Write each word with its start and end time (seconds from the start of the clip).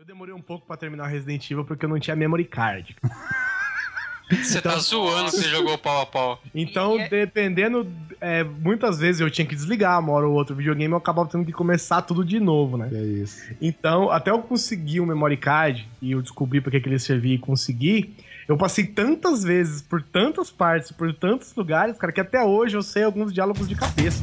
Eu 0.00 0.06
demorei 0.06 0.32
um 0.32 0.40
pouco 0.40 0.66
pra 0.66 0.78
terminar 0.78 1.04
o 1.04 1.06
Resident 1.06 1.50
Evil 1.50 1.62
porque 1.62 1.84
eu 1.84 1.88
não 1.90 2.00
tinha 2.00 2.16
memory 2.16 2.46
card. 2.46 2.96
Você 4.32 4.62
tá 4.62 4.78
zoando, 4.78 5.28
você 5.28 5.42
jogou 5.48 5.76
pau 5.76 6.02
a 6.02 6.06
pau. 6.06 6.40
Então, 6.54 6.96
dependendo, 7.10 7.84
é, 8.20 8.44
muitas 8.44 8.98
vezes 8.98 9.20
eu 9.20 9.28
tinha 9.28 9.44
que 9.44 9.56
desligar 9.56 9.98
uma 9.98 10.12
hora 10.12 10.26
ou 10.26 10.34
outro 10.34 10.54
videogame, 10.54 10.92
eu 10.92 10.98
acabava 10.98 11.28
tendo 11.28 11.44
que 11.44 11.52
começar 11.52 12.00
tudo 12.02 12.24
de 12.24 12.38
novo, 12.38 12.78
né? 12.78 12.88
É 12.92 13.02
isso. 13.02 13.42
Então, 13.60 14.08
até 14.08 14.30
eu 14.30 14.40
conseguir 14.40 15.00
um 15.00 15.06
memory 15.06 15.36
card 15.36 15.86
e 16.00 16.12
eu 16.12 16.22
descobri 16.22 16.60
porque 16.60 16.80
que 16.80 16.88
ele 16.88 16.98
servia 17.00 17.34
e 17.34 17.38
consegui, 17.38 18.14
eu 18.48 18.56
passei 18.56 18.86
tantas 18.86 19.42
vezes 19.42 19.82
por 19.82 20.00
tantas 20.00 20.48
partes, 20.48 20.92
por 20.92 21.12
tantos 21.12 21.52
lugares, 21.56 21.98
cara, 21.98 22.12
que 22.12 22.20
até 22.20 22.40
hoje 22.40 22.76
eu 22.76 22.82
sei 22.82 23.02
alguns 23.02 23.34
diálogos 23.34 23.68
de 23.68 23.74
cabeça. 23.74 24.22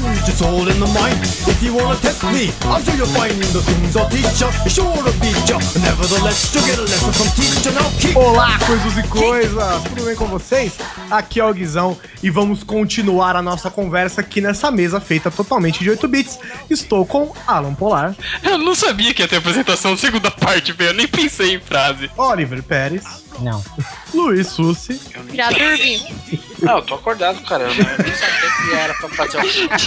Punch, 0.00 0.28
it's 0.28 0.40
all 0.42 0.66
in 0.68 0.78
the 0.80 0.86
mind. 0.86 1.18
If 1.46 1.62
you 1.62 1.74
wanna 1.74 1.96
test 2.00 2.22
me, 2.24 2.52
I'll 2.64 2.80
show 2.82 2.94
you 2.94 3.06
find 3.06 3.32
the 3.42 3.60
things 3.62 3.96
I'll 3.96 4.08
teach 4.08 4.40
ya. 4.40 4.50
Sure 4.68 4.96
to 5.02 5.12
beat 5.20 5.48
ya. 5.48 5.58
Nevertheless, 5.80 6.54
you 6.54 6.60
get 6.62 6.78
a 6.78 6.82
lesson 6.82 7.12
from 7.12 7.28
teacher. 7.36 7.72
Now 7.72 7.90
kick. 7.98 8.16
Olá, 8.16 8.58
coisas 8.66 8.96
e 8.98 9.02
coisas! 9.08 9.82
Tudo 9.88 10.04
bem 10.04 10.14
com 10.16 10.26
vocês? 10.26 10.72
Aqui 11.10 11.40
é 11.40 11.44
o 11.44 11.52
Guizão 11.52 11.98
e 12.22 12.30
vamos 12.30 12.62
continuar 12.62 13.36
a 13.36 13.42
nossa 13.42 13.70
conversa 13.70 14.20
aqui 14.20 14.40
nessa 14.40 14.70
mesa 14.70 15.00
feita 15.00 15.30
totalmente 15.30 15.80
de 15.80 15.90
8 15.90 16.08
bits. 16.08 16.38
Estou 16.70 17.04
com 17.04 17.32
Alan 17.46 17.74
Polar, 17.74 18.14
Eu 18.42 18.58
não 18.58 18.74
sabia 18.74 19.12
que 19.12 19.22
ia 19.22 19.28
ter 19.28 19.36
apresentação 19.36 19.96
segunda 19.96 20.30
parte, 20.30 20.72
velho. 20.72 20.90
Eu 20.90 20.94
nem 20.94 21.08
pensei 21.08 21.54
em 21.54 21.60
frase. 21.60 22.10
Oliver 22.16 22.62
Pérez, 22.62 23.04
Não. 23.40 23.62
Luiz 24.14 24.48
Sussi, 24.48 25.00
Já 25.34 25.50
dormi. 25.50 26.02
Não, 26.60 26.76
eu 26.76 26.82
tô 26.82 26.94
acordado, 26.94 27.40
cara. 27.42 27.64
Eu 27.64 27.74
não- 27.74 27.90
eu 27.90 27.98
nem 28.04 28.14
sabia 28.14 28.50
que 28.50 28.72
era 28.74 28.94
pra 28.94 29.08
fazer 29.08 29.38
o. 29.38 29.42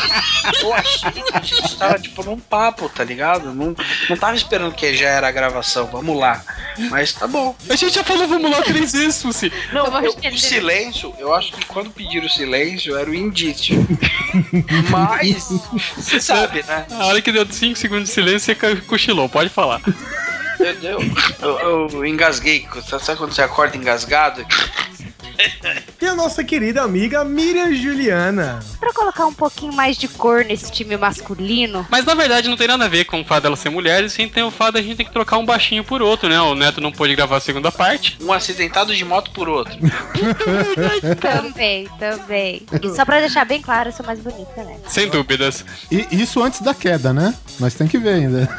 Eu 0.62 0.74
achei 0.74 1.12
que 1.12 1.24
a 1.34 1.42
gente 1.42 1.78
tava, 1.78 2.00
tipo, 2.00 2.24
num 2.24 2.40
papo, 2.40 2.88
tá 2.90 3.04
ligado? 3.04 3.54
Não, 3.54 3.76
não 4.10 4.18
tava 4.18 4.36
esperando 4.36 4.74
que 4.74 4.96
já 4.96 5.08
era 5.10 5.28
a 5.28 5.32
gravação. 5.32 5.88
Vamos 5.88 6.18
lá. 6.20 6.42
Mas 6.90 7.14
tá 7.14 7.28
bom. 7.28 7.56
A 7.70 7.76
gente 7.76 7.94
já 7.96 8.04
falou 8.04 8.28
vamos 8.28 8.50
lá 8.52 8.62
três 8.62 8.92
vezes, 8.92 9.16
Susi. 9.16 9.52
Não, 9.72 9.86
Eu 10.04 10.12
o 10.34 10.38
silêncio, 10.38 11.14
eu 11.20 11.34
acho 11.34 11.52
que 11.54 11.66
quando 11.66 11.90
pediram 11.90 12.26
o 12.28 12.30
silêncio 12.30 12.96
era 12.98 13.10
o 13.10 13.16
indício. 13.16 13.76
Mas, 14.90 15.44
você 15.96 16.20
sabe, 16.20 16.64
né? 16.64 16.86
A 16.92 17.06
hora 17.06 17.22
que 17.22 17.32
deu 17.32 17.46
5 17.50 17.78
segundos 17.78 18.10
de 18.10 18.14
silêncio, 18.14 18.40
você 18.42 18.56
co- 18.56 18.82
cochilou. 18.88 19.30
Pode 19.30 19.50
falar. 19.50 19.82
Entendeu? 20.60 21.00
Eu, 21.42 21.90
eu 21.92 22.06
engasguei. 22.06 22.68
Sabe 22.88 23.18
quando 23.18 23.34
você 23.34 23.42
acorda 23.42 23.76
engasgado? 23.78 24.46
e 26.02 26.06
a 26.06 26.16
nossa 26.16 26.44
querida 26.44 26.82
amiga 26.82 27.24
Miriam 27.24 27.74
Juliana. 27.74 28.60
Pra 28.80 28.94
colocar 28.94 29.26
um 29.26 29.34
pouquinho 29.34 29.74
mais 29.74 29.98
de 29.98 30.08
cor 30.08 30.44
nesse 30.46 30.72
time 30.72 30.98
masculino, 30.98 31.86
Mas 31.90 32.06
na 32.06 32.14
verdade 32.14 32.50
não 32.50 32.58
tem 32.58 32.68
nada 32.68 32.86
a 32.86 32.90
ver 32.90 33.06
com 33.06 33.22
o 33.22 33.26
fato 33.26 33.44
dela 33.44 33.56
ser 33.56 33.70
mulher, 33.70 34.04
e 34.04 34.10
sim 34.10 34.28
tem 34.28 34.44
o 34.44 34.52
fato 34.52 34.74
da 34.74 34.82
gente 34.82 34.98
ter 34.98 35.04
que 35.04 35.12
trocar 35.12 35.38
um 35.38 35.46
baixinho 35.46 35.84
por 35.84 36.02
outro, 36.02 36.30
né? 36.30 36.40
O 36.42 36.56
Neto 36.56 36.82
não 36.82 36.92
pôde 36.92 37.16
gravar 37.16 37.38
a 37.38 37.40
segunda 37.40 37.72
parte. 37.72 38.18
Um 38.22 38.32
acidentado 38.32 38.96
de 38.96 39.04
moto 39.04 39.32
por 39.32 39.50
outro. 39.50 39.76
também, 41.20 41.88
também. 42.00 42.66
E 42.82 42.96
só 42.96 43.06
pra 43.06 43.20
deixar 43.20 43.46
bem 43.46 43.62
claro, 43.62 43.90
eu 43.90 43.94
sou 43.94 44.06
mais 44.06 44.20
bonita, 44.20 44.64
né? 44.64 44.78
Sem 44.88 45.10
dúvidas. 45.10 45.66
E 45.92 46.08
isso 46.12 46.42
antes 46.42 46.62
da 46.62 46.74
queda, 46.74 47.14
né? 47.14 47.34
Mas 47.60 47.74
tem 47.74 47.88
que 47.88 47.98
ver 47.98 48.16
ainda. 48.16 48.50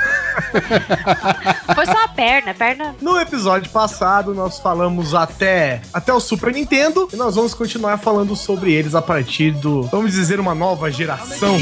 Foi 1.74 1.86
só 1.86 2.04
a 2.04 2.08
perna, 2.08 2.50
a 2.50 2.54
perna. 2.54 2.94
No 3.00 3.18
episódio 3.18 3.70
passado, 3.70 4.34
nós 4.34 4.58
falamos 4.58 5.14
até, 5.14 5.80
até 5.92 6.12
o 6.12 6.20
Super 6.20 6.52
Nintendo 6.52 6.65
e 7.12 7.16
nós 7.16 7.34
vamos 7.34 7.54
continuar 7.54 7.98
falando 7.98 8.34
sobre 8.34 8.72
eles 8.72 8.94
a 8.94 9.02
partir 9.02 9.52
do, 9.52 9.82
vamos 9.84 10.12
dizer, 10.12 10.40
uma 10.40 10.54
nova 10.54 10.90
geração. 10.90 11.56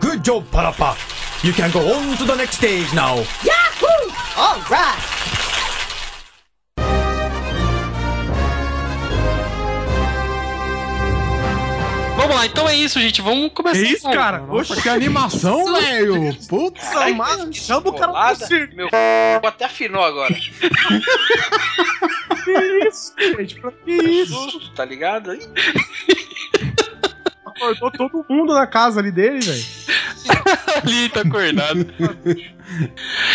Good 0.00 0.20
job, 0.22 0.46
Parappa. 0.50 0.96
You 1.44 1.52
can 1.52 1.70
go 1.70 1.80
on 1.80 2.16
to 2.16 2.24
the 2.24 2.36
next 2.36 2.56
stage 2.56 2.92
now. 2.94 3.24
All 4.36 4.60
right. 4.70 5.61
Vamos 12.22 12.36
lá, 12.36 12.46
então 12.46 12.68
é 12.68 12.76
isso, 12.76 13.00
gente. 13.00 13.20
Vamos 13.20 13.52
começar. 13.52 13.80
É 13.80 13.82
isso, 13.82 14.08
cara? 14.08 14.44
Oxe, 14.48 14.80
Que 14.80 14.88
animação, 14.88 15.74
velho! 15.74 16.32
Putz! 16.48 16.80
Que 17.50 17.54
chama 17.54 17.90
o 17.90 17.92
cara 17.94 18.12
pro 18.36 18.46
circo. 18.46 18.76
Meu 18.76 18.88
c... 18.88 18.94
até 19.44 19.64
afinou 19.64 20.04
agora. 20.04 20.32
Que 22.44 22.88
isso, 22.88 23.14
gente? 23.18 23.60
Pra 23.60 23.70
que 23.70 23.92
isso? 23.92 24.34
Susto, 24.34 24.74
tá 24.74 24.84
ligado? 24.84 25.30
Acordou 27.46 27.90
todo 27.92 28.26
mundo 28.28 28.52
na 28.52 28.66
casa 28.66 28.98
ali 28.98 29.12
dele, 29.12 29.38
velho. 29.38 29.64
ali, 30.82 31.08
tá 31.08 31.20
acordado. 31.20 31.86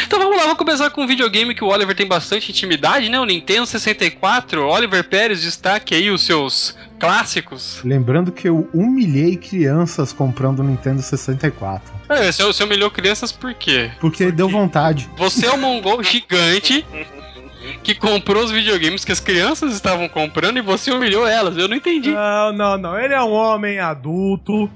então 0.06 0.20
vamos 0.20 0.38
lá, 0.38 0.44
vamos 0.44 0.58
começar 0.58 0.90
com 0.90 1.04
um 1.04 1.08
videogame 1.08 1.54
que 1.54 1.64
o 1.64 1.68
Oliver 1.68 1.96
tem 1.96 2.08
bastante 2.08 2.52
intimidade, 2.52 3.10
né? 3.10 3.20
O 3.20 3.26
Nintendo 3.26 3.66
64. 3.66 4.64
Oliver 4.66 5.04
Pérez, 5.04 5.42
destaque 5.42 5.96
aí 5.96 6.10
os 6.10 6.24
seus 6.24 6.76
clássicos. 7.00 7.80
Lembrando 7.84 8.32
que 8.32 8.48
eu 8.48 8.70
humilhei 8.74 9.36
crianças 9.38 10.12
comprando 10.12 10.60
o 10.60 10.64
Nintendo 10.64 11.02
64. 11.02 11.94
É, 12.10 12.32
você, 12.32 12.44
você 12.44 12.64
humilhou 12.64 12.90
crianças 12.90 13.32
por 13.32 13.54
quê? 13.54 13.92
Porque 14.00 14.32
deu 14.32 14.50
vontade. 14.50 15.10
Você 15.18 15.46
é 15.46 15.54
um 15.54 15.58
mongol 15.58 16.02
gigante 16.04 16.86
que 17.84 17.96
comprou 17.96 18.44
os 18.44 18.52
videogames 18.52 19.04
que 19.04 19.12
as 19.12 19.20
crianças 19.20 19.74
estavam 19.74 20.08
comprando 20.08 20.58
e 20.58 20.62
você 20.62 20.92
humilhou 20.92 21.28
elas. 21.28 21.58
Eu 21.58 21.68
não 21.68 21.76
entendi. 21.76 22.12
Não, 22.12 22.54
não, 22.54 22.78
não. 22.78 23.00
Ele 23.00 23.14
é 23.14 23.22
um 23.22 23.32
homem 23.32 23.80
adulto, 23.80 24.70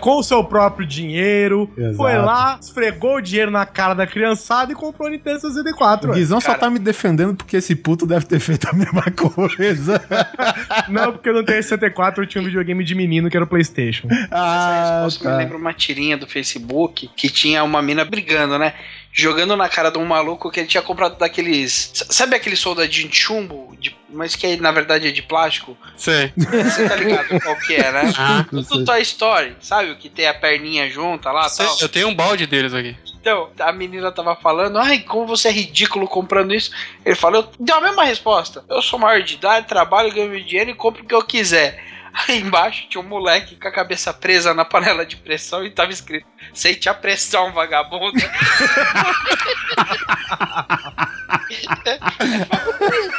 com 0.00 0.18
o 0.18 0.22
seu 0.22 0.42
próprio 0.44 0.86
dinheiro. 0.86 1.70
Exato. 1.76 1.96
Foi 1.96 2.16
lá, 2.16 2.58
esfregou 2.60 3.16
o 3.16 3.20
dinheiro 3.20 3.50
na 3.50 3.66
cara 3.66 3.94
da 3.94 4.06
criançada 4.06 4.72
e 4.72 4.74
comprou 4.74 5.08
o 5.08 5.10
Nintendo 5.10 5.40
64. 5.40 6.10
O. 6.10 6.14
Guizão 6.14 6.40
só 6.40 6.48
cara. 6.48 6.58
tá 6.58 6.70
me 6.70 6.78
defendendo 6.78 7.34
porque 7.34 7.56
esse 7.56 7.74
puto 7.74 8.06
deve 8.06 8.26
ter 8.26 8.40
feito 8.40 8.68
a 8.68 8.72
mesma 8.72 9.04
coisa. 9.12 10.02
Não, 10.88 11.12
porque 11.12 11.30
no 11.30 11.40
Nintendo 11.40 11.62
64 11.62 12.22
eu 12.22 12.26
tinha 12.26 12.42
um 12.42 12.44
videogame 12.44 12.84
de 12.84 12.94
menino 12.94 13.30
que 13.30 13.36
era 13.36 13.44
o 13.44 13.48
PlayStation. 13.48 14.08
Essa 14.10 14.28
ah, 14.30 15.02
resposta 15.04 15.24
me 15.24 15.30
tá. 15.30 15.36
lembra 15.36 15.56
uma 15.56 15.72
tirinha 15.72 16.16
do 16.16 16.26
Facebook 16.26 17.10
que 17.16 17.28
tinha 17.28 17.62
uma 17.64 17.82
mina 17.82 18.04
brigando, 18.04 18.58
né? 18.58 18.74
Jogando 19.12 19.56
na 19.56 19.68
cara 19.68 19.90
de 19.90 19.98
um 19.98 20.04
maluco 20.04 20.50
que 20.50 20.60
ele 20.60 20.68
tinha 20.68 20.82
comprado 20.82 21.16
daqueles. 21.18 21.90
Sabe 22.10 22.36
aquele 22.36 22.56
soldadinho 22.56 23.08
de 23.08 23.16
chumbo? 23.16 23.76
De- 23.78 23.96
mas 24.08 24.36
que 24.36 24.56
na 24.56 24.70
verdade 24.70 25.08
é 25.08 25.10
de 25.10 25.22
plástico? 25.22 25.76
Sei. 25.96 26.32
Você 26.36 26.88
tá 26.88 26.96
ligado 26.96 27.28
qual 27.42 27.56
que 27.56 27.74
é, 27.74 27.90
né? 27.92 28.12
Ah, 28.16 28.46
Do 28.50 28.84
Toy 28.84 29.00
Story, 29.02 29.56
sabe? 29.60 29.90
O 29.90 29.96
que 29.96 30.08
tem 30.08 30.26
a 30.28 30.34
perninha 30.34 30.88
junta 30.88 31.30
lá 31.32 31.46
e 31.46 31.50
sei. 31.50 31.66
tal. 31.66 31.76
Eu 31.80 31.88
tenho 31.88 32.08
um 32.08 32.14
balde 32.14 32.46
deles 32.46 32.72
aqui. 32.72 32.96
Então, 33.20 33.50
a 33.58 33.70
menina 33.72 34.10
tava 34.10 34.34
falando, 34.36 34.78
ai, 34.78 35.00
como 35.00 35.26
você 35.26 35.48
é 35.48 35.52
ridículo 35.52 36.08
comprando 36.08 36.54
isso. 36.54 36.70
Ele 37.04 37.14
falou, 37.14 37.52
deu 37.60 37.76
a 37.76 37.80
mesma 37.82 38.02
resposta. 38.04 38.64
Eu 38.68 38.80
sou 38.80 38.98
maior 38.98 39.20
de 39.22 39.34
idade, 39.34 39.66
trabalho, 39.66 40.12
ganho 40.12 40.30
meu 40.30 40.42
dinheiro 40.42 40.70
e 40.70 40.74
compro 40.74 41.02
o 41.02 41.06
que 41.06 41.14
eu 41.14 41.22
quiser. 41.22 41.84
Aí 42.12 42.38
embaixo 42.40 42.86
tinha 42.88 43.02
um 43.02 43.06
moleque 43.06 43.56
com 43.56 43.68
a 43.68 43.72
cabeça 43.72 44.12
presa 44.12 44.52
na 44.54 44.64
panela 44.64 45.06
de 45.06 45.16
pressão 45.16 45.64
e 45.64 45.70
tava 45.70 45.92
escrito, 45.92 46.26
sente 46.52 46.88
a 46.88 46.94
pressão, 46.94 47.52
vagabundo. 47.52 48.20
é, 51.86 51.98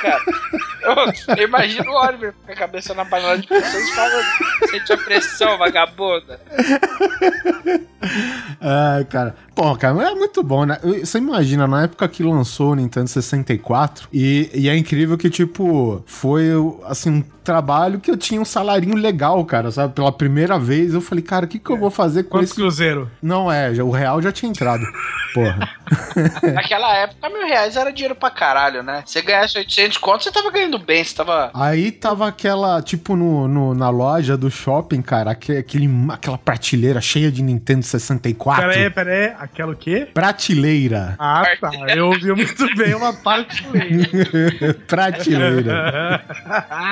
cara. 0.02 0.22
Eu, 0.82 1.36
eu 1.38 1.44
imagino 1.48 1.92
o 1.92 1.96
Oliver 1.96 2.34
com 2.46 2.52
a 2.52 2.56
cabeça 2.56 2.94
na 2.94 3.06
panela 3.06 3.38
de 3.38 3.48
pressão 3.48 3.80
e 3.80 3.88
falando, 3.94 4.26
sente 4.72 4.94
a 4.94 4.98
pressão, 4.98 5.58
vagabunda. 5.58 6.40
Ai, 8.60 9.06
cara. 9.06 9.36
Pô, 9.56 9.76
cara, 9.76 10.10
é 10.10 10.16
muito 10.16 10.42
bom, 10.42 10.66
né? 10.66 10.80
Você 11.04 11.18
imagina, 11.18 11.68
na 11.68 11.84
época 11.84 12.08
que 12.08 12.24
lançou 12.24 12.72
o 12.72 12.76
Nintendo 12.76 13.08
64, 13.08 14.08
e, 14.12 14.50
e 14.54 14.70
é 14.70 14.76
incrível 14.76 15.18
que, 15.18 15.30
tipo, 15.30 16.02
foi, 16.08 16.46
assim, 16.86 17.10
um 17.12 17.24
trabalho 17.44 18.00
que 18.00 18.10
eu 18.10 18.18
tinha 18.18 18.40
um 18.42 18.46
salarinho 18.46 18.96
legal, 18.96 19.44
cara, 19.46 19.70
sabe? 19.72 19.94
Pela 19.94 20.12
primeira 20.12 20.58
vez, 20.58 20.94
eu 20.94 21.02
falei, 21.02 21.24
cara, 21.24 21.46
o 21.46 21.48
que 21.48 21.60
que 21.60 21.70
eu 21.70 21.78
vou 21.78 21.92
fazer 21.92 22.24
com 22.24 22.30
Quantos 22.32 22.52
esse... 22.52 22.56
cruzeiro? 22.60 23.10
Não, 23.22 23.52
é, 23.52 23.74
já- 23.74 23.84
o 23.84 23.92
real 23.92 24.22
já 24.22 24.32
tinha 24.32 24.50
entrado. 24.50 24.84
Porra. 25.34 25.70
Naquela 26.54 26.96
época, 26.96 27.30
mil 27.30 27.46
reais 27.46 27.76
era 27.76 27.92
dinheiro 27.92 28.16
pra 28.22 28.30
caralho, 28.30 28.82
né? 28.84 29.04
Você 29.06 29.22
ganhasse 29.22 29.58
800 29.58 29.98
conto, 29.98 30.24
você 30.24 30.32
tava 30.32 30.50
ganhando 30.52 30.78
bem, 30.80 31.04
você 31.04 31.14
tava... 31.16 31.52
Aí 31.54 31.92
tava 31.92 32.28
aquela, 32.28 32.82
tipo, 32.82 33.16
no, 33.18 33.48
no- 33.48 33.74
na 33.74 33.90
loja 33.90 34.38
do 34.38 34.50
shopping, 34.50 35.02
cara, 35.02 35.32
aque- 35.32 35.58
aquele, 35.58 35.90
aquela 36.10 36.38
prateleira 36.38 37.02
cheia 37.02 37.30
de 37.32 37.42
Nintendo 37.42 37.84
64. 37.84 38.32
64. 38.32 38.70
Pera 38.70 38.84
aí, 38.84 38.90
pera 38.90 39.12
aí. 39.12 39.34
Aquela 39.44 39.72
o 39.74 39.76
quê? 39.76 40.08
Prateleira. 40.14 41.16
Ah, 41.20 41.44
tá. 41.60 41.70
Eu 41.96 42.08
ouvi 42.08 42.32
muito 42.34 42.76
bem 42.76 42.94
uma 42.94 43.12
parte 43.14 43.64
Prateleira. 44.88 46.22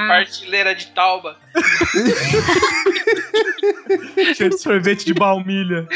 Partilheira 0.09 0.73
de 0.75 0.87
tauba. 0.87 1.37
Cheio 4.35 4.49
de 4.49 4.57
sorvete 4.61 5.05
de 5.05 5.13
baumilha. 5.13 5.87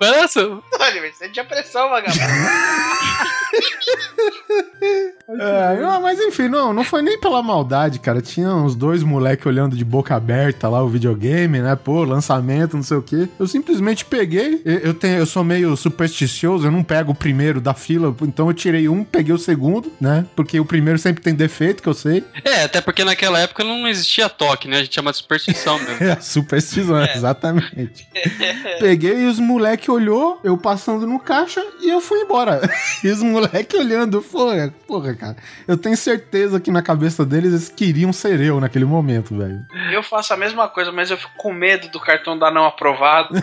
Nossa, 0.00 0.40
Olha, 0.80 1.12
você 1.12 1.28
tinha 1.28 1.44
pressão, 1.44 1.88
vagabundo. 1.88 2.20
É, 5.38 5.80
não, 5.80 6.00
mas 6.00 6.18
enfim, 6.20 6.48
não, 6.48 6.72
não 6.72 6.84
foi 6.84 7.02
nem 7.02 7.18
pela 7.18 7.42
maldade, 7.42 7.98
cara. 7.98 8.20
Tinha 8.20 8.54
uns 8.54 8.74
dois 8.74 9.02
moleques 9.02 9.46
olhando 9.46 9.76
de 9.76 9.84
boca 9.84 10.14
aberta 10.14 10.68
lá 10.68 10.82
o 10.82 10.88
videogame, 10.88 11.60
né? 11.60 11.76
Pô, 11.76 12.04
lançamento, 12.04 12.76
não 12.76 12.82
sei 12.82 12.96
o 12.96 13.02
quê. 13.02 13.28
Eu 13.38 13.46
simplesmente 13.46 14.04
peguei. 14.04 14.62
Eu, 14.64 14.94
tenho, 14.94 15.18
eu 15.18 15.26
sou 15.26 15.44
meio 15.44 15.76
supersticioso, 15.76 16.66
eu 16.66 16.70
não 16.70 16.82
pego 16.82 17.12
o 17.12 17.14
primeiro 17.14 17.60
da 17.60 17.74
fila, 17.74 18.14
então 18.22 18.48
eu 18.48 18.54
tirei 18.54 18.88
um, 18.88 19.04
peguei 19.04 19.34
o 19.34 19.38
segundo, 19.38 19.92
né? 20.00 20.26
Porque 20.34 20.58
o 20.58 20.64
primeiro 20.64 20.98
sempre 20.98 21.22
tem 21.22 21.34
defeito, 21.34 21.82
que 21.82 21.88
eu 21.88 21.94
sei. 21.94 22.24
É, 22.44 22.64
até 22.64 22.80
porque 22.80 23.04
naquela 23.04 23.38
época 23.38 23.64
não 23.64 23.86
existia 23.88 24.28
toque, 24.28 24.68
né? 24.68 24.78
A 24.78 24.82
gente 24.82 24.94
chama 24.94 25.10
de 25.10 25.18
superstição 25.18 25.78
mesmo. 25.78 25.92
É, 26.02 26.20
superstição, 26.20 27.00
exatamente. 27.04 28.08
Peguei 28.80 29.20
e 29.22 29.26
os 29.26 29.38
moleque 29.38 29.90
olhou, 29.90 30.40
eu 30.42 30.58
passando 30.58 31.06
no 31.06 31.18
caixa 31.18 31.62
e 31.80 31.88
eu 31.88 32.00
fui 32.00 32.20
embora. 32.20 32.60
E 33.02 33.08
os 33.08 33.22
moleque 33.22 33.76
olhando, 33.76 34.22
porra, 34.22 34.72
porra, 34.86 35.14
cara. 35.22 35.36
Eu 35.68 35.76
tenho 35.76 35.96
certeza 35.96 36.58
que 36.60 36.70
na 36.70 36.82
cabeça 36.82 37.24
deles 37.24 37.52
eles 37.52 37.68
queriam 37.68 38.12
ser 38.12 38.40
eu 38.40 38.60
naquele 38.60 38.84
momento, 38.84 39.36
velho. 39.36 39.64
Eu 39.92 40.02
faço 40.02 40.34
a 40.34 40.36
mesma 40.36 40.68
coisa, 40.68 40.90
mas 40.90 41.10
eu 41.10 41.16
fico 41.16 41.32
com 41.36 41.52
medo 41.52 41.88
do 41.88 42.00
cartão 42.00 42.36
dar 42.38 42.50
não 42.50 42.64
aprovado. 42.66 43.34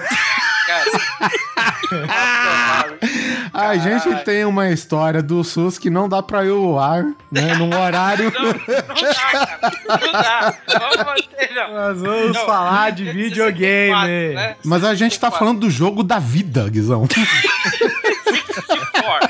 Cara. 0.69 0.85
não 1.91 2.03
aprovado. 2.03 2.99
A 3.51 3.75
gente 3.77 4.23
tem 4.23 4.45
uma 4.45 4.69
história 4.69 5.23
do 5.23 5.43
SUS 5.43 5.79
que 5.79 5.89
não 5.89 6.07
dá 6.07 6.21
pra 6.21 6.45
ir 6.45 6.51
ao 6.51 6.77
ar, 6.77 7.03
né? 7.31 7.55
Num 7.55 7.75
horário. 7.75 8.31
Não, 8.31 8.43
não 8.43 8.53
dá, 8.53 9.13
cara. 9.31 9.59
Não 9.99 10.11
dá. 10.11 10.53
Vamos 10.79 10.97
manter, 10.97 11.51
não. 11.55 11.73
Nós 11.73 11.99
vamos 12.01 12.35
Não, 12.37 12.45
falar 12.45 12.91
de 12.91 13.05
64, 13.05 13.23
videogame. 13.23 14.35
né? 14.35 14.55
Mas 14.63 14.83
a 14.83 14.93
gente 14.93 15.19
tá 15.19 15.31
64. 15.31 15.39
falando 15.39 15.59
do 15.61 15.71
jogo 15.71 16.03
da 16.03 16.19
vida, 16.19 16.69
Guizão. 16.69 17.07
64. 18.29 19.29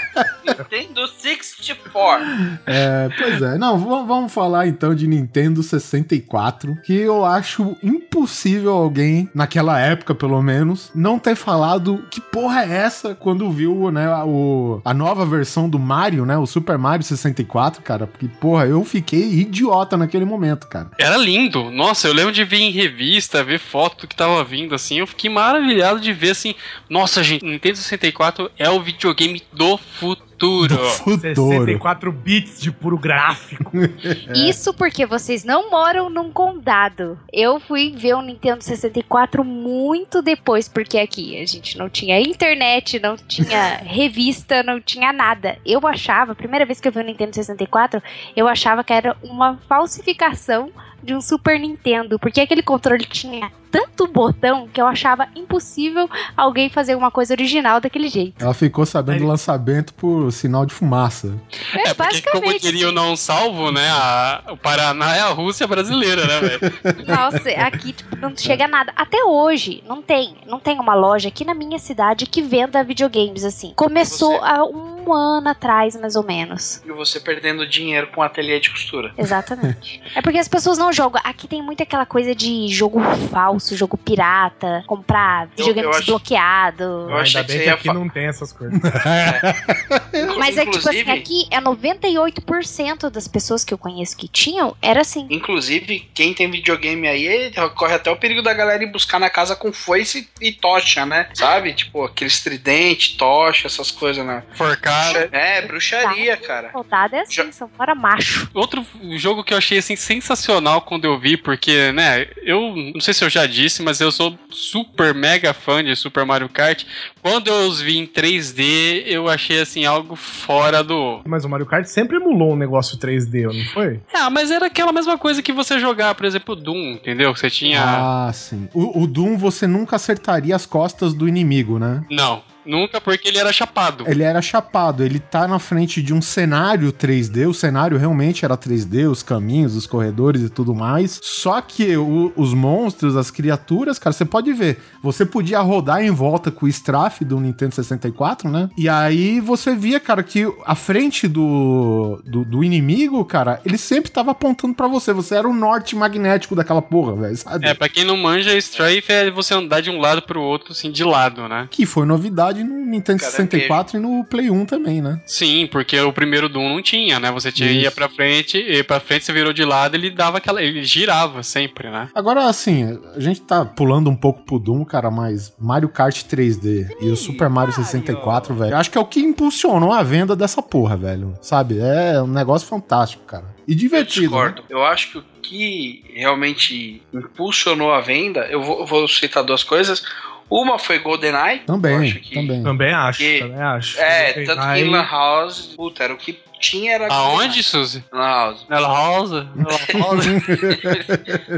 Nintendo 0.59 1.07
64. 1.07 2.25
É, 2.65 3.09
pois 3.17 3.41
é. 3.41 3.57
Não, 3.57 3.77
vamos, 3.77 4.31
falar 4.31 4.67
então 4.67 4.93
de 4.93 5.07
Nintendo 5.07 5.63
64, 5.63 6.77
que 6.83 6.93
eu 6.93 7.25
acho 7.25 7.75
impossível 7.81 8.73
alguém, 8.73 9.29
naquela 9.33 9.79
época 9.79 10.13
pelo 10.13 10.41
menos, 10.41 10.91
não 10.93 11.17
ter 11.17 11.35
falado 11.35 12.05
que 12.11 12.21
porra 12.21 12.63
é 12.63 12.77
essa 12.77 13.15
quando 13.15 13.49
viu, 13.51 13.89
né, 13.91 14.05
a, 14.05 14.25
o, 14.25 14.81
a 14.85 14.93
nova 14.93 15.25
versão 15.25 15.69
do 15.69 15.79
Mario, 15.79 16.25
né, 16.25 16.37
o 16.37 16.45
Super 16.45 16.77
Mario 16.77 17.05
64, 17.05 17.81
cara. 17.81 18.05
Porque, 18.05 18.27
porra, 18.27 18.65
eu 18.65 18.83
fiquei 18.83 19.23
idiota 19.39 19.97
naquele 19.97 20.25
momento, 20.25 20.67
cara. 20.67 20.91
Era 20.97 21.17
lindo. 21.17 21.71
Nossa, 21.71 22.07
eu 22.07 22.13
lembro 22.13 22.31
de 22.31 22.43
ver 22.43 22.57
em 22.57 22.71
revista, 22.71 23.43
ver 23.43 23.59
foto 23.59 24.01
do 24.01 24.07
que 24.07 24.15
tava 24.15 24.43
vindo, 24.43 24.75
assim. 24.75 24.99
Eu 24.99 25.07
fiquei 25.07 25.29
maravilhado 25.29 25.99
de 25.99 26.13
ver, 26.13 26.31
assim. 26.31 26.53
Nossa, 26.89 27.23
gente, 27.23 27.45
Nintendo 27.45 27.77
64 27.77 28.51
é 28.57 28.69
o 28.69 28.81
videogame 28.81 29.41
do 29.53 29.77
futuro. 29.77 30.28
Futuro. 30.39 30.79
64 31.19 32.11
bits 32.13 32.61
de 32.61 32.71
puro 32.71 32.97
gráfico. 32.97 33.71
Isso 34.33 34.73
porque 34.73 35.05
vocês 35.05 35.43
não 35.43 35.69
moram 35.69 36.09
num 36.09 36.31
condado. 36.31 37.19
Eu 37.31 37.59
fui 37.59 37.93
ver 37.95 38.13
o 38.13 38.21
Nintendo 38.21 38.63
64 38.63 39.43
muito 39.43 40.21
depois, 40.21 40.69
porque 40.69 40.97
aqui 40.97 41.37
a 41.41 41.45
gente 41.45 41.77
não 41.77 41.89
tinha 41.89 42.19
internet, 42.21 42.99
não 42.99 43.17
tinha 43.17 43.77
revista, 43.83 44.63
não 44.63 44.79
tinha 44.79 45.11
nada. 45.11 45.57
Eu 45.65 45.85
achava, 45.85 46.31
a 46.31 46.35
primeira 46.35 46.65
vez 46.65 46.79
que 46.79 46.87
eu 46.87 46.91
vi 46.91 46.99
o 46.99 47.03
Nintendo 47.03 47.35
64, 47.35 48.01
eu 48.35 48.47
achava 48.47 48.81
que 48.81 48.93
era 48.93 49.17
uma 49.21 49.57
falsificação 49.67 50.71
de 51.03 51.13
um 51.15 51.21
Super 51.21 51.59
Nintendo, 51.59 52.17
porque 52.19 52.41
aquele 52.41 52.61
controle 52.61 53.05
tinha 53.05 53.51
tanto 53.71 54.07
botão 54.07 54.67
que 54.67 54.81
eu 54.81 54.87
achava 54.87 55.27
impossível 55.35 56.09
alguém 56.35 56.69
fazer 56.69 56.95
uma 56.95 57.11
coisa 57.11 57.33
original 57.35 57.79
daquele 57.79 58.09
jeito. 58.09 58.33
Ela 58.43 58.53
ficou 58.53 58.83
sabendo 58.83 59.19
do 59.19 59.27
lançamento 59.27 59.93
por 59.93 60.31
sinal 60.31 60.65
de 60.65 60.73
fumaça. 60.73 61.39
É, 61.75 61.93
porque 61.93 62.21
como 62.23 62.41
basicamente, 62.41 62.61
diria 62.61 62.85
o 62.85 62.87
assim. 62.87 62.95
não 62.95 63.15
salvo, 63.15 63.71
né? 63.71 63.87
a- 63.91 64.41
o 64.49 64.57
Paraná 64.57 65.15
é 65.15 65.19
a 65.19 65.27
Rússia 65.29 65.67
brasileira, 65.67 66.25
né, 66.25 66.39
velho? 66.39 66.59
Nossa, 67.07 67.49
aqui 67.61 67.93
tipo, 67.93 68.15
não 68.15 68.35
chega 68.35 68.67
nada. 68.67 68.91
Até 68.95 69.23
hoje, 69.23 69.83
não 69.87 70.01
tem. 70.01 70.35
Não 70.47 70.59
tem 70.59 70.79
uma 70.79 70.95
loja 70.95 71.27
aqui 71.29 71.45
na 71.45 71.53
minha 71.53 71.77
cidade 71.77 72.25
que 72.25 72.41
venda 72.41 72.83
videogames 72.83 73.43
assim. 73.43 73.73
Começou 73.75 74.31
Você- 74.39 74.45
há 74.45 74.63
um 74.65 74.98
ano 75.13 75.49
atrás, 75.49 75.95
mais 75.95 76.15
ou 76.15 76.23
menos. 76.23 76.81
E 76.85 76.91
você 76.91 77.19
perdendo 77.19 77.67
dinheiro 77.67 78.07
com 78.07 78.21
ateliê 78.21 78.59
de 78.59 78.69
costura. 78.69 79.13
Exatamente. 79.17 80.01
é 80.15 80.21
porque 80.21 80.37
as 80.37 80.47
pessoas 80.47 80.77
não 80.77 80.91
jogam. 80.91 81.21
Aqui 81.23 81.47
tem 81.47 81.61
muito 81.61 81.81
aquela 81.83 82.05
coisa 82.05 82.33
de 82.35 82.67
jogo 82.69 82.99
falso, 83.31 83.75
jogo 83.75 83.97
pirata, 83.97 84.83
comprar 84.87 85.43
Eu- 85.43 85.49
videogame 85.57 85.85
eu 85.85 85.89
acho- 85.89 85.99
desbloqueado. 85.99 86.83
Eu 86.83 87.17
achei 87.17 87.39
Ainda 87.41 87.51
que 87.51 87.57
bem 87.57 87.61
que 87.63 87.69
ia 87.69 87.73
aqui 87.75 87.87
fa- 87.87 87.93
não 87.93 88.09
tem 88.09 88.25
essas 88.27 88.51
coisas. 88.53 88.79
Mas 90.37 90.57
é 90.57 90.65
que, 90.65 90.71
tipo 90.71 90.89
assim, 90.89 91.09
aqui 91.09 91.47
é 91.51 91.59
98% 91.61 93.09
das 93.09 93.27
pessoas 93.27 93.63
que 93.63 93.73
eu 93.73 93.77
conheço 93.77 94.17
que 94.17 94.27
tinham, 94.27 94.75
era 94.81 95.01
assim. 95.01 95.27
Inclusive, 95.29 96.09
quem 96.13 96.33
tem 96.33 96.49
videogame 96.49 97.07
aí, 97.07 97.51
corre 97.75 97.93
até 97.95 98.09
o 98.11 98.15
perigo 98.17 98.41
da 98.41 98.53
galera 98.53 98.83
ir 98.83 98.91
buscar 98.91 99.19
na 99.19 99.29
casa 99.29 99.55
com 99.55 99.71
foice 99.71 100.29
e 100.41 100.51
tocha, 100.51 101.05
né? 101.05 101.29
Sabe? 101.33 101.73
Tipo, 101.73 102.03
aqueles 102.05 102.41
tridente, 102.43 103.17
tocha, 103.17 103.67
essas 103.67 103.91
coisas, 103.91 104.25
né? 104.25 104.43
Forcado. 104.89 105.29
É, 105.35 105.61
bruxaria, 105.61 106.37
cara. 106.37 106.71
Soldado 106.71 107.15
é 107.15 107.21
assim, 107.21 107.33
Já- 107.33 107.51
são 107.51 107.69
fora 107.69 107.93
macho. 107.95 108.49
Outro 108.53 108.85
jogo 109.17 109.43
que 109.43 109.53
eu 109.53 109.57
achei 109.57 109.77
assim 109.77 109.95
sensacional 109.95 110.81
quando 110.81 111.05
eu 111.05 111.17
vi, 111.19 111.37
porque, 111.37 111.91
né, 111.91 112.27
eu 112.43 112.73
não 112.93 112.99
sei 113.01 113.13
se 113.13 113.23
eu 113.23 113.29
já 113.29 113.45
disse, 113.45 113.81
mas 113.81 113.99
eu 114.01 114.11
sou 114.11 114.37
super 114.49 115.13
mega 115.13 115.53
fã 115.53 115.83
de 115.83 115.95
Super 115.95 116.25
Mario 116.25 116.49
Kart. 116.49 116.83
Quando 117.21 117.47
eu 117.47 117.67
os 117.67 117.81
vi 117.81 117.97
em 117.97 118.05
3D, 118.05 119.03
eu 119.05 119.27
achei 119.29 119.59
assim 119.61 119.85
algo 119.85 120.15
fora 120.15 120.83
do. 120.83 121.21
Mas 121.25 121.43
o 121.45 121.49
Mario 121.49 121.65
Kart 121.65 121.85
sempre 121.85 122.17
emulou 122.17 122.53
um 122.53 122.55
negócio 122.55 122.97
3D, 122.97 123.43
não 123.45 123.65
foi? 123.73 123.99
Ah, 124.13 124.29
mas 124.29 124.51
era 124.51 124.65
aquela 124.67 124.91
mesma 124.91 125.17
coisa 125.17 125.41
que 125.41 125.51
você 125.51 125.79
jogar, 125.79 126.15
por 126.15 126.25
exemplo, 126.25 126.55
Doom, 126.55 126.93
entendeu? 126.93 127.35
Você 127.35 127.49
tinha. 127.49 127.81
Ah, 127.83 128.31
sim. 128.33 128.67
O, 128.73 129.03
o 129.03 129.07
Doom 129.07 129.37
você 129.37 129.67
nunca 129.67 129.95
acertaria 129.95 130.55
as 130.55 130.65
costas 130.65 131.13
do 131.13 131.27
inimigo, 131.27 131.77
né? 131.79 132.03
Não, 132.09 132.41
nunca 132.65 132.99
porque 133.01 133.27
ele 133.27 133.37
era 133.37 133.51
chapado. 133.51 134.05
Ele 134.07 134.23
era 134.23 134.41
chapado, 134.41 135.03
ele 135.03 135.19
tá 135.19 135.47
na 135.47 135.59
frente 135.59 136.01
de 136.01 136.13
um 136.13 136.21
cenário 136.21 136.91
3D, 136.91 137.47
o 137.47 137.53
cenário 137.53 137.97
realmente 137.97 138.45
era 138.45 138.57
3D, 138.57 139.09
os 139.09 139.23
caminhos, 139.23 139.75
os 139.75 139.85
corredores 139.87 140.41
e 140.41 140.49
tudo 140.49 140.73
mais. 140.75 141.19
Só 141.23 141.59
que 141.61 141.95
o- 141.97 142.31
os 142.35 142.53
monstros, 142.53 143.15
as 143.15 143.31
criaturas, 143.31 143.97
cara, 143.99 144.13
você 144.13 144.25
pode 144.25 144.51
ver, 144.53 144.79
você 145.01 145.25
podia 145.25 145.59
rodar 145.59 146.03
em 146.03 146.11
volta 146.11 146.51
com 146.51 146.65
o 146.65 146.69
Strafe 146.69 147.23
do 147.25 147.39
Nintendo 147.39 147.75
64, 147.75 148.49
né? 148.49 148.69
E 148.77 148.87
aí 148.89 149.39
você 149.39 149.75
via, 149.75 149.99
cara, 149.99 150.23
que 150.23 150.45
a 150.65 150.75
frente 150.75 151.27
do, 151.27 152.21
do, 152.25 152.43
do 152.45 152.63
inimigo, 152.63 153.23
cara, 153.25 153.59
ele 153.65 153.77
sempre 153.77 154.11
tava 154.11 154.31
apontando 154.31 154.73
pra 154.73 154.87
você, 154.87 155.13
você 155.13 155.35
era 155.35 155.47
o 155.47 155.53
norte 155.53 155.95
magnético 155.95 156.55
daquela 156.55 156.81
porra, 156.81 157.15
velho, 157.15 157.37
sabe? 157.37 157.67
É, 157.67 157.73
pra 157.73 157.89
quem 157.89 158.03
não 158.03 158.17
manja, 158.17 158.55
Strafe 158.57 159.03
é 159.11 159.29
você 159.31 159.53
andar 159.53 159.81
de 159.81 159.89
um 159.89 159.99
lado 159.99 160.21
pro 160.21 160.41
outro, 160.41 160.71
assim, 160.71 160.91
de 160.91 161.03
lado, 161.03 161.47
né? 161.47 161.67
Que 161.71 161.85
foi 161.85 162.05
novidade 162.05 162.48
no 162.63 162.85
Nintendo 162.85 163.19
Cara, 163.19 163.31
64 163.31 163.97
e 163.97 163.99
no 163.99 164.23
Play 164.25 164.49
1 164.49 164.65
também, 164.65 165.01
né? 165.01 165.21
Sim, 165.25 165.67
porque 165.71 165.99
o 165.99 166.11
primeiro 166.13 166.49
Doom 166.49 166.69
não 166.69 166.81
tinha, 166.81 167.19
né? 167.19 167.31
Você 167.31 167.51
tinha, 167.51 167.69
Isso. 167.71 167.81
ia 167.81 167.91
pra 167.91 168.09
frente, 168.09 168.57
ia 168.57 168.83
pra 168.83 168.99
frente, 168.99 169.25
você 169.25 169.33
virou 169.33 169.53
de 169.53 169.63
lado, 169.63 169.95
ele 169.95 170.09
dava 170.09 170.37
aquela. 170.37 170.61
Ele 170.61 170.83
girava 170.83 171.43
sempre, 171.43 171.89
né? 171.89 172.09
Agora, 172.13 172.45
assim, 172.45 172.99
a 173.15 173.19
gente 173.19 173.41
tá 173.41 173.63
pulando 173.65 174.09
um 174.09 174.15
pouco 174.15 174.43
pro 174.43 174.59
Doom, 174.59 174.83
cara, 174.85 175.09
mas 175.11 175.53
Mario 175.59 175.89
Kart 175.89 176.23
3D 176.23 176.89
e 177.01 177.09
o 177.09 177.15
Super 177.15 177.49
Mario 177.49 177.73
64, 177.73 178.53
velho, 178.55 178.75
acho 178.75 178.91
que 178.91 178.97
é 178.97 179.01
o 179.01 179.05
que 179.05 179.19
impulsionou 179.19 179.93
a 179.93 180.03
venda 180.03 180.35
dessa 180.35 180.61
porra, 180.61 180.97
velho. 180.97 181.33
Sabe? 181.41 181.79
É 181.79 182.21
um 182.21 182.27
negócio 182.27 182.67
fantástico, 182.67 183.23
cara. 183.25 183.45
E 183.67 183.73
Eu 183.73 183.77
divertido. 183.77 184.21
né? 184.21 184.27
discordo. 184.27 184.63
Eu 184.69 184.83
acho 184.83 185.11
que 185.11 185.17
o 185.19 185.23
que 185.41 186.03
realmente 186.13 187.01
impulsionou 187.13 187.91
a 187.93 188.01
venda, 188.01 188.41
eu 188.49 188.61
vou, 188.61 188.79
eu 188.81 188.85
vou 188.85 189.07
citar 189.07 189.43
duas 189.43 189.63
coisas. 189.63 190.03
Uma 190.49 190.79
foi 190.79 190.99
GoldenEye. 190.99 191.59
Também, 191.59 191.95
acho 191.95 192.19
que- 192.19 192.33
também. 192.35 192.63
Também 192.63 192.93
acho, 192.93 193.19
Que- 193.19 193.39
também 193.39 193.61
acho. 193.61 193.99
É, 193.99 194.33
tanto 194.45 194.61
que 194.73 194.83
Lan 194.85 195.03
House, 195.09 195.73
puta, 195.75 196.03
era 196.03 196.13
o 196.13 196.17
que 196.17 196.39
tinha 196.59 196.93
era. 196.93 197.07
Aonde, 197.11 197.63
Suzy? 197.63 198.03
Na 198.11 198.27
House. 198.27 198.65
Na 198.69 198.79
House? 198.79 199.31
Na 199.31 199.99
House? 199.99 200.25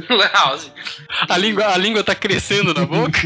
Na 0.09 0.27
House. 0.27 0.71
a, 1.27 1.37
língua, 1.37 1.67
a 1.73 1.77
língua 1.77 2.03
tá 2.03 2.15
crescendo 2.15 2.73
na 2.73 2.85
boca? 2.85 3.19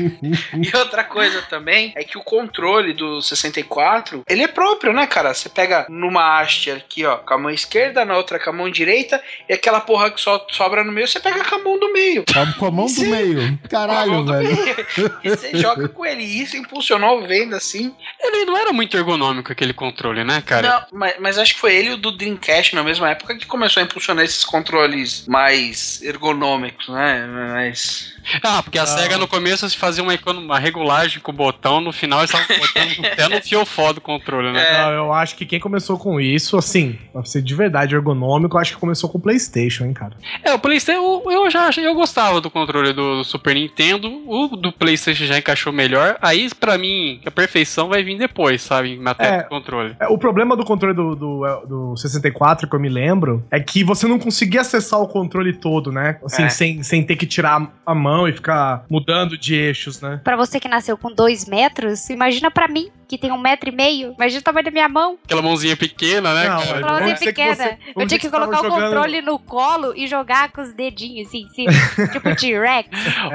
E 0.54 0.76
outra 0.78 1.04
coisa 1.04 1.42
também 1.44 1.94
é 1.96 2.04
que 2.04 2.18
o 2.18 2.24
controle 2.24 2.94
do 2.94 3.22
64, 3.22 4.24
ele 4.30 4.44
é 4.44 4.48
próprio, 4.48 4.94
né, 4.94 5.06
cara? 5.08 5.34
Você 5.34 5.50
pega 5.50 5.86
numa 5.90 6.40
haste 6.40 6.72
aqui, 6.72 7.06
ó, 7.06 7.18
com 7.18 7.34
a 7.34 7.38
mão 7.38 7.52
esquerda, 7.52 8.06
na 8.06 8.16
outra 8.16 8.40
com 8.40 8.50
a 8.50 8.54
mão 8.54 8.70
direita, 8.70 9.22
e 9.50 9.54
aquela 9.54 9.80
porra 9.82 10.10
que 10.12 10.20
só 10.22 10.46
sobra 10.52 10.84
no 10.84 10.92
meio, 10.92 11.08
você 11.08 11.20
pega 11.20 11.44
com 11.44 11.56
a 11.56 11.60
mão 11.60 11.80
do 11.80 11.92
meio. 11.92 12.24
Com- 12.32 12.54
Com 12.60 12.66
a 12.68 12.72
mão 12.72 12.86
do 12.86 12.92
Sim. 12.92 13.08
meio. 13.08 13.60
Caralho, 13.70 14.26
velho. 14.26 14.48
meio. 14.56 14.76
E 15.24 15.30
você 15.30 15.58
joga 15.58 15.88
com 15.90 16.06
ele. 16.06 16.24
E 16.24 16.42
isso 16.42 16.56
impulsionou 16.58 17.26
vendo 17.28 17.56
assim. 17.56 17.94
Ele 18.28 18.46
não 18.46 18.58
era 18.58 18.74
muito 18.74 18.96
ergonômico, 18.98 19.52
aquele 19.52 19.74
controle, 19.74 20.24
né, 20.24 20.42
cara? 20.42 20.88
Não, 20.92 21.00
mas, 21.00 21.16
mas 21.20 21.38
acho 21.38 21.54
que 21.54 21.60
foi 21.60 21.76
ele 21.76 21.90
e 21.90 21.94
o 21.94 21.98
do 21.98 22.12
Dreamcast 22.12 22.76
na 22.76 22.84
mesma 22.84 23.10
época 23.10 23.36
que 23.36 23.46
começou 23.46 23.82
a 23.82 23.86
impulsionar 23.86 24.26
esses 24.26 24.44
controles 24.44 25.26
mais 25.28 26.02
ergonômicos, 26.02 26.88
né? 26.90 27.26
Mas. 27.54 28.15
Ah, 28.44 28.62
porque 28.64 28.78
a 28.80 28.86
SEGA 28.86 29.18
no 29.18 29.28
começo 29.28 29.68
se 29.70 29.78
fazia 29.78 30.04
uma, 30.04 30.14
uma 30.32 30.60
regulagem 30.60 31.20
com 31.20 31.32
o 31.32 31.36
botão, 31.36 31.80
no 31.82 31.92
final 31.92 32.20
eles 32.20 32.32
estavam 32.34 32.58
botando 32.58 33.06
até 33.06 33.28
no 33.30 33.42
fiofó 33.42 33.94
do 33.94 34.02
controle, 34.02 34.52
né? 34.52 34.64
É. 34.66 34.82
Não, 34.84 34.92
eu 34.92 35.14
acho 35.14 35.36
que 35.36 35.46
quem 35.46 35.60
começou 35.60 35.98
com 35.98 36.20
isso, 36.20 36.58
assim, 36.58 36.98
pra 37.14 37.24
ser 37.24 37.42
de 37.42 37.54
verdade 37.56 37.96
ergonômico, 37.96 38.56
eu 38.58 38.62
acho 38.62 38.74
que 38.74 38.80
começou 38.80 39.10
com 39.10 39.18
o 39.18 39.22
PlayStation, 39.22 39.86
hein, 39.86 39.94
cara. 39.94 40.14
É, 40.44 40.54
o 40.54 40.60
PlayStation, 40.60 41.22
eu, 41.26 41.32
eu 41.32 41.50
já 41.52 41.68
achei- 41.68 41.86
eu 41.86 41.94
gostava 41.96 42.40
do 42.42 42.50
controle 42.50 42.94
do, 42.94 43.24
Super 43.24 43.56
Nintendo, 43.56 44.08
o 44.28 44.48
do 44.56 44.72
PlayStation 44.72 45.26
já 45.26 45.38
encaixou 45.38 45.72
melhor. 45.74 46.18
Aí, 46.22 46.50
pra 46.60 46.78
mim, 46.78 47.20
a 47.26 47.32
perfeição 47.32 47.88
vai 47.90 48.04
vir 48.04 48.18
depois, 48.18 48.62
sabe? 48.62 48.94
Em 48.94 49.00
matéria 49.00 49.36
É. 49.40 49.44
de 49.44 49.50
controle. 49.50 49.96
É, 50.00 50.08
O 50.08 50.18
problema 50.18 50.56
do 50.56 50.66
controle 50.66 50.94
do, 50.96 51.16
do, 51.16 51.46
é, 51.46 51.66
do 51.68 51.96
64, 51.98 52.68
que 52.70 52.76
eu 52.76 52.80
me 52.80 52.90
lembro, 52.90 53.46
é 53.52 53.60
que 53.60 53.84
você 53.84 54.08
não 54.08 54.18
conseguia 54.20 54.62
acessar 54.62 55.00
o 55.00 55.08
controle 55.08 55.54
todo, 55.54 55.92
né? 55.92 56.18
Assim, 56.26 56.44
É. 56.44 56.50
sem, 56.50 56.84
sem 56.84 57.04
ter 57.04 57.16
que 57.16 57.26
tirar 57.26 57.72
a 57.86 57.96
mão 57.96 58.15
e 58.28 58.32
ficar 58.34 58.86
mudando 58.90 59.38
de 59.38 59.56
eixos, 59.56 60.02
né? 60.02 60.22
Pra 60.24 60.36
você 60.36 60.60
que 60.60 60.68
nasceu 60.68 60.98
com 60.98 61.12
dois 61.12 61.46
metros, 61.46 62.10
imagina 62.10 62.50
pra 62.50 62.68
mim, 62.68 62.90
que 63.08 63.18
tem 63.18 63.32
um 63.32 63.38
metro 63.38 63.70
e 63.70 63.72
meio. 63.72 64.14
Imagina 64.18 64.40
o 64.40 64.44
tamanho 64.44 64.66
da 64.66 64.72
minha 64.72 64.90
mão. 64.90 65.18
Aquela 65.26 65.42
mãozinha 65.42 65.76
pequena, 65.78 66.34
né, 66.34 66.50
Não, 66.50 66.62
cara? 66.62 66.78
Uma 66.80 66.92
mãozinha 67.00 67.16
pequena. 67.18 67.56
você- 67.56 67.78
eu 67.96 68.08
tinha 68.08 68.20
que 68.20 68.26
que 68.26 68.30
colocar 68.30 68.60
o 68.60 68.64
jogando- 68.64 68.82
controle 68.84 69.22
no 69.22 69.38
colo 69.40 69.94
e 69.96 70.08
jogar 70.08 70.52
com 70.52 70.62
os 70.62 70.74
dedinhos, 70.74 71.28
assim, 71.28 71.46
assim 71.48 71.66
tipo 72.12 72.36
T-Rex. 72.36 72.90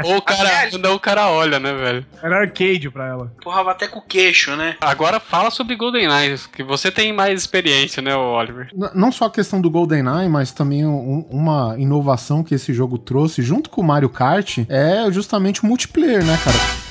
Ou 0.04 0.16
o 0.16 0.22
cara, 0.22 0.40
Aliás- 0.40 0.72
não, 0.78 0.94
o 0.94 1.00
cara 1.00 1.28
olha, 1.30 1.58
né, 1.58 1.72
velho? 1.72 2.06
Era 2.22 2.40
arcade 2.40 2.90
pra 2.90 3.06
ela. 3.08 3.32
Porrava 3.42 3.70
até 3.70 3.86
com 3.86 3.98
o 4.00 4.02
queixo, 4.02 4.54
né? 4.56 4.76
Agora 4.80 5.20
fala 5.20 5.50
sobre 5.50 5.76
GoldenEye, 5.76 6.36
que 6.52 6.62
você 6.62 6.90
tem 6.90 7.12
mais 7.12 7.38
experiência, 7.40 8.02
né, 8.02 8.14
Oliver? 8.16 8.68
N- 8.74 8.90
Não 8.94 9.12
só 9.12 9.26
a 9.26 9.30
questão 9.30 9.60
do 9.60 9.70
GoldenEye, 9.70 10.28
mas 10.28 10.52
também 10.52 10.84
um- 10.86 11.26
uma 11.30 11.74
inovação 11.78 12.42
que 12.42 12.54
esse 12.54 12.72
jogo 12.72 12.98
trouxe 12.98 13.42
junto 13.42 13.70
com 13.70 13.80
o 13.80 13.84
Mario 13.84 14.08
Kart 14.08 14.58
é 14.68 15.10
justamente 15.10 15.62
o 15.62 15.66
multiplayer, 15.66 16.24
né, 16.24 16.38
cara? 16.44 16.89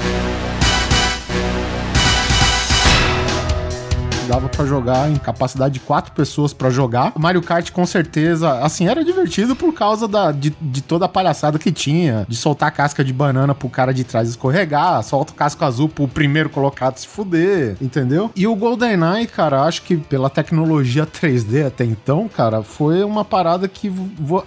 Dava 4.30 4.48
pra 4.48 4.64
jogar 4.64 5.10
em 5.10 5.16
capacidade 5.16 5.74
de 5.74 5.80
quatro 5.80 6.12
pessoas 6.12 6.54
pra 6.54 6.70
jogar. 6.70 7.14
Mario 7.18 7.42
Kart, 7.42 7.72
com 7.72 7.84
certeza, 7.84 8.60
assim, 8.60 8.88
era 8.88 9.04
divertido 9.04 9.56
por 9.56 9.74
causa 9.74 10.08
da, 10.08 10.32
de, 10.32 10.54
de 10.62 10.84
toda 10.84 11.06
a 11.06 11.10
palhaçada 11.10 11.58
que 11.58 11.72
tinha. 11.72 12.28
De 12.30 12.36
soltar 12.36 12.72
casca 12.72 13.04
de 13.04 13.12
banana 13.12 13.56
pro 13.56 13.68
cara 13.68 13.92
de 13.92 14.04
trás 14.04 14.30
escorregar, 14.30 15.02
solta 15.02 15.32
o 15.34 15.36
casco 15.36 15.66
azul 15.66 15.90
pro 15.90 16.08
primeiro 16.08 16.48
colocado 16.48 17.00
se 17.00 17.08
fuder, 17.08 17.76
entendeu? 17.82 18.30
E 18.36 18.46
o 18.46 18.56
GoldenEye, 18.56 19.26
cara, 19.26 19.64
acho 19.64 19.82
que 19.82 19.98
pela 19.98 20.30
tecnologia 20.30 21.08
3D 21.08 21.66
até 21.66 21.84
então, 21.84 22.28
cara, 22.30 22.62
foi 22.62 23.04
uma 23.04 23.26
parada 23.26 23.68
que 23.68 23.92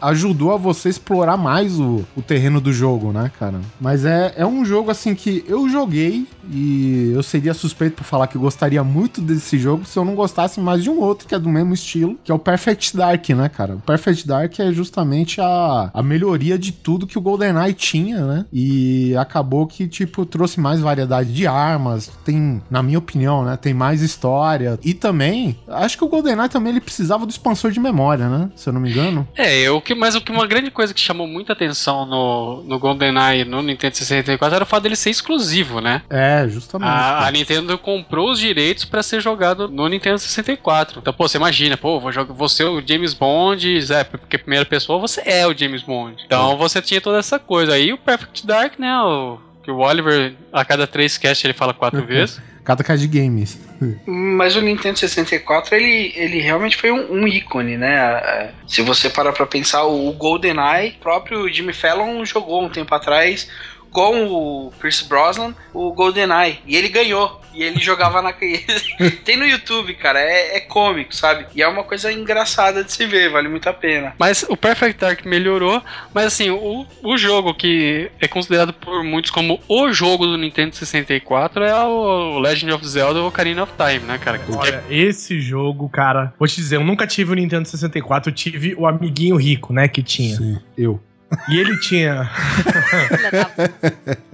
ajudou 0.00 0.52
a 0.52 0.56
você 0.56 0.90
explorar 0.90 1.36
mais 1.36 1.80
o, 1.80 2.04
o 2.14 2.22
terreno 2.22 2.60
do 2.60 2.72
jogo, 2.72 3.10
né, 3.10 3.32
cara? 3.36 3.60
Mas 3.80 4.04
é, 4.04 4.32
é 4.36 4.46
um 4.46 4.64
jogo, 4.64 4.92
assim, 4.92 5.12
que 5.12 5.44
eu 5.48 5.68
joguei 5.68 6.24
e 6.48 7.10
eu 7.12 7.22
seria 7.24 7.52
suspeito 7.52 7.96
por 7.96 8.04
falar 8.04 8.28
que 8.28 8.38
gostaria 8.38 8.84
muito 8.84 9.20
desse 9.20 9.58
jogo 9.58 9.71
se 9.84 9.98
eu 9.98 10.04
não 10.04 10.14
gostasse 10.14 10.60
mais 10.60 10.82
de 10.82 10.90
um 10.90 11.00
outro 11.00 11.26
que 11.26 11.34
é 11.34 11.38
do 11.38 11.48
mesmo 11.48 11.74
estilo, 11.74 12.18
que 12.24 12.30
é 12.30 12.34
o 12.34 12.38
Perfect 12.38 12.96
Dark, 12.96 13.28
né, 13.30 13.48
cara? 13.48 13.74
O 13.74 13.80
Perfect 13.80 14.26
Dark 14.26 14.58
é 14.58 14.72
justamente 14.72 15.40
a, 15.40 15.90
a 15.92 16.02
melhoria 16.02 16.58
de 16.58 16.72
tudo 16.72 17.06
que 17.06 17.18
o 17.18 17.20
GoldenEye 17.20 17.74
tinha, 17.74 18.24
né? 18.24 18.46
E 18.52 19.14
acabou 19.16 19.66
que, 19.66 19.86
tipo, 19.86 20.24
trouxe 20.26 20.60
mais 20.60 20.80
variedade 20.80 21.32
de 21.32 21.46
armas, 21.46 22.10
tem, 22.24 22.62
na 22.70 22.82
minha 22.82 22.98
opinião, 22.98 23.44
né, 23.44 23.56
tem 23.56 23.74
mais 23.74 24.02
história. 24.02 24.78
E 24.82 24.94
também, 24.94 25.56
acho 25.68 25.96
que 25.96 26.04
o 26.04 26.08
GoldenEye 26.08 26.48
também 26.48 26.72
ele 26.72 26.80
precisava 26.80 27.26
do 27.26 27.30
expansor 27.30 27.70
de 27.70 27.80
memória, 27.80 28.28
né? 28.28 28.50
Se 28.54 28.68
eu 28.68 28.72
não 28.72 28.80
me 28.80 28.90
engano. 28.90 29.26
É, 29.36 29.70
o 29.70 29.80
que, 29.80 29.94
mas 29.94 30.14
o 30.14 30.20
que 30.20 30.32
uma 30.32 30.46
grande 30.46 30.70
coisa 30.70 30.94
que 30.94 31.00
chamou 31.00 31.26
muita 31.26 31.52
atenção 31.52 32.06
no, 32.06 32.62
no 32.64 32.78
GoldenEye 32.78 33.44
no 33.44 33.62
Nintendo 33.62 33.96
64 33.96 34.54
era 34.54 34.64
o 34.64 34.66
fato 34.66 34.82
dele 34.82 34.96
ser 34.96 35.10
exclusivo, 35.10 35.80
né? 35.80 36.02
É, 36.10 36.46
justamente. 36.48 36.88
A, 36.88 37.26
a 37.26 37.30
Nintendo 37.30 37.76
comprou 37.78 38.30
os 38.30 38.38
direitos 38.38 38.84
pra 38.84 39.02
ser 39.02 39.20
jogado 39.20 39.61
no 39.68 39.88
Nintendo 39.88 40.18
64. 40.18 41.00
Então, 41.00 41.12
pô, 41.12 41.28
você 41.28 41.36
imagina, 41.36 41.76
pô, 41.76 42.00
vou 42.00 42.12
jogar 42.12 42.32
você 42.34 42.64
o 42.64 42.82
James 42.86 43.14
Bond, 43.14 43.92
é, 43.92 44.04
porque 44.04 44.38
primeira 44.38 44.64
pessoa 44.64 44.98
você 44.98 45.22
é 45.24 45.46
o 45.46 45.56
James 45.56 45.82
Bond. 45.82 46.22
Então 46.24 46.56
você 46.56 46.80
tinha 46.80 47.00
toda 47.00 47.18
essa 47.18 47.38
coisa. 47.38 47.74
Aí 47.74 47.92
o 47.92 47.98
Perfect 47.98 48.46
Dark, 48.46 48.78
né, 48.78 48.94
o 49.00 49.38
que 49.62 49.70
o 49.70 49.78
Oliver 49.78 50.34
a 50.52 50.64
cada 50.64 50.86
três 50.86 51.16
casts 51.16 51.44
ele 51.44 51.54
fala 51.54 51.72
quatro 51.72 52.02
vezes. 52.06 52.40
Cada 52.64 52.84
caixa 52.84 53.06
de 53.06 53.20
games. 53.20 53.58
Mas 54.06 54.54
o 54.54 54.60
Nintendo 54.60 54.96
64, 54.96 55.74
ele, 55.74 56.12
ele 56.14 56.38
realmente 56.38 56.76
foi 56.76 56.92
um, 56.92 57.12
um 57.12 57.26
ícone, 57.26 57.76
né? 57.76 58.52
Se 58.68 58.82
você 58.82 59.10
parar 59.10 59.32
pra 59.32 59.44
pensar, 59.46 59.84
o 59.84 60.12
GoldenEye, 60.12 60.92
próprio 61.00 61.52
Jimmy 61.52 61.72
Fallon 61.72 62.24
jogou 62.24 62.62
um 62.62 62.68
tempo 62.68 62.94
atrás 62.94 63.48
com 63.92 64.26
o 64.26 64.72
Pierce 64.80 65.06
Brosnan 65.06 65.54
o 65.72 65.92
GoldenEye. 65.92 66.58
E 66.66 66.76
ele 66.76 66.88
ganhou. 66.88 67.40
E 67.54 67.62
ele 67.62 67.78
jogava 67.80 68.22
na. 68.22 68.32
Tem 69.24 69.36
no 69.36 69.46
YouTube, 69.46 69.94
cara. 69.94 70.18
É, 70.20 70.56
é 70.56 70.60
cômico, 70.60 71.14
sabe? 71.14 71.46
E 71.54 71.62
é 71.62 71.68
uma 71.68 71.84
coisa 71.84 72.12
engraçada 72.12 72.82
de 72.82 72.92
se 72.92 73.06
ver, 73.06 73.30
vale 73.30 73.48
muito 73.48 73.68
a 73.68 73.72
pena. 73.72 74.14
Mas 74.18 74.44
o 74.48 74.56
Perfect 74.56 74.98
Dark 74.98 75.24
melhorou, 75.24 75.82
mas 76.14 76.26
assim, 76.26 76.50
o, 76.50 76.86
o 77.02 77.16
jogo 77.16 77.54
que 77.54 78.10
é 78.20 78.26
considerado 78.26 78.72
por 78.72 79.04
muitos 79.04 79.30
como 79.30 79.60
o 79.68 79.92
jogo 79.92 80.26
do 80.26 80.38
Nintendo 80.38 80.74
64 80.74 81.62
é 81.62 81.84
o 81.84 82.38
Legend 82.38 82.72
of 82.72 82.86
Zelda 82.86 83.22
Ocarina 83.22 83.62
of 83.62 83.72
Time, 83.76 84.06
né, 84.06 84.18
cara? 84.18 84.40
Olha, 84.56 84.82
esse 84.88 85.40
jogo, 85.40 85.88
cara, 85.88 86.32
vou 86.38 86.48
te 86.48 86.56
dizer, 86.56 86.76
eu 86.76 86.84
nunca 86.84 87.06
tive 87.06 87.32
o 87.32 87.34
Nintendo 87.34 87.68
64, 87.68 88.30
eu 88.30 88.34
tive 88.34 88.74
o 88.74 88.86
amiguinho 88.86 89.36
rico, 89.36 89.72
né, 89.72 89.88
que 89.88 90.02
tinha. 90.02 90.36
Sim, 90.36 90.58
eu. 90.76 91.00
E 91.48 91.58
ele 91.58 91.78
tinha. 91.78 92.30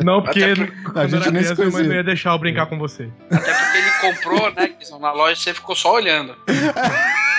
Não, 0.03 0.23
porque 0.23 0.43
a 0.43 1.07
gente 1.07 1.23
era 1.23 1.31
nem 1.31 1.45
se 1.45 1.55
criança, 1.55 1.79
minha 1.79 1.89
não 1.89 1.95
ia 1.95 2.03
deixar 2.05 2.31
eu 2.31 2.39
brincar 2.39 2.67
com 2.67 2.79
você. 2.79 3.09
Até 3.31 3.53
porque 3.53 3.79
ele 3.79 3.91
comprou, 4.01 4.53
né? 4.53 4.71
Na 5.01 5.13
loja 5.13 5.37
você 5.37 5.55
ficou 5.55 5.77
só 5.77 5.95
olhando. 5.95 6.37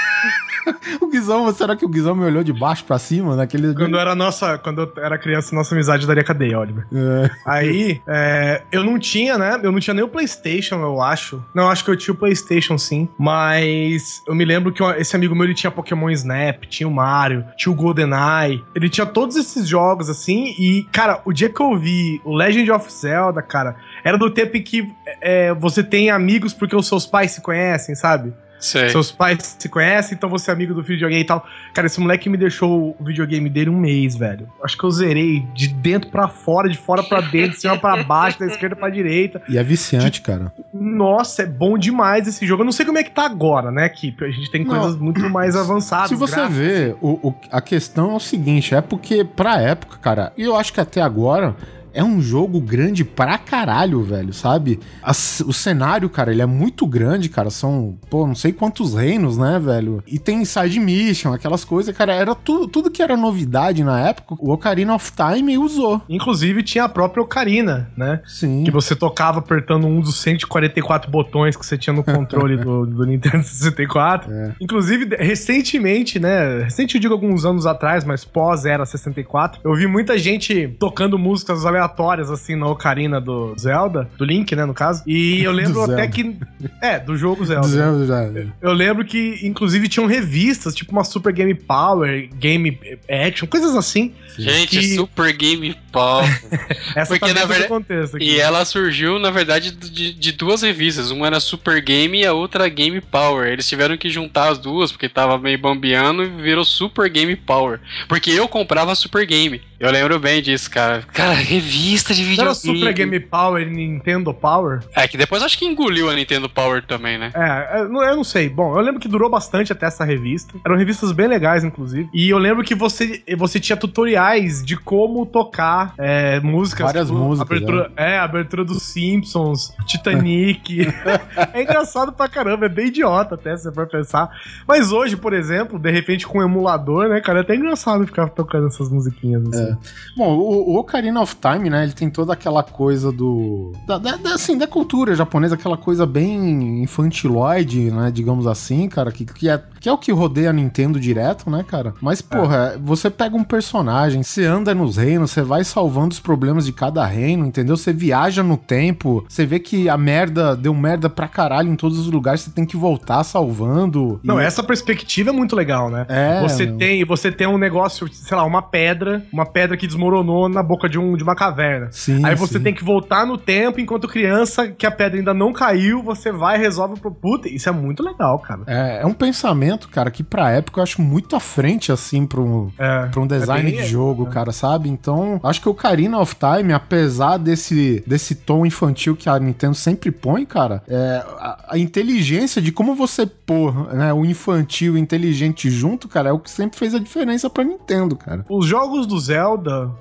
O 1.01 1.07
Guizão, 1.07 1.51
será 1.53 1.75
que 1.75 1.85
o 1.85 1.89
Guizão 1.89 2.15
me 2.15 2.25
olhou 2.25 2.43
de 2.43 2.53
baixo 2.53 2.83
pra 2.83 2.99
cima 2.99 3.35
naquele. 3.35 3.73
Quando 3.73 3.93
eu 3.93 3.99
era 3.99 4.15
nossa, 4.15 4.57
quando 4.57 4.81
eu 4.81 5.03
era 5.03 5.17
criança, 5.17 5.55
nossa 5.55 5.73
amizade 5.73 6.05
daria 6.05 6.23
cadeia, 6.23 6.59
Oliver. 6.59 6.85
É. 6.93 7.29
Aí, 7.45 8.01
é, 8.07 8.63
eu 8.71 8.83
não 8.83 8.99
tinha, 8.99 9.37
né? 9.37 9.59
Eu 9.63 9.71
não 9.71 9.79
tinha 9.79 9.93
nem 9.93 10.03
o 10.03 10.07
PlayStation, 10.07 10.75
eu 10.75 11.01
acho. 11.01 11.43
Não, 11.53 11.69
acho 11.69 11.83
que 11.83 11.91
eu 11.91 11.95
tinha 11.95 12.13
o 12.13 12.17
PlayStation 12.17 12.77
sim. 12.77 13.07
Mas 13.17 14.21
eu 14.27 14.35
me 14.35 14.45
lembro 14.45 14.71
que 14.71 14.83
esse 14.97 15.15
amigo 15.15 15.35
meu 15.35 15.45
ele 15.45 15.53
tinha 15.53 15.71
Pokémon 15.71 16.09
Snap, 16.09 16.63
tinha 16.65 16.87
o 16.87 16.91
Mario, 16.91 17.45
tinha 17.57 17.71
o 17.71 17.75
GoldenEye. 17.75 18.63
Ele 18.75 18.89
tinha 18.89 19.05
todos 19.05 19.35
esses 19.35 19.67
jogos 19.67 20.09
assim. 20.09 20.55
E, 20.59 20.83
cara, 20.91 21.21
o 21.25 21.33
dia 21.33 21.49
que 21.49 21.61
eu 21.61 21.77
vi 21.77 22.21
o 22.23 22.35
Legend 22.35 22.71
of 22.71 22.91
Zelda, 22.91 23.41
cara, 23.41 23.75
era 24.03 24.17
do 24.17 24.29
tempo 24.29 24.57
em 24.57 24.63
que 24.63 24.87
é, 25.21 25.53
você 25.53 25.83
tem 25.83 26.09
amigos 26.09 26.53
porque 26.53 26.75
os 26.75 26.87
seus 26.87 27.05
pais 27.05 27.31
se 27.31 27.41
conhecem, 27.41 27.95
sabe? 27.95 28.33
Sei. 28.59 28.89
Seus 28.89 29.11
pais 29.11 29.55
se 29.57 29.69
conhecem, 29.69 30.15
então 30.15 30.29
você 30.29 30.51
é 30.51 30.53
amigo 30.53 30.73
do 30.73 30.83
videogame 30.83 31.21
e 31.21 31.25
tal. 31.25 31.45
Cara, 31.73 31.87
esse 31.87 31.99
moleque 31.99 32.29
me 32.29 32.37
deixou 32.37 32.95
o 32.99 33.03
videogame 33.03 33.49
dele 33.49 33.69
um 33.69 33.77
mês, 33.79 34.15
velho. 34.15 34.49
Acho 34.63 34.77
que 34.77 34.83
eu 34.83 34.91
zerei 34.91 35.45
de 35.53 35.67
dentro 35.69 36.09
pra 36.09 36.27
fora, 36.27 36.67
de 36.69 36.77
fora 36.77 37.01
pra 37.03 37.21
dentro, 37.21 37.51
de 37.51 37.61
cima 37.61 37.77
pra 37.77 38.03
baixo, 38.03 38.39
da 38.39 38.45
esquerda 38.47 38.75
pra 38.75 38.89
direita. 38.89 39.41
E 39.47 39.57
é 39.57 39.63
viciante, 39.63 40.21
cara. 40.21 40.51
Nossa, 40.73 41.43
é 41.43 41.45
bom 41.45 41.77
demais 41.77 42.27
esse 42.27 42.45
jogo. 42.45 42.61
Eu 42.61 42.65
não 42.65 42.71
sei 42.71 42.85
como 42.85 42.97
é 42.97 43.03
que 43.03 43.11
tá 43.11 43.25
agora, 43.25 43.71
né, 43.71 43.87
que 43.89 44.13
a 44.21 44.29
gente 44.29 44.51
tem 44.51 44.63
Não. 44.65 44.75
coisas 44.77 44.97
muito 44.99 45.21
mais 45.29 45.55
avançadas. 45.55 46.09
Se 46.09 46.15
você 46.15 46.35
gráficos. 46.35 46.57
vê, 46.57 46.95
o, 47.01 47.29
o- 47.29 47.35
a 47.51 47.61
questão 47.61 48.11
é 48.11 48.15
o 48.15 48.19
seguinte: 48.19 48.75
é 48.75 48.81
porque, 48.81 49.23
pra 49.23 49.61
época, 49.61 49.97
cara, 50.01 50.33
e 50.37 50.43
eu 50.43 50.55
acho 50.55 50.73
que 50.73 50.81
até 50.81 51.01
agora, 51.01 51.55
é 51.93 52.03
um 52.03 52.21
jogo 52.21 52.59
grande 52.61 53.03
pra 53.03 53.37
caralho, 53.37 54.01
velho, 54.03 54.33
sabe? 54.33 54.79
As- 55.01 55.41
o 55.45 55.53
cenário, 55.53 56.09
cara, 56.09 56.31
ele 56.31 56.41
é 56.41 56.45
muito 56.45 56.85
grande, 56.85 57.29
cara. 57.29 57.49
São, 57.49 57.97
pô, 58.09 58.25
não 58.27 58.35
sei 58.35 58.51
quantos 58.51 58.93
reinos, 58.95 59.37
né, 59.37 59.59
velho? 59.59 60.03
E 60.07 60.17
tem 60.19 60.43
side 60.45 60.79
mission, 60.79 61.33
aquelas 61.33 61.63
coisas, 61.63 61.95
cara. 61.95 62.13
Era 62.13 62.33
tudo, 62.35 62.67
tudo 62.67 62.91
que 62.91 63.01
era 63.01 63.15
novidade 63.17 63.83
na 63.83 63.99
época, 64.07 64.35
o 64.39 64.51
Ocarina 64.51 64.93
of 64.95 65.11
Time 65.11 65.57
usou. 65.57 66.01
Inclusive 66.09 66.63
tinha 66.63 66.83
a 66.85 66.89
própria 66.89 67.23
Ocarina, 67.23 67.89
né? 67.97 68.21
Sim. 68.25 68.63
Que 68.63 68.71
você 68.71 68.95
tocava 68.95 69.39
apertando 69.39 69.87
um 69.87 69.99
dos 70.01 70.19
144 70.21 71.09
botões 71.11 71.55
que 71.55 71.65
você 71.65 71.77
tinha 71.77 71.93
no 71.93 72.03
controle 72.03 72.57
do, 72.57 72.85
do 72.87 73.05
Nintendo 73.05 73.43
64. 73.43 74.31
É. 74.31 74.53
Inclusive, 74.61 75.15
recentemente, 75.17 76.19
né? 76.19 76.63
Recente 76.63 76.95
eu 76.95 77.01
digo 77.01 77.13
alguns 77.13 77.45
anos 77.45 77.65
atrás, 77.65 78.03
mas 78.03 78.23
pós 78.23 78.65
era 78.65 78.85
64, 78.85 79.59
eu 79.63 79.73
vi 79.75 79.87
muita 79.87 80.17
gente 80.17 80.75
tocando 80.79 81.17
músicas 81.17 81.65
aleatórias, 81.79 82.29
assim, 82.29 82.55
na 82.55 82.67
Ocarina 82.67 83.19
do 83.21 83.55
Zelda, 83.57 84.09
do 84.17 84.25
Link, 84.25 84.55
né, 84.55 84.65
no 84.65 84.73
caso. 84.73 85.03
E 85.07 85.41
eu 85.43 85.51
lembro 85.51 85.85
Do 85.85 85.93
até 85.93 86.07
que. 86.07 86.35
É, 86.81 86.99
do 86.99 87.15
jogo 87.17 87.45
Zelda. 87.45 87.67
Zelda 87.67 88.05
já- 88.05 88.29
Eu 88.61 88.73
lembro 88.73 89.05
que, 89.05 89.39
inclusive, 89.43 89.87
tinham 89.87 90.05
revistas, 90.07 90.75
tipo 90.75 90.91
uma 90.91 91.03
Super 91.03 91.31
Game 91.33 91.53
Power, 91.53 92.29
Game 92.35 92.77
Action, 93.09 93.47
coisas 93.47 93.75
assim. 93.75 94.13
Gente, 94.37 94.79
Que- 94.79 94.95
Super 94.95 95.33
Game 95.33 95.75
Power. 95.91 96.25
Essa 96.95 97.17
Porque, 97.17 97.33
tá 97.33 97.39
na 97.39 97.41
do 97.41 97.47
verdade- 97.47 97.69
contexto 97.69 98.15
aqui. 98.17 98.25
E 98.25 98.39
ela 98.39 98.63
surgiu, 98.65 99.17
na 99.19 99.31
verdade, 99.31 99.71
de, 99.71 100.13
de 100.13 100.31
duas 100.33 100.61
revistas. 100.61 101.11
Uma 101.11 101.27
era 101.27 101.39
Super 101.39 101.81
Game 101.81 102.19
e 102.19 102.25
a 102.25 102.33
outra 102.33 102.67
Game 102.69 102.99
Power. 103.01 103.47
Eles 103.47 103.67
tiveram 103.67 103.97
que 103.97 104.09
juntar 104.09 104.49
as 104.49 104.57
duas, 104.57 104.91
porque 104.91 105.09
tava 105.09 105.37
meio 105.37 105.57
bambeando 105.59 106.23
e 106.23 106.27
virou 106.29 106.63
Super 106.65 107.09
Game 107.09 107.35
Power. 107.35 107.79
Porque 108.07 108.31
eu 108.31 108.47
comprava 108.47 108.93
Super 108.95 109.25
Game. 109.25 109.61
Eu 109.79 109.91
lembro 109.91 110.19
bem 110.19 110.41
disso, 110.41 110.69
cara. 110.69 111.03
Cara, 111.13 111.33
revista 111.33 112.13
de 112.13 112.21
videogame. 112.21 112.47
era 112.49 112.53
Super 112.55 112.93
Game 112.93 113.19
Power 113.21 113.65
e 113.65 113.69
Nintendo 113.69 114.33
Power? 114.33 114.81
É, 114.93 115.07
que 115.07 115.17
depois 115.17 115.41
acho 115.41 115.57
que 115.57 115.65
engoliu 115.65 116.09
a 116.09 116.13
Nintendo 116.13 116.49
Power 116.49 116.83
também, 116.85 117.17
né? 117.17 117.31
É, 117.33 117.79
eu 117.79 117.89
não- 117.89 118.03
eu 118.03 118.15
não 118.17 118.23
sei. 118.23 118.49
Bom, 118.49 118.75
eu 118.75 118.81
lembro 118.81 118.99
que 118.99 119.07
durou 119.07 119.29
bastante 119.29 119.71
até 119.71 119.85
essa 119.85 120.03
revista. 120.03 120.53
Eram 120.65 120.75
revistas 120.75 121.13
bem 121.13 121.27
legais, 121.27 121.63
inclusive. 121.63 122.09
E 122.13 122.29
eu 122.29 122.37
lembro 122.37 122.63
que 122.63 122.75
você, 122.75 123.23
você 123.37 123.57
tinha 123.59 123.77
tutoriais 123.77 124.63
de 124.65 124.75
como 124.75 125.25
tocar 125.25 125.93
é, 125.97 126.39
músicas. 126.41 126.85
Várias 126.87 127.09
músicas, 127.09 127.49
Abertura, 127.49 127.91
é. 127.95 128.17
abertura 128.19 128.65
dos 128.65 128.83
Simpsons, 128.83 129.73
Titanic. 129.87 130.87
é 131.53 131.61
engraçado 131.61 132.11
pra 132.11 132.27
caramba, 132.27 132.65
é 132.65 132.69
bem 132.69 132.87
idiota 132.87 133.35
até, 133.35 133.55
se 133.55 133.63
você 133.63 133.71
for 133.71 133.87
pensar. 133.87 134.29
Mas 134.67 134.91
hoje, 134.91 135.15
por 135.15 135.31
exemplo, 135.33 135.79
de 135.79 135.89
repente 135.89 136.27
com 136.27 136.39
um 136.39 136.43
emulador, 136.43 137.07
né, 137.07 137.21
cara, 137.21 137.39
é 137.39 137.41
até 137.43 137.55
engraçado 137.55 138.05
ficar 138.05 138.27
tocando 138.29 138.67
essas 138.67 138.89
musiquinhas 138.89 139.41
assim. 139.47 139.68
Bom, 140.15 140.35
o, 140.37 140.71
o 140.71 140.77
Ocarina 140.77 141.21
of 141.21 141.35
Time, 141.35 141.69
né, 141.69 141.83
ele 141.83 141.93
tem 141.93 142.09
toda 142.09 142.33
aquela 142.33 142.63
coisa 142.63 143.11
do... 143.11 143.71
Da, 143.87 143.97
da- 143.97 144.33
assim, 144.33 144.57
da 144.57 144.67
cultura 144.67 145.15
japonesa, 145.15 145.55
aquela 145.55 145.77
coisa 145.77 146.05
bem 146.05 146.83
infantiloide, 146.83 147.91
né, 147.91 148.11
digamos 148.11 148.47
assim, 148.47 148.87
cara, 148.87 149.11
que, 149.11 149.25
que, 149.25 149.49
é, 149.49 149.61
que 149.79 149.89
é 149.89 149.91
o 149.91 149.97
que 149.97 150.11
rodeia 150.11 150.49
a 150.49 150.53
Nintendo 150.53 150.99
direto, 150.99 151.49
né, 151.49 151.63
cara? 151.67 151.93
Mas, 152.01 152.21
porra, 152.21 152.79
você 152.81 153.09
pega 153.09 153.35
um 153.35 153.43
personagem, 153.43 154.23
você 154.23 154.45
anda 154.45 154.73
nos 154.73 154.97
reinos, 154.97 155.31
você 155.31 155.41
vai 155.41 155.63
salvando 155.63 156.13
os 156.13 156.19
problemas 156.19 156.65
de 156.65 156.71
cada 156.73 157.05
reino, 157.05 157.45
entendeu? 157.45 157.75
Você 157.77 157.91
viaja 157.93 158.43
no 158.43 158.57
tempo, 158.57 159.25
você 159.27 159.45
vê 159.45 159.59
que 159.59 159.89
a 159.89 159.97
merda 159.97 160.55
deu 160.55 160.73
merda 160.73 161.09
pra 161.09 161.27
caralho 161.27 161.69
em 161.71 161.75
todos 161.75 161.97
os 161.99 162.07
lugares, 162.11 162.41
você 162.41 162.51
tem 162.51 162.65
que 162.65 162.77
voltar 162.77 163.23
salvando. 163.23 164.19
Não, 164.23 164.39
E- 164.39 164.45
essa 164.45 164.63
perspectiva 164.63 165.29
é 165.29 165.33
muito 165.33 165.55
legal, 165.55 165.89
né? 165.89 166.05
É, 166.09 166.41
você 166.41 166.65
meu. 166.65 166.77
tem, 166.77 167.05
você 167.05 167.31
tem 167.31 167.47
um 167.47 167.57
negócio, 167.57 168.07
sei 168.11 168.35
lá, 168.37 168.43
uma 168.43 168.61
pedra, 168.61 169.25
uma 169.31 169.45
pedra 169.45 169.58
que 169.77 169.87
desmoronou 169.87 170.47
na 170.49 170.61
boca 170.63 170.87
de, 170.89 170.97
um, 170.99 171.15
de 171.15 171.23
uma 171.23 171.35
caverna. 171.35 171.87
Sim, 171.91 172.25
Aí 172.25 172.35
você 172.35 172.57
sim. 172.57 172.63
tem 172.63 172.73
que 172.73 172.83
voltar 172.83 173.25
no 173.25 173.37
tempo 173.37 173.79
enquanto 173.79 174.07
criança, 174.07 174.67
que 174.67 174.85
a 174.85 174.91
pedra 174.91 175.17
ainda 175.19 175.33
não 175.33 175.51
caiu, 175.53 176.01
você 176.03 176.31
vai 176.31 176.57
e 176.57 176.59
resolve 176.59 176.99
pro 176.99 177.11
puta. 177.11 177.47
Isso 177.49 177.67
é 177.69 177.71
muito 177.71 178.03
legal, 178.03 178.39
cara. 178.39 178.61
É, 178.67 179.01
é 179.01 179.05
um 179.05 179.13
pensamento, 179.13 179.89
cara, 179.89 180.09
que 180.11 180.23
pra 180.23 180.51
época 180.51 180.79
eu 180.79 180.83
acho 180.83 181.01
muito 181.01 181.35
à 181.35 181.39
frente, 181.39 181.91
assim, 181.91 182.25
pro, 182.25 182.71
É. 182.77 183.05
pra 183.07 183.19
um 183.21 183.27
design 183.27 183.69
É 183.69 183.73
bem- 183.73 183.81
de 183.81 183.87
jogo, 183.87 184.25
cara, 184.27 184.51
sabe? 184.51 184.89
Então, 184.89 185.39
acho 185.43 185.61
que 185.61 185.67
o 185.67 185.71
Ocarina 185.71 186.19
of 186.19 186.35
Time, 186.35 186.73
apesar 186.73 187.37
desse, 187.37 188.03
desse 188.05 188.35
tom 188.35 188.65
infantil 188.65 189.15
que 189.15 189.29
a 189.29 189.39
Nintendo 189.39 189.75
sempre 189.75 190.11
põe, 190.11 190.45
cara, 190.45 190.81
é, 190.87 191.23
a, 191.39 191.65
a 191.71 191.77
inteligência 191.77 192.61
de 192.61 192.71
como 192.71 192.95
você 192.95 193.25
pôr 193.25 193.93
né, 193.93 194.13
o 194.13 194.23
infantil 194.25 194.93
e 194.93 194.95
o 194.95 194.97
inteligente 194.99 195.69
junto, 195.69 196.07
cara, 196.07 196.29
é 196.29 196.31
o 196.31 196.39
que 196.39 196.49
sempre 196.51 196.77
fez 196.77 196.93
a 196.95 196.99
diferença 196.99 197.49
pra 197.49 197.63
Nintendo, 197.63 198.15
cara. 198.15 198.45
Os 198.49 198.65
jogos 198.65 199.05
do 199.07 199.19
Zelda 199.19 199.48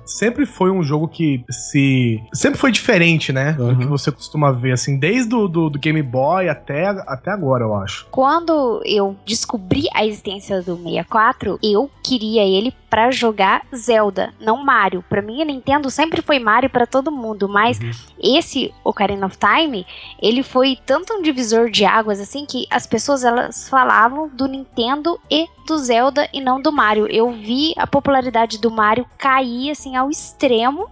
sempre 0.05 0.45
foi 0.45 0.71
um 0.71 0.83
jogo 0.83 1.07
que 1.07 1.43
se. 1.49 2.21
Sempre 2.33 2.59
foi 2.59 2.71
diferente, 2.71 3.31
né? 3.31 3.55
Uhum. 3.59 3.73
Do 3.73 3.79
que 3.79 3.85
você 3.85 4.11
costuma 4.11 4.51
ver, 4.51 4.73
assim, 4.73 4.97
desde 4.97 5.33
o 5.35 5.47
do, 5.47 5.69
do 5.69 5.79
Game 5.79 6.01
Boy 6.01 6.49
até, 6.49 6.87
até 6.87 7.31
agora, 7.31 7.63
eu 7.63 7.75
acho. 7.75 8.07
Quando 8.11 8.81
eu 8.85 9.15
descobri 9.25 9.87
a 9.93 10.05
existência 10.05 10.61
do 10.61 10.75
64, 10.77 11.59
eu 11.63 11.89
queria 12.03 12.43
ele 12.43 12.73
pra 12.89 13.11
jogar 13.11 13.61
Zelda, 13.75 14.33
não 14.39 14.63
Mario. 14.63 15.03
Pra 15.07 15.21
mim, 15.21 15.41
a 15.41 15.45
Nintendo 15.45 15.89
sempre 15.89 16.21
foi 16.21 16.39
Mario 16.39 16.69
pra 16.69 16.87
todo 16.87 17.11
mundo, 17.11 17.47
mas 17.47 17.79
esse 18.21 18.73
Ocarina 18.83 19.27
of 19.27 19.37
Time, 19.37 19.85
ele 20.21 20.41
foi 20.41 20.77
tanto 20.85 21.13
um 21.13 21.21
divisor 21.21 21.69
de 21.69 21.85
águas 21.85 22.19
assim 22.19 22.45
que 22.45 22.65
as 22.69 22.87
pessoas 22.87 23.23
elas 23.23 23.69
falavam 23.69 24.27
do 24.29 24.47
Nintendo 24.47 25.19
e 25.29 25.47
do 25.69 25.77
Zelda 25.77 26.27
e 26.33 26.41
não 26.41 26.59
do 26.59 26.71
Mario. 26.71 27.07
Eu 27.07 27.31
vi 27.31 27.73
a 27.77 27.85
popularidade 27.85 28.57
do 28.57 28.71
Mario 28.71 29.05
cair 29.19 29.69
assim 29.69 29.95
ao 29.95 30.09
extremo 30.09 30.89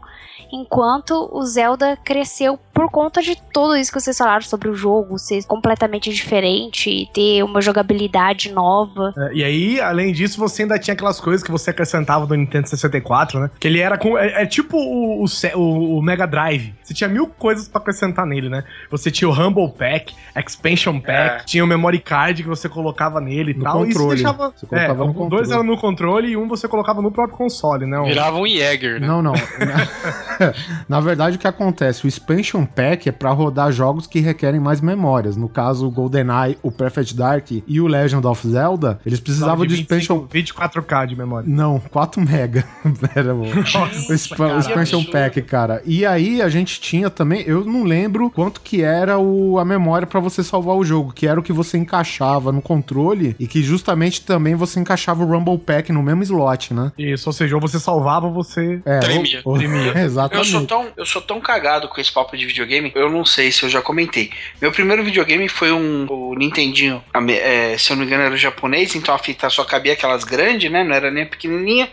enquanto 0.52 1.30
o 1.32 1.44
Zelda 1.46 1.98
cresceu 2.04 2.60
por 2.74 2.90
conta 2.92 3.22
de 3.22 3.36
tudo 3.52 3.76
isso 3.76 3.92
que 3.92 4.00
vocês 4.00 4.16
falaram 4.18 4.44
sobre 4.44 4.70
o 4.70 4.76
jogo 4.76 5.18
ser 5.18 5.44
completamente 5.46 6.14
diferente 6.14 6.90
e 6.90 7.08
ter 7.08 7.44
uma 7.44 7.60
jogabilidade 7.62 8.52
nova. 8.52 9.14
É, 9.18 9.34
e 9.34 9.44
aí, 9.44 9.82
além 9.82 10.14
disso, 10.14 10.38
você 10.40 10.62
ainda 10.62 10.78
tinha 10.78 10.94
aquelas 10.94 11.20
coisas 11.20 11.42
que 11.44 11.52
você 11.52 11.72
acrescentava 11.72 12.28
do 12.28 12.36
Nintendo 12.36 12.68
64, 12.70 13.40
né? 13.40 13.50
Que 13.60 13.68
ele 13.68 13.80
era 13.80 13.98
com. 13.98 14.18
É, 14.18 14.44
é 14.44 14.46
tipo 14.46 14.78
o, 14.78 15.24
o, 15.26 15.98
o- 15.98 16.02
Mega 16.04 16.28
Drive. 16.28 16.74
Você 16.84 16.94
tinha 16.94 17.08
mil 17.10 17.28
coisas 17.28 17.68
pra 17.68 17.82
acrescentar 17.82 18.26
nele, 18.28 18.48
né? 18.48 18.64
Você 18.92 19.10
tinha 19.10 19.28
o 19.28 19.34
Humble 19.34 19.72
Pack, 19.72 20.14
Expansion 20.38 21.00
Pack, 21.00 21.42
É. 21.42 21.44
tinha 21.46 21.64
o 21.64 21.68
Memory 21.68 22.00
Card 22.00 22.44
que 22.44 22.50
você 22.50 22.70
colocava 22.70 23.20
nele 23.20 23.52
e 23.52 23.54
No 23.56 23.64
tal. 23.64 23.86
E 23.86 23.90
isso 23.90 23.98
controle. 24.00 24.16
deixava. 24.22 24.54
Você 24.56 24.66
É, 24.66 24.70
colocava 24.70 25.04
no 25.06 25.12
o- 25.12 25.14
controle. 25.16 25.30
dois 25.30 25.52
eram 25.52 25.64
no 25.64 25.78
controle 25.78 26.28
e 26.30 26.38
um 26.38 26.48
você 26.48 26.68
colocava 26.68 27.02
no 27.02 27.12
próprio 27.12 27.36
console, 27.38 27.86
né? 27.88 28.00
Virava 28.06 28.38
um 28.38 28.48
Jäger, 28.48 29.02
né? 29.02 29.08
Não, 29.08 29.22
não. 29.24 29.34
Na 30.88 31.00
verdade, 31.00 31.36
o 31.38 31.39
que 31.39 31.47
acontece? 31.47 32.06
O 32.06 32.08
Expansion 32.08 32.65
Pack 32.65 33.10
é 33.10 33.12
pra 33.12 33.32
rodar 33.32 33.71
jogos 33.71 34.08
que 34.08 34.19
requerem 34.19 34.60
mais 34.60 34.82
memórias. 34.82 35.36
No 35.38 35.50
caso, 35.50 35.88
o 35.88 35.91
GoldenEye, 35.91 36.58
o 36.62 36.71
Perfect 36.71 37.15
Dark 37.15 37.52
e 37.52 37.82
o 37.82 37.88
Legend 37.88 38.26
of 38.28 38.47
Zelda, 38.47 39.00
eles 39.06 39.19
precisavam 39.19 39.65
de, 39.65 39.76
25, 39.76 39.93
Expansion... 39.95 40.28
24K 40.28 41.08
de 41.08 41.15
memória. 41.15 41.47
Não, 41.50 41.80
4 41.80 42.21
mega. 42.21 42.63
Pera, 43.13 43.34
o, 43.36 43.41
o, 43.41 44.13
expa- 44.13 44.56
o 44.56 44.60
Expansion. 44.60 45.04
Pack, 45.06 45.41
cara. 45.43 45.82
E 45.86 46.06
aí 46.06 46.41
a 46.41 46.50
gente 46.50 46.80
tinha 46.82 47.10
também, 47.10 47.43
eu 47.45 47.63
não 47.63 47.84
lembro 47.84 48.30
quanto 48.30 48.62
que 48.62 48.82
era 48.82 49.17
o, 49.19 49.58
a 49.60 49.65
memória 49.65 50.06
pra 50.08 50.19
você 50.19 50.43
salvar 50.43 50.76
o 50.76 50.84
jogo, 50.84 51.13
que 51.13 51.28
era 51.28 51.39
o 51.39 51.43
que 51.43 51.54
você 51.54 51.78
encaixava 51.78 52.52
no 52.52 52.62
controle 52.62 53.36
e 53.39 53.47
que 53.47 53.62
justamente 53.63 54.21
também 54.21 54.56
você 54.56 54.80
encaixava 54.80 55.23
o 55.23 55.28
Rumble 55.28 55.58
Pack 55.58 55.91
no 55.91 56.02
mesmo 56.04 56.23
slot, 56.23 56.73
né? 56.73 56.91
Isso, 56.97 57.30
ou 57.30 57.34
seja, 57.34 57.56
ou 57.56 57.62
você 57.62 57.80
salvava 57.80 58.28
ou 58.28 58.34
você. 58.34 58.82
É, 58.86 59.00
Tremia. 59.00 59.41
o- 59.45 59.52
o- 59.54 59.62
Eu 59.62 59.93
Exatamente. 60.32 60.52
sou, 60.52 60.66
tão, 60.66 60.94
eu 60.96 61.06
sou 61.06 61.22
tão 61.22 61.42
cagado 61.42 61.88
com 61.88 62.00
esse 62.00 62.12
papo 62.12 62.38
de 62.38 62.46
videogame, 62.46 62.92
eu 62.96 63.10
não 63.10 63.26
sei 63.26 63.52
se 63.52 63.63
eu 63.63 63.70
já 63.70 63.82
comentei. 63.82 64.32
Meu 64.62 64.72
primeiro 64.72 65.04
videogame 65.04 65.48
foi 65.48 65.72
um 65.72 66.06
o 66.10 66.36
Nintendinho, 66.36 67.04
é, 67.30 67.78
se 67.78 67.92
eu 67.92 67.96
não 67.96 68.02
me 68.02 68.08
engano 68.08 68.24
era 68.24 68.38
japonês, 68.38 68.96
então 68.96 69.13
a 69.13 69.18
fita 69.18 69.50
só 69.50 69.63
cabia 69.63 69.94
aquelas 69.94 70.24
grandes, 70.24 70.72
né? 70.72 70.84
Não 70.84 70.96
era 70.96 71.10
nem 71.12 71.24
a 71.24 71.28
pequenininha. 71.28 71.90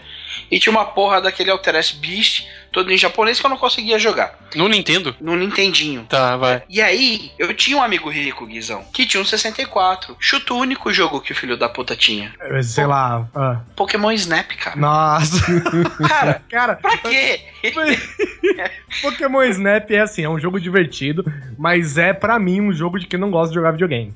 E 0.50 0.58
tinha 0.58 0.72
uma 0.72 0.84
porra 0.84 1.20
daquele 1.20 1.50
Alterest 1.50 1.96
Beast, 1.96 2.46
todo 2.74 2.92
em 2.92 2.98
japonês, 2.98 3.38
que 3.40 3.46
eu 3.46 3.50
não 3.50 3.56
conseguia 3.56 3.98
jogar. 3.98 4.34
No 4.56 4.68
Nintendo? 4.68 5.14
No 5.20 5.36
Nintendinho. 5.36 6.04
Tá, 6.08 6.36
vai. 6.36 6.62
E 6.68 6.82
aí, 6.82 7.30
eu 7.38 7.54
tinha 7.54 7.76
um 7.78 7.82
amigo 7.82 8.10
rico, 8.10 8.44
Guizão, 8.46 8.84
que 8.92 9.06
tinha 9.06 9.20
um 9.22 9.24
64. 9.24 10.16
Chuta 10.18 10.52
o 10.52 10.58
único 10.58 10.92
jogo 10.92 11.20
que 11.20 11.32
o 11.32 11.34
filho 11.36 11.56
da 11.56 11.68
puta 11.68 11.94
tinha. 11.96 12.34
é, 12.40 12.62
Sei 12.62 12.84
lá. 12.84 13.26
ah. 13.34 13.60
Pokémon 13.76 14.10
Snap, 14.12 14.50
cara. 14.56 14.76
Nossa. 14.76 15.44
Cara, 16.08 16.42
Cara, 16.50 16.74
pra 16.76 16.96
quê? 16.98 17.40
Pokémon 19.02 19.42
Snap 19.44 19.90
é 19.90 20.00
assim, 20.00 20.24
é 20.24 20.28
um 20.28 20.38
jogo 20.38 20.60
divertido, 20.60 21.24
mas 21.58 21.96
é 21.98 22.12
pra 22.12 22.38
mim 22.38 22.60
um 22.60 22.72
jogo 22.72 22.98
de 22.98 23.06
quem 23.06 23.18
não 23.18 23.30
gosta 23.30 23.48
de 23.50 23.54
jogar 23.54 23.72
videogame. 23.72 24.12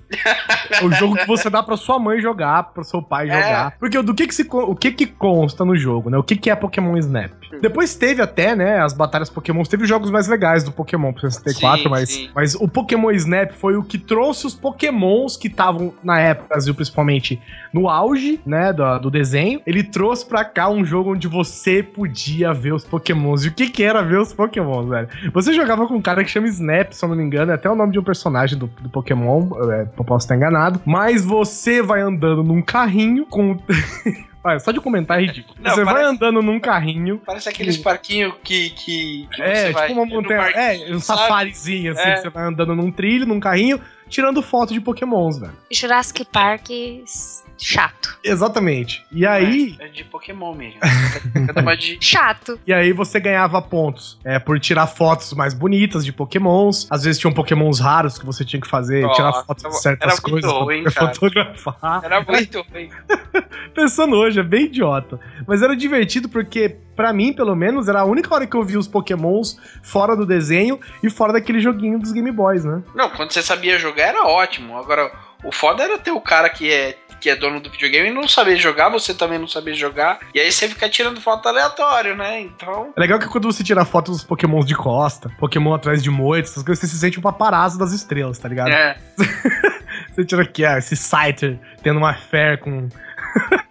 É 0.71 0.85
o 0.85 0.93
jogo 0.93 1.17
que 1.17 1.27
você 1.27 1.49
dá 1.51 1.63
pra 1.63 1.77
sua 1.77 1.99
mãe 1.99 2.21
jogar, 2.21 2.63
pro 2.65 2.85
seu 2.85 3.03
pai 3.03 3.29
É. 3.29 3.33
jogar. 3.35 3.71
Porque 3.79 4.01
do 4.03 4.15
que 4.15 4.27
que 4.27 4.35
se 4.35 4.47
o 4.51 4.75
que 4.77 4.93
que 4.93 5.07
consta 5.07 5.65
no 5.65 5.77
jogo, 5.77 6.11
né? 6.11 6.19
O 6.19 6.23
que 6.23 6.37
que 6.37 6.51
é 6.51 6.55
Pokémon 6.57 6.97
Snap? 6.97 7.31
Depois 7.61 7.95
teve 7.95 8.23
até, 8.23 8.48
né, 8.55 8.81
as 8.81 8.93
batalhas 8.93 9.31
Pokémon, 9.31 9.63
teve 9.65 9.83
os 9.85 9.89
jogos 9.89 10.11
mais 10.11 10.29
legais 10.29 10.65
do 10.65 10.73
Pokémon 10.73 11.13
pro 11.13 11.31
64, 11.31 11.83
Sim, 11.83 11.89
mas 11.89 12.09
sim. 12.09 12.31
mas 12.35 12.55
o 12.55 12.69
Pokémon 12.69 13.11
Snap 13.13 13.53
foi 13.53 13.77
o 13.77 13.83
que 13.83 13.99
trouxe 13.99 14.47
os 14.47 14.55
Pokémons 14.55 15.37
que 15.37 15.49
estavam 15.49 15.93
na 16.03 16.19
época, 16.19 16.49
Brasil 16.49 16.75
principalmente, 16.75 17.41
no 17.73 17.89
auge, 17.89 18.41
né, 18.47 18.73
do, 18.73 18.99
do 18.99 19.11
desenho. 19.11 19.61
Ele 19.67 19.83
trouxe 19.83 20.27
pra 20.27 20.45
cá 20.45 20.69
um 20.69 20.85
jogo 20.85 21.13
onde 21.13 21.29
você 21.29 21.83
podia 21.83 22.53
ver 22.53 22.73
os 22.73 22.85
Pokémons. 22.85 23.45
E 23.45 23.49
o 23.49 23.53
que 23.53 23.69
que 23.69 23.83
era 23.83 24.03
ver 24.03 24.21
os 24.21 24.33
Pokémon, 24.33 24.87
velho. 24.87 25.09
Você 25.33 25.53
jogava 25.53 25.87
com 25.87 25.95
um 25.95 26.03
cara 26.03 26.25
que 26.25 26.31
chama 26.31 26.49
Snap, 26.49 26.93
se 26.93 27.05
eu 27.05 27.09
não 27.09 27.17
me 27.17 27.23
engano, 27.23 27.53
é 27.53 27.55
até 27.55 27.69
o 27.69 27.75
nome 27.75 27.93
de 27.93 27.99
um 27.99 28.05
personagem 28.05 28.59
do, 28.59 28.67
do 28.81 28.89
Pokémon, 28.89 29.49
é, 29.71 29.83
eu 29.97 30.05
posso 30.05 30.25
estar 30.25 30.37
enganado. 30.37 30.81
Mas 30.85 31.25
você 31.25 31.83
vai 31.83 32.01
andando 32.01 32.43
num 32.43 32.63
carrinho 32.63 33.27
com. 33.27 33.59
Olha, 34.45 34.59
só 34.61 34.71
de 34.71 34.81
comentar 34.81 35.19
é 35.19 35.27
ridículo. 35.27 35.57
Não, 35.61 35.75
você 35.75 35.85
vai 35.85 35.95
parece- 35.95 36.11
andando 36.15 36.41
num 36.43 36.61
carrinho. 36.61 37.21
Parece 37.27 37.49
aqueles 37.49 37.77
parquinhos 37.77 38.35
que, 38.45 38.71
que, 38.71 39.29
que 39.35 39.43
É, 39.43 39.67
você 39.67 39.73
vai 39.73 39.89
tipo 39.89 40.01
uma 40.01 40.07
montanha. 40.07 40.41
É, 40.55 40.95
um 40.95 41.01
sabe? 41.01 41.21
safarizinho, 41.21 41.93
assim, 41.93 42.01
É. 42.03 42.13
que 42.15 42.21
você 42.21 42.31
vai 42.31 42.45
andando 42.45 42.75
num 42.75 42.91
trilho, 42.93 43.27
num 43.27 43.41
carrinho, 43.41 43.81
tirando 44.09 44.41
foto 44.43 44.73
de 44.73 44.81
Pokémons, 44.81 45.39
velho. 45.39 45.53
Jurassic 45.73 46.25
Park 46.27 46.71
s- 46.71 47.43
chato. 47.59 48.19
Exatamente. 48.23 49.05
E 49.11 49.27
aí. 49.27 49.77
É, 49.79 49.87
é 49.87 49.89
de 49.89 50.05
Pokémon 50.05 50.55
mesmo. 50.55 50.81
Cada 51.47 51.75
de... 51.75 51.99
Chato. 52.01 52.59
E 52.67 52.73
aí 52.73 52.93
você 52.93 53.21
ganhava 53.21 53.61
pontos 53.61 54.19
é, 54.25 54.39
por 54.39 54.59
tirar 54.59 54.87
fotos 54.87 55.33
mais 55.33 55.55
bonitas 55.55 56.05
de 56.05 56.13
pokémons. 56.13 56.87
Às 56.91 57.05
vezes 57.05 57.21
tinham 57.21 57.33
pokémons 57.33 57.81
raros 57.81 58.19
que 58.19 58.25
você 58.25 58.45
tinha 58.45 58.61
que 58.61 58.69
fazer, 58.69 59.03
Nossa, 59.03 59.15
tirar 59.15 59.33
fotos 59.45 59.65
de 59.65 59.81
certas 59.81 60.07
era 60.07 60.13
muito 60.13 60.31
coisas 60.31 60.53
pra 60.53 60.61
ruim, 60.61 60.85
cara. 60.85 61.15
fotografar. 61.15 62.01
Era 62.03 62.21
muito 62.23 62.67
ruim. 62.73 62.91
Pensando 63.75 64.17
hoje, 64.17 64.41
é 64.41 64.43
bem 64.43 64.67
idiota. 64.67 65.19
Mas 65.47 65.63
era 65.63 65.77
divertido 65.77 66.29
porque, 66.29 66.77
pra 66.97 67.13
mim, 67.13 67.33
pelo 67.33 67.55
menos, 67.55 67.89
era 67.89 68.01
a 68.01 68.05
única 68.05 68.35
hora 68.35 68.47
que 68.47 68.57
eu 68.57 68.63
vi 68.63 68.77
os 68.77 68.89
pokémons 68.89 69.59
fora 69.83 70.17
do 70.17 70.27
desenho 70.27 70.81
e 71.03 71.11
fora 71.11 71.33
daquele 71.33 71.61
joguinho 71.61 71.99
dos 71.99 72.13
Game 72.13 72.31
Boys, 72.31 72.65
né? 72.65 72.83
Não, 72.95 73.11
quando 73.11 73.33
você 73.33 73.43
sabia 73.43 73.79
jogar 73.79 74.09
era 74.09 74.25
ótimo. 74.25 74.77
Agora, 74.77 75.11
o 75.45 75.53
foda 75.53 75.83
era 75.83 75.99
ter 75.99 76.11
o 76.11 76.21
cara 76.21 76.49
que 76.49 76.71
é, 76.71 76.97
que 77.21 77.31
é 77.31 77.37
dono 77.37 77.61
do 77.61 77.71
videogame 77.71 78.09
e 78.09 78.13
não 78.13 78.29
saber 78.29 78.57
jogar, 78.57 78.89
você 78.89 79.15
também 79.15 79.39
não 79.39 79.49
saber 79.49 79.75
jogar. 79.75 80.21
E 80.35 80.41
aí 80.41 80.51
você 80.51 80.69
fica 80.69 80.89
tirando 80.89 81.21
foto 81.21 81.49
aleatório, 81.49 82.17
né? 82.17 82.41
Então. 82.41 82.93
É 82.97 83.01
legal 83.01 83.19
que 83.19 83.29
quando 83.29 83.51
você 83.51 83.63
tira 83.63 83.85
foto 83.85 84.11
dos 84.11 84.25
pokémons 84.25 84.67
de 84.67 84.75
costa, 84.75 85.31
pokémon 85.39 85.75
atrás 85.75 86.03
de 86.03 86.11
moito, 86.11 86.47
essas 86.47 86.63
coisas, 86.63 86.81
você 86.81 86.87
se 86.87 86.99
sente 86.99 87.19
um 87.19 87.23
paparazzo 87.23 87.79
das 87.79 87.93
estrelas, 87.93 88.39
tá 88.39 88.49
ligado? 88.49 88.71
É. 88.71 88.97
Você 90.19 90.25
tira 90.25 90.43
aqui, 90.43 90.65
ah, 90.65 90.79
esse 90.79 90.97
Scyther 90.97 91.59
tendo 91.81 91.99
uma 91.99 92.13
fair 92.13 92.59
com 92.59 92.89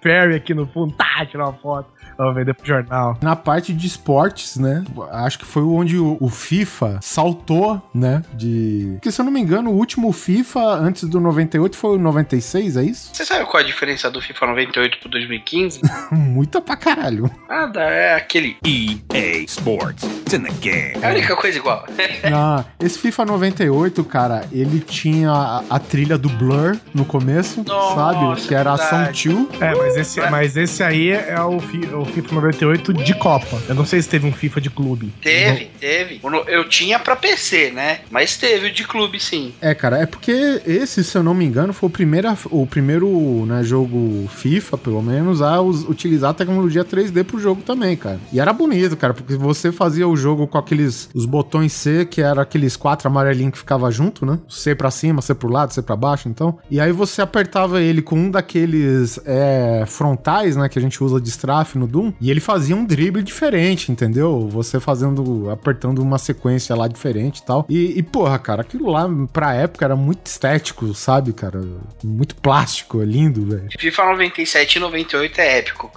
Perry 0.01 0.36
aqui 0.36 0.53
no 0.53 0.67
fundo, 0.67 0.93
tá, 0.93 1.25
tirar 1.25 1.45
uma 1.45 1.53
foto. 1.53 1.97
Vamos 2.17 2.33
vender 2.36 2.53
pro 2.55 2.65
jornal. 2.65 3.17
Na 3.21 3.36
parte 3.36 3.71
de 3.71 3.86
esportes, 3.86 4.57
né? 4.57 4.83
Acho 5.12 5.38
que 5.38 5.45
foi 5.45 5.62
onde 5.62 5.97
o, 5.97 6.17
o 6.19 6.29
FIFA 6.29 6.97
saltou, 7.01 7.79
né? 7.93 8.23
De. 8.33 8.93
Porque 8.93 9.12
se 9.12 9.21
eu 9.21 9.25
não 9.25 9.31
me 9.31 9.39
engano, 9.39 9.69
o 9.69 9.75
último 9.75 10.12
FIFA 10.12 10.60
antes 10.60 11.03
do 11.07 11.19
98 11.19 11.77
foi 11.77 11.95
o 11.95 11.99
96, 11.99 12.77
é 12.77 12.83
isso? 12.83 13.10
Você 13.13 13.23
sabe 13.23 13.45
qual 13.45 13.62
é 13.62 13.63
a 13.63 13.67
diferença 13.67 14.10
do 14.10 14.19
FIFA 14.19 14.47
98 14.47 14.97
pro 14.99 15.10
2015? 15.10 15.81
Muita 16.12 16.60
pra 16.60 16.75
caralho. 16.75 17.29
Nada, 17.47 17.81
é 17.81 18.15
aquele. 18.15 18.57
EA 18.65 19.43
Sports. 19.43 20.03
It's 20.03 20.33
in 20.33 20.41
the 20.41 20.51
game. 20.60 20.93
É 21.01 21.07
a 21.07 21.12
única 21.12 21.36
coisa 21.36 21.57
igual. 21.57 21.86
Ah, 22.33 22.65
esse 22.79 22.99
FIFA 22.99 23.25
98, 23.25 24.03
cara, 24.03 24.45
ele 24.51 24.79
tinha 24.79 25.31
a, 25.31 25.63
a 25.69 25.79
trilha 25.79 26.17
do 26.17 26.29
Blur 26.29 26.77
no 26.93 27.05
começo, 27.05 27.63
Nossa, 27.65 27.95
sabe? 27.95 28.41
Que 28.47 28.53
era 28.53 28.73
ação 28.73 28.97
verdade. 28.99 29.29
2. 29.29 29.62
É, 29.62 29.75
mas 29.75 29.87
esse, 29.95 30.19
mas 30.30 30.58
esse 30.58 30.84
aí 30.84 31.12
é 31.12 31.39
o, 31.41 31.60
fi- 31.60 31.86
o 31.93 32.04
FIFA 32.06 32.36
98 32.36 32.93
de 32.93 33.13
Copa. 33.15 33.62
Eu 33.67 33.76
não 33.76 33.86
sei 33.86 34.02
se 34.02 34.10
teve 34.10 34.28
um 34.28 34.32
FIFA 34.34 34.60
de 34.62 34.69
clube. 34.69 35.13
Teve, 35.21 35.69
teve. 35.80 36.19
Eu 36.47 36.67
tinha 36.67 37.00
pra 37.00 37.15
PC, 37.15 37.71
né? 37.71 38.00
Mas 38.10 38.36
teve 38.38 38.67
o 38.67 38.73
de 38.73 38.84
clube, 38.84 39.19
sim. 39.19 39.54
É, 39.62 39.73
cara, 39.73 40.00
é 40.00 40.06
porque 40.06 40.62
esse, 40.65 41.04
se 41.04 41.17
eu 41.17 41.23
não 41.23 41.34
me 41.34 41.45
engano, 41.45 41.71
foi 41.73 41.88
o 41.88 41.91
primeiro, 41.91 42.36
o 42.52 42.65
primeiro 42.67 43.45
né, 43.45 43.63
jogo 43.63 44.28
FIFA, 44.36 44.78
pelo 44.78 45.02
menos, 45.02 45.41
a 45.41 45.62
us- 45.62 45.84
utilizar 45.88 46.32
a 46.32 46.34
tecnologia 46.34 46.84
3D 46.84 47.23
pro 47.23 47.39
jogo 47.39 47.62
também, 47.62 47.95
cara. 47.95 48.19
E 48.34 48.39
era 48.39 48.52
bonito, 48.52 48.95
cara, 48.97 49.13
porque 49.13 49.36
você 49.36 49.71
fazia 49.71 50.08
o 50.08 50.15
jogo 50.17 50.47
com 50.47 50.58
aqueles 50.58 51.10
os 51.13 51.26
botões 51.26 51.73
C, 51.73 52.06
que 52.06 52.21
era 52.21 52.41
aqueles 52.41 52.76
quatro 52.76 53.08
amarelinhos 53.08 53.54
que 53.54 53.58
ficava 53.60 53.89
junto, 53.91 54.26
né? 54.26 54.39
C 54.50 54.73
pra 54.76 54.89
cima, 54.91 55.21
C 55.21 55.34
pro 55.36 55.50
lado, 55.50 55.73
C 55.73 55.82
pra 55.82 55.95
baixo, 55.95 56.28
então. 56.30 56.58
E 56.69 56.80
aí 56.80 56.91
você 56.91 57.21
apertava 57.21 57.82
ele 57.82 58.02
com 58.02 58.15
um 58.17 58.32
daqueles 58.32 59.19
é, 59.26 59.76
frontais, 59.85 60.55
né, 60.55 60.67
que 60.69 60.79
a 60.79 60.81
gente 60.81 61.03
usa 61.03 61.19
de 61.19 61.29
strafe 61.29 61.77
no 61.77 61.87
Doom, 61.87 62.13
e 62.19 62.31
ele 62.31 62.39
fazia 62.39 62.75
um 62.75 62.85
drible 62.85 63.21
diferente, 63.21 63.91
entendeu? 63.91 64.47
Você 64.49 64.79
fazendo, 64.79 65.49
apertando 65.49 65.99
uma 65.99 66.17
sequência 66.17 66.75
lá 66.75 66.87
diferente 66.87 67.39
e 67.39 67.43
tal. 67.45 67.65
E, 67.69 67.97
e, 67.97 68.03
porra, 68.03 68.37
cara, 68.39 68.61
aquilo 68.61 68.89
lá 68.89 69.07
pra 69.31 69.53
época 69.53 69.85
era 69.85 69.95
muito 69.95 70.25
estético, 70.25 70.93
sabe, 70.93 71.33
cara? 71.33 71.61
Muito 72.03 72.35
plástico, 72.35 73.01
é 73.01 73.05
lindo, 73.05 73.45
velho. 73.45 73.67
FIFA 73.77 74.05
97 74.11 74.75
e 74.75 74.79
98 74.79 75.41
é 75.41 75.57
épico. 75.59 75.91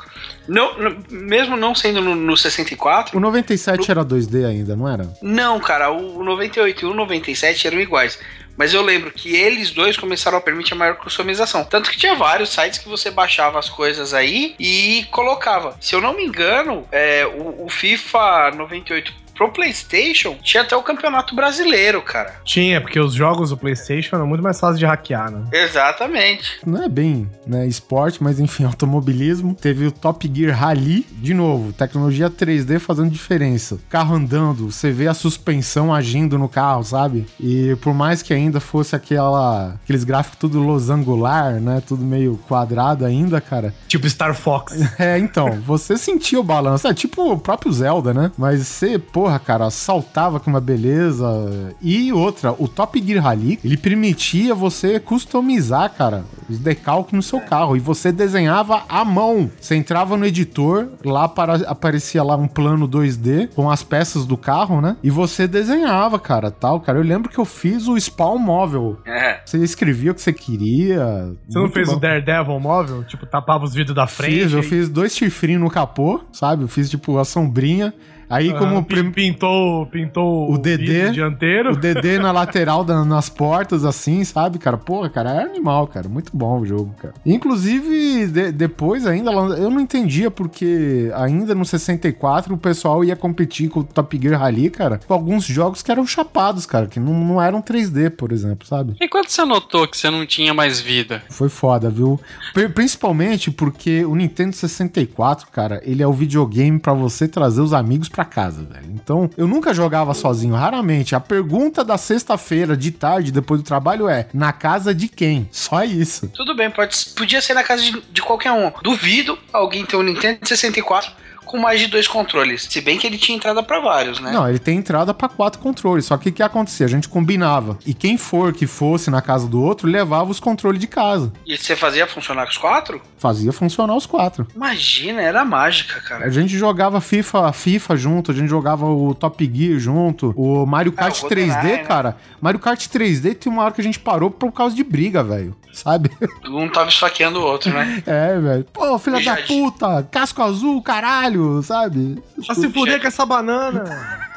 Não, 0.48 0.72
mesmo 1.10 1.56
não 1.56 1.74
sendo 1.74 2.00
no, 2.00 2.14
no 2.16 2.36
64, 2.36 3.16
O 3.16 3.20
97 3.20 3.90
era 3.90 4.04
2D 4.04 4.44
ainda, 4.46 4.74
não 4.74 4.88
era? 4.88 5.12
não, 5.22 5.60
cara, 5.60 5.90
o 5.92 6.24
98 6.24 6.84
e 6.84 6.88
o 6.88 6.94
97 6.94 7.66
eram 7.68 7.80
iguais. 7.80 8.18
Mas 8.60 8.74
eu 8.74 8.82
lembro 8.82 9.10
que 9.10 9.34
eles 9.34 9.70
dois 9.70 9.96
começaram 9.96 10.36
a 10.36 10.40
permitir 10.40 10.74
a 10.74 10.76
maior 10.76 10.96
customização. 10.96 11.64
Tanto 11.64 11.90
que 11.90 11.96
tinha 11.96 12.14
vários 12.14 12.50
sites 12.50 12.78
que 12.78 12.90
você 12.90 13.10
baixava 13.10 13.58
as 13.58 13.70
coisas 13.70 14.12
aí 14.12 14.54
e 14.60 15.06
colocava. 15.10 15.78
Se 15.80 15.94
eu 15.94 16.00
não 16.02 16.14
me 16.14 16.26
engano, 16.26 16.86
é, 16.92 17.24
o, 17.24 17.64
o 17.64 17.70
FIFA 17.70 18.50
98 18.50 19.14
pro 19.40 19.50
PlayStation 19.50 20.36
tinha 20.42 20.62
até 20.62 20.76
o 20.76 20.82
campeonato 20.82 21.34
brasileiro, 21.34 22.02
cara. 22.02 22.34
Tinha, 22.44 22.78
porque 22.78 23.00
os 23.00 23.14
jogos 23.14 23.48
do 23.48 23.56
PlayStation 23.56 24.16
eram 24.16 24.26
muito 24.26 24.42
mais 24.42 24.60
fáceis 24.60 24.78
de 24.78 24.84
hackear, 24.84 25.30
né? 25.30 25.44
Exatamente. 25.50 26.60
Não 26.66 26.82
é 26.82 26.88
bem, 26.90 27.26
né, 27.46 27.66
esporte, 27.66 28.22
mas 28.22 28.38
enfim, 28.38 28.64
automobilismo. 28.68 29.54
Teve 29.54 29.86
o 29.86 29.92
Top 29.92 30.30
Gear 30.30 30.54
Rally, 30.54 31.06
de 31.10 31.32
novo, 31.32 31.72
tecnologia 31.72 32.28
3D 32.28 32.78
fazendo 32.78 33.08
diferença. 33.08 33.78
Carro 33.88 34.14
andando, 34.14 34.70
você 34.70 34.90
vê 34.90 35.08
a 35.08 35.14
suspensão 35.14 35.94
agindo 35.94 36.38
no 36.38 36.48
carro, 36.48 36.84
sabe? 36.84 37.26
E 37.40 37.74
por 37.80 37.94
mais 37.94 38.20
que 38.20 38.34
ainda 38.34 38.60
fosse 38.60 38.94
aquela 38.94 39.74
aqueles 39.82 40.04
gráficos 40.04 40.38
tudo 40.38 40.60
losangular, 40.60 41.54
né, 41.54 41.82
tudo 41.86 42.04
meio 42.04 42.38
quadrado 42.46 43.06
ainda, 43.06 43.40
cara. 43.40 43.72
Tipo 43.88 44.06
Star 44.08 44.34
Fox. 44.34 44.74
É, 45.00 45.18
então, 45.18 45.52
você 45.62 45.96
sentia 45.96 46.38
o 46.38 46.42
balanço, 46.42 46.86
é 46.86 46.92
tipo 46.92 47.32
o 47.32 47.38
próprio 47.38 47.72
Zelda, 47.72 48.12
né? 48.12 48.30
Mas 48.36 48.66
você, 48.66 48.98
porra, 48.98 49.29
cara, 49.38 49.70
saltava 49.70 50.40
com 50.40 50.50
uma 50.50 50.60
beleza. 50.60 51.74
E 51.80 52.12
outra, 52.12 52.54
o 52.58 52.66
Top 52.66 53.00
Gear 53.02 53.22
Rally, 53.22 53.58
ele 53.64 53.76
permitia 53.76 54.54
você 54.54 54.98
customizar, 54.98 55.92
cara, 55.94 56.24
os 56.48 56.58
decalques 56.58 57.12
no 57.12 57.22
seu 57.22 57.40
carro. 57.40 57.76
E 57.76 57.80
você 57.80 58.10
desenhava 58.12 58.82
à 58.88 59.04
mão. 59.04 59.50
Você 59.60 59.76
entrava 59.76 60.16
no 60.16 60.24
editor, 60.26 60.88
lá 61.04 61.28
para, 61.28 61.54
aparecia 61.68 62.22
lá 62.22 62.36
um 62.36 62.48
plano 62.48 62.88
2D 62.88 63.50
com 63.54 63.70
as 63.70 63.82
peças 63.82 64.24
do 64.26 64.36
carro, 64.36 64.80
né? 64.80 64.96
E 65.02 65.10
você 65.10 65.46
desenhava, 65.46 66.18
cara, 66.18 66.50
tal, 66.50 66.80
cara. 66.80 66.98
Eu 66.98 67.04
lembro 67.04 67.28
que 67.30 67.38
eu 67.38 67.44
fiz 67.44 67.86
o 67.86 67.96
spawn 67.98 68.38
móvel. 68.38 68.98
É. 69.06 69.40
Você 69.44 69.58
escrevia 69.58 70.10
o 70.12 70.14
que 70.14 70.22
você 70.22 70.32
queria. 70.32 71.32
Você 71.48 71.58
não 71.58 71.68
fez 71.70 71.88
bom. 71.88 71.96
o 71.96 72.00
Daredevil 72.00 72.58
móvel? 72.60 73.04
Tipo, 73.04 73.26
tapava 73.26 73.64
os 73.64 73.74
vidros 73.74 73.94
da 73.94 74.06
frente? 74.06 74.40
Fiz, 74.42 74.52
eu 74.52 74.60
e- 74.60 74.62
fiz 74.62 74.88
dois 74.88 75.14
chifrinhos 75.14 75.60
no 75.62 75.70
capô, 75.70 76.20
sabe? 76.32 76.62
Eu 76.64 76.68
fiz 76.68 76.88
tipo 76.90 77.18
a 77.18 77.24
sombrinha. 77.24 77.92
Aí, 78.30 78.50
Ah, 78.50 78.58
como 78.58 78.84
pin- 78.84 78.94
prim- 78.94 79.10
pintou, 79.10 79.86
pintou 79.86 80.52
O 80.52 80.56
DD, 80.56 81.10
dianteiro. 81.10 81.72
o 81.72 81.76
DD 81.76 82.18
na 82.20 82.30
lateral 82.32 82.84
da- 82.84 83.04
nas 83.04 83.28
portas, 83.28 83.84
assim, 83.84 84.22
sabe, 84.24 84.58
cara? 84.58 84.76
Porra, 84.78 85.10
cara, 85.10 85.30
é 85.32 85.42
animal, 85.42 85.88
cara. 85.88 86.08
Muito 86.08 86.30
bom 86.34 86.60
o 86.60 86.64
jogo, 86.64 86.94
cara. 87.02 87.12
Inclusive, 87.26 88.26
de- 88.28 88.52
depois 88.52 89.06
ainda, 89.06 89.30
eu 89.32 89.68
não 89.70 89.80
entendia 89.80 90.30
porque 90.30 91.10
ainda 91.16 91.54
no 91.54 91.64
64 91.64 92.54
o 92.54 92.58
pessoal 92.58 93.04
ia 93.04 93.16
competir 93.16 93.68
com 93.68 93.80
o 93.80 93.84
Top 93.84 94.16
Gear 94.20 94.38
Rally, 94.40 94.70
cara, 94.70 95.00
com 95.04 95.12
alguns 95.12 95.44
jogos 95.44 95.82
que 95.82 95.90
eram 95.90 96.06
chapados, 96.06 96.64
cara, 96.66 96.86
que 96.86 97.00
não, 97.00 97.12
não 97.24 97.42
eram 97.42 97.60
3D, 97.60 98.10
por 98.10 98.30
exemplo, 98.30 98.66
sabe? 98.66 98.94
E 99.00 99.08
quando 99.08 99.28
você 99.28 99.44
notou 99.44 99.86
que 99.88 99.96
você 99.96 100.08
não 100.08 100.24
tinha 100.24 100.54
mais 100.54 100.80
vida? 100.80 101.22
Foi 101.28 101.48
foda, 101.48 101.90
viu? 101.90 102.20
Pri- 102.54 102.68
Principalmente 102.68 103.50
porque 103.50 104.04
o 104.04 104.14
Nintendo 104.14 104.54
64, 104.54 105.48
cara, 105.50 105.80
ele 105.84 106.02
é 106.02 106.06
o 106.06 106.12
videogame 106.12 106.78
pra 106.78 106.92
você 106.92 107.26
trazer 107.26 107.60
os 107.60 107.72
amigos 107.72 108.08
pra 108.08 108.19
casa, 108.24 108.62
velho. 108.62 108.90
Então, 108.94 109.30
eu 109.36 109.46
nunca 109.46 109.74
jogava 109.74 110.14
sozinho, 110.14 110.54
raramente. 110.54 111.14
A 111.14 111.20
pergunta 111.20 111.84
da 111.84 111.98
sexta-feira 111.98 112.76
de 112.76 112.90
tarde, 112.90 113.32
depois 113.32 113.60
do 113.60 113.64
trabalho, 113.64 114.08
é: 114.08 114.28
na 114.32 114.52
casa 114.52 114.94
de 114.94 115.08
quem? 115.08 115.48
Só 115.50 115.84
isso. 115.84 116.28
Tudo 116.28 116.54
bem, 116.54 116.70
pode, 116.70 116.96
podia 117.16 117.40
ser 117.40 117.54
na 117.54 117.62
casa 117.62 117.82
de, 117.82 118.02
de 118.12 118.22
qualquer 118.22 118.52
um. 118.52 118.70
Duvido 118.82 119.38
alguém 119.52 119.84
ter 119.84 119.96
um 119.96 120.02
Nintendo 120.02 120.46
64 120.46 121.12
com 121.50 121.58
mais 121.58 121.80
de 121.80 121.88
dois 121.88 122.06
controles. 122.06 122.68
Se 122.70 122.80
bem 122.80 122.96
que 122.96 123.06
ele 123.06 123.18
tinha 123.18 123.36
entrada 123.36 123.62
pra 123.62 123.80
vários, 123.80 124.20
né? 124.20 124.30
Não, 124.30 124.48
ele 124.48 124.58
tem 124.60 124.78
entrada 124.78 125.12
pra 125.12 125.28
quatro 125.28 125.60
controles. 125.60 126.04
Só 126.04 126.16
que 126.16 126.28
o 126.28 126.32
que 126.32 126.42
acontecia? 126.42 126.86
A 126.86 126.88
gente 126.88 127.08
combinava. 127.08 127.76
E 127.84 127.92
quem 127.92 128.16
for 128.16 128.52
que 128.52 128.66
fosse 128.66 129.10
na 129.10 129.20
casa 129.20 129.48
do 129.48 129.60
outro, 129.62 129.88
levava 129.88 130.30
os 130.30 130.38
controles 130.38 130.80
de 130.80 130.86
casa. 130.86 131.32
E 131.46 131.56
você 131.56 131.74
fazia 131.74 132.06
funcionar 132.06 132.44
com 132.44 132.50
os 132.52 132.58
quatro? 132.58 133.00
Fazia 133.18 133.52
funcionar 133.52 133.96
os 133.96 134.06
quatro. 134.06 134.46
Imagina, 134.54 135.20
era 135.20 135.44
mágica, 135.44 136.00
cara. 136.00 136.24
A 136.26 136.30
gente 136.30 136.56
jogava 136.56 137.00
FIFA, 137.00 137.52
FIFA 137.52 137.96
junto, 137.96 138.30
a 138.30 138.34
gente 138.34 138.48
jogava 138.48 138.86
o 138.86 139.14
Top 139.14 139.50
Gear 139.52 139.78
junto, 139.78 140.32
o 140.36 140.64
Mario 140.64 140.92
Ah, 140.96 141.00
Kart 141.04 141.18
o 141.18 141.20
GoldenEye, 141.22 141.50
3D, 141.50 141.62
né? 141.64 141.78
cara. 141.78 142.16
Mario 142.40 142.60
Kart 142.60 142.80
3D 142.86 143.34
tem 143.34 143.52
uma 143.52 143.64
hora 143.64 143.72
que 143.74 143.80
a 143.80 143.84
gente 143.84 143.98
parou 143.98 144.30
por 144.30 144.52
causa 144.52 144.74
de 144.76 144.84
briga, 144.84 145.22
velho. 145.24 145.54
Sabe? 145.72 146.10
Um 146.46 146.68
tava 146.68 146.88
esfaqueando 146.88 147.38
o 147.40 147.42
outro, 147.44 147.72
né? 147.72 148.02
É, 148.06 148.38
velho. 148.38 148.64
Pô, 148.72 148.98
filha 148.98 149.22
da 149.22 149.36
puta, 149.42 150.06
casco 150.10 150.42
azul, 150.42 150.82
caralho, 150.82 151.62
sabe? 151.62 152.22
Pra 152.44 152.54
se 152.54 152.68
fuder 152.70 153.00
com 153.00 153.06
essa 153.06 153.24
banana. 153.24 153.84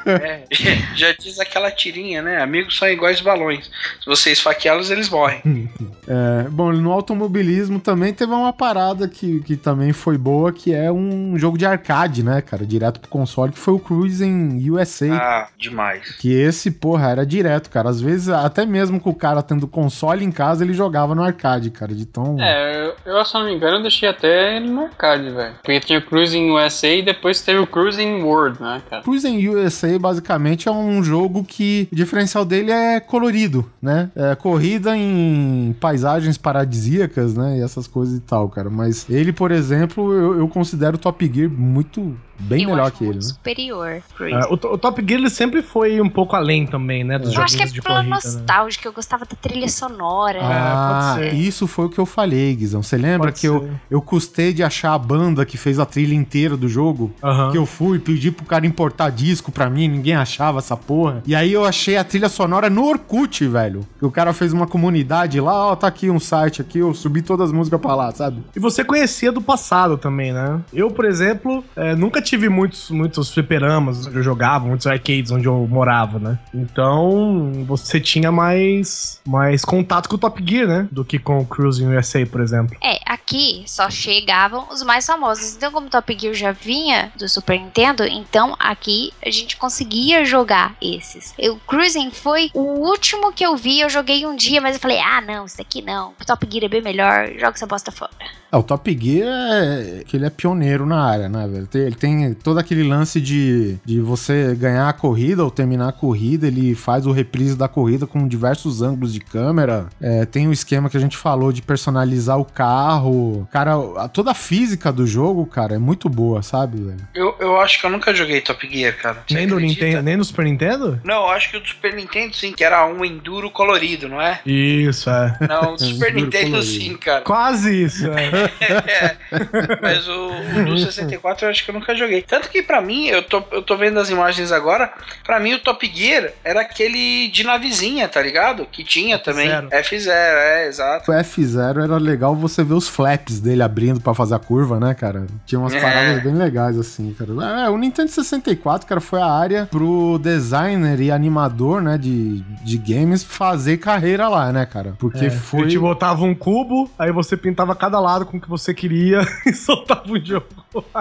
É, 0.06 0.44
já 0.96 1.12
diz 1.13 1.39
aquela 1.39 1.72
tirinha, 1.72 2.22
né? 2.22 2.42
Amigos 2.42 2.78
são 2.78 2.88
iguais 2.88 3.22
balões. 3.22 3.70
Se 4.00 4.06
você 4.06 4.32
esfaqueá-los, 4.32 4.92
eles 4.92 5.10
morrem. 5.10 5.70
É, 6.08 6.50
bom, 6.50 6.72
no 6.72 6.92
automobilismo 6.92 7.80
também 7.80 8.13
teve 8.13 8.32
uma 8.32 8.54
parada 8.54 9.08
que, 9.08 9.42
que 9.42 9.56
também 9.56 9.94
foi 9.94 10.18
boa, 10.18 10.52
que 10.52 10.74
é 10.74 10.92
um 10.92 11.38
jogo 11.38 11.58
de 11.58 11.66
arcade, 11.66 12.24
né, 12.24 12.42
cara? 12.42 12.66
Direto 12.66 13.00
pro 13.00 13.10
console, 13.10 13.52
que 13.52 13.60
foi 13.60 13.74
o 13.74 13.80
Cruising 13.80 14.70
USA. 14.70 15.13
Ah, 15.13 15.48
demais. 15.58 16.16
Que 16.18 16.34
esse, 16.34 16.72
porra, 16.72 17.10
era 17.10 17.26
direto, 17.26 17.70
cara. 17.70 17.89
Às 17.89 18.02
vezes, 18.02 18.30
até 18.30 18.66
mesmo 18.66 19.00
com 19.00 19.10
o 19.10 19.16
cara 19.16 19.42
tendo 19.42 19.68
console 19.68 20.24
em 20.26 20.32
casa, 20.32 20.63
ele 20.63 20.74
jogava 20.74 21.16
no 21.16 21.24
arcade, 21.24 21.70
cara. 21.70 21.94
De 21.94 22.06
tão. 22.06 22.38
É, 22.39 22.88
eu, 23.06 23.13
eu, 23.13 23.26
se 23.26 23.34
não 23.34 23.46
me 23.46 23.54
engano, 23.54 23.78
eu 23.78 23.82
deixei 23.82 24.10
até 24.10 24.58
ele 24.58 24.70
no 24.70 24.86
arcade, 24.86 25.30
velho. 25.30 25.56
Porque 25.56 25.80
tinha 25.80 26.00
o 26.00 26.02
Cruising 26.02 26.52
USA 26.52 26.88
e 26.88 27.02
depois 27.02 27.42
teve 27.42 27.60
o 27.60 27.68
Cruising 27.68 28.22
World, 28.24 28.62
né, 28.62 28.82
cara? 28.89 29.04
Cruising 29.04 29.48
USA, 29.48 29.92
basicamente, 29.99 30.67
é 30.67 30.71
um 30.71 31.03
jogo 31.03 31.43
que 31.43 31.88
o 31.91 31.95
diferencial 31.95 32.45
dele 32.45 32.71
é 32.71 32.99
colorido, 32.99 33.69
né? 33.82 34.12
É 34.15 34.36
corrida 34.36 34.95
em 34.95 35.75
paisagens 35.79 36.38
paradisíacas, 36.38 37.36
né? 37.36 37.58
E 37.58 37.62
essas 37.62 37.88
coisas 37.88 38.17
e 38.17 38.21
tal, 38.21 38.49
cara. 38.49 38.69
Mas 38.69 39.06
ele, 39.10 39.32
por 39.32 39.51
exemplo, 39.51 40.12
eu, 40.13 40.39
eu 40.39 40.47
considero 40.47 40.97
Top 40.97 41.32
Gear 41.34 41.49
muito 41.49 42.15
bem 42.39 42.63
eu 42.63 42.69
melhor 42.72 42.88
acho 42.88 42.98
que 42.98 43.04
ele, 43.06 43.15
né? 43.15 43.22
superior. 43.22 43.88
É, 44.22 44.46
o, 44.50 44.54
o 44.54 44.78
Top 44.78 45.04
Gear 45.08 45.19
ele 45.19 45.30
sempre 45.30 45.62
foi 45.62 46.00
um 46.02 46.10
pouco 46.10 46.36
além 46.36 46.65
também, 46.65 47.04
né? 47.04 47.17
Dos 47.19 47.34
Eu 47.34 47.41
acho 47.43 47.56
que 47.58 47.63
é 47.63 47.67
pela 47.67 47.82
corrida. 47.84 48.04
né? 48.04 48.10
nostálgica, 48.10 48.88
eu 48.88 48.93
gostava 48.93 49.26
da 49.26 49.36
trilha 49.36 49.67
sonora. 49.69 50.39
Ah, 50.41 51.15
pode 51.15 51.30
ser. 51.30 51.36
isso 51.36 51.67
foi 51.67 51.86
o 51.86 51.89
que 51.89 52.00
eu 52.00 52.06
falei, 52.06 52.56
Guizão. 52.56 52.82
Você 52.84 52.98
lembra 52.98 53.28
Pode 53.30 53.39
que 53.41 53.48
eu, 53.48 53.62
ser. 53.62 53.82
eu 53.89 54.02
custei 54.02 54.54
de 54.54 54.63
achar 54.63 54.93
a 54.93 54.98
banda 54.98 55.46
que 55.46 55.58
fez 55.58 55.80
a 55.80 55.86
trilha 55.86 56.13
inteira 56.15 56.58
do 56.58 56.67
jogo? 56.67 57.12
Que 57.52 57.58
eu 57.58 57.65
fui 57.65 58.00
pedir 58.00 58.32
pro 58.32 58.46
cara 58.46 58.65
importar 58.65 59.10
disco 59.10 59.52
pra 59.52 59.69
mim, 59.69 59.88
ninguém 59.88 60.15
achava 60.15 60.60
essa 60.60 60.76
porra. 60.76 61.22
E 61.26 61.36
aí 61.36 61.54
eu 61.54 61.63
achei 61.65 61.98
a 61.98 62.04
trilha 62.04 62.30
sonora 62.30 62.69
no 62.69 62.86
Orkut, 62.86 63.46
velho. 63.48 63.86
O 64.02 64.12
cara 64.12 64.34
fez 64.34 64.52
uma 64.54 64.67
comunidade 64.67 65.39
lá, 65.39 65.67
ó, 65.72 65.76
tá 65.76 65.88
aqui 65.88 66.10
um 66.10 66.19
site 66.19 66.62
aqui, 66.62 66.80
eu 66.80 66.93
subi 66.93 67.22
todas 67.22 67.48
as 67.50 67.52
músicas 67.54 67.80
pra 67.80 67.96
lá, 67.96 68.12
sabe? 68.12 68.41
E 68.56 68.60
você 68.60 68.84
conhecia 68.84 69.32
do 69.32 69.41
passado 69.41 69.98
também, 69.98 70.34
né? 70.34 70.60
Eu, 70.74 70.89
por 70.91 71.06
exemplo, 71.06 71.63
é, 71.76 71.96
nunca 71.96 72.22
tive 72.22 72.33
muitos, 72.38 72.89
muitos 72.89 73.32
fliperamas 73.32 74.08
onde 74.08 74.17
eu 74.17 74.24
jogava, 74.24 74.65
muitos 74.65 74.88
arcades 74.88 75.32
onde 75.32 75.48
eu 75.48 75.67
morava, 75.67 76.19
né? 76.19 76.39
Então, 76.54 77.52
você 77.65 78.00
tinha 78.00 78.32
mais, 78.32 79.22
mais 79.26 79.63
contato 79.63 80.10
com 80.10 80.15
o 80.15 80.19
Top 80.19 80.43
Gear, 80.46 80.67
né? 80.67 80.88
Do 80.91 81.04
que 81.04 81.19
com 81.19 81.39
o 81.39 81.46
Cruising 81.46 81.96
USA, 81.96 82.26
por 82.26 82.41
exemplo. 82.41 82.76
É, 82.82 83.00
aqui 83.06 83.63
só 83.67 83.89
chegavam 83.89 84.67
os 84.72 84.84
mais 84.84 85.06
famosos. 85.06 85.56
Então, 85.56 85.72
como 85.72 85.89
Top 85.89 86.17
Gear 86.17 86.34
já 86.34 86.52
vinha 86.52 87.12
do 87.17 87.28
Super 87.28 87.60
Nintendo, 87.60 88.04
então 88.04 88.56
aqui 88.60 89.12
a 89.26 89.30
gente 89.30 89.58
conseguia 89.58 90.26
jogar 90.26 90.76
esses. 90.82 91.34
O 91.39 91.58
Cruising 91.67 92.12
foi 92.12 92.50
o 92.54 92.62
último 92.88 93.32
que 93.32 93.46
eu 93.46 93.56
vi, 93.56 93.80
eu 93.80 93.89
joguei 93.89 94.26
um 94.26 94.36
dia, 94.36 94.62
mas 94.62 94.76
eu 94.76 94.82
falei, 94.82 95.00
ah, 95.00 95.22
não, 95.22 95.46
isso 95.46 95.62
aqui 95.62 95.82
não. 95.82 96.13
O 96.19 96.26
Top 96.26 96.48
Gear 96.50 96.65
é 96.65 96.69
bem 96.69 96.82
melhor, 96.82 97.28
joga 97.38 97.56
essa 97.56 97.67
bosta 97.67 97.91
fora. 97.91 98.12
É, 98.54 98.58
o 98.58 98.63
Top 98.63 98.98
Gear 99.02 99.28
é 99.52 100.04
que 100.06 100.16
ele 100.16 100.26
é 100.26 100.30
pioneiro 100.30 100.86
na 100.86 101.04
área, 101.04 101.28
né, 101.28 101.48
velho? 101.48 101.66
Tem- 101.68 101.82
Ele 101.82 101.96
tem 101.96 102.34
todo 102.34 102.60
aquele 102.60 102.84
lance 102.84 103.20
de, 103.20 103.78
de 103.84 104.00
você 104.00 104.54
ganhar 104.56 104.88
a 104.88 104.94
corrida 104.94 105.44
ou 105.44 105.50
terminar 105.50 105.89
a 105.89 105.92
corrida, 105.92 106.46
ele 106.48 106.76
faz 106.76 107.06
o 107.08 107.12
reprise 107.12 107.56
da 107.58 107.68
corrida 107.68 108.06
com 108.06 108.28
diversos 108.28 108.82
ângulos 108.82 109.12
de 109.13 109.20
câmera. 109.20 109.88
É, 110.00 110.26
tem 110.26 110.48
o 110.48 110.54
esquema 110.54 110.89
que 110.89 110.98
a 110.98 111.00
gente 111.00 111.18
falou 111.18 111.52
de 111.52 111.62
personalizar 111.62 112.38
o 112.39 112.46
carro. 112.46 113.48
Cara, 113.52 113.74
a- 113.98 114.08
toda 114.08 114.32
a 114.32 114.36
física 114.36 114.92
do 114.92 115.06
jogo, 115.08 115.46
cara, 115.46 115.76
é 115.76 115.78
muito 115.80 116.08
boa, 116.10 116.42
sabe, 116.44 116.78
velho? 116.82 116.98
Eu, 117.16 117.36
eu 117.39 117.60
acho 117.60 117.80
que 117.80 117.86
eu 117.86 117.89
nunca 117.89 118.13
joguei 118.13 118.39
Top 118.42 118.68
Gear, 118.70 118.96
cara. 118.98 119.24
Você 119.28 119.34
Nem 119.34 119.48
do, 119.48 119.56
acredita? 119.56 119.86
Nintendo, 119.86 120.04
nem 120.04 120.18
do 120.18 120.24
Super 120.24 120.46
Nintendo? 120.46 121.00
Não, 121.04 121.24
eu 121.24 121.30
acho 121.30 121.50
que 121.50 121.58
o 121.58 121.60
do 121.60 121.68
Super 121.68 121.94
Nintendo 121.96 122.36
sim, 122.36 122.52
que 122.52 122.63
era 122.63 122.86
um 122.86 123.04
enduro 123.04 123.50
colorido, 123.50 124.08
não 124.08 124.22
é? 124.22 124.39
Isso, 124.46 125.10
é. 125.10 125.38
Não, 125.50 125.74
o 125.74 125.76
do 125.76 125.84
Super 125.84 126.13
Nintendo 126.16 126.52
colorido. 126.52 126.63
sim, 126.72 126.96
cara. 126.98 127.22
Quase 127.22 127.84
isso, 127.84 128.08
é. 128.08 128.42
É, 128.43 129.15
mas 129.82 130.08
o, 130.08 130.29
o 130.60 130.65
do 130.65 130.77
64 130.77 131.45
eu 131.45 131.49
acho 131.51 131.63
que 131.63 131.71
eu 131.71 131.75
nunca 131.75 131.95
joguei. 131.95 132.21
Tanto 132.21 132.49
que 132.49 132.62
pra 132.62 132.82
mim, 132.82 133.08
eu 133.08 133.23
tô, 133.23 133.43
eu 133.51 133.62
tô 133.62 133.75
vendo 133.77 133.99
as 133.99 134.10
imagens 134.10 134.51
agora, 134.51 134.91
pra 135.23 135.39
mim 135.39 135.53
o 135.53 135.60
Top 135.60 135.89
Gear 135.93 136.32
era 136.43 136.62
aquele 136.62 137.27
de 137.29 137.43
navezinha, 137.43 138.08
tá 138.08 138.21
ligado? 138.21 138.65
Que 138.71 138.84
tinha 138.84 139.17
também. 139.19 139.49
F0. 139.49 139.69
F0, 139.69 140.08
é, 140.10 140.67
exato. 140.67 141.12
O 141.12 141.13
F0 141.15 141.84
era 141.84 141.97
legal 141.97 142.36
você 142.36 142.63
ver 142.63 142.73
os 142.73 142.88
flaps 142.88 143.39
dele 143.39 143.63
abrindo 143.63 143.99
pra 144.01 144.13
fazer 144.13 144.36
a 144.36 144.39
curva, 144.39 144.79
né, 144.79 144.93
cara? 144.93 145.25
Tinha 145.45 145.60
umas 145.60 145.73
É. 145.73 145.79
paradas 145.82 146.23
bem 146.23 146.34
legais, 146.36 146.77
assim, 146.77 147.13
cara. 147.13 147.32
É, 147.65 147.69
o 147.69 147.77
Nintendo 147.77 148.10
64, 148.10 148.88
cara, 148.88 149.01
foi 149.01 149.21
a 149.21 149.25
área 149.27 149.67
pro 149.69 150.19
designer 150.19 150.99
e 150.99 151.12
animador, 151.12 151.82
né, 151.82 151.97
de, 151.97 152.41
de 152.63 152.77
games 152.77 153.23
fazer 153.23 153.77
carreira 153.77 154.27
lá, 154.27 154.51
né, 154.51 154.65
cara? 154.65 154.93
Porque 154.99 155.25
É, 155.25 155.29
foi... 155.29 155.62
Ele 155.62 155.71
te 155.71 155.79
botava 155.79 156.23
um 156.23 156.36
cubo, 156.36 156.89
aí 156.97 157.12
você 157.12 157.36
pintava 157.38 157.75
cada 157.75 157.99
lado 157.99 158.25
com 158.34 158.38
o 158.38 158.41
que 158.41 158.50
você 158.50 158.74
queria 158.74 159.22
e 159.46 159.54
soltava 159.54 160.12
o 160.12 160.19
jogo. 160.19 160.48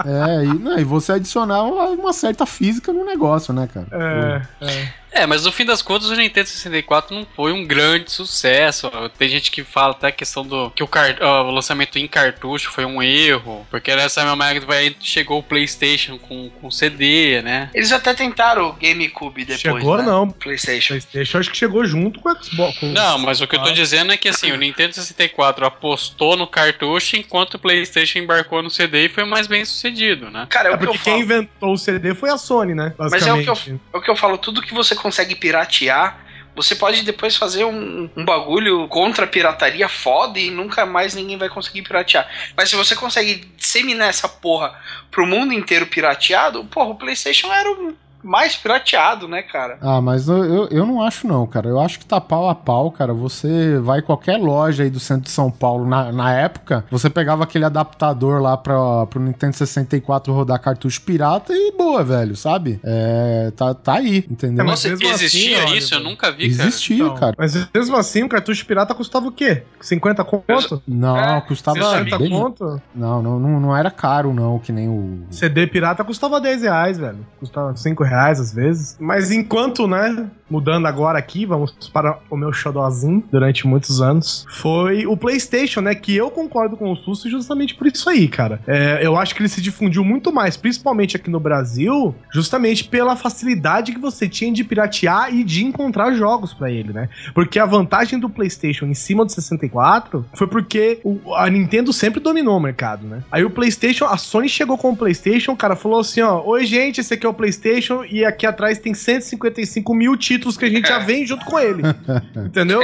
É, 0.05 0.45
e, 0.45 0.53
não, 0.53 0.77
e 0.77 0.83
você 0.83 1.13
adicionava 1.13 1.63
uma, 1.63 1.85
uma 1.89 2.13
certa 2.13 2.45
física 2.45 2.93
no 2.93 3.03
negócio, 3.03 3.51
né, 3.53 3.67
cara? 3.67 3.87
É, 3.91 4.65
é. 4.65 4.93
É, 5.13 5.25
mas 5.27 5.45
no 5.45 5.51
fim 5.51 5.63
das 5.65 5.81
contas 5.81 6.09
o 6.09 6.15
Nintendo 6.15 6.47
64 6.49 7.15
não 7.15 7.25
foi 7.35 7.51
um 7.51 7.65
grande 7.65 8.11
sucesso. 8.11 8.89
Tem 9.17 9.29
gente 9.29 9.51
que 9.51 9.63
fala 9.63 9.91
até 9.91 10.07
a 10.07 10.11
questão 10.11 10.45
do 10.45 10.71
que 10.71 10.83
o, 10.83 10.87
car- 10.87 11.17
ó, 11.21 11.43
o 11.43 11.51
lançamento 11.51 11.97
em 11.99 12.07
cartucho 12.07 12.71
foi 12.71 12.83
um 12.85 13.01
erro, 13.01 13.65
porque 13.69 13.95
nessa 13.95 14.23
mesma 14.25 14.49
época 14.49 14.73
chegou 15.01 15.39
o 15.39 15.43
PlayStation 15.43 16.17
com, 16.17 16.49
com 16.49 16.71
CD, 16.71 17.41
né? 17.43 17.69
Eles 17.73 17.91
até 17.91 18.13
tentaram 18.13 18.69
o 18.69 18.73
GameCube 18.73 19.45
depois. 19.45 19.59
Chegou, 19.61 19.97
né? 19.97 20.03
não. 20.03 20.29
PlayStation. 20.29 20.93
PlayStation 20.95 21.37
acho 21.37 21.51
que 21.51 21.57
chegou 21.57 21.85
junto 21.85 22.19
com 22.19 22.29
o 22.29 22.43
Xbox. 22.43 22.79
com- 22.79 22.87
Não, 22.91 23.19
mas 23.19 23.39
o 23.41 23.47
que 23.47 23.55
eu 23.55 23.61
tô 23.63 23.71
dizendo 23.71 24.11
é 24.11 24.17
que 24.17 24.27
assim, 24.29 24.51
o 24.51 24.57
Nintendo 24.57 24.93
64 24.93 25.65
apostou 25.65 26.35
no 26.35 26.47
cartucho 26.47 27.15
enquanto 27.17 27.55
o 27.55 27.59
PlayStation 27.59 28.19
embarcou 28.19 28.63
no 28.63 28.69
CD 28.69 29.05
e 29.05 29.09
foi 29.09 29.23
mais 29.25 29.45
bem 29.47 29.63
sucedido, 29.63 30.29
né? 30.31 30.47
Cara, 30.49 30.69
é, 30.69 30.71
É 30.71 30.75
o 30.75 30.77
que 30.79 30.83
eu 30.85 30.87
porque 30.93 31.03
quem 31.03 31.13
falo. 31.13 31.23
inventou 31.23 31.73
o 31.73 31.77
CD 31.77 32.15
foi 32.15 32.29
a 32.31 32.37
Sony, 32.37 32.73
né? 32.73 32.93
Mas 32.97 33.25
é 33.27 33.33
o 33.33 33.43
que, 33.43 33.49
eu, 33.49 33.53
é 33.93 33.97
o 33.97 34.01
que 34.01 34.09
eu 34.09 34.15
falo, 34.15 34.37
tudo 34.37 34.61
que 34.61 34.73
você 34.73 34.95
consegue 35.03 35.35
piratear, 35.35 36.23
você 36.55 36.75
pode 36.75 37.03
depois 37.03 37.35
fazer 37.35 37.65
um, 37.65 38.09
um 38.15 38.23
bagulho 38.23 38.87
contra 38.87 39.25
a 39.25 39.27
pirataria 39.27 39.89
foda 39.89 40.39
e 40.39 40.49
nunca 40.49 40.85
mais 40.85 41.13
ninguém 41.13 41.37
vai 41.37 41.49
conseguir 41.49 41.81
piratear. 41.81 42.27
Mas 42.55 42.69
se 42.69 42.75
você 42.75 42.95
consegue 42.95 43.45
disseminar 43.57 44.09
essa 44.09 44.29
porra 44.29 44.73
pro 45.11 45.27
mundo 45.27 45.53
inteiro 45.53 45.87
pirateado, 45.87 46.63
porra, 46.65 46.89
o 46.89 46.95
PlayStation 46.95 47.51
era 47.51 47.69
o 47.71 47.95
mais 48.23 48.55
pirateado, 48.55 49.27
né, 49.27 49.41
cara? 49.41 49.77
Ah, 49.81 50.01
mas 50.01 50.27
eu, 50.27 50.43
eu, 50.43 50.67
eu 50.69 50.85
não 50.85 51.01
acho 51.01 51.27
não, 51.27 51.45
cara. 51.45 51.67
Eu 51.67 51.79
acho 51.79 51.99
que 51.99 52.05
tá 52.05 52.19
pau 52.21 52.49
a 52.49 52.55
pau, 52.55 52.91
cara. 52.91 53.13
Você 53.13 53.77
vai 53.79 53.99
em 53.99 54.03
qualquer 54.03 54.37
loja 54.37 54.83
aí 54.83 54.89
do 54.89 54.99
centro 54.99 55.23
de 55.23 55.31
São 55.31 55.51
Paulo, 55.51 55.85
na, 55.85 56.11
na 56.11 56.33
época, 56.33 56.85
você 56.89 57.09
pegava 57.09 57.43
aquele 57.43 57.65
adaptador 57.65 58.41
lá 58.41 58.55
pra, 58.55 59.05
pro 59.07 59.19
Nintendo 59.19 59.55
64 59.55 60.33
rodar 60.33 60.59
cartucho 60.61 61.01
pirata 61.01 61.53
e 61.53 61.71
boa, 61.77 62.03
velho, 62.03 62.35
sabe? 62.35 62.79
É, 62.83 63.51
tá, 63.55 63.73
tá 63.73 63.95
aí, 63.95 64.25
entendeu? 64.29 64.63
É, 64.63 64.67
mas 64.67 64.83
Nossa, 64.83 64.89
mesmo 64.89 65.05
assim, 65.07 65.25
existia 65.25 65.65
olha, 65.65 65.77
isso? 65.77 65.93
Eu 65.93 65.99
velho. 65.99 66.09
nunca 66.09 66.31
vi, 66.31 66.55
cara. 66.55 66.69
Existia, 66.69 66.95
Então, 67.03 67.15
cara. 67.15 67.35
Mas 67.37 67.67
mesmo 67.73 67.95
assim, 67.97 68.23
o 68.23 68.29
cartucho 68.29 68.65
pirata 68.65 68.93
custava 68.95 69.27
o 69.27 69.31
quê? 69.31 69.63
50 69.81 70.23
conto? 70.23 70.81
Não, 70.87 71.17
É, 71.17 71.41
custava 71.41 71.77
60 71.99 72.17
bem... 72.17 72.29
conto? 72.29 72.81
Não, 72.95 73.21
não, 73.21 73.39
não, 73.39 73.59
não 73.59 73.75
era 73.75 73.91
caro 73.91 74.33
não, 74.33 74.57
que 74.59 74.71
nem 74.71 74.87
o... 74.87 75.25
CD 75.29 75.67
pirata 75.67 76.03
custava 76.03 76.39
10 76.39 76.61
reais, 76.63 76.97
velho. 76.97 77.25
Custava 77.39 77.75
5 77.75 78.03
reais 78.03 78.12
às 78.13 78.53
vezes. 78.53 78.97
Mas 78.99 79.31
enquanto, 79.31 79.87
né, 79.87 80.29
mudando 80.53 80.85
agora 80.85 81.17
aqui, 81.17 81.45
vamos 81.47 81.71
para 81.91 82.19
o 82.29 82.37
meu 82.37 82.53
xodózinho 82.53 83.23
durante 83.31 83.65
muitos 83.65 83.99
anos, 84.01 84.45
foi 84.49 85.07
o 85.07 85.17
PlayStation, 85.17 85.81
né? 85.81 85.95
Que 85.95 86.15
eu 86.15 86.29
concordo 86.29 86.77
com 86.77 86.91
o 86.91 86.95
Susso 86.95 87.27
justamente 87.27 87.73
por 87.73 87.87
isso 87.87 88.07
aí, 88.07 88.27
cara. 88.27 88.61
É, 88.67 88.99
eu 89.01 89.17
acho 89.17 89.33
que 89.33 89.41
ele 89.41 89.49
se 89.49 89.59
difundiu 89.61 90.03
muito 90.05 90.31
mais, 90.31 90.55
principalmente 90.55 91.17
aqui 91.17 91.29
no 91.29 91.39
Brasil, 91.39 92.13
justamente 92.31 92.83
pela 92.83 93.15
facilidade 93.15 93.91
que 93.93 93.99
você 93.99 94.29
tinha 94.29 94.53
de 94.53 94.63
piratear 94.63 95.33
e 95.33 95.43
de 95.43 95.63
encontrar 95.65 96.13
jogos 96.13 96.53
pra 96.53 96.69
ele, 96.71 96.93
né? 96.93 97.09
Porque 97.33 97.57
a 97.57 97.65
vantagem 97.65 98.19
do 98.19 98.29
PlayStation 98.29 98.85
em 98.85 98.93
cima 98.93 99.25
do 99.25 99.31
64 99.31 100.23
foi 100.35 100.45
porque 100.47 100.99
o- 101.03 101.33
a 101.35 101.49
Nintendo 101.49 101.91
sempre 101.91 102.19
dominou 102.19 102.57
o 102.57 102.59
mercado, 102.61 103.07
né? 103.07 103.23
Aí 103.31 103.43
o 103.43 103.49
PlayStation, 103.49 104.05
a 104.05 104.17
Sony 104.17 104.47
chegou 104.47 104.77
com 104.77 104.91
o 104.91 104.95
PlayStation, 104.95 105.53
o 105.53 105.57
cara 105.57 105.75
falou 105.75 105.99
assim: 106.01 106.21
ó, 106.21 106.43
oi 106.45 106.65
gente, 106.65 107.01
esse 107.01 107.13
aqui 107.13 107.25
é 107.25 107.29
o 107.29 107.33
PlayStation 107.33 108.03
e 108.03 108.23
aqui 108.23 108.45
atrás 108.45 108.77
tem 108.77 108.93
155 108.93 109.93
mil 109.95 110.15
títulos 110.17 110.42
títulos 110.43 110.57
que 110.57 110.65
a 110.65 110.69
gente 110.69 110.87
já 110.87 110.99
vem 110.99 111.25
junto 111.25 111.45
com 111.45 111.57
ele. 111.57 111.81
Entendeu? 112.35 112.81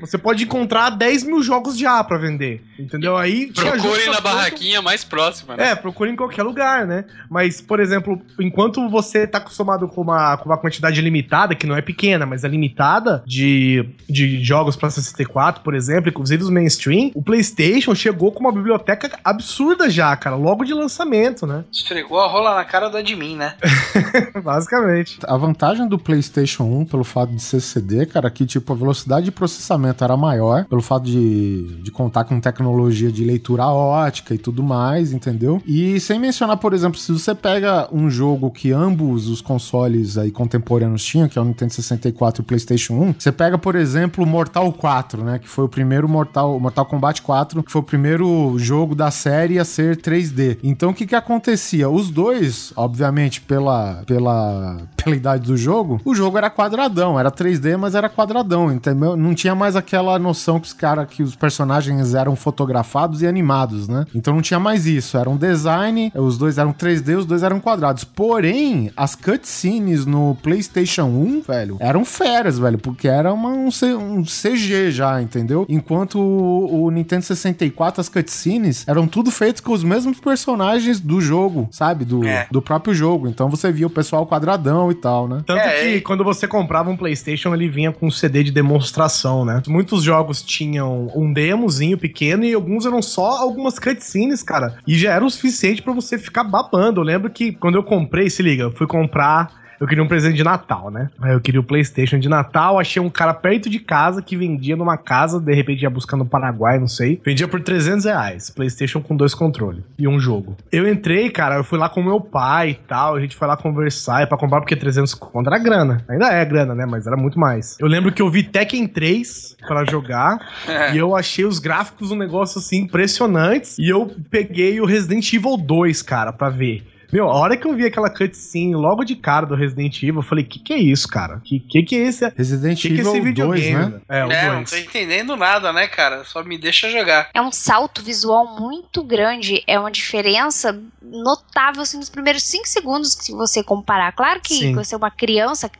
Você 0.00 0.16
pode 0.16 0.44
encontrar 0.44 0.90
10 0.90 1.24
mil 1.24 1.42
jogos 1.42 1.78
já 1.78 2.02
pra 2.02 2.16
vender. 2.16 2.64
Entendeu? 2.78 3.16
Aí 3.16 3.52
Procure 3.52 4.06
na 4.06 4.20
barraquinha 4.20 4.80
mais 4.80 5.04
próxima, 5.04 5.56
né? 5.56 5.70
É, 5.70 5.74
procure 5.74 6.10
em 6.10 6.16
qualquer 6.16 6.42
lugar, 6.42 6.86
né? 6.86 7.04
Mas, 7.28 7.60
por 7.60 7.80
exemplo, 7.80 8.20
enquanto 8.40 8.88
você 8.88 9.26
tá 9.26 9.38
acostumado 9.38 9.86
com 9.88 10.00
uma, 10.00 10.36
com 10.38 10.48
uma 10.48 10.56
quantidade 10.56 11.00
limitada, 11.00 11.54
que 11.54 11.66
não 11.66 11.76
é 11.76 11.82
pequena, 11.82 12.24
mas 12.24 12.44
é 12.44 12.48
limitada, 12.48 13.22
de, 13.26 13.88
de 14.08 14.42
jogos 14.42 14.76
pra 14.76 14.90
64, 14.90 15.62
por 15.62 15.74
exemplo, 15.74 16.08
inclusive 16.08 16.42
os 16.42 16.50
mainstream, 16.50 17.10
o 17.14 17.22
PlayStation 17.22 17.94
chegou 17.94 18.32
com 18.32 18.40
uma 18.40 18.52
biblioteca 18.52 19.10
absurda 19.24 19.90
já, 19.90 20.16
cara, 20.16 20.36
logo 20.36 20.64
de 20.64 20.72
lançamento, 20.72 21.46
né? 21.46 21.64
Esfregou 21.72 22.20
a 22.20 22.28
rola 22.28 22.54
na 22.54 22.64
cara 22.64 22.88
do 22.88 22.96
admin, 22.96 23.36
né? 23.36 23.54
Basicamente. 24.42 25.18
A 25.24 25.36
vantagem 25.36 25.88
do 25.88 25.98
PlayStation 25.98 26.27
1, 26.62 26.86
pelo 26.86 27.04
fato 27.04 27.34
de 27.34 27.42
ser 27.42 27.60
CD, 27.60 28.06
cara, 28.06 28.30
que 28.30 28.46
tipo, 28.46 28.72
a 28.72 28.76
velocidade 28.76 29.26
de 29.26 29.32
processamento 29.32 30.02
era 30.04 30.16
maior, 30.16 30.64
pelo 30.64 30.82
fato 30.82 31.04
de, 31.04 31.80
de 31.82 31.90
contar 31.90 32.24
com 32.24 32.40
tecnologia 32.40 33.10
de 33.10 33.24
leitura 33.24 33.66
ótica 33.66 34.34
e 34.34 34.38
tudo 34.38 34.62
mais, 34.62 35.12
entendeu? 35.12 35.60
E 35.66 35.98
sem 36.00 36.18
mencionar, 36.18 36.56
por 36.56 36.72
exemplo, 36.72 36.98
se 36.98 37.12
você 37.12 37.34
pega 37.34 37.88
um 37.92 38.10
jogo 38.10 38.50
que 38.50 38.72
ambos 38.72 39.28
os 39.28 39.40
consoles 39.40 40.18
aí 40.18 40.30
contemporâneos 40.30 41.04
tinham, 41.04 41.28
que 41.28 41.38
é 41.38 41.42
o 41.42 41.44
Nintendo 41.44 41.72
64 41.72 42.40
e 42.40 42.42
o 42.42 42.44
PlayStation 42.44 42.94
1, 42.94 43.14
você 43.18 43.32
pega, 43.32 43.58
por 43.58 43.74
exemplo, 43.74 44.26
Mortal 44.26 44.72
4, 44.72 45.22
né, 45.22 45.38
que 45.38 45.48
foi 45.48 45.64
o 45.64 45.68
primeiro 45.68 46.08
Mortal, 46.08 46.58
Mortal 46.58 46.86
Kombat 46.86 47.22
4, 47.22 47.62
que 47.62 47.70
foi 47.70 47.80
o 47.80 47.84
primeiro 47.84 48.54
jogo 48.58 48.94
da 48.94 49.10
série 49.10 49.58
a 49.58 49.64
ser 49.64 49.96
3D. 49.96 50.58
Então, 50.62 50.90
o 50.90 50.94
que 50.94 51.06
que 51.06 51.14
acontecia? 51.14 51.88
Os 51.88 52.10
dois, 52.10 52.72
obviamente, 52.76 53.40
pela, 53.40 54.02
pela, 54.06 54.78
pela 54.96 55.16
idade 55.16 55.46
do 55.46 55.56
jogo, 55.56 56.00
o 56.04 56.14
jogo 56.18 56.36
era 56.38 56.50
quadradão, 56.50 57.18
era 57.18 57.30
3D, 57.30 57.76
mas 57.76 57.94
era 57.94 58.08
quadradão, 58.08 58.70
entendeu? 58.72 59.16
Não 59.16 59.34
tinha 59.34 59.54
mais 59.54 59.76
aquela 59.76 60.18
noção 60.18 60.60
que 60.60 60.66
os 60.66 60.72
cara, 60.72 61.06
que 61.06 61.22
os 61.22 61.34
personagens 61.34 62.14
eram 62.14 62.36
fotografados 62.36 63.22
e 63.22 63.26
animados, 63.26 63.88
né? 63.88 64.04
Então 64.14 64.34
não 64.34 64.42
tinha 64.42 64.60
mais 64.60 64.86
isso, 64.86 65.16
era 65.16 65.28
um 65.30 65.36
design, 65.36 66.12
os 66.14 66.36
dois 66.36 66.58
eram 66.58 66.72
3D, 66.72 67.16
os 67.18 67.26
dois 67.26 67.42
eram 67.42 67.60
quadrados. 67.60 68.04
Porém, 68.04 68.90
as 68.96 69.14
cutscenes 69.14 70.04
no 70.04 70.36
PlayStation 70.42 71.04
1, 71.04 71.42
velho, 71.46 71.76
eram 71.80 72.04
feras, 72.04 72.58
velho, 72.58 72.78
porque 72.78 73.08
era 73.08 73.32
uma, 73.32 73.50
um, 73.50 73.68
um 73.68 74.22
CG 74.24 74.90
já, 74.90 75.20
entendeu? 75.22 75.64
Enquanto 75.68 76.18
o, 76.18 76.84
o 76.84 76.90
Nintendo 76.90 77.24
64, 77.24 78.00
as 78.00 78.08
cutscenes 78.08 78.84
eram 78.86 79.06
tudo 79.06 79.30
feitas 79.30 79.60
com 79.60 79.72
os 79.72 79.82
mesmos 79.84 80.20
personagens 80.20 81.00
do 81.00 81.20
jogo, 81.20 81.68
sabe? 81.70 82.04
Do, 82.04 82.24
É. 82.26 82.46
do 82.50 82.60
próprio 82.60 82.92
jogo. 82.92 83.28
Então 83.28 83.48
você 83.48 83.70
via 83.72 83.86
o 83.86 83.90
pessoal 83.90 84.26
quadradão 84.26 84.90
e 84.90 84.94
tal, 84.94 85.26
né? 85.28 85.42
Tanto 85.46 85.58
É, 85.60 85.80
que 85.80 85.96
e- 85.96 86.00
quando 86.08 86.24
você 86.24 86.48
comprava 86.48 86.88
um 86.88 86.96
PlayStation, 86.96 87.52
ele 87.52 87.68
vinha 87.68 87.92
com 87.92 88.06
um 88.06 88.10
CD 88.10 88.42
de 88.42 88.50
demonstração, 88.50 89.44
né? 89.44 89.62
Muitos 89.68 90.02
jogos 90.02 90.42
tinham 90.42 91.12
um 91.14 91.30
demozinho 91.30 91.98
pequeno 91.98 92.46
e 92.46 92.54
alguns 92.54 92.86
eram 92.86 93.02
só 93.02 93.36
algumas 93.36 93.78
cutscenes, 93.78 94.42
cara. 94.42 94.78
E 94.86 94.96
já 94.96 95.12
era 95.12 95.22
o 95.22 95.28
suficiente 95.28 95.82
pra 95.82 95.92
você 95.92 96.16
ficar 96.16 96.44
babando. 96.44 97.02
Eu 97.02 97.04
lembro 97.04 97.28
que 97.28 97.52
quando 97.52 97.74
eu 97.74 97.82
comprei, 97.82 98.30
se 98.30 98.42
liga, 98.42 98.62
eu 98.62 98.72
fui 98.72 98.86
comprar. 98.86 99.57
Eu 99.80 99.86
queria 99.86 100.02
um 100.02 100.08
presente 100.08 100.36
de 100.36 100.44
Natal, 100.44 100.90
né? 100.90 101.08
Aí 101.20 101.32
eu 101.32 101.40
queria 101.40 101.60
o 101.60 101.64
PlayStation 101.64 102.18
de 102.18 102.28
Natal. 102.28 102.78
Achei 102.78 103.00
um 103.00 103.08
cara 103.08 103.32
perto 103.32 103.70
de 103.70 103.78
casa 103.78 104.20
que 104.20 104.36
vendia 104.36 104.76
numa 104.76 104.96
casa, 104.96 105.40
de 105.40 105.54
repente 105.54 105.82
ia 105.82 105.90
buscar 105.90 106.16
no 106.16 106.26
Paraguai, 106.26 106.78
não 106.78 106.88
sei. 106.88 107.20
Vendia 107.24 107.46
por 107.46 107.60
300 107.60 108.04
reais. 108.04 108.50
PlayStation 108.50 109.00
com 109.00 109.16
dois 109.16 109.34
controles 109.34 109.84
e 109.98 110.08
um 110.08 110.18
jogo. 110.18 110.56
Eu 110.72 110.88
entrei, 110.88 111.30
cara, 111.30 111.56
eu 111.56 111.64
fui 111.64 111.78
lá 111.78 111.88
com 111.88 112.02
meu 112.02 112.20
pai 112.20 112.70
e 112.70 112.74
tal. 112.74 113.14
A 113.14 113.20
gente 113.20 113.36
foi 113.36 113.46
lá 113.46 113.56
conversar. 113.56 114.22
É 114.22 114.26
pra 114.26 114.36
comprar 114.36 114.60
porque 114.60 114.74
300 114.74 115.14
conto 115.14 115.48
era 115.48 115.58
grana. 115.58 116.04
Ainda 116.08 116.28
é 116.28 116.44
grana, 116.44 116.74
né? 116.74 116.84
Mas 116.84 117.06
era 117.06 117.16
muito 117.16 117.38
mais. 117.38 117.76
Eu 117.78 117.86
lembro 117.86 118.12
que 118.12 118.20
eu 118.20 118.30
vi 118.30 118.42
Tekken 118.42 118.86
3 118.86 119.56
pra 119.66 119.84
jogar. 119.84 120.38
e 120.92 120.98
eu 120.98 121.14
achei 121.14 121.44
os 121.44 121.58
gráficos 121.58 122.10
um 122.10 122.16
negócio 122.16 122.58
assim 122.58 122.78
impressionantes. 122.78 123.78
E 123.78 123.88
eu 123.88 124.10
peguei 124.30 124.80
o 124.80 124.86
Resident 124.86 125.32
Evil 125.32 125.56
2, 125.56 126.02
cara, 126.02 126.32
pra 126.32 126.48
ver. 126.48 126.84
Meu, 127.12 127.28
a 127.28 127.34
hora 127.34 127.56
que 127.56 127.66
eu 127.66 127.74
vi 127.74 127.86
aquela 127.86 128.10
cutscene 128.10 128.74
logo 128.74 129.04
de 129.04 129.16
cara 129.16 129.46
do 129.46 129.54
Resident 129.54 129.96
Evil, 130.02 130.16
eu 130.16 130.22
falei, 130.22 130.44
que 130.44 130.58
que 130.58 130.72
é 130.72 130.78
isso, 130.78 131.08
cara? 131.08 131.40
Que 131.44 131.58
que, 131.60 131.82
que 131.82 131.96
é 131.96 131.98
esse... 132.00 132.28
Resident 132.36 132.80
Que 132.80 132.88
que 132.90 132.98
é 132.98 133.00
esse 133.00 133.16
Evil 133.16 133.22
2, 133.22 133.24
videogame, 133.60 133.94
né? 133.94 134.00
É, 134.08 134.24
o 134.24 134.30
É, 134.32 134.48
não 134.48 134.56
2. 134.56 134.70
tô 134.70 134.76
entendendo 134.76 135.36
nada, 135.36 135.72
né, 135.72 135.86
cara? 135.86 136.24
Só 136.24 136.42
me 136.44 136.58
deixa 136.58 136.90
jogar. 136.90 137.30
É 137.32 137.40
um 137.40 137.50
salto 137.50 138.02
visual 138.02 138.58
muito 138.60 139.02
grande, 139.02 139.62
é 139.66 139.78
uma 139.78 139.90
diferença 139.90 140.78
notável 141.02 141.82
assim, 141.82 141.96
nos 141.96 142.10
primeiros 142.10 142.42
5 142.42 142.66
segundos 142.66 143.14
que 143.14 143.32
você 143.32 143.62
comparar. 143.62 144.12
Claro 144.12 144.40
que 144.42 144.54
Sim. 144.54 144.74
você 144.74 144.94
é 144.94 144.98
uma 144.98 145.10
criança, 145.10 145.70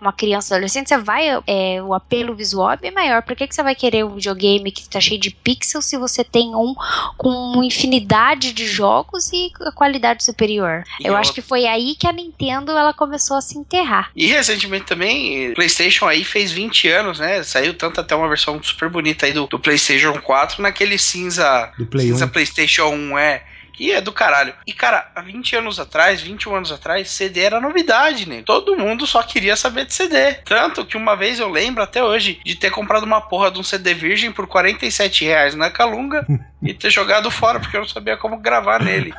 uma 0.00 0.12
criança 0.12 0.54
adolescente, 0.54 0.88
você 0.88 0.98
vai, 0.98 1.28
é, 1.46 1.82
o 1.82 1.94
apelo 1.94 2.34
visual 2.34 2.72
é 2.72 2.76
bem 2.76 2.90
maior. 2.90 3.22
Por 3.22 3.36
que, 3.36 3.46
que 3.46 3.54
você 3.54 3.62
vai 3.62 3.74
querer 3.74 4.04
um 4.04 4.14
videogame 4.14 4.70
que 4.70 4.88
tá 4.88 5.00
cheio 5.00 5.20
de 5.20 5.30
pixels 5.30 5.84
se 5.84 5.96
você 5.96 6.24
tem 6.24 6.54
um 6.54 6.74
com 7.16 7.28
uma 7.28 7.64
infinidade 7.64 8.52
de 8.52 8.66
jogos 8.66 9.30
e 9.32 9.50
a 9.62 9.72
qualidade 9.72 10.24
superior? 10.24 10.84
E 11.00 11.06
Eu 11.06 11.16
acho 11.16 11.32
que 11.32 11.42
foi 11.42 11.66
aí 11.66 11.94
que 11.94 12.06
a 12.06 12.12
Nintendo 12.12 12.72
ela 12.72 12.92
começou 12.92 13.36
a 13.36 13.40
se 13.40 13.58
enterrar. 13.58 14.10
E 14.14 14.26
recentemente 14.26 14.86
também, 14.86 15.52
PlayStation 15.54 16.06
aí 16.06 16.24
fez 16.24 16.52
20 16.52 16.88
anos, 16.88 17.18
né? 17.18 17.42
Saiu 17.42 17.74
tanto 17.74 18.00
até 18.00 18.14
uma 18.14 18.28
versão 18.28 18.62
super 18.62 18.88
bonita 18.88 19.26
aí 19.26 19.32
do, 19.32 19.46
do 19.46 19.58
PlayStation 19.58 20.18
4 20.20 20.62
naquele 20.62 20.98
cinza, 20.98 21.72
Do 21.78 21.86
Play 21.86 22.06
cinza 22.06 22.26
1. 22.26 22.28
PlayStation 22.28 22.88
1, 22.88 23.18
é. 23.18 23.42
Que 23.72 23.92
é 23.92 24.00
do 24.00 24.12
caralho. 24.12 24.54
E, 24.66 24.72
cara, 24.72 25.10
há 25.14 25.20
20 25.20 25.56
anos 25.56 25.80
atrás, 25.80 26.20
21 26.20 26.56
anos 26.56 26.72
atrás, 26.72 27.10
CD 27.10 27.40
era 27.40 27.60
novidade, 27.60 28.28
né? 28.28 28.42
Todo 28.44 28.76
mundo 28.76 29.06
só 29.06 29.22
queria 29.22 29.56
saber 29.56 29.86
de 29.86 29.94
CD. 29.94 30.34
Tanto 30.44 30.84
que 30.84 30.96
uma 30.96 31.16
vez 31.16 31.40
eu 31.40 31.48
lembro 31.48 31.82
até 31.82 32.02
hoje 32.02 32.40
de 32.44 32.54
ter 32.54 32.70
comprado 32.70 33.04
uma 33.04 33.20
porra 33.20 33.50
de 33.50 33.58
um 33.58 33.62
CD 33.62 33.94
virgem 33.94 34.30
por 34.30 34.46
47 34.46 35.24
reais 35.24 35.54
na 35.54 35.70
Calunga 35.70 36.26
e 36.62 36.74
ter 36.74 36.90
jogado 36.90 37.30
fora, 37.30 37.58
porque 37.58 37.76
eu 37.76 37.80
não 37.80 37.88
sabia 37.88 38.16
como 38.16 38.38
gravar 38.38 38.82
nele. 38.82 39.14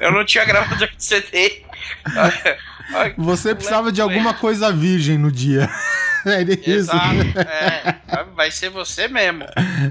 Eu 0.00 0.10
não 0.10 0.24
tinha 0.24 0.44
gravador 0.44 0.88
de 0.88 1.04
CD. 1.04 1.62
Você 3.16 3.54
precisava 3.54 3.90
de 3.92 4.00
alguma 4.00 4.34
coisa 4.34 4.72
virgem 4.72 5.18
no 5.18 5.30
dia. 5.30 5.68
É 6.26 6.42
isso. 6.42 6.70
Exato. 6.70 7.38
É, 7.38 8.24
vai 8.36 8.50
ser 8.50 8.68
você 8.68 9.08
mesmo. 9.08 9.44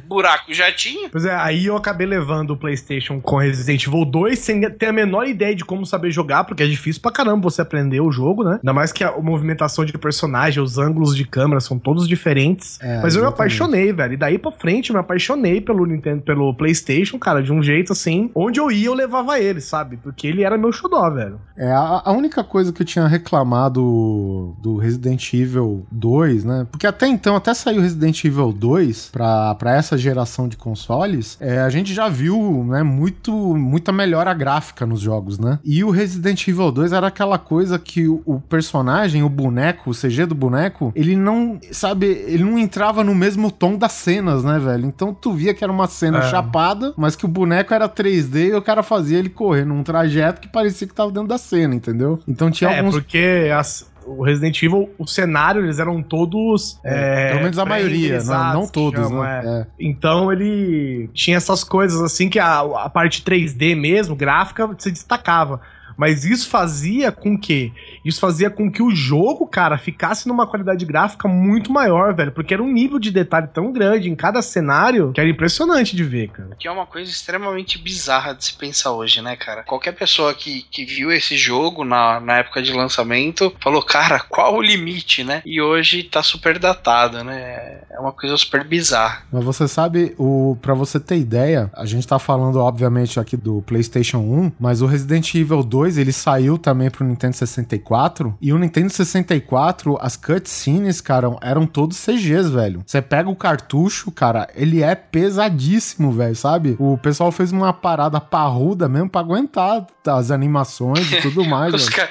Buraco 0.07 0.53
já 0.53 0.71
tinha. 0.71 1.09
Pois 1.09 1.25
é, 1.25 1.33
aí 1.33 1.65
eu 1.65 1.75
acabei 1.75 2.05
levando 2.05 2.51
o 2.51 2.57
PlayStation 2.57 3.19
com 3.19 3.37
Resident 3.37 3.85
Evil 3.87 4.05
2 4.05 4.37
sem 4.37 4.61
ter 4.71 4.87
a 4.87 4.93
menor 4.93 5.27
ideia 5.27 5.55
de 5.55 5.65
como 5.65 5.85
saber 5.85 6.11
jogar, 6.11 6.43
porque 6.43 6.63
é 6.63 6.67
difícil 6.67 7.01
pra 7.01 7.11
caramba 7.11 7.49
você 7.49 7.61
aprender 7.61 8.01
o 8.01 8.11
jogo, 8.11 8.43
né? 8.43 8.59
Ainda 8.61 8.73
mais 8.73 8.91
que 8.91 9.03
a 9.03 9.17
movimentação 9.19 9.83
de 9.85 9.97
personagem, 9.97 10.61
os 10.61 10.77
ângulos 10.77 11.15
de 11.15 11.25
câmera 11.25 11.59
são 11.59 11.79
todos 11.79 12.07
diferentes. 12.07 12.79
É, 12.81 13.01
Mas 13.01 13.15
eu 13.15 13.21
me 13.21 13.27
apaixonei, 13.27 13.91
velho. 13.91 14.13
E 14.13 14.17
daí 14.17 14.37
pra 14.37 14.51
frente 14.51 14.89
eu 14.89 14.93
me 14.93 14.99
apaixonei 14.99 15.61
pelo 15.61 15.85
Nintendo, 15.85 16.21
pelo 16.21 16.53
PlayStation, 16.53 17.17
cara, 17.17 17.41
de 17.41 17.51
um 17.51 17.63
jeito 17.63 17.91
assim. 17.91 18.29
Onde 18.35 18.59
eu 18.59 18.71
ia, 18.71 18.87
eu 18.87 18.93
levava 18.93 19.39
ele, 19.39 19.61
sabe? 19.61 19.97
Porque 19.97 20.27
ele 20.27 20.43
era 20.43 20.57
meu 20.57 20.71
xodó, 20.71 21.09
velho. 21.09 21.39
É, 21.57 21.71
a, 21.71 22.03
a 22.05 22.11
única 22.11 22.43
coisa 22.43 22.71
que 22.71 22.81
eu 22.81 22.85
tinha 22.89 23.07
reclamado 23.07 24.55
do 24.61 24.77
Resident 24.77 25.33
Evil 25.33 25.85
2, 25.91 26.43
né? 26.43 26.67
Porque 26.71 26.87
até 26.87 27.07
então, 27.07 27.35
até 27.35 27.53
saiu 27.53 27.81
Resident 27.81 28.23
Evil 28.23 28.51
2 28.51 29.09
pra, 29.11 29.55
pra 29.55 29.75
essa 29.75 29.97
geração 29.97 30.47
de 30.47 30.57
consoles, 30.57 31.37
é, 31.39 31.59
a 31.61 31.69
gente 31.69 31.93
já 31.93 32.07
viu, 32.09 32.63
né, 32.67 32.83
muito, 32.83 33.31
muita 33.55 33.91
melhora 33.91 34.33
gráfica 34.33 34.85
nos 34.85 34.99
jogos, 34.99 35.39
né? 35.39 35.59
E 35.63 35.83
o 35.83 35.89
Resident 35.89 36.47
Evil 36.47 36.71
2 36.71 36.91
era 36.93 37.07
aquela 37.07 37.37
coisa 37.37 37.77
que 37.79 38.07
o, 38.07 38.21
o 38.25 38.39
personagem, 38.39 39.23
o 39.23 39.29
boneco, 39.29 39.89
o 39.91 39.93
CG 39.93 40.25
do 40.25 40.35
boneco, 40.35 40.91
ele 40.95 41.15
não, 41.15 41.59
sabe, 41.71 42.07
ele 42.07 42.43
não 42.43 42.57
entrava 42.57 43.03
no 43.03 43.13
mesmo 43.15 43.51
tom 43.51 43.77
das 43.77 43.93
cenas, 43.93 44.43
né, 44.43 44.59
velho? 44.59 44.85
Então 44.85 45.13
tu 45.13 45.33
via 45.33 45.53
que 45.53 45.63
era 45.63 45.71
uma 45.71 45.87
cena 45.87 46.19
É. 46.19 46.29
chapada, 46.29 46.93
mas 46.97 47.15
que 47.15 47.25
o 47.25 47.27
boneco 47.27 47.73
era 47.73 47.87
3D 47.87 48.49
e 48.49 48.55
o 48.55 48.61
cara 48.61 48.83
fazia 48.83 49.17
ele 49.19 49.29
correr 49.29 49.65
num 49.65 49.83
trajeto 49.83 50.41
que 50.41 50.47
parecia 50.47 50.87
que 50.87 50.93
tava 50.93 51.11
dentro 51.11 51.27
da 51.27 51.37
cena, 51.37 51.75
entendeu? 51.75 52.19
Então 52.27 52.49
tinha 52.51 52.68
alguns. 52.77 52.95
porque 52.95 53.49
as- 53.57 53.89
o 54.05 54.23
Resident 54.23 54.61
Evil, 54.63 54.89
o 54.97 55.05
cenário, 55.05 55.63
eles 55.63 55.77
eram 55.77 56.01
todos. 56.01 56.79
É, 56.83 57.29
pelo 57.29 57.41
menos 57.41 57.59
a 57.59 57.65
maioria, 57.65 58.17
não, 58.23 58.25
não 58.25 58.25
pré-renderizados, 58.25 58.65
que 58.67 58.73
todos, 58.73 58.99
chamam, 59.07 59.23
né? 59.23 59.41
é. 59.43 59.49
É. 59.61 59.65
Então 59.79 60.31
ele 60.31 61.09
tinha 61.13 61.37
essas 61.37 61.63
coisas 61.63 62.01
assim 62.01 62.27
que 62.29 62.39
a, 62.39 62.59
a 62.61 62.89
parte 62.89 63.21
3D 63.21 63.75
mesmo, 63.75 64.15
gráfica, 64.15 64.67
se 64.79 64.89
destacava. 64.91 65.61
Mas 65.99 66.23
isso 66.23 66.47
fazia 66.47 67.11
com 67.11 67.37
que. 67.37 67.73
Isso 68.05 68.21
fazia 68.21 68.49
com 68.49 68.71
que 68.71 68.81
o 68.81 68.95
jogo, 68.95 69.45
cara, 69.45 69.77
ficasse 69.77 70.29
numa 70.29 70.47
qualidade 70.47 70.85
gráfica 70.85 71.27
muito 71.27 71.73
maior, 71.73 72.15
velho. 72.15 72.31
Porque 72.31 72.53
era 72.53 72.63
um 72.63 72.71
nível 72.71 72.97
de 72.97 73.11
detalhe 73.11 73.47
tão 73.47 73.73
grande 73.73 74.09
em 74.09 74.15
cada 74.15 74.41
cenário 74.41 75.11
que 75.11 75.19
era 75.19 75.29
impressionante 75.29 75.97
de 75.97 76.03
ver, 76.05 76.29
cara. 76.29 76.55
Que 76.57 76.69
é 76.69 76.71
uma 76.71 76.85
coisa 76.85 77.11
extremamente 77.11 77.77
bizarra 77.77 78.33
de 78.33 78.45
se 78.45 78.53
pensar 78.53 78.93
hoje, 78.93 79.21
né, 79.21 79.35
cara? 79.35 79.63
Qualquer 79.63 79.91
pessoa 79.91 80.33
que, 80.33 80.61
que 80.71 80.85
viu 80.85 81.11
esse 81.11 81.35
jogo 81.35 81.83
na, 81.83 82.21
na 82.21 82.37
época 82.37 82.61
de 82.61 82.71
lançamento 82.71 83.53
falou, 83.59 83.83
cara, 83.83 84.21
qual 84.21 84.55
o 84.55 84.61
limite, 84.61 85.25
né? 85.25 85.41
E 85.45 85.59
hoje 85.59 86.03
tá 86.03 86.23
super 86.23 86.57
datado, 86.57 87.25
né? 87.25 87.81
É 87.91 87.99
uma 87.99 88.13
coisa 88.13 88.37
super 88.37 88.63
bizarra. 88.63 89.23
Mas 89.29 89.43
você 89.43 89.67
sabe, 89.67 90.15
o 90.17 90.57
para 90.61 90.73
você 90.73 90.97
ter 90.97 91.17
ideia, 91.17 91.69
a 91.73 91.85
gente 91.85 92.07
tá 92.07 92.17
falando 92.17 92.57
obviamente 92.59 93.19
aqui 93.19 93.35
do 93.35 93.61
PlayStation 93.63 94.19
1, 94.19 94.53
mas 94.57 94.81
o 94.81 94.85
Resident 94.85 95.35
Evil 95.35 95.61
2 95.61 95.88
2, 95.89 95.97
ele 95.97 96.11
saiu 96.13 96.57
também 96.57 96.89
pro 96.89 97.05
Nintendo 97.05 97.35
64. 97.35 98.37
E 98.39 98.53
o 98.53 98.57
Nintendo 98.57 98.89
64, 98.91 99.97
as 99.99 100.15
cutscenes, 100.15 101.01
cara, 101.01 101.35
eram 101.41 101.65
todos 101.65 101.97
CGs, 101.97 102.49
velho. 102.49 102.83
Você 102.85 103.01
pega 103.01 103.29
o 103.29 103.35
cartucho, 103.35 104.11
cara, 104.11 104.47
ele 104.53 104.83
é 104.83 104.93
pesadíssimo, 104.95 106.11
velho, 106.11 106.35
sabe? 106.35 106.75
O 106.79 106.97
pessoal 106.97 107.31
fez 107.31 107.51
uma 107.51 107.73
parada 107.73 108.21
parruda 108.21 108.87
mesmo 108.87 109.09
pra 109.09 109.21
aguentar 109.21 109.87
as 110.07 110.31
animações 110.31 111.11
e 111.11 111.21
tudo 111.21 111.43
mais, 111.49 111.73
Os 111.73 111.89
caras 111.89 112.09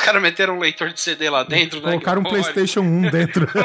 cara 0.00 0.20
meteram 0.20 0.56
um 0.56 0.60
leitor 0.60 0.92
de 0.92 1.00
CD 1.00 1.30
lá 1.30 1.42
dentro, 1.42 1.80
né? 1.80 1.92
Colocaram 1.92 2.20
um 2.20 2.24
pode. 2.24 2.34
PlayStation 2.36 2.80
1 2.80 3.02
dentro. 3.10 3.48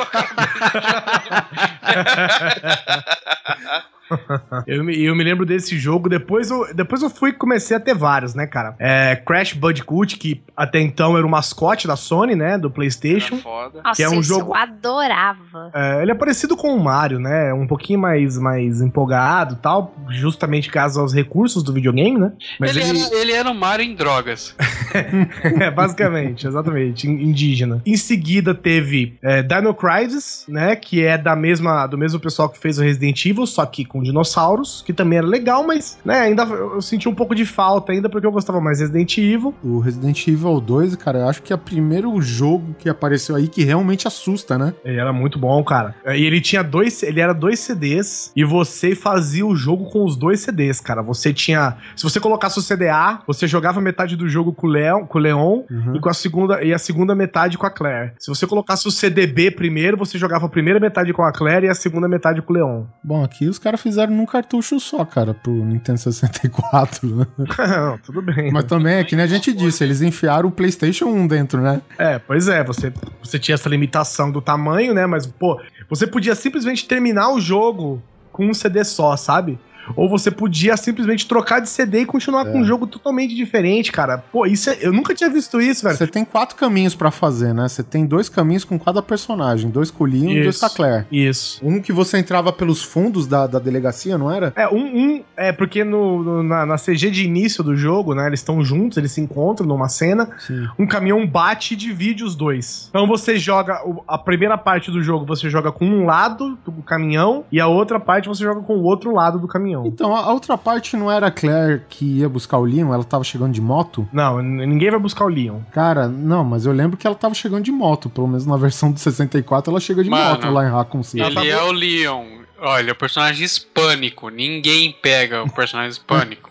Eu 4.67 4.83
me, 4.83 4.97
eu 5.03 5.15
me 5.15 5.23
lembro 5.23 5.45
desse 5.45 5.77
jogo, 5.77 6.07
depois 6.09 6.49
eu, 6.49 6.73
depois 6.73 7.01
eu 7.01 7.09
fui 7.09 7.29
e 7.29 7.33
comecei 7.33 7.75
a 7.75 7.79
ter 7.79 7.93
vários, 7.95 8.33
né, 8.35 8.45
cara? 8.47 8.75
É, 8.79 9.15
Crash 9.15 9.53
Bandicoot, 9.53 10.17
que 10.17 10.41
até 10.55 10.79
então 10.79 11.17
era 11.17 11.25
o 11.25 11.29
mascote 11.29 11.87
da 11.87 11.95
Sony, 11.95 12.35
né, 12.35 12.57
do 12.57 12.69
PlayStation. 12.69 13.35
Era 13.35 13.43
foda. 13.43 13.82
Nossa, 13.84 13.95
Que 13.95 14.03
é 14.03 14.09
um 14.09 14.21
jogo- 14.23 14.51
eu 14.51 14.55
adorava. 14.55 15.71
É, 15.73 16.01
ele 16.01 16.11
é 16.11 16.15
parecido 16.15 16.55
com 16.55 16.73
o 16.75 16.84
Mario, 16.84 17.19
né? 17.19 17.53
Um 17.53 17.67
pouquinho 17.67 17.99
mais, 17.99 18.38
mais 18.38 18.82
empolgado 18.82 19.55
e 19.55 19.57
tal, 19.57 19.93
justamente 20.09 20.69
caso 20.69 20.99
aos 20.99 21.13
recursos 21.13 21.63
do 21.63 21.73
videogame, 21.73 22.17
né? 22.19 22.32
Mas 22.59 22.75
ele, 22.75 22.86
ele, 22.88 22.99
Era, 23.01 23.15
ele 23.15 23.32
era 23.34 23.49
o 23.51 23.55
Mario 23.55 23.86
em 23.86 23.95
drogas. 23.95 24.55
é, 25.59 25.69
basicamente, 25.71 26.47
exatamente, 26.47 27.07
in- 27.07 27.23
indígena. 27.30 27.82
Em 27.86 27.97
seguida 27.97 28.53
teve 28.53 29.17
é, 29.21 29.41
Dino 29.41 29.73
Crisis, 29.73 30.45
né? 30.47 30.75
Que 30.75 31.03
é 31.03 31.17
da 31.17 31.36
mesma, 31.36 31.86
do 31.88 31.97
mesmo 31.97 32.19
pessoal 32.19 32.49
que 32.49 32.59
fez 32.59 32.77
o 32.80 32.82
Resident 32.84 33.25
Evil, 33.25 33.45
só 33.45 33.65
que 33.65 33.86
com 33.95 34.03
dinossauros, 34.03 34.83
que 34.85 34.91
também 34.91 35.19
era 35.19 35.25
legal, 35.27 35.65
mas, 35.65 35.97
né, 36.03 36.19
ainda 36.19 36.43
eu 36.43 36.81
senti 36.81 37.07
um 37.07 37.15
pouco 37.15 37.33
de 37.33 37.45
falta 37.45 37.93
ainda, 37.93 38.09
porque 38.09 38.27
eu 38.27 38.31
gostava 38.31 38.59
mais 38.59 38.79
de 38.79 38.83
Resident 38.83 39.17
Evil. 39.17 39.53
O 39.63 39.79
Resident 39.79 40.27
Evil 40.27 40.59
2, 40.59 40.97
cara, 40.97 41.19
eu 41.19 41.29
acho 41.29 41.41
que 41.41 41.53
é 41.53 41.55
o 41.55 41.59
primeiro 41.59 42.21
jogo 42.21 42.75
que 42.77 42.89
apareceu 42.89 43.37
aí 43.37 43.47
que 43.47 43.63
realmente 43.63 44.05
assusta, 44.05 44.57
né? 44.57 44.73
Ele 44.83 44.99
era 44.99 45.13
muito 45.13 45.39
bom, 45.39 45.63
cara. 45.63 45.95
E 46.07 46.25
ele 46.25 46.41
tinha 46.41 46.61
dois, 46.61 47.03
ele 47.03 47.21
era 47.21 47.33
dois 47.33 47.59
CDs 47.59 48.33
e 48.35 48.43
você 48.43 48.93
fazia 48.95 49.45
o 49.45 49.55
jogo 49.55 49.85
com 49.89 50.03
os 50.03 50.17
dois 50.17 50.41
CDs, 50.41 50.81
cara. 50.81 51.01
Você 51.01 51.33
tinha, 51.33 51.77
se 51.95 52.03
você 52.03 52.19
colocasse 52.19 52.59
o 52.59 52.63
CDA, 52.63 53.21
você 53.25 53.47
jogava 53.47 53.79
metade 53.79 54.17
do 54.17 54.27
jogo 54.27 54.51
com 54.51 54.67
o 54.67 54.69
Leon, 54.69 55.05
com 55.05 55.17
o 55.17 55.21
Leon 55.21 55.35
Uhum. 55.71 55.95
e 55.95 55.99
com 56.01 56.09
a 56.09 56.13
segunda 56.13 56.61
e 56.63 56.73
a 56.73 56.77
segunda 56.77 57.15
metade 57.15 57.57
com 57.57 57.65
a 57.65 57.69
Claire. 57.69 58.11
Se 58.19 58.27
você 58.27 58.45
colocasse 58.45 58.87
o 58.87 58.91
CDB 58.91 59.51
primeiro, 59.51 59.95
você 59.95 60.17
jogava 60.17 60.47
a 60.47 60.49
primeira 60.49 60.79
metade 60.81 61.13
com 61.13 61.23
a 61.23 61.31
Claire 61.31 61.67
e 61.67 61.69
a 61.69 61.75
segunda 61.75 62.07
metade 62.09 62.41
com 62.41 62.51
o 62.51 62.55
Leon. 62.55 62.83
Bom, 63.03 63.23
aqui 63.23 63.47
os 63.47 63.57
caras 63.59 63.79
fizeram 63.86 64.15
num 64.15 64.25
cartucho 64.25 64.79
só, 64.79 65.05
cara, 65.05 65.31
pro 65.31 65.53
Nintendo 65.53 65.99
64, 65.99 67.07
né? 67.07 67.27
Não, 67.69 67.97
Tudo 67.99 68.19
bem. 68.19 68.51
Mas 68.51 68.65
também 68.65 68.95
é 68.95 69.03
que 69.03 69.15
nem 69.15 69.23
a 69.23 69.27
gente 69.27 69.53
disse, 69.53 69.83
eles 69.83 70.01
enfiaram 70.01 70.49
o 70.49 70.51
PlayStation 70.51 71.05
1 71.05 71.27
dentro, 71.27 71.61
né? 71.61 71.81
É, 71.99 72.17
pois 72.17 72.47
é, 72.47 72.63
você, 72.63 72.91
você 73.21 73.38
tinha 73.38 73.53
essa 73.53 73.69
limitação 73.69 74.31
do 74.31 74.41
tamanho, 74.41 74.91
né? 74.91 75.05
Mas, 75.05 75.27
pô, 75.27 75.61
você 75.88 76.07
podia 76.07 76.33
simplesmente 76.33 76.88
terminar 76.88 77.29
o 77.29 77.39
jogo 77.39 78.01
com 78.31 78.47
um 78.47 78.53
CD 78.55 78.83
só, 78.83 79.15
sabe? 79.15 79.59
Ou 79.95 80.09
você 80.09 80.31
podia 80.31 80.75
simplesmente 80.77 81.27
trocar 81.27 81.59
de 81.59 81.69
CD 81.69 82.01
e 82.01 82.05
continuar 82.05 82.45
com 82.45 82.59
um 82.59 82.65
jogo 82.65 82.88
totalmente 82.88 83.36
diferente, 83.36 83.91
cara. 83.91 84.17
Pô, 84.31 84.45
isso 84.45 84.69
é, 84.69 84.77
eu 84.81 84.91
nunca 84.93 85.13
tinha 85.13 85.29
visto 85.29 85.59
isso, 85.61 85.83
velho. 85.83 85.97
Você 85.97 86.07
tem 86.07 86.23
quatro 86.25 86.55
caminhos 86.55 86.95
pra 86.95 87.11
fazer, 87.11 87.53
né? 87.53 87.67
Você 87.67 87.83
tem 87.83 88.05
dois 88.05 88.29
caminhos 88.29 88.63
com 88.63 88.77
cada 88.79 89.01
personagem, 89.01 89.69
dois 89.69 89.91
com 89.91 90.03
o 90.03 90.07
Leon 90.07 90.29
e 90.31 90.43
dois 90.43 90.59
Claire. 90.75 91.05
Isso. 91.11 91.59
Um 91.63 91.79
que 91.81 91.91
você 91.93 92.17
entrava 92.17 92.51
pelos 92.51 92.81
fundos 92.83 93.27
da, 93.27 93.45
da 93.47 93.59
delegacia, 93.59 94.17
não 94.17 94.31
era? 94.31 94.51
É, 94.55 94.67
um, 94.67 94.77
um 94.97 95.23
é 95.38 95.51
porque 95.51 95.83
no, 95.83 96.23
no- 96.23 96.43
na, 96.43 96.65
na 96.65 96.75
CG 96.77 97.09
de 97.11 97.23
início 97.25 97.63
do 97.63 97.75
jogo, 97.75 98.13
né? 98.15 98.27
Eles 98.27 98.39
estão 98.39 98.63
juntos, 98.63 98.97
eles 98.97 99.11
se 99.11 99.21
encontram 99.21 99.67
numa 99.67 99.88
cena. 99.89 100.29
Sim. 100.39 100.67
Um 100.79 100.88
caminhão 100.88 101.25
bate 101.27 101.73
e 101.73 101.77
divide 101.77 102.23
os 102.23 102.36
dois. 102.36 102.88
Então 102.89 103.07
você 103.07 103.38
joga. 103.38 103.79
A 104.07 104.17
primeira 104.17 104.57
parte 104.57 104.89
do 104.91 105.01
jogo 105.01 105.25
você 105.25 105.49
joga 105.49 105.71
com 105.71 105.86
um 105.86 106.05
lado 106.05 106.57
do 106.65 106.71
caminhão 106.83 107.45
e 107.51 107.59
a 107.59 107.67
outra 107.67 107.99
parte 107.99 108.27
você 108.27 108.43
joga 108.43 108.61
com 108.61 108.75
o 108.77 108.83
outro 108.83 109.13
lado 109.13 109.39
do 109.39 109.47
caminhão. 109.47 109.74
Então, 109.86 110.15
a 110.15 110.32
outra 110.32 110.57
parte 110.57 110.95
não 110.95 111.11
era 111.11 111.28
a 111.28 111.32
Claire 111.32 111.82
que 111.89 112.19
ia 112.19 112.30
buscar 112.30 112.57
o 112.57 112.63
Leon, 112.63 112.93
ela 112.93 113.03
tava 113.03 113.23
chegando 113.23 113.53
de 113.53 113.61
moto? 113.61 114.07
Não, 114.13 114.41
ninguém 114.41 114.91
vai 114.91 114.99
buscar 114.99 115.26
o 115.26 115.30
Leon. 115.30 115.59
Cara, 115.71 116.07
não, 116.07 116.43
mas 116.43 116.65
eu 116.65 116.73
lembro 116.73 116.97
que 116.97 117.07
ela 117.07 117.15
tava 117.15 117.34
chegando 117.34 117.63
de 117.63 117.71
moto, 117.71 118.09
pelo 118.09 118.28
menos 118.28 118.45
na 118.45 118.57
versão 118.57 118.91
do 118.91 118.99
64 118.99 119.71
ela 119.71 119.80
chega 119.80 120.03
de 120.03 120.09
Mano, 120.09 120.30
moto 120.32 120.49
lá 120.49 120.65
em 120.65 120.71
Raccoon 120.71 121.03
City. 121.03 121.23
Ele 121.23 121.49
é 121.49 121.63
o 121.63 121.71
Leon. 121.71 122.26
Olha, 122.59 122.93
o 122.93 122.95
personagem 122.95 123.43
hispânico. 123.43 124.30
Ninguém 124.30 124.91
pega 125.01 125.43
o 125.43 125.51
personagem 125.51 125.91
hispânico. 125.91 126.49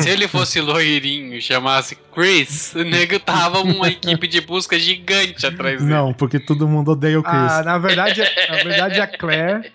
Se 0.00 0.08
ele 0.08 0.26
fosse 0.26 0.60
loirinho 0.60 1.34
e 1.34 1.40
chamasse 1.40 1.96
Chris, 2.12 2.74
o 2.74 2.82
nego 2.82 3.18
tava 3.20 3.60
uma 3.60 3.88
equipe 3.88 4.26
de 4.26 4.40
busca 4.40 4.78
gigante 4.78 5.46
atrás 5.46 5.80
dele. 5.80 5.92
Não, 5.92 6.12
porque 6.12 6.38
todo 6.38 6.66
mundo 6.68 6.92
odeia 6.92 7.18
o 7.18 7.22
Chris. 7.22 7.34
Ah, 7.34 7.62
na 7.64 7.78
verdade, 7.78 8.22
na 8.48 8.56
verdade 8.56 9.00
a 9.00 9.06
Claire. 9.06 9.72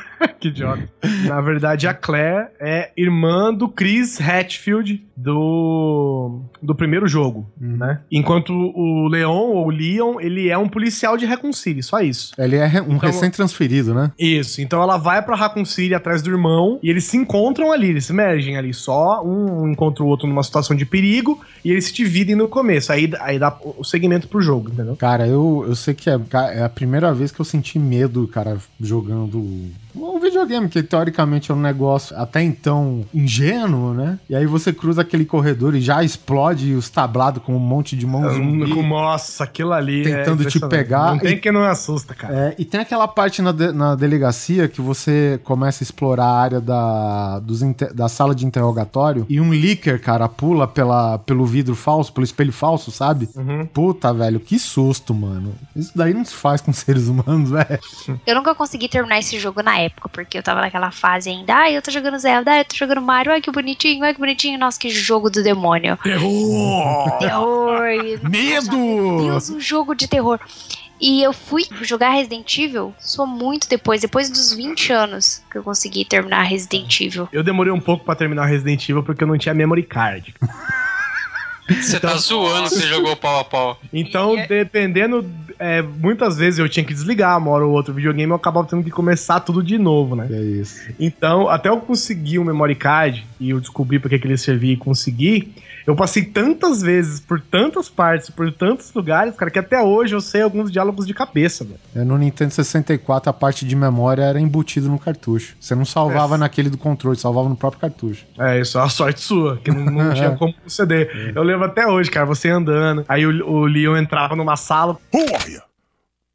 que 0.40 0.48
idiota. 0.48 0.88
Na 1.26 1.40
verdade, 1.40 1.86
a 1.86 1.94
Claire 1.94 2.48
é 2.60 2.90
irmã 2.96 3.52
do 3.52 3.68
Chris 3.68 4.20
Hatfield 4.20 5.02
do, 5.16 6.40
do 6.62 6.74
primeiro 6.74 7.06
jogo, 7.06 7.46
Uhum. 7.60 7.76
né? 7.76 8.00
Enquanto 8.10 8.50
o 8.52 9.08
Leon, 9.08 9.30
ou 9.50 9.66
o 9.66 9.70
Leon, 9.70 10.20
ele 10.20 10.48
é 10.48 10.56
um 10.56 10.68
policial 10.68 11.16
de 11.16 11.26
Raccoon 11.26 11.52
City, 11.52 11.82
só 11.82 12.00
isso. 12.00 12.32
Ele 12.38 12.56
é 12.56 12.66
um 12.82 12.94
Então- 12.96 12.98
recém-transferido, 13.10 13.94
né? 13.94 14.12
Isso, 14.18 14.60
então 14.60 14.82
ela 14.82 14.96
vai 14.96 15.22
pra 15.22 15.36
Raccoon 15.36 15.64
City 15.64 15.94
atrás 15.94 16.22
do 16.22 16.30
irmão 16.30 16.78
e 16.82 16.88
eles 16.90 17.04
se 17.04 17.16
encontram 17.16 17.72
ali, 17.72 17.88
eles 17.88 18.06
se 18.06 18.12
mergem 18.12 18.56
ali, 18.56 18.72
só 18.74 19.22
um 19.24 19.68
encontra 19.70 20.02
o 20.02 20.06
outro 20.06 20.26
numa 20.26 20.42
situação 20.42 20.76
de 20.76 20.84
perigo 20.86 21.40
e 21.64 21.70
eles 21.70 21.84
se 21.86 21.92
dividem 21.94 22.34
no 22.34 22.48
começo, 22.48 22.92
aí, 22.92 23.10
aí 23.20 23.38
dá 23.38 23.56
o 23.78 23.84
segmento 23.84 24.28
pro 24.28 24.40
jogo, 24.40 24.70
entendeu? 24.70 24.96
Cara, 24.96 25.26
eu, 25.26 25.64
eu 25.66 25.74
sei 25.74 25.94
que 25.94 26.08
é, 26.08 26.18
é 26.54 26.62
a 26.62 26.68
primeira 26.68 27.12
vez 27.12 27.30
que 27.30 27.40
eu 27.40 27.44
senti 27.44 27.78
medo, 27.78 28.26
cara, 28.28 28.56
jogando 28.80 29.70
um 29.94 30.18
videogame, 30.20 30.68
que 30.68 30.82
teoricamente 30.82 31.50
é 31.50 31.54
um 31.54 31.60
negócio 31.60 32.16
até 32.16 32.42
então 32.42 33.04
ingênuo, 33.12 33.94
né? 33.94 34.18
E 34.28 34.34
aí 34.34 34.46
você 34.46 34.72
cruza 34.72 35.02
aquele 35.02 35.24
corredor 35.24 35.74
e 35.74 35.80
já 35.80 36.02
explode 36.02 36.74
os 36.74 36.88
tablados 36.88 37.42
com 37.42 37.54
um 37.54 37.58
monte 37.58 37.96
de 37.96 38.06
mão 38.06 38.28
zumbi. 38.32 38.72
Com- 38.74 38.82
Nossa, 38.82 39.44
aquilo 39.44 39.72
ali. 39.72 40.00
é 40.02 40.18
Tentando 40.18 40.44
te 40.44 40.58
impressionante. 40.58 40.70
pegar 40.70 41.10
Não 41.12 41.18
tem 41.18 41.32
e- 41.34 41.40
que 41.40 41.50
não 41.52 41.62
assusta, 41.64 42.14
cara. 42.14 42.34
É, 42.34 42.54
e 42.58 42.64
tem 42.64 42.80
aquela 42.80 43.06
parte 43.08 43.40
na, 43.42 43.52
de- 43.52 43.72
na 43.72 43.94
delegacia 43.94 44.68
que 44.68 44.80
você 44.80 45.40
começa 45.44 45.82
a 45.82 45.84
explorar 45.84 46.24
a 46.26 46.40
área 46.40 46.60
da, 46.60 47.38
dos 47.40 47.62
inter- 47.62 47.92
da 47.94 48.08
sala 48.08 48.34
de 48.34 48.44
interrogatório 48.46 49.26
e 49.28 49.40
um 49.40 49.50
leaker, 49.50 50.00
cara, 50.00 50.28
pula 50.28 50.66
pela, 50.68 51.18
pelo 51.18 51.44
vidro 51.46 51.74
falso, 51.74 52.12
pelo 52.12 52.24
espelho 52.24 52.52
falso, 52.52 52.90
sabe? 52.90 53.28
Uhum. 53.34 53.66
Puta, 53.66 54.12
velho, 54.12 54.38
que 54.40 54.58
susto, 54.58 55.14
mano. 55.14 55.54
Isso 55.74 55.92
daí 55.94 56.12
não 56.14 56.24
se 56.24 56.34
faz 56.34 56.60
com 56.60 56.72
seres 56.72 57.08
humanos, 57.08 57.50
velho. 57.50 57.78
Eu 58.26 58.34
nunca 58.34 58.54
consegui 58.54 58.88
terminar 58.88 59.18
esse 59.18 59.38
jogo 59.38 59.62
na 59.62 59.79
época, 59.80 60.08
porque 60.08 60.38
eu 60.38 60.42
tava 60.42 60.60
naquela 60.60 60.90
fase 60.90 61.30
ainda. 61.30 61.54
Ai, 61.54 61.76
eu 61.76 61.82
tô 61.82 61.90
jogando 61.90 62.18
Zelda, 62.18 62.50
ai, 62.50 62.60
eu 62.60 62.64
tô 62.64 62.76
jogando 62.76 63.00
Mario, 63.00 63.32
ai 63.32 63.40
que 63.40 63.50
bonitinho, 63.50 64.04
ai 64.04 64.14
que 64.14 64.20
bonitinho. 64.20 64.58
Nossa, 64.58 64.78
que 64.78 64.90
jogo 64.90 65.30
do 65.30 65.42
demônio. 65.42 65.96
Terror! 66.02 67.18
Terror. 67.18 68.20
Meu 68.22 68.30
Medo! 68.30 69.22
Deus, 69.22 69.50
um 69.50 69.60
jogo 69.60 69.94
de 69.94 70.08
terror. 70.08 70.38
E 71.00 71.22
eu 71.22 71.32
fui 71.32 71.64
jogar 71.80 72.10
Resident 72.10 72.58
Evil 72.58 72.94
só 72.98 73.24
muito 73.24 73.66
depois, 73.68 74.02
depois 74.02 74.28
dos 74.28 74.52
20 74.52 74.92
anos 74.92 75.42
que 75.50 75.56
eu 75.56 75.62
consegui 75.62 76.04
terminar 76.04 76.42
Resident 76.42 77.00
Evil. 77.00 77.26
Eu 77.32 77.42
demorei 77.42 77.72
um 77.72 77.80
pouco 77.80 78.04
pra 78.04 78.14
terminar 78.14 78.44
Resident 78.44 78.86
Evil 78.86 79.02
porque 79.02 79.24
eu 79.24 79.28
não 79.28 79.38
tinha 79.38 79.54
memory 79.54 79.82
card. 79.82 80.34
Você 81.70 82.00
tá 82.00 82.16
zoando 82.16 82.68
que 82.68 82.74
você 82.74 82.86
jogou 82.86 83.16
pau 83.16 83.40
a 83.40 83.44
pau. 83.44 83.80
Então, 83.92 84.36
dependendo, 84.48 85.24
é, 85.60 85.82
muitas 85.82 86.38
vezes 86.38 86.58
eu 86.58 86.68
tinha 86.68 86.82
que 86.82 86.94
desligar 86.94 87.36
uma 87.36 87.50
hora 87.50 87.66
ou 87.66 87.72
outra 87.72 87.92
o 87.92 87.94
videogame 87.94 88.30
eu 88.30 88.36
acabava 88.36 88.66
tendo 88.66 88.82
que 88.82 88.90
começar 88.90 89.40
tudo 89.40 89.62
de 89.62 89.76
novo, 89.76 90.16
né? 90.16 90.26
É 90.30 90.40
isso. 90.40 90.90
Então, 90.98 91.48
até 91.48 91.68
eu 91.68 91.76
conseguir 91.76 92.38
um 92.38 92.44
memory 92.44 92.74
card 92.74 93.26
e 93.38 93.50
eu 93.50 93.60
descobri 93.60 93.98
porque 93.98 94.18
que 94.18 94.26
ele 94.26 94.38
servia 94.38 94.72
e 94.72 94.76
consegui, 94.76 95.52
eu 95.90 95.96
passei 95.96 96.24
tantas 96.24 96.80
vezes 96.82 97.20
por 97.20 97.40
tantas 97.40 97.88
partes, 97.88 98.30
por 98.30 98.52
tantos 98.52 98.92
lugares, 98.94 99.34
cara, 99.36 99.50
que 99.50 99.58
até 99.58 99.80
hoje 99.82 100.14
eu 100.14 100.20
sei 100.20 100.42
alguns 100.42 100.70
diálogos 100.70 101.06
de 101.06 101.12
cabeça, 101.12 101.64
velho. 101.64 101.78
É, 101.94 102.04
No 102.04 102.16
Nintendo 102.16 102.54
64, 102.54 103.28
a 103.28 103.32
parte 103.32 103.64
de 103.66 103.74
memória 103.76 104.22
era 104.22 104.40
embutida 104.40 104.88
no 104.88 104.98
cartucho. 104.98 105.56
Você 105.60 105.74
não 105.74 105.84
salvava 105.84 106.36
É. 106.36 106.38
naquele 106.38 106.70
do 106.70 106.78
controle, 106.78 107.16
salvava 107.18 107.48
no 107.48 107.56
próprio 107.56 107.80
cartucho. 107.80 108.24
É, 108.38 108.60
isso 108.60 108.78
é 108.78 108.80
uma 108.82 108.88
sorte 108.88 109.20
sua, 109.20 109.58
que 109.58 109.70
não, 109.70 109.84
não 109.84 110.14
tinha 110.14 110.30
como 110.38 110.54
conceder. 110.54 111.32
Eu 111.34 111.42
lembro 111.42 111.66
até 111.66 111.86
hoje, 111.86 112.10
cara, 112.10 112.24
você 112.26 112.48
andando, 112.48 113.04
aí 113.08 113.26
o, 113.26 113.46
o 113.46 113.66
Leon 113.66 113.96
entrava 113.96 114.36
numa 114.36 114.56
sala, 114.56 114.96
Who 115.12 115.20
are 115.34 115.52
you? 115.52 115.60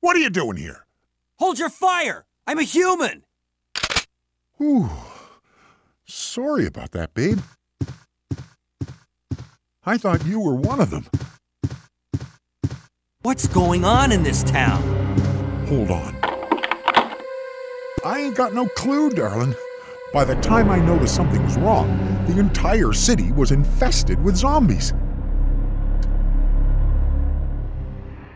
What 0.03 0.17
are 0.17 0.23
you 0.23 0.29
doing 0.29 0.57
here? 0.61 0.79
Hold 1.39 1.59
your 1.59 1.69
fire! 1.71 2.23
I'm 2.47 2.59
a 2.59 2.63
human! 2.63 3.21
Ooh. 4.61 4.89
Sorry 6.07 6.67
about 6.67 6.91
that, 6.91 7.11
babe. 7.15 7.39
I 9.87 9.99
thought 9.99 10.25
you 10.25 10.39
were 10.39 10.55
one 10.55 10.81
of 10.81 10.89
them. 10.89 11.05
What's 13.21 13.47
going 13.47 13.85
on 13.85 14.11
in 14.11 14.23
this 14.23 14.43
town? 14.43 14.81
Hold 15.67 15.91
on. 15.91 16.15
I 18.03 18.19
ain't 18.19 18.35
got 18.35 18.55
no 18.55 18.67
clue, 18.69 19.11
darling. 19.11 19.53
By 20.11 20.25
the 20.25 20.35
time 20.37 20.71
I 20.71 20.79
noticed 20.79 21.15
something 21.15 21.43
was 21.43 21.57
wrong, 21.57 22.25
the 22.25 22.39
entire 22.39 22.93
city 22.93 23.31
was 23.31 23.51
infested 23.51 24.23
with 24.23 24.35
zombies. 24.35 24.91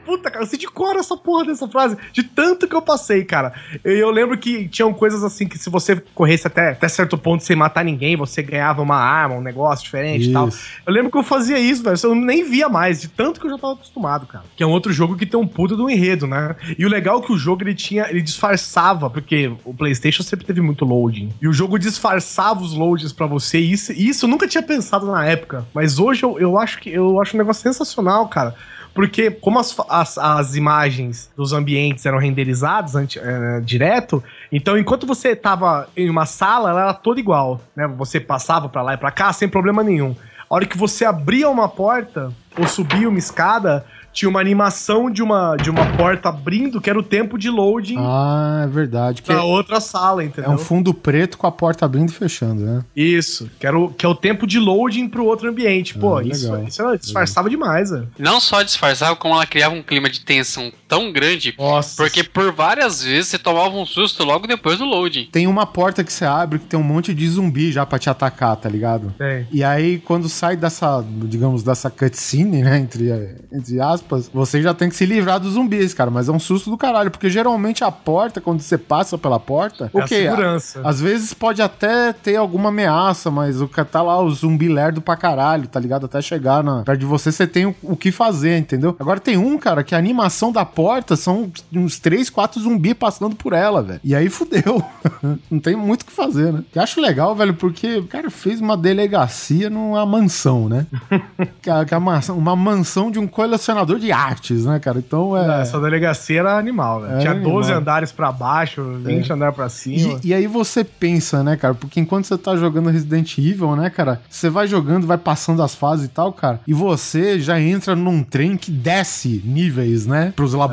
Puta, 0.10 0.32
cara, 0.32 0.43
eu 0.43 0.47
sei 0.47 0.57
de 0.57 0.66
cor 0.66 0.95
essa 0.95 1.16
porra 1.16 1.45
dessa 1.45 1.68
frase. 1.68 1.95
De 2.12 2.24
tanto 2.24 2.68
que 2.68 2.76
eu 2.76 2.82
passei, 2.82 3.24
cara. 3.24 3.53
Eu, 3.84 3.95
eu 3.95 4.10
lembro 4.10 4.36
que 4.39 4.68
tinham 4.68 4.91
coisas 4.91 5.24
assim 5.24 5.47
que 5.47 5.55
se 5.55 5.70
você 5.70 6.01
corresse 6.16 6.47
até, 6.47 6.72
até 6.72 6.88
certo 6.88 7.16
ponto 7.16 7.43
sem 7.43 7.55
matar 7.55 7.86
ninguém, 7.86 8.18
você 8.18 8.41
ganhava 8.41 8.82
uma 8.82 8.95
arma, 8.95 9.36
um 9.36 9.41
negócio 9.41 9.86
diferente 9.86 10.32
e 10.32 10.34
tal. 10.34 10.47
Isso. 10.47 10.60
Eu 10.84 10.91
lembro 10.91 11.12
que 11.12 11.18
eu 11.20 11.22
fazia 11.22 11.60
isso, 11.60 11.84
velho. 11.84 11.95
Eu 12.01 12.16
nem 12.16 12.43
via 12.43 12.68
mais, 12.68 12.99
de 12.99 13.07
tanto 13.07 13.39
que 13.39 13.45
eu 13.45 13.51
já 13.51 13.60
tava 13.60 13.74
acostumado, 13.74 14.26
cara. 14.26 14.45
Que 14.57 14.64
é 14.64 14.66
um 14.66 14.72
outro 14.72 14.91
jogo 14.91 15.16
que 15.16 15.28
tem 15.28 15.39
um 15.39 15.45
puta 15.45 15.76
do 15.76 15.88
enredo, 15.88 16.26
né? 16.26 16.55
E 16.76 16.84
o 16.88 16.89
legal 16.89 17.20
é 17.20 17.22
que 17.24 17.32
o 17.32 17.38
jogo 17.38 17.62
ele 17.62 17.76
tinha, 17.76 18.10
ele 18.10 18.24
disfarçava, 18.24 19.12
porque 19.12 19.53
o 19.64 19.76
PlayStation 19.76 20.24
sempre 20.24 20.43
teve 20.43 20.60
muito 20.60 20.86
loading. 20.86 21.32
E 21.39 21.47
o 21.47 21.53
jogo 21.53 21.78
disfarçava 21.78 22.64
os 22.64 22.74
loadings 22.74 23.14
pra 23.14 23.28
você. 23.28 23.60
E 23.60 23.74
isso, 23.74 23.93
e 23.93 24.10
isso 24.10 24.26
eu 24.26 24.30
nunca 24.30 24.47
tinha 24.47 24.64
pensado 24.64 25.05
na 25.05 25.24
época. 25.24 25.68
Mas 25.72 25.99
hoje 25.99 26.24
eu, 26.24 26.39
eu 26.39 26.57
acho 26.57 26.80
que 26.80 26.89
eu 26.89 27.22
acho 27.22 27.36
um 27.36 27.38
negócio 27.38 27.62
sensacional, 27.62 28.28
cara. 28.28 28.55
Porque, 28.93 29.31
como 29.31 29.59
as, 29.59 29.75
as, 29.87 30.17
as 30.17 30.55
imagens 30.55 31.31
dos 31.37 31.53
ambientes 31.53 32.05
eram 32.05 32.17
renderizadas 32.17 32.95
anti- 32.95 33.19
eh, 33.19 33.61
direto, 33.63 34.21
então 34.51 34.77
enquanto 34.77 35.05
você 35.07 35.35
tava 35.35 35.87
em 35.95 36.09
uma 36.09 36.25
sala, 36.25 36.71
ela 36.71 36.81
era 36.81 36.93
toda 36.93 37.19
igual, 37.19 37.61
né? 37.75 37.87
Você 37.97 38.19
passava 38.19 38.67
pra 38.67 38.81
lá 38.81 38.93
e 38.95 38.97
pra 38.97 39.11
cá 39.11 39.31
sem 39.31 39.47
problema 39.47 39.83
nenhum. 39.83 40.15
A 40.49 40.55
hora 40.55 40.65
que 40.65 40.77
você 40.77 41.05
abria 41.05 41.49
uma 41.49 41.69
porta 41.69 42.33
ou 42.57 42.67
subia 42.67 43.07
uma 43.07 43.19
escada, 43.19 43.85
tinha 44.12 44.30
uma 44.30 44.39
animação 44.39 45.10
de 45.10 45.22
uma, 45.22 45.55
de 45.55 45.70
uma 45.70 45.86
porta 45.95 46.30
abrindo, 46.30 46.82
que 46.82 46.89
era 46.89 46.97
o 46.99 47.03
tempo 47.03 47.38
de 47.38 47.49
loading 47.49 47.95
Ah, 47.97 48.62
é 48.64 48.68
verdade. 48.68 49.22
Que 49.22 49.28
pra 49.28 49.39
é, 49.39 49.41
outra 49.41 49.80
sala, 49.80 50.22
é 50.24 50.26
entendeu? 50.26 50.51
um 50.51 50.57
fundo 50.57 50.93
preto 50.93 51.38
com 51.38 51.47
a 51.47 51.51
porta 51.51 51.86
abrindo 51.86 52.10
e 52.10 52.14
fechando, 52.14 52.62
né? 52.64 52.84
Isso, 52.95 53.49
que, 53.60 53.66
era 53.66 53.78
o, 53.78 53.89
que 53.93 54.05
é 54.05 54.10
o 54.10 54.16
tempo 54.16 54.45
de 54.47 54.60
loading 54.60 55.07
pro 55.07 55.26
outro 55.26 55.49
ambiente. 55.49 55.97
Pô, 55.97 56.18
Ah, 56.18 56.24
isso, 56.24 56.51
legal. 56.51 56.68
isso 56.68 56.82
ela 56.82 56.97
disfarçava 56.97 57.49
demais, 57.49 57.89
velho. 57.91 58.07
Não 58.18 58.39
só 58.39 58.62
disfarçava, 58.64 59.16
como 59.16 59.34
ela 59.36 59.45
criava 59.45 59.76
um 59.76 59.84
clima 59.84 60.10
de 60.10 60.22
tensão 60.22 60.72
tão 60.89 61.11
grande, 61.13 61.53
Nossa. 61.57 61.95
porque 61.95 62.23
por 62.23 62.51
várias 62.51 63.01
vezes 63.03 63.27
você 63.27 63.37
tomava 63.37 63.75
um 63.77 63.85
susto 63.85 64.23
logo 64.23 64.47
depois 64.47 64.77
do 64.79 64.85
loading. 64.85 65.29
Tem 65.31 65.45
uma 65.47 65.65
porta 65.65 66.03
que 66.03 66.11
você 66.11 66.25
abre 66.25 66.59
que 66.59 66.65
tem 66.65 66.79
um 66.79 66.83
monte 66.83 67.13
de 67.13 67.29
zumbi 67.29 67.71
já 67.71 67.85
pra 67.85 67.99
te 67.99 68.09
atacar, 68.09 68.55
tá 68.57 68.67
ligado? 68.67 69.13
Tem. 69.17 69.47
E 69.51 69.63
aí, 69.63 69.99
quando 69.99 70.27
sai 70.27 70.57
dessa, 70.57 71.05
digamos, 71.25 71.61
dessa 71.63 71.89
cutscene, 71.91 72.63
né, 72.63 72.79
entre, 72.79 73.09
entre 73.53 73.79
aspas, 73.79 74.29
você 74.33 74.61
já 74.61 74.73
tem 74.73 74.89
que 74.89 74.95
se 74.95 75.05
livrar 75.05 75.39
dos 75.39 75.53
zumbis, 75.53 75.93
cara. 75.93 76.09
Mas 76.09 76.27
é 76.27 76.31
um 76.31 76.39
susto 76.39 76.69
do 76.71 76.77
caralho, 76.77 77.11
porque 77.11 77.29
geralmente 77.29 77.83
a 77.83 77.91
porta, 77.91 78.41
quando 78.41 78.61
você 78.61 78.77
passa 78.77 79.17
pela 79.17 79.39
porta, 79.39 79.91
É 79.93 79.99
a 79.99 80.03
ok, 80.03 80.23
segurança. 80.23 80.81
às 80.83 80.99
vezes 80.99 81.33
pode 81.33 81.61
até 81.61 82.11
ter 82.13 82.35
alguma 82.35 82.69
ameaça, 82.69 83.29
mas 83.29 83.61
o 83.61 83.67
ca- 83.67 83.85
tá 83.85 84.01
lá 84.01 84.19
o 84.19 84.29
zumbi 84.31 84.67
lerdo 84.67 85.01
pra 85.01 85.15
caralho, 85.15 85.67
tá 85.67 85.79
ligado? 85.79 86.05
Até 86.07 86.19
chegar 86.21 86.63
na, 86.63 86.81
perto 86.83 86.99
de 86.99 87.05
você, 87.05 87.31
você 87.31 87.45
tem 87.45 87.65
o, 87.67 87.75
o 87.83 87.95
que 87.95 88.11
fazer, 88.11 88.57
entendeu? 88.57 88.95
Agora 88.99 89.19
tem 89.19 89.37
um, 89.37 89.57
cara, 89.57 89.83
que 89.83 89.93
a 89.93 89.97
animação 89.97 90.51
da 90.51 90.65
porta 90.65 90.78
são 91.15 91.51
uns 91.73 91.99
3, 91.99 92.30
4 92.30 92.61
zumbi 92.61 92.93
passando 92.93 93.36
por 93.36 93.53
ela, 93.53 93.82
velho. 93.82 93.99
E 94.03 94.15
aí 94.15 94.30
fudeu. 94.30 94.84
Não 95.49 95.59
tem 95.59 95.75
muito 95.75 96.03
o 96.03 96.05
que 96.05 96.11
fazer, 96.11 96.53
né? 96.53 96.63
Eu 96.73 96.82
acho 96.82 97.01
legal, 97.01 97.36
velho, 97.36 97.53
porque 97.53 97.97
o 97.97 98.07
cara 98.07 98.30
fez 98.30 98.61
uma 98.61 98.77
delegacia 98.77 99.69
numa 99.69 100.05
mansão, 100.05 100.69
né? 100.69 100.86
que 101.61 101.69
é, 101.69 101.73
é 101.91 101.97
uma, 101.97 102.11
mansão- 102.13 102.38
uma 102.38 102.55
mansão 102.55 103.11
de 103.11 103.19
um 103.19 103.27
colecionador 103.27 103.99
de 103.99 104.11
artes, 104.11 104.65
né, 104.65 104.80
cara? 104.80 104.99
Então 104.99 105.36
é. 105.38 105.61
Essa 105.61 105.80
delegacia 105.80 106.39
era 106.39 106.57
animal, 106.57 107.01
velho. 107.01 107.15
É 107.15 107.19
Tinha 107.19 107.32
animal. 107.32 107.53
12 107.53 107.71
andares 107.73 108.11
pra 108.11 108.32
baixo, 108.32 108.84
20 109.03 109.34
andares 109.34 109.55
pra 109.55 109.69
cima. 109.69 110.19
E, 110.23 110.30
e 110.30 110.34
aí 110.34 110.47
você 110.47 110.84
pensa, 110.84 111.43
né, 111.43 111.55
cara? 111.57 111.73
Porque 111.73 111.99
enquanto 111.99 112.25
você 112.25 112.38
tá 112.38 112.55
jogando 112.55 112.89
Resident 112.89 113.38
Evil, 113.38 113.75
né, 113.75 113.89
cara? 113.89 114.21
Você 114.30 114.49
vai 114.49 114.67
jogando, 114.67 115.05
vai 115.07 115.17
passando 115.17 115.61
as 115.61 115.75
fases 115.75 116.05
e 116.05 116.09
tal, 116.09 116.32
cara. 116.32 116.61
E 116.67 116.73
você 116.73 117.39
já 117.39 117.59
entra 117.59 117.95
num 117.95 118.23
trem 118.23 118.55
que 118.57 118.71
desce 118.71 119.41
níveis, 119.45 120.05
né? 120.05 120.34
Pros 120.36 120.53
laboratórios 120.53 120.68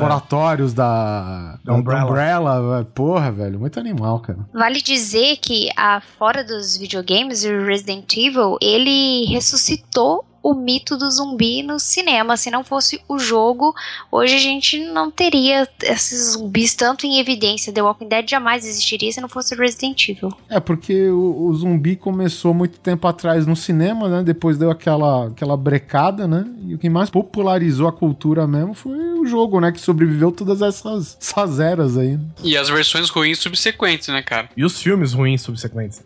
da, 0.73 1.59
Da 1.63 1.73
Umbrella. 1.73 2.05
Umbrella. 2.05 2.87
Porra, 2.93 3.31
velho. 3.31 3.59
Muito 3.59 3.79
animal, 3.79 4.19
cara. 4.19 4.39
Vale 4.53 4.81
dizer 4.81 5.37
que, 5.37 5.69
a, 5.75 6.01
fora 6.17 6.43
dos 6.43 6.77
videogames, 6.77 7.43
o 7.43 7.65
Resident 7.65 8.11
Evil, 8.15 8.57
ele 8.61 9.25
ressuscitou 9.25 10.25
o 10.47 10.53
mito 10.53 10.95
do 10.95 11.11
zumbi 11.11 11.61
no 11.61 11.77
cinema. 11.77 12.37
Se 12.37 12.49
não 12.49 12.63
fosse 12.63 13.01
o 13.05 13.19
jogo, 13.19 13.75
hoje 14.09 14.35
a 14.35 14.39
gente 14.39 14.79
não 14.85 15.11
teria 15.11 15.67
esses 15.83 16.31
zumbis 16.31 16.73
tanto 16.73 17.05
em 17.05 17.19
evidência. 17.19 17.73
The 17.73 17.81
Walking 17.81 18.07
Dead 18.07 18.29
jamais 18.29 18.65
existiria 18.65 19.11
se 19.11 19.19
não 19.19 19.27
fosse 19.27 19.53
o 19.53 19.57
Resident 19.57 20.07
Evil. 20.07 20.31
É, 20.47 20.57
porque 20.61 21.09
o, 21.09 21.47
o 21.47 21.53
zumbi 21.53 21.97
começou 21.97 22.53
muito 22.53 22.79
tempo 22.79 23.05
atrás 23.09 23.45
no 23.45 23.57
cinema, 23.57 24.07
né? 24.07 24.23
Depois 24.23 24.57
deu 24.57 24.71
aquela, 24.71 25.27
aquela 25.27 25.57
brecada, 25.57 26.25
né? 26.25 26.45
E 26.65 26.75
o 26.75 26.77
que 26.77 26.89
mais 26.89 27.09
popularizou 27.09 27.85
a 27.89 27.91
cultura 27.91 28.47
mesmo 28.47 28.73
foi 28.73 28.97
o 29.19 29.25
jogo, 29.25 29.59
né? 29.59 29.73
Que 29.73 29.81
sobreviveu 29.81 30.31
todas 30.31 30.61
essas, 30.61 31.17
essas 31.19 31.59
eras 31.59 31.97
aí. 31.97 32.15
né? 32.15 32.23
E 32.41 32.55
as 32.55 32.69
versões 32.69 33.09
ruins 33.09 33.39
subsequentes, 33.39 34.07
né, 34.07 34.21
cara? 34.21 34.49
E 34.55 34.63
os 34.63 34.81
filmes 34.81 35.11
ruins 35.11 35.41
subsequentes. 35.41 36.01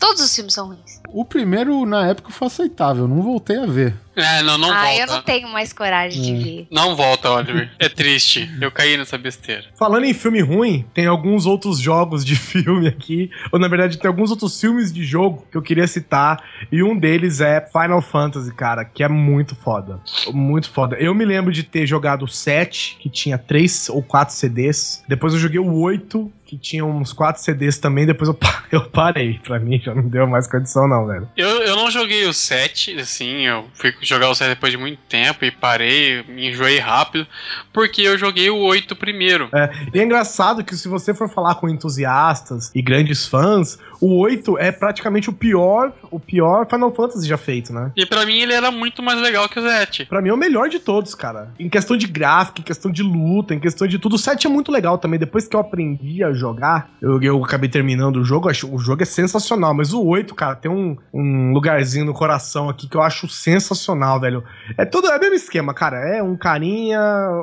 Todos 0.00 0.20
os 0.20 0.34
filmes 0.34 0.52
são 0.52 0.66
ruins. 0.66 1.00
O 1.14 1.24
primeiro, 1.24 1.86
na 1.86 2.08
época, 2.08 2.32
foi 2.32 2.48
aceitável. 2.48 3.06
Não 3.06 3.22
voltei 3.22 3.56
a 3.56 3.66
ver. 3.66 3.94
É, 4.16 4.42
não, 4.42 4.58
não 4.58 4.72
ah, 4.72 4.82
volta. 4.82 5.00
eu 5.00 5.06
não 5.06 5.22
tenho 5.22 5.48
mais 5.48 5.72
coragem 5.72 6.20
de 6.20 6.42
ver. 6.42 6.66
Não 6.72 6.96
volta, 6.96 7.30
Oliver. 7.30 7.70
É 7.78 7.88
triste. 7.88 8.50
Eu 8.60 8.72
caí 8.72 8.96
nessa 8.96 9.16
besteira. 9.16 9.64
Falando 9.76 10.06
em 10.06 10.12
filme 10.12 10.40
ruim, 10.40 10.84
tem 10.92 11.06
alguns 11.06 11.46
outros 11.46 11.78
jogos 11.78 12.24
de 12.24 12.34
filme 12.36 12.88
aqui. 12.88 13.30
Ou 13.52 13.60
na 13.60 13.68
verdade, 13.68 13.96
tem 13.96 14.08
alguns 14.08 14.32
outros 14.32 14.60
filmes 14.60 14.92
de 14.92 15.04
jogo 15.04 15.46
que 15.52 15.56
eu 15.56 15.62
queria 15.62 15.86
citar. 15.86 16.42
E 16.70 16.82
um 16.82 16.98
deles 16.98 17.40
é 17.40 17.60
Final 17.60 18.02
Fantasy, 18.02 18.52
cara, 18.52 18.84
que 18.84 19.04
é 19.04 19.08
muito 19.08 19.54
foda. 19.54 20.00
Muito 20.32 20.68
foda. 20.68 20.96
Eu 20.96 21.14
me 21.14 21.24
lembro 21.24 21.52
de 21.52 21.62
ter 21.62 21.86
jogado 21.86 22.24
o 22.24 22.28
7, 22.28 22.96
que 22.98 23.08
tinha 23.08 23.38
3 23.38 23.88
ou 23.88 24.02
4 24.02 24.34
CDs. 24.34 25.04
Depois 25.08 25.32
eu 25.32 25.38
joguei 25.38 25.60
o 25.60 25.72
8, 25.72 26.32
que 26.54 26.58
tinha 26.58 26.84
uns 26.84 27.12
4 27.12 27.42
CDs 27.42 27.78
também. 27.78 28.06
Depois 28.06 28.28
eu, 28.28 28.38
eu 28.70 28.88
parei. 28.88 29.40
Pra 29.44 29.58
mim 29.58 29.80
já 29.80 29.94
não 29.94 30.08
deu 30.08 30.26
mais 30.26 30.46
condição, 30.46 30.88
não, 30.88 31.06
velho. 31.06 31.28
Eu, 31.36 31.48
eu 31.62 31.76
não 31.76 31.90
joguei 31.90 32.26
o 32.26 32.32
7, 32.32 32.98
assim, 32.98 33.46
eu 33.46 33.66
fui 33.74 33.94
jogar 34.00 34.28
o 34.28 34.34
7 34.34 34.50
depois 34.50 34.72
de 34.72 34.78
muito 34.78 35.00
tempo 35.08 35.44
e 35.44 35.50
parei, 35.50 36.22
me 36.28 36.50
enjoei 36.50 36.78
rápido, 36.78 37.26
porque 37.72 38.02
eu 38.02 38.16
joguei 38.16 38.50
o 38.50 38.58
8 38.58 38.94
primeiro. 38.96 39.48
É, 39.52 39.70
e 39.92 39.98
é 39.98 40.02
engraçado 40.02 40.64
que 40.64 40.76
se 40.76 40.88
você 40.88 41.12
for 41.12 41.28
falar 41.28 41.56
com 41.56 41.68
entusiastas 41.68 42.70
e 42.74 42.82
grandes 42.82 43.26
fãs, 43.26 43.78
o 44.06 44.18
8 44.20 44.58
é 44.58 44.70
praticamente 44.72 45.30
o 45.30 45.32
pior, 45.32 45.92
o 46.10 46.18
pior 46.20 46.66
Final 46.68 46.94
Fantasy 46.94 47.26
já 47.26 47.36
feito, 47.36 47.72
né? 47.72 47.90
E 47.96 48.04
pra 48.06 48.24
mim 48.26 48.38
ele 48.40 48.52
era 48.52 48.70
muito 48.70 49.02
mais 49.02 49.20
legal 49.20 49.48
que 49.48 49.58
o 49.58 49.62
7. 49.62 50.06
Pra 50.06 50.20
mim 50.20 50.28
é 50.28 50.32
o 50.34 50.36
melhor 50.36 50.68
de 50.68 50.78
todos, 50.78 51.14
cara. 51.14 51.50
Em 51.58 51.68
questão 51.68 51.96
de 51.96 52.06
gráfico, 52.06 52.60
em 52.60 52.64
questão 52.64 52.90
de 52.90 53.02
luta, 53.02 53.54
em 53.54 53.58
questão 53.60 53.86
de 53.86 53.98
tudo. 53.98 54.16
O 54.16 54.18
7 54.18 54.46
é 54.46 54.50
muito 54.50 54.70
legal 54.72 54.98
também. 54.98 55.18
Depois 55.18 55.46
que 55.48 55.56
eu 55.56 55.60
aprendi 55.60 56.22
a 56.22 56.32
jogar, 56.32 56.90
eu, 57.00 57.20
eu 57.22 57.44
acabei 57.44 57.68
terminando 57.68 58.16
o 58.16 58.24
jogo. 58.24 58.48
acho- 58.48 58.72
O 58.72 58.78
jogo 58.78 59.02
é 59.02 59.06
sensacional. 59.06 59.72
Mas 59.74 59.92
o 59.92 60.04
8, 60.04 60.34
cara, 60.34 60.54
tem 60.56 60.70
um, 60.70 60.96
um 61.12 61.52
lugarzinho 61.52 62.04
no 62.04 62.12
coração 62.14 62.68
aqui 62.68 62.88
que 62.88 62.96
eu 62.96 63.02
acho 63.02 63.28
sensacional, 63.28 64.20
velho. 64.20 64.42
É 64.76 64.84
tudo 64.84 65.08
é 65.08 65.16
o 65.16 65.20
mesmo 65.20 65.34
esquema, 65.36 65.72
cara. 65.72 65.96
É 66.16 66.22
um 66.22 66.36
carinha 66.36 66.98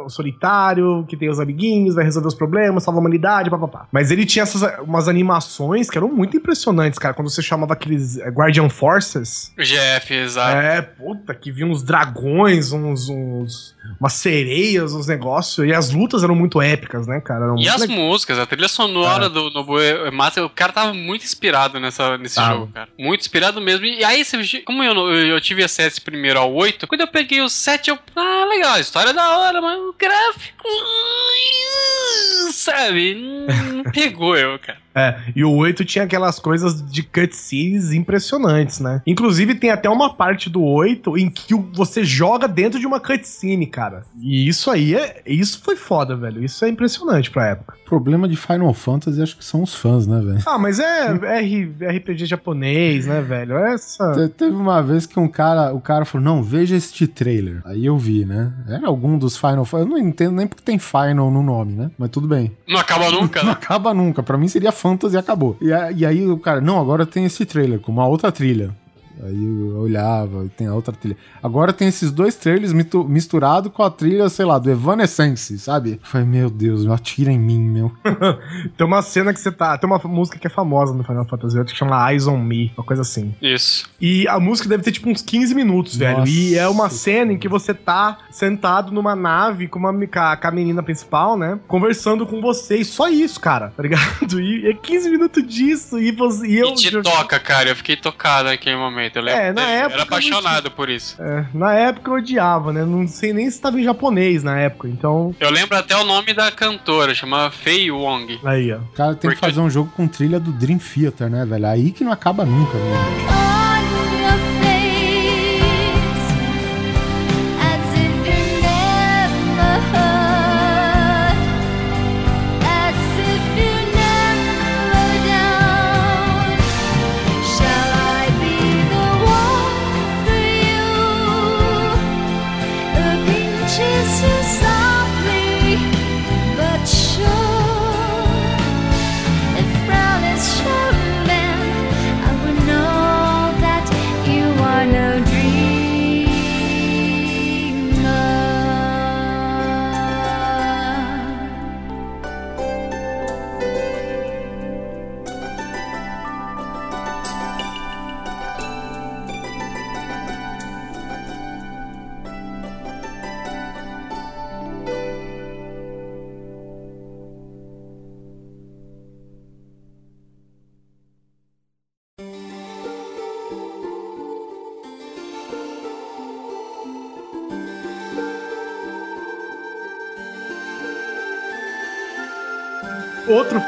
solitário 0.07 1.05
que 1.07 1.17
tem 1.17 1.29
os 1.29 1.39
amiguinhos, 1.39 1.95
vai 1.95 2.03
resolver 2.03 2.27
os 2.27 2.35
problemas, 2.35 2.83
salva 2.83 2.99
a 2.99 3.01
humanidade, 3.01 3.49
papapá. 3.49 3.87
Mas 3.91 4.11
ele 4.11 4.25
tinha 4.25 4.43
essas 4.43 4.61
umas 4.81 5.07
animações 5.07 5.89
que 5.89 5.97
eram 5.97 6.07
muito 6.09 6.35
impressionantes, 6.37 6.50
cara. 6.99 7.13
Quando 7.13 7.29
você 7.29 7.41
chamava 7.41 7.73
aqueles 7.73 8.17
é, 8.17 8.29
Guardian 8.29 8.69
Forces. 8.69 9.53
GF, 9.57 10.13
exato. 10.13 10.57
É, 10.57 10.81
puta, 10.81 11.33
que 11.33 11.51
vinha 11.51 11.67
uns 11.67 11.83
dragões, 11.83 12.71
uns, 12.71 13.09
uns 13.09 13.75
umas 13.99 14.13
sereias, 14.13 14.93
uns 14.93 15.07
negócios. 15.07 15.67
E 15.67 15.73
as 15.73 15.91
lutas 15.91 16.23
eram 16.23 16.35
muito 16.35 16.61
épicas, 16.61 17.07
né, 17.07 17.19
cara? 17.19 17.45
Eram 17.45 17.55
E 17.57 17.67
as 17.67 17.81
legais. 17.81 17.99
músicas, 17.99 18.39
a 18.39 18.45
trilha 18.45 18.67
sonora 18.67 19.29
do 19.29 19.49
Nobuo 19.51 19.79
Ematsu, 19.79 20.43
o 20.45 20.49
cara 20.49 20.71
tava 20.71 20.93
muito 20.93 21.23
inspirado 21.23 21.79
nessa, 21.79 22.17
nesse 22.17 22.35
Tava. 22.35 22.53
jogo, 22.53 22.71
cara. 22.71 22.89
Muito 22.97 23.21
inspirado 23.21 23.59
mesmo. 23.61 23.85
E 23.85 24.03
aí, 24.03 24.23
como 24.65 24.83
eu, 24.83 24.93
eu, 25.09 25.41
tive 25.41 25.63
acesso 25.63 26.01
primeiro 26.01 26.39
ao 26.39 26.53
8, 26.53 26.87
quando 26.87 27.01
eu 27.01 27.07
peguei 27.07 27.41
o 27.41 27.49
7, 27.49 27.89
eu. 27.89 27.99
Ah, 28.15 28.45
legal, 28.49 28.73
a 28.73 28.79
história 28.79 29.09
é 29.09 29.13
da 29.13 29.37
hora, 29.37 29.61
mas 29.61 29.79
o 29.79 29.95
gráfico. 29.97 30.67
Sabe? 32.51 33.15
Não 33.15 33.83
pegou 33.91 34.35
eu, 34.35 34.59
cara. 34.59 34.79
É, 34.93 35.17
e 35.35 35.43
o 35.43 35.51
8 35.51 35.85
tinha 35.85 36.03
aquelas 36.03 36.39
coisas 36.39 36.81
de 36.91 37.03
cutscenes 37.03 37.91
impressionantes, 37.91 38.79
né? 38.79 39.01
Inclusive, 39.07 39.55
tem 39.55 39.69
até 39.69 39.89
uma 39.89 40.13
parte 40.13 40.49
do 40.49 40.61
8 40.63 41.17
em 41.17 41.29
que 41.29 41.53
você 41.73 42.03
joga 42.03 42.47
dentro 42.47 42.79
de 42.79 42.85
uma 42.85 42.99
cutscene, 42.99 43.65
cara. 43.67 44.03
E 44.19 44.47
isso 44.47 44.69
aí 44.69 44.95
é. 44.95 45.21
Isso 45.25 45.61
foi 45.63 45.75
foda, 45.75 46.15
velho. 46.15 46.43
Isso 46.43 46.63
é 46.65 46.69
impressionante 46.69 47.31
pra 47.31 47.47
época. 47.47 47.75
O 47.85 47.89
problema 47.91 48.27
de 48.27 48.35
Final 48.37 48.73
Fantasy 48.73 49.21
acho 49.21 49.37
que 49.37 49.43
são 49.45 49.63
os 49.63 49.75
fãs, 49.75 50.07
né, 50.07 50.19
velho? 50.21 50.39
Ah, 50.45 50.57
mas 50.57 50.79
é 50.79 51.07
R- 51.41 51.71
RPG 51.97 52.25
japonês, 52.25 53.05
né, 53.07 53.21
velho? 53.21 53.57
Essa. 53.57 54.11
Te- 54.13 54.29
Teve 54.29 54.55
uma 54.55 54.81
vez 54.81 55.05
que 55.05 55.19
um 55.19 55.27
cara, 55.27 55.73
o 55.73 55.81
cara 55.81 56.05
falou, 56.05 56.23
não, 56.23 56.41
veja 56.43 56.75
este 56.75 57.05
trailer. 57.07 57.61
Aí 57.65 57.85
eu 57.85 57.97
vi, 57.97 58.25
né? 58.25 58.51
Era 58.67 58.87
algum 58.87 59.17
dos 59.17 59.37
Final 59.37 59.65
Fantasy. 59.65 59.89
Eu 59.91 59.97
não 59.97 60.07
entendo 60.07 60.35
nem 60.35 60.47
porque 60.47 60.63
tem 60.63 60.79
Final 60.79 61.29
no 61.31 61.43
nome, 61.43 61.73
né? 61.73 61.91
Mas 61.97 62.09
tudo 62.09 62.27
bem. 62.27 62.51
Não 62.67 62.79
acaba 62.79 63.09
nunca, 63.11 63.39
Não 63.41 63.47
né? 63.47 63.51
acaba 63.53 63.93
nunca. 63.93 64.23
Pra 64.23 64.37
mim 64.37 64.47
seria 64.47 64.71
Fantasy 64.81 65.15
e 65.15 65.19
acabou. 65.19 65.55
E, 65.61 65.67
e 65.95 66.05
aí 66.05 66.27
o 66.27 66.37
cara, 66.37 66.59
não, 66.59 66.79
agora 66.79 67.05
tem 67.05 67.23
esse 67.25 67.45
trailer 67.45 67.79
com 67.79 67.91
uma 67.91 68.07
outra 68.07 68.31
trilha. 68.31 68.75
Aí 69.23 69.43
eu 69.45 69.77
olhava, 69.79 70.45
e 70.45 70.49
tem 70.49 70.67
a 70.67 70.73
outra 70.73 70.93
trilha. 70.93 71.17
Agora 71.41 71.71
tem 71.73 71.87
esses 71.87 72.11
dois 72.11 72.35
trailers 72.35 72.73
misturados 73.07 73.71
com 73.71 73.83
a 73.83 73.89
trilha, 73.89 74.27
sei 74.29 74.45
lá, 74.45 74.57
do 74.57 74.69
Evanescence, 74.69 75.57
sabe? 75.59 75.91
Eu 75.93 75.99
Falei, 76.03 76.27
meu 76.27 76.49
Deus, 76.49 76.85
atira 76.87 77.31
em 77.31 77.39
mim, 77.39 77.59
meu. 77.59 77.91
Tem 78.77 78.85
uma 78.85 79.01
cena 79.01 79.33
que 79.33 79.39
você 79.39 79.51
tá. 79.51 79.77
Tem 79.77 79.89
uma 79.89 79.99
música 80.05 80.37
que 80.39 80.47
é 80.47 80.49
famosa 80.49 80.93
no 80.93 81.03
Final 81.03 81.25
Fantasy 81.27 81.55
VIII 81.55 81.65
que 81.65 81.75
chama 81.75 82.11
Eyes 82.11 82.27
on 82.27 82.37
Me, 82.37 82.71
uma 82.77 82.83
coisa 82.85 83.01
assim. 83.01 83.33
Isso. 83.41 83.89
E 83.99 84.27
a 84.27 84.39
música 84.39 84.67
deve 84.67 84.83
ter 84.83 84.91
tipo 84.91 85.09
uns 85.09 85.21
15 85.21 85.53
minutos, 85.55 85.95
velho. 85.95 86.19
Nossa. 86.19 86.31
E 86.31 86.55
é 86.55 86.67
uma 86.67 86.89
cena 86.89 87.33
em 87.33 87.37
que 87.37 87.47
você 87.47 87.73
tá 87.73 88.17
sentado 88.29 88.91
numa 88.91 89.15
nave 89.15 89.67
com, 89.67 89.79
uma, 89.79 89.93
com 89.93 90.47
a 90.47 90.51
menina 90.51 90.81
principal, 90.83 91.37
né? 91.37 91.59
Conversando 91.67 92.25
com 92.25 92.41
você. 92.41 92.77
E 92.77 92.85
só 92.85 93.09
isso, 93.09 93.39
cara, 93.39 93.71
tá 93.75 93.83
ligado? 93.83 94.01
E 94.41 94.67
é 94.69 94.73
15 94.73 95.09
minutos 95.09 95.45
disso. 95.47 95.99
E, 95.99 96.11
você, 96.11 96.47
e 96.47 96.57
eu. 96.57 96.69
E 96.69 96.75
te 96.75 96.93
eu- 96.93 97.03
toca, 97.03 97.39
cara. 97.39 97.69
Eu 97.69 97.75
fiquei 97.75 97.95
tocado 97.95 98.49
naquele 98.49 98.75
momento. 98.77 99.10
Eu 99.19 99.23
lembro. 99.23 99.41
É, 99.41 99.53
na 99.53 99.61
eu 99.63 99.67
época 99.69 99.93
era 99.93 100.01
eu 100.01 100.03
apaixonado 100.03 100.71
por 100.71 100.89
isso. 100.89 101.21
é, 101.21 101.45
na 101.53 101.73
época 101.73 102.11
eu 102.11 102.15
odiava, 102.15 102.71
né? 102.73 102.83
Não 102.85 103.07
sei 103.07 103.33
nem 103.33 103.49
se 103.49 103.59
tava 103.61 103.79
em 103.79 103.83
japonês 103.83 104.43
na 104.43 104.57
época. 104.59 104.87
Então. 104.87 105.35
Eu 105.39 105.49
lembro 105.51 105.77
até 105.77 105.95
o 105.95 106.03
nome 106.03 106.33
da 106.33 106.51
cantora, 106.51 107.13
chamava 107.13 107.51
Fei 107.51 107.89
Wong. 107.91 108.39
Aí, 108.43 108.71
ó. 108.73 108.77
O 108.77 108.87
cara 108.95 109.15
tem 109.15 109.29
que 109.29 109.35
Porque- 109.35 109.45
fazer 109.51 109.59
um 109.59 109.69
jogo 109.69 109.91
com 109.95 110.07
trilha 110.07 110.39
do 110.39 110.51
Dream 110.51 110.79
Theater, 110.79 111.29
né, 111.29 111.45
velho? 111.45 111.65
Aí 111.67 111.91
que 111.91 112.03
não 112.03 112.11
acaba 112.11 112.45
nunca, 112.45 112.77
mano. 112.77 113.60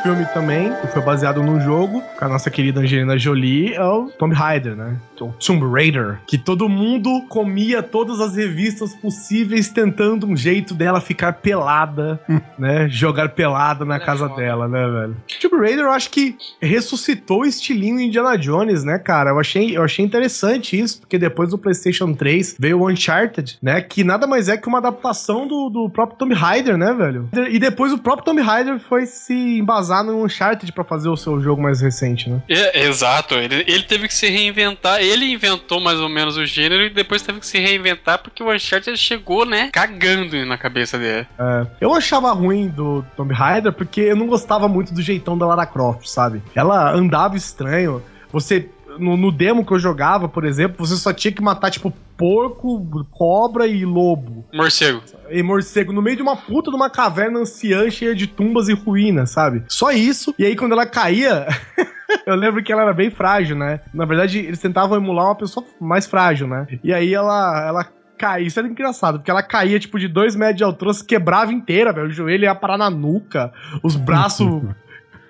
Filme 0.04 0.26
também, 0.34 0.70
que 0.82 0.88
foi 0.88 1.02
baseado 1.02 1.42
num 1.42 1.62
jogo, 1.62 2.04
com 2.20 2.26
a 2.26 2.28
nossa 2.28 2.52
querida 2.52 2.82
Angelina 2.82 3.18
Jolie, 3.18 3.74
é 3.74 3.84
o 3.84 4.08
Tomb 4.20 4.36
Raider, 4.36 4.76
né? 4.76 4.98
O 5.26 5.34
Tomb 5.34 5.66
Raider. 5.72 6.20
Que 6.28 6.38
todo 6.38 6.68
mundo 6.70 7.24
comia 7.30 7.82
todas 7.84 8.20
as 8.20 8.36
revistas 8.36 8.94
possíveis 8.96 9.70
tentando 9.70 10.26
um 10.28 10.36
jeito 10.36 10.74
dela 10.74 11.00
ficar 11.02 11.34
pelada, 11.34 12.20
né? 12.58 12.88
Jogar 12.90 13.30
pelada 13.30 13.86
na 13.86 13.96
É 13.96 14.00
casa 14.00 14.28
foda. 14.28 14.42
dela, 14.42 14.68
né, 14.68 14.88
velho? 14.88 15.18
Tomb 15.42 15.58
Raider 15.58 15.86
eu 15.86 15.92
acho 15.92 16.10
que 16.10 16.36
ressuscitou 16.62 17.42
o 17.42 17.46
estilinho 17.46 18.00
Indiana 18.00 18.38
Jones, 18.38 18.84
né, 18.84 18.98
cara? 18.98 19.32
Eu 19.32 19.40
achei, 19.40 19.76
eu 19.78 19.84
achei 19.84 20.04
interessante 20.04 20.80
isso, 20.80 21.00
porque 21.02 21.18
depois 21.18 21.50
do 21.50 21.58
PlayStation 21.58 22.14
3 22.14 22.56
veio 22.60 22.80
o 22.82 22.90
Uncharted, 22.90 23.58
né? 23.62 23.82
Que 23.82 24.04
nada 24.04 24.26
mais 24.28 24.50
é 24.50 24.58
que 24.58 24.68
uma 24.68 24.78
adaptação 24.80 25.48
do, 25.48 25.70
do 25.70 25.90
próprio 25.90 26.18
Tomb 26.18 26.34
Raider, 26.34 26.78
né, 26.78 26.94
velho? 26.94 27.30
E 27.50 27.60
depois 27.60 27.92
o 27.94 27.98
próprio 27.98 28.26
Tomb 28.26 28.42
Raider 28.42 28.80
foi 28.80 29.06
se 29.06 29.34
embasar 29.34 30.04
no 30.04 30.24
Uncharted 30.24 30.72
pra 30.72 30.84
fazer 30.84 31.10
o 31.10 31.18
seu 31.18 31.40
jogo 31.42 31.62
mais 31.62 31.82
recente, 31.82 32.30
né? 32.30 32.42
É, 32.50 32.86
exato, 32.88 33.36
ele, 33.36 33.64
ele 33.68 33.84
teve 33.84 34.08
que 34.08 34.14
se 34.14 34.28
reinventar. 34.30 35.02
Ele 35.02 35.13
inventou 35.22 35.80
mais 35.80 36.00
ou 36.00 36.10
menos 36.10 36.38
o 36.38 36.46
gênero 36.46 36.84
e 36.84 36.90
depois 36.90 37.22
teve 37.22 37.40
que 37.40 37.46
se 37.46 37.60
reinventar 37.60 38.20
porque 38.20 38.42
o 38.42 38.52
Uncharted 38.52 38.98
chegou, 38.98 39.46
né? 39.46 39.70
Cagando 39.72 40.46
na 40.46 40.58
cabeça 40.58 40.98
dele. 40.98 41.28
É, 41.38 41.68
eu 41.82 41.94
achava 41.94 42.32
ruim 42.32 42.70
do 42.70 43.04
Tomb 43.16 43.34
Raider 43.34 43.74
porque 43.74 44.02
eu 44.02 44.16
não 44.16 44.28
gostava 44.28 44.68
muito 44.68 44.94
do 44.94 45.02
jeitão 45.02 45.38
da 45.38 45.46
Lara 45.46 45.66
Croft, 45.66 46.08
sabe? 46.08 46.42
Ela 46.56 46.92
andava 46.92 47.38
estranho. 47.38 48.02
Você. 48.32 48.70
No, 49.00 49.18
no 49.18 49.32
demo 49.32 49.66
que 49.66 49.74
eu 49.74 49.80
jogava, 49.80 50.28
por 50.28 50.46
exemplo, 50.46 50.86
você 50.86 50.96
só 50.96 51.14
tinha 51.14 51.32
que 51.32 51.42
matar, 51.42 51.70
tipo, 51.72 51.94
porco, 52.18 53.06
cobra 53.12 53.68
e 53.68 53.86
lobo. 53.86 54.46
Morcego. 54.54 55.02
E 55.30 55.42
morcego 55.42 55.92
no 55.92 56.02
meio 56.02 56.16
de 56.16 56.22
uma 56.22 56.36
puta 56.36 56.70
de 56.70 56.76
uma 56.76 56.90
caverna 56.90 57.40
anciã 57.40 57.90
cheia 57.90 58.16
de 58.16 58.28
tumbas 58.28 58.70
e 58.70 58.74
ruínas, 58.74 59.32
sabe? 59.32 59.64
Só 59.68 59.92
isso. 59.92 60.34
E 60.38 60.46
aí, 60.46 60.56
quando 60.56 60.74
ela 60.74 60.86
caía. 60.86 61.48
Eu 62.28 62.36
lembro 62.36 62.64
que 62.64 62.72
ela 62.72 62.84
era 62.84 62.94
bem 62.94 63.10
frágil, 63.10 63.56
né? 63.56 63.82
Na 63.94 64.06
verdade, 64.06 64.40
eles 64.40 64.60
tentavam 64.60 64.98
emular 64.98 65.26
uma 65.26 65.36
pessoa 65.36 65.66
mais 65.82 66.06
frágil, 66.06 66.48
né? 66.48 66.68
E 66.84 66.94
aí 66.94 67.14
ela, 67.14 67.68
ela 67.68 67.88
caía. 68.18 68.48
Isso 68.48 68.60
era 68.60 68.68
engraçado, 68.68 69.20
porque 69.20 69.32
ela 69.32 69.42
caía, 69.42 69.80
tipo, 69.80 70.00
de 70.00 70.08
dois 70.08 70.36
metros 70.36 70.58
de 70.58 70.64
altura, 70.64 70.94
se 70.94 71.04
quebrava 71.04 71.52
inteira, 71.52 71.92
velho. 71.92 72.08
O 72.08 72.12
joelho 72.12 72.44
ia 72.44 72.56
parar 72.56 72.78
na 72.78 72.90
nuca, 72.90 73.52
os 73.82 73.96
braços 73.96 74.48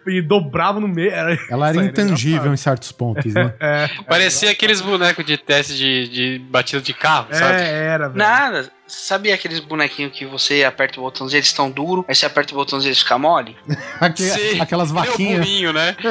e 0.07 0.21
dobrava 0.21 0.79
no 0.79 0.87
meio. 0.87 1.11
Era- 1.11 1.37
Ela 1.49 1.69
era 1.69 1.81
aí 1.81 1.87
intangível 1.87 2.31
engraçado. 2.31 2.53
em 2.53 2.57
certos 2.57 2.91
pontos, 2.91 3.33
né? 3.33 3.53
É, 3.59 3.87
Parecia 4.07 4.51
aqueles 4.51 4.81
bonecos 4.81 5.25
de 5.25 5.37
teste 5.37 5.75
de, 5.77 6.07
de 6.07 6.39
batida 6.49 6.81
de 6.81 6.93
carro, 6.93 7.27
sabe? 7.31 7.61
é, 7.61 7.85
era, 7.85 8.07
velho. 8.07 8.17
Nada. 8.17 8.71
Sabia 8.93 9.33
aqueles 9.33 9.59
bonequinhos 9.59 10.11
que 10.13 10.25
você 10.25 10.63
aperta 10.63 10.99
o 10.99 11.03
botãozinho, 11.03 11.39
eles 11.39 11.47
estão 11.47 11.69
duros, 11.69 12.05
aí 12.07 12.15
você 12.15 12.25
aperta 12.25 12.53
o 12.53 12.57
botãozinho 12.57 12.89
eles 12.89 12.99
ficam 12.99 13.19
mole? 13.19 13.57
Aquelas 14.61 14.91
Meu 14.91 15.03
vaquinhas. 15.03 15.39
burrinho, 15.39 15.73
né? 15.73 15.95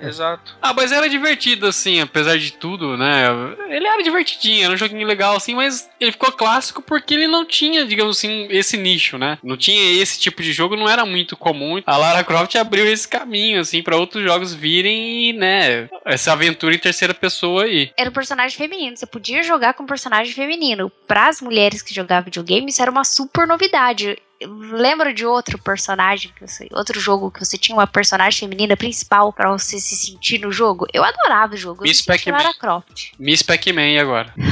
é, 0.00 0.06
exato. 0.06 0.56
Ah, 0.60 0.74
mas 0.74 0.92
era 0.92 1.08
divertido, 1.08 1.66
assim, 1.66 2.00
apesar 2.00 2.36
de 2.38 2.52
tudo, 2.52 2.96
né? 2.96 3.26
Ele 3.68 3.86
era 3.86 4.02
divertidinho, 4.02 4.64
era 4.64 4.74
um 4.74 4.76
joguinho 4.76 5.06
legal, 5.06 5.36
assim, 5.36 5.54
mas 5.54 5.88
ele 6.00 6.12
ficou 6.12 6.32
clássico 6.32 6.82
porque 6.82 7.14
ele 7.14 7.28
não 7.28 7.44
tinha, 7.44 7.86
digamos 7.86 8.18
assim, 8.18 8.46
esse 8.50 8.76
nicho, 8.76 9.16
né? 9.16 9.38
Não 9.42 9.56
tinha 9.56 10.02
esse 10.02 10.18
tipo 10.20 10.42
de 10.42 10.52
jogo, 10.52 10.76
não 10.76 10.88
era 10.88 11.06
muito 11.06 11.36
comum. 11.36 11.80
A 11.86 11.96
Lara 11.96 12.24
Croft 12.24 12.54
abriu 12.56 12.86
esse 12.86 13.06
caminho, 13.06 13.60
assim, 13.60 13.82
pra 13.82 13.96
outros 13.96 14.22
jogos 14.22 14.52
virem 14.52 15.30
e, 15.30 15.32
né, 15.32 15.88
essa 16.04 16.32
aventura 16.32 16.74
em 16.74 16.78
terceira 16.78 17.14
pessoa 17.14 17.64
aí. 17.64 17.90
Era 17.96 18.10
um 18.10 18.12
personagem 18.12 18.56
feminino. 18.56 18.96
Você 18.96 19.06
podia 19.06 19.42
jogar 19.42 19.74
com 19.74 19.82
um 19.82 19.86
personagem 19.86 20.32
feminino. 20.32 20.90
Para 21.06 21.28
as 21.28 21.40
mulheres 21.40 21.82
que 21.82 21.94
jogavam 21.94 22.23
videogame, 22.24 22.68
isso 22.68 22.82
era 22.82 22.90
uma 22.90 23.04
super 23.04 23.46
novidade. 23.46 24.18
Lembra 24.42 25.14
de 25.14 25.24
outro 25.24 25.58
personagem, 25.58 26.32
que 26.34 26.46
você, 26.46 26.68
outro 26.72 26.98
jogo 26.98 27.30
que 27.30 27.44
você 27.44 27.56
tinha 27.56 27.76
uma 27.76 27.86
personagem 27.86 28.40
feminina 28.40 28.76
principal 28.76 29.32
pra 29.32 29.50
você 29.50 29.78
se 29.78 29.94
sentir 29.94 30.38
no 30.38 30.50
jogo? 30.50 30.86
Eu 30.92 31.04
adorava 31.04 31.54
o 31.54 31.56
jogo. 31.56 31.82
Miss 31.82 32.02
Pac-Man. 32.02 32.52
Croft. 32.58 33.12
Miss 33.18 33.42
Pac-Man 33.42 34.00
agora. 34.00 34.34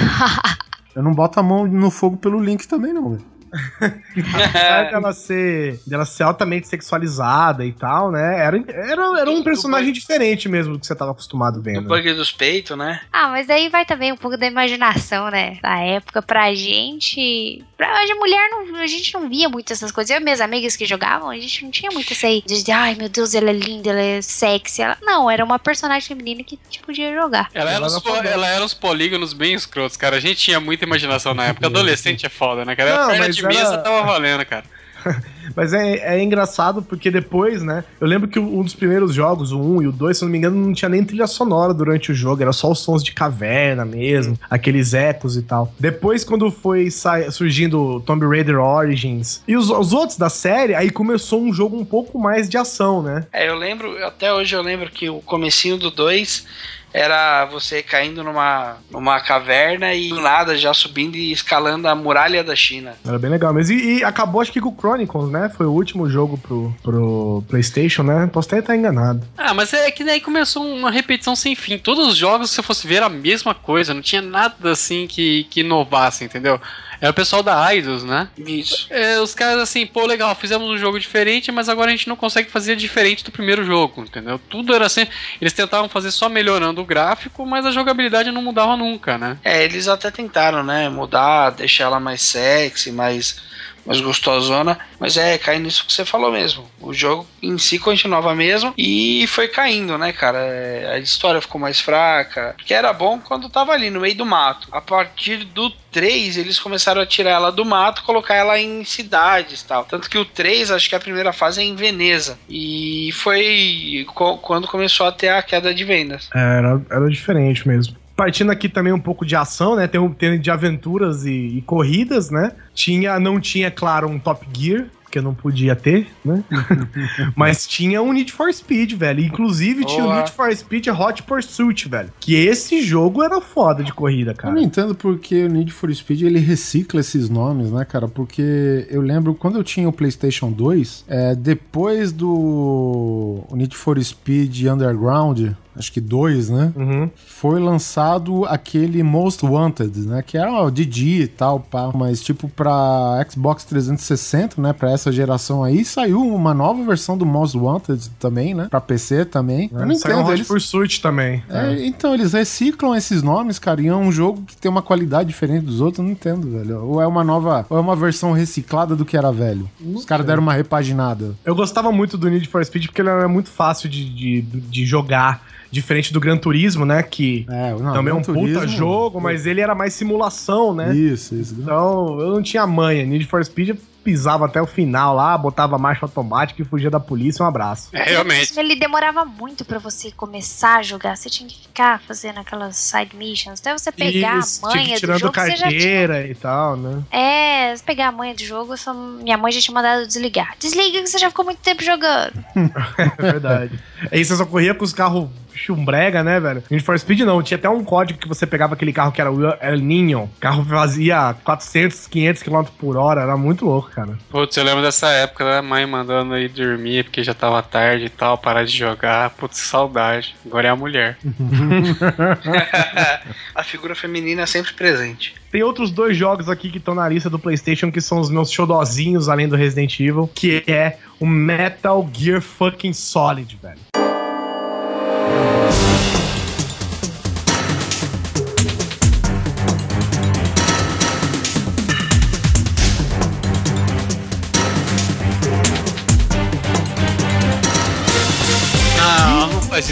Eu 0.95 1.03
não 1.03 1.13
boto 1.13 1.41
a 1.41 1.43
mão 1.43 1.67
no 1.67 1.91
fogo 1.91 2.17
pelo 2.17 2.41
Link 2.43 2.67
também, 2.67 2.93
não, 2.93 3.11
velho. 3.11 3.33
Apesar 3.81 4.91
dela 4.91 5.13
ser, 5.13 5.81
dela 5.87 6.05
ser 6.05 6.23
altamente 6.23 6.69
sexualizada 6.69 7.65
e 7.65 7.73
tal, 7.73 8.11
né? 8.11 8.39
Era, 8.41 8.63
era, 8.69 9.21
era 9.21 9.31
um 9.31 9.43
personagem 9.43 9.93
diferente 9.93 10.49
mesmo 10.49 10.75
do 10.75 10.79
que 10.81 10.87
você 10.87 10.95
tava 10.95 11.11
acostumado 11.13 11.59
O 11.59 11.63
vendo. 11.63 11.83
bug 11.89 12.13
dos 12.15 12.33
peitos, 12.33 12.77
né? 12.77 13.01
Ah, 13.13 13.29
mas 13.29 13.49
aí 13.51 13.69
vai 13.69 13.85
também 13.85 14.13
um 14.13 14.17
pouco 14.17 14.37
da 14.37 14.47
imaginação, 14.47 15.31
né? 15.31 15.59
Da 15.63 15.79
época 15.79 16.23
pra 16.23 16.55
gente. 16.55 17.65
Pra 17.77 18.01
hoje 18.03 18.13
a 18.13 18.17
mulher 18.17 18.49
não. 18.51 18.77
A 18.77 18.87
gente 18.87 19.13
não 19.15 19.29
via 19.29 19.49
muito 19.49 19.73
essas 19.73 19.93
coisas. 19.93 20.11
Eu 20.11 20.21
e 20.21 20.25
minhas 20.25 20.41
amigas 20.41 20.77
que 20.77 20.87
jogavam, 20.87 21.31
a 21.31 21.39
gente 21.39 21.65
não 21.65 21.71
tinha 21.71 21.91
muito 21.91 22.13
isso 22.13 22.27
aí. 22.27 22.43
De 22.47 22.55
dizer, 22.55 22.73
ai 22.73 22.95
meu 22.95 23.09
Deus, 23.09 23.35
ela 23.35 23.51
é 23.51 23.53
linda, 23.53 23.91
ela 23.91 24.01
é 24.01 24.23
sexy. 24.23 24.83
Ela... 24.83 24.97
Não, 25.03 25.31
era 25.31 25.45
uma 25.45 25.59
personagem 25.59 26.07
feminina 26.09 26.43
que 26.43 26.59
a 26.61 26.65
gente 26.65 26.81
podia 26.81 27.13
jogar. 27.15 27.49
Ela 27.55 27.71
era, 27.71 27.77
Ela 27.79 27.87
uns, 27.87 27.93
era 27.93 28.01
po- 28.03 28.11
foda. 28.17 28.29
ela 28.29 28.47
era 28.49 28.65
uns 28.65 28.75
polígonos 28.75 29.33
bem 29.33 29.55
escrotos, 29.55 29.97
cara. 29.97 30.17
A 30.17 30.21
gente 30.21 30.37
tinha 30.37 30.61
muita 30.61 30.85
imaginação 30.85 31.35
na 31.35 31.45
época. 31.47 31.67
Adolescente 31.67 32.27
é 32.27 32.29
foda, 32.29 32.65
né, 32.65 32.75
cara? 32.77 33.07
Não, 33.09 33.19
mas 33.19 33.37
de 33.49 33.57
mesa 33.57 33.75
era- 33.75 33.83
tava 33.83 34.03
valendo, 34.07 34.45
cara. 34.47 34.65
Mas 35.57 35.73
é, 35.73 36.17
é 36.17 36.23
engraçado 36.23 36.81
porque 36.81 37.11
depois, 37.11 37.61
né? 37.63 37.83
Eu 38.01 38.07
lembro 38.07 38.29
que 38.29 38.39
um 38.39 38.63
dos 38.63 38.73
primeiros 38.75 39.13
jogos, 39.13 39.51
o 39.51 39.59
1 39.61 39.83
e 39.83 39.87
o 39.89 39.93
2, 39.93 40.17
se 40.17 40.23
eu 40.23 40.27
não 40.27 40.33
me 40.33 40.39
engano, 40.39 40.57
não 40.57 40.73
tinha 40.73 40.89
nem 40.89 41.03
trilha 41.05 41.27
sonora 41.27 41.75
durante 41.75 42.13
o 42.13 42.15
jogo, 42.15 42.41
era 42.41 42.53
só 42.53 42.71
os 42.71 42.79
sons 42.79 43.03
de 43.03 43.13
caverna 43.13 43.85
mesmo, 43.85 44.39
aqueles 44.49 44.95
ecos 44.95 45.37
e 45.37 45.43
tal. 45.43 45.75
Depois, 45.79 46.23
quando 46.25 46.51
foi 46.53 46.89
surgindo 47.33 48.01
Tomb 48.07 48.25
Raider 48.27 48.59
Origins 48.61 49.43
e 49.47 49.57
os, 49.57 49.71
os 49.71 49.93
outros 49.93 50.17
da 50.17 50.31
série, 50.31 50.75
aí 50.75 50.89
começou 50.91 51.43
um 51.43 51.53
jogo 51.53 51.77
um 51.77 51.85
pouco 51.85 52.19
mais 52.19 52.49
de 52.49 52.57
ação, 52.57 53.03
né? 53.03 53.27
É, 53.33 53.49
eu 53.49 53.57
lembro, 53.57 54.03
até 54.05 54.33
hoje 54.33 54.55
eu 54.55 54.63
lembro 54.63 54.89
que 54.91 55.11
o 55.11 55.21
comecinho 55.21 55.77
do 55.77 55.91
2 55.91 56.47
era 56.93 57.45
você 57.47 57.83
caindo 57.83 58.23
numa, 58.23 58.77
numa 58.91 59.21
caverna 59.21 59.95
e 59.95 60.11
do 60.11 60.21
nada 60.21 60.57
já 60.57 60.75
subindo 60.75 61.17
e 61.17 61.33
escalando 61.33 61.89
a 61.89 61.95
muralha 61.95 62.45
da 62.45 62.55
China. 62.55 62.95
Era 63.07 63.19
bem 63.19 63.31
legal 63.31 63.53
mesmo. 63.53 63.75
E, 63.75 63.99
e 63.99 64.05
acabou, 64.05 64.41
acho 64.41 64.53
que 64.53 64.61
com 64.61 64.69
o 64.69 64.77
Chronicles, 64.77 65.31
né? 65.31 65.51
Foi 65.57 65.67
o 65.67 65.73
último 65.73 66.09
jogo 66.09 66.37
pro, 66.39 66.75
pro 66.83 67.45
PlayStation, 67.49 68.03
né? 68.03 68.29
Posso 68.33 68.49
até 68.49 68.59
estar 68.59 68.77
enganado. 68.77 69.27
Ah, 69.37 69.55
mas 69.55 69.73
é 69.73 69.91
que 69.91 70.05
daí 70.05 70.21
começou 70.21 70.65
uma 70.65 70.91
repetição 70.91 71.35
sem 71.35 71.55
fim. 71.55 71.79
Todos 71.79 72.09
os 72.09 72.17
jogos, 72.17 72.51
se 72.51 72.57
você 72.57 72.63
fosse 72.63 72.87
ver, 72.87 72.97
era 72.97 73.07
a 73.07 73.11
mesma 73.11 73.55
coisa. 73.55 73.95
Não 73.95 74.03
tinha 74.03 74.23
nada 74.23 74.71
assim 74.71 75.07
que, 75.07 75.45
que 75.45 75.61
inovasse, 75.61 76.25
entendeu? 76.25 76.61
Era 77.03 77.11
o 77.11 77.15
pessoal 77.15 77.43
da 77.43 77.75
Eidos, 77.75 78.05
né? 78.05 78.29
Isso. 78.39 78.87
É, 78.89 79.19
os 79.19 79.35
caras 79.35 79.59
assim, 79.59 79.85
pô, 79.85 80.07
legal, 80.07 80.33
fizemos 80.37 80.71
um 80.71 80.79
jogo 80.79 81.01
diferente, 81.01 81.51
mas 81.51 81.69
agora 81.69 81.89
a 81.89 81.91
gente 81.91 82.09
não 82.09 82.15
consegue 82.15 82.49
fazer 82.49 82.77
diferente 82.77 83.25
do 83.25 83.33
primeiro 83.33 83.65
jogo, 83.65 84.03
entendeu? 84.03 84.41
Tudo 84.49 84.73
era 84.73 84.87
assim. 84.87 85.05
Eles 85.41 85.53
tentavam 85.53 85.89
fazer 85.89 86.13
só 86.13 86.29
melhorando 86.29 86.81
o 86.81 86.85
gráfico, 86.85 87.45
mas 87.45 87.67
a 87.67 87.73
jogabilidade 87.73 88.31
não 88.31 88.41
mudava 88.41 88.77
nunca, 88.77 89.19
né? 89.19 89.37
É, 89.43 89.65
eles 89.65 89.89
até 89.89 90.13
tentaram, 90.13 90.63
né? 90.63 90.89
Mudar, 90.89 91.51
deixar 91.51 91.85
ela 91.85 91.99
mais 91.99 92.23
sexy, 92.23 92.93
mais, 92.93 93.43
mais 93.85 94.01
gostosona. 94.01 94.79
Mas 94.99 95.17
é, 95.17 95.37
cai 95.39 95.59
nisso 95.59 95.85
que 95.87 95.93
você 95.93 96.05
falou 96.05 96.31
mesmo. 96.33 96.69
O 96.81 96.93
jogo 96.93 97.27
em 97.43 97.59
si 97.59 97.79
continuava 97.79 98.35
mesmo 98.35 98.73
e 98.79 99.25
foi 99.29 99.49
caindo, 99.49 99.99
né, 99.99 100.13
cara? 100.13 100.39
É, 100.39 100.93
A 100.95 100.99
história 100.99 101.41
ficou 101.41 101.61
mais 101.61 101.81
fraca. 101.81 102.55
Que 102.65 102.73
era 102.75 102.93
bom 102.93 103.19
quando 103.19 103.49
tava 103.49 103.73
ali 103.73 103.91
no 103.91 104.01
meio 104.01 104.15
do 104.15 104.25
mato. 104.27 104.69
A 104.73 104.81
partir 104.81 105.45
do 105.45 105.71
3, 105.91 106.37
eles 106.39 106.59
começaram 106.59 107.03
a 107.03 107.07
tirar 107.07 107.31
ela 107.31 107.53
do 107.53 107.65
mato, 107.65 108.03
colocar 108.05 108.35
ela 108.35 108.59
em 108.59 108.83
cidades 108.85 109.61
e 109.61 109.67
tal. 109.67 109.85
Tanto 109.85 110.09
que 110.09 110.17
o 110.19 110.25
3, 110.25 110.71
acho 110.71 110.89
que 110.89 110.95
a 110.95 111.01
primeira 111.01 111.33
fase 111.33 111.61
é 111.61 111.65
em 111.65 111.75
Veneza. 111.77 112.39
E 112.49 113.11
foi 113.13 114.07
co- 114.15 114.39
quando 114.39 114.69
começou 114.69 115.07
a 115.07 115.13
ter 115.13 115.29
a 115.29 115.43
queda 115.43 115.75
de 115.75 115.85
vendas. 115.85 116.29
É, 116.35 116.59
Era, 116.59 116.81
era 116.91 117.09
diferente 117.11 117.67
mesmo. 117.67 117.97
Partindo 118.17 118.51
aqui 118.51 118.69
também 118.69 118.93
um 118.93 119.01
pouco 119.01 119.25
de 119.25 119.35
ação, 119.35 119.77
né? 119.77 119.87
Tem 119.87 120.01
um 120.01 120.13
tem 120.13 120.41
de 120.41 120.51
aventuras 120.51 121.25
e, 121.25 121.31
e 121.31 121.63
corridas, 121.63 122.31
né? 122.31 122.53
Tinha, 122.75 123.19
não 123.19 123.41
tinha, 123.41 123.71
claro, 123.71 124.09
um 124.09 124.19
Top 124.19 124.47
Gear, 124.57 124.87
que 125.11 125.19
eu 125.19 125.23
não 125.23 125.35
podia 125.35 125.77
ter, 125.77 126.09
né? 126.25 126.43
Mas 127.37 127.67
tinha 127.67 128.01
um 128.03 128.13
Need 128.15 128.33
for 128.33 128.53
Speed, 128.53 128.95
velho. 128.95 129.23
Inclusive 129.23 129.85
tinha 129.85 130.03
o 130.05 130.07
Boa. 130.07 130.17
Need 130.17 130.33
for 130.33 130.57
Speed 130.57 130.87
Hot 130.89 131.23
Pursuit, 131.25 131.87
velho. 131.89 132.11
Que 132.19 132.35
esse 132.35 132.81
jogo 132.83 133.23
era 133.23 133.39
foda 133.41 133.85
de 133.85 133.93
corrida, 133.93 134.31
Eu 134.31 134.37
cara. 134.37 134.55
não 134.55 134.63
entendo 134.63 134.95
porque 134.95 135.45
o 135.45 135.49
Need 135.49 135.71
for 135.71 135.95
Speed 135.95 136.23
ele 136.23 136.39
recicla 136.39 137.01
esses 137.01 137.29
nomes, 137.29 137.71
né, 137.71 137.85
cara? 137.85 138.09
Porque 138.09 138.87
eu 138.89 139.03
lembro 139.03 139.35
quando 139.35 139.59
eu 139.59 139.65
tinha 139.65 139.87
o 139.87 139.93
PlayStation 139.93 140.51
2, 140.51 141.05
é, 141.07 141.35
depois 141.35 142.11
do 142.11 143.45
Need 143.53 143.77
for 143.77 144.03
Speed 144.03 144.65
Underground, 144.65 145.51
acho 145.77 145.93
que 145.93 146.01
dois, 146.01 146.49
né? 146.51 146.73
Uhum. 146.77 147.11
Foi 147.27 147.61
lançado 147.61 148.45
aquele 148.47 149.03
Most 149.03 149.45
Wanted, 149.45 150.01
né? 150.01 150.23
Que 150.23 150.37
era 150.39 150.53
o 150.63 150.71
Didi 150.71 151.23
e 151.23 151.27
tal, 151.27 151.61
pá. 151.61 151.91
Mas, 151.95 152.23
tipo, 152.23 152.49
pra 152.49 153.25
Xbox 153.31 153.65
360, 153.65 154.61
né? 154.61 154.73
Pra 154.73 154.91
essa 154.91 155.11
geração 155.13 155.63
aí, 155.65 155.85
saiu 155.85 156.21
uma 156.21 156.55
nova 156.55 156.83
versão 156.85 157.17
do 157.17 157.25
Most 157.27 157.57
Wanted 157.57 158.11
também, 158.19 158.55
né? 158.55 158.69
Pra 158.71 158.81
PC 158.81 159.25
também. 159.25 159.71
Eu 159.73 159.87
não 159.87 159.95
Saiu 159.95 160.17
um 160.17 160.21
entendo. 160.21 160.29
Hot 160.31 160.37
Eles, 160.39 160.49
Pursuit 160.49 161.01
também. 161.01 161.43
é, 161.49 161.87
então, 161.87 162.15
eles 162.15 162.33
reciclam 162.33 162.95
esses 162.95 163.23
nomes, 163.23 163.59
cara, 163.59 163.81
e 163.81 163.89
é 163.89 163.95
um 163.95 164.11
jogo 164.13 164.43
que 164.43 164.57
tem 164.57 164.71
uma 164.71 164.83
qualidade 164.83 165.29
diferente 165.29 165.65
dos 165.65 165.81
outros, 165.81 165.99
eu 165.99 166.05
não 166.05 166.13
entendo, 166.13 166.51
velho. 166.51 166.85
Ou 166.85 167.01
é 167.01 167.07
uma 167.07 167.25
nova, 167.25 167.67
ou 167.69 167.77
é 167.77 167.81
uma 167.81 167.97
versão 167.97 168.33
reciclada 168.33 168.95
do 168.97 169.05
que 169.05 169.17
era 169.17 169.33
velho. 169.33 169.69
Os 169.95 170.05
caras 170.05 170.27
deram 170.27 170.43
uma 170.43 170.53
repaginada. 170.55 171.35
Eu 171.45 171.55
gostava 171.55 171.91
muito 171.93 172.17
do 172.19 172.29
Need 172.29 172.49
for 172.49 172.65
Speed 172.65 172.87
porque 172.87 173.01
ele 173.01 173.09
era 173.09 173.29
muito 173.29 173.49
fácil 173.51 173.89
de, 173.89 174.09
de, 174.09 174.41
de 174.43 174.85
jogar. 174.87 175.43
Diferente 175.73 176.13
do 176.13 176.21
Gran 176.21 176.37
Turismo, 176.37 176.85
né? 176.85 177.03
Que 177.03 177.45
É, 177.49 177.73
não, 177.73 177.93
também 177.95 178.13
é 178.13 178.15
um 178.15 178.21
Gran 178.23 178.35
puta 178.35 178.61
Turismo- 178.61 178.69
jogo, 178.69 179.21
mas 179.21 179.47
ele 179.47 179.61
era 179.61 179.75
mais 179.75 179.95
simulação, 179.95 180.75
né? 180.75 180.95
Isso, 180.95 181.35
isso. 181.35 181.57
Então, 181.59 182.21
eu 182.21 182.31
não 182.33 182.43
tinha 182.43 182.67
manha. 182.67 183.05
Need 183.07 183.27
for 183.27 183.45
Speed 183.45 183.71
eu 183.71 183.79
pisava 184.05 184.47
até 184.47 184.61
o 184.61 184.67
final 184.67 185.15
lá, 185.15 185.39
botava 185.39 185.79
marcha 185.79 186.05
automática 186.05 186.61
e 186.61 186.65
fugia 186.65 186.91
da 186.91 186.99
polícia. 186.99 187.45
Um 187.45 187.47
abraço. 187.47 187.89
É, 187.93 188.03
realmente. 188.11 188.59
Ele 188.59 188.75
demorava 188.75 189.25
muito 189.25 189.65
pra 189.65 189.79
você 189.79 190.11
começar 190.11 190.79
a 190.79 190.83
jogar. 190.83 191.17
Você 191.17 191.31
tinha 191.31 191.49
que 191.49 191.57
ficar 191.63 192.01
fazendo 192.01 192.41
aquelas 192.41 192.75
side 192.77 193.15
missions. 193.15 193.61
Até 193.61 193.73
você 193.79 193.93
pegar 193.93 194.39
Isso, 194.41 194.67
a 194.67 194.71
manha 194.75 194.95
do 194.95 194.99
tirando 195.01 195.19
jogo, 195.21 195.33
você 195.33 195.51
já 195.51 195.57
tinha 195.57 195.71
carteira 195.71 196.27
e 196.27 196.35
tal, 196.35 196.77
né? 196.77 197.01
É, 197.13 197.77
se 197.77 197.83
pegar 197.85 198.09
a 198.09 198.13
manha 198.13 198.35
do 198.35 198.43
jogo, 198.45 198.77
só- 198.77 198.93
minha 198.93 199.39
mãe 199.39 199.53
já 199.53 199.61
tinha 199.61 199.75
mandado 199.75 200.05
desligar. 200.05 200.57
Desliga 200.59 201.01
que 201.01 201.07
você 201.07 201.19
já 201.19 201.29
ficou 201.31 201.45
muito 201.45 201.59
tempo 201.61 201.83
jogando. 201.85 202.33
É 202.99 203.23
verdade. 203.23 203.79
Aí 204.11 204.25
você 204.25 204.35
só 204.37 204.45
corria 204.45 204.75
com 204.75 204.85
os 204.85 204.93
carros 204.93 205.29
chumbrega, 205.55 206.23
né, 206.23 206.41
velho? 206.41 206.63
Need 206.71 206.85
for 206.85 206.99
Speed 206.99 207.21
não, 207.21 207.43
tinha 207.43 207.59
até 207.59 207.69
um 207.69 207.85
código 207.85 208.19
que 208.19 208.29
você 208.29 208.47
pegava 208.47 208.75
aquele 208.75 208.93
carro 208.93 209.13
que 209.13 209.21
era 209.21 209.31
o 209.31 209.45
El 209.61 209.79
Ninho. 209.79 210.25
O 210.25 210.41
carro 210.41 210.65
fazia 210.65 211.35
400, 211.45 212.07
500 212.07 212.43
km 212.43 212.63
por 212.79 212.97
hora, 212.97 213.23
era 213.23 213.37
muito 213.37 213.65
louco, 213.65 213.91
cara. 213.91 214.19
Putz, 214.31 214.57
eu 214.57 214.65
lembro 214.65 214.83
dessa 214.83 215.09
época 215.09 215.45
da 215.45 215.63
mãe 215.63 215.87
mandando 215.87 216.37
ir 216.39 216.49
dormir 216.49 217.05
porque 217.05 217.23
já 217.23 217.35
tava 217.35 217.63
tarde 217.63 218.07
e 218.07 218.11
tal, 218.11 218.39
parar 218.39 218.65
de 218.65 218.77
jogar. 218.77 219.31
Putz, 219.31 219.59
saudade. 219.59 220.35
Agora 220.45 220.69
é 220.69 220.71
a 220.71 220.77
mulher. 220.77 221.19
a 223.55 223.63
figura 223.63 223.95
feminina 223.95 224.43
é 224.43 224.47
sempre 224.47 224.73
presente. 224.73 225.35
Tem 225.53 225.63
outros 225.63 225.91
dois 225.91 226.17
jogos 226.17 226.49
aqui 226.49 226.71
que 226.71 226.79
estão 226.79 226.95
na 226.95 227.07
lista 227.07 227.29
do 227.29 227.39
PlayStation 227.39 227.93
que 227.93 228.01
são 228.01 228.19
os 228.19 228.31
meus 228.31 228.51
xodozinhos 228.51 229.29
além 229.29 229.47
do 229.47 229.55
Resident 229.55 230.01
Evil, 230.01 230.31
que 230.35 230.65
é 230.67 230.97
o 231.21 231.27
Metal 231.27 232.09
Gear 232.11 232.41
fucking 232.41 232.95
Solid, 232.95 233.59
velho. 233.63 233.92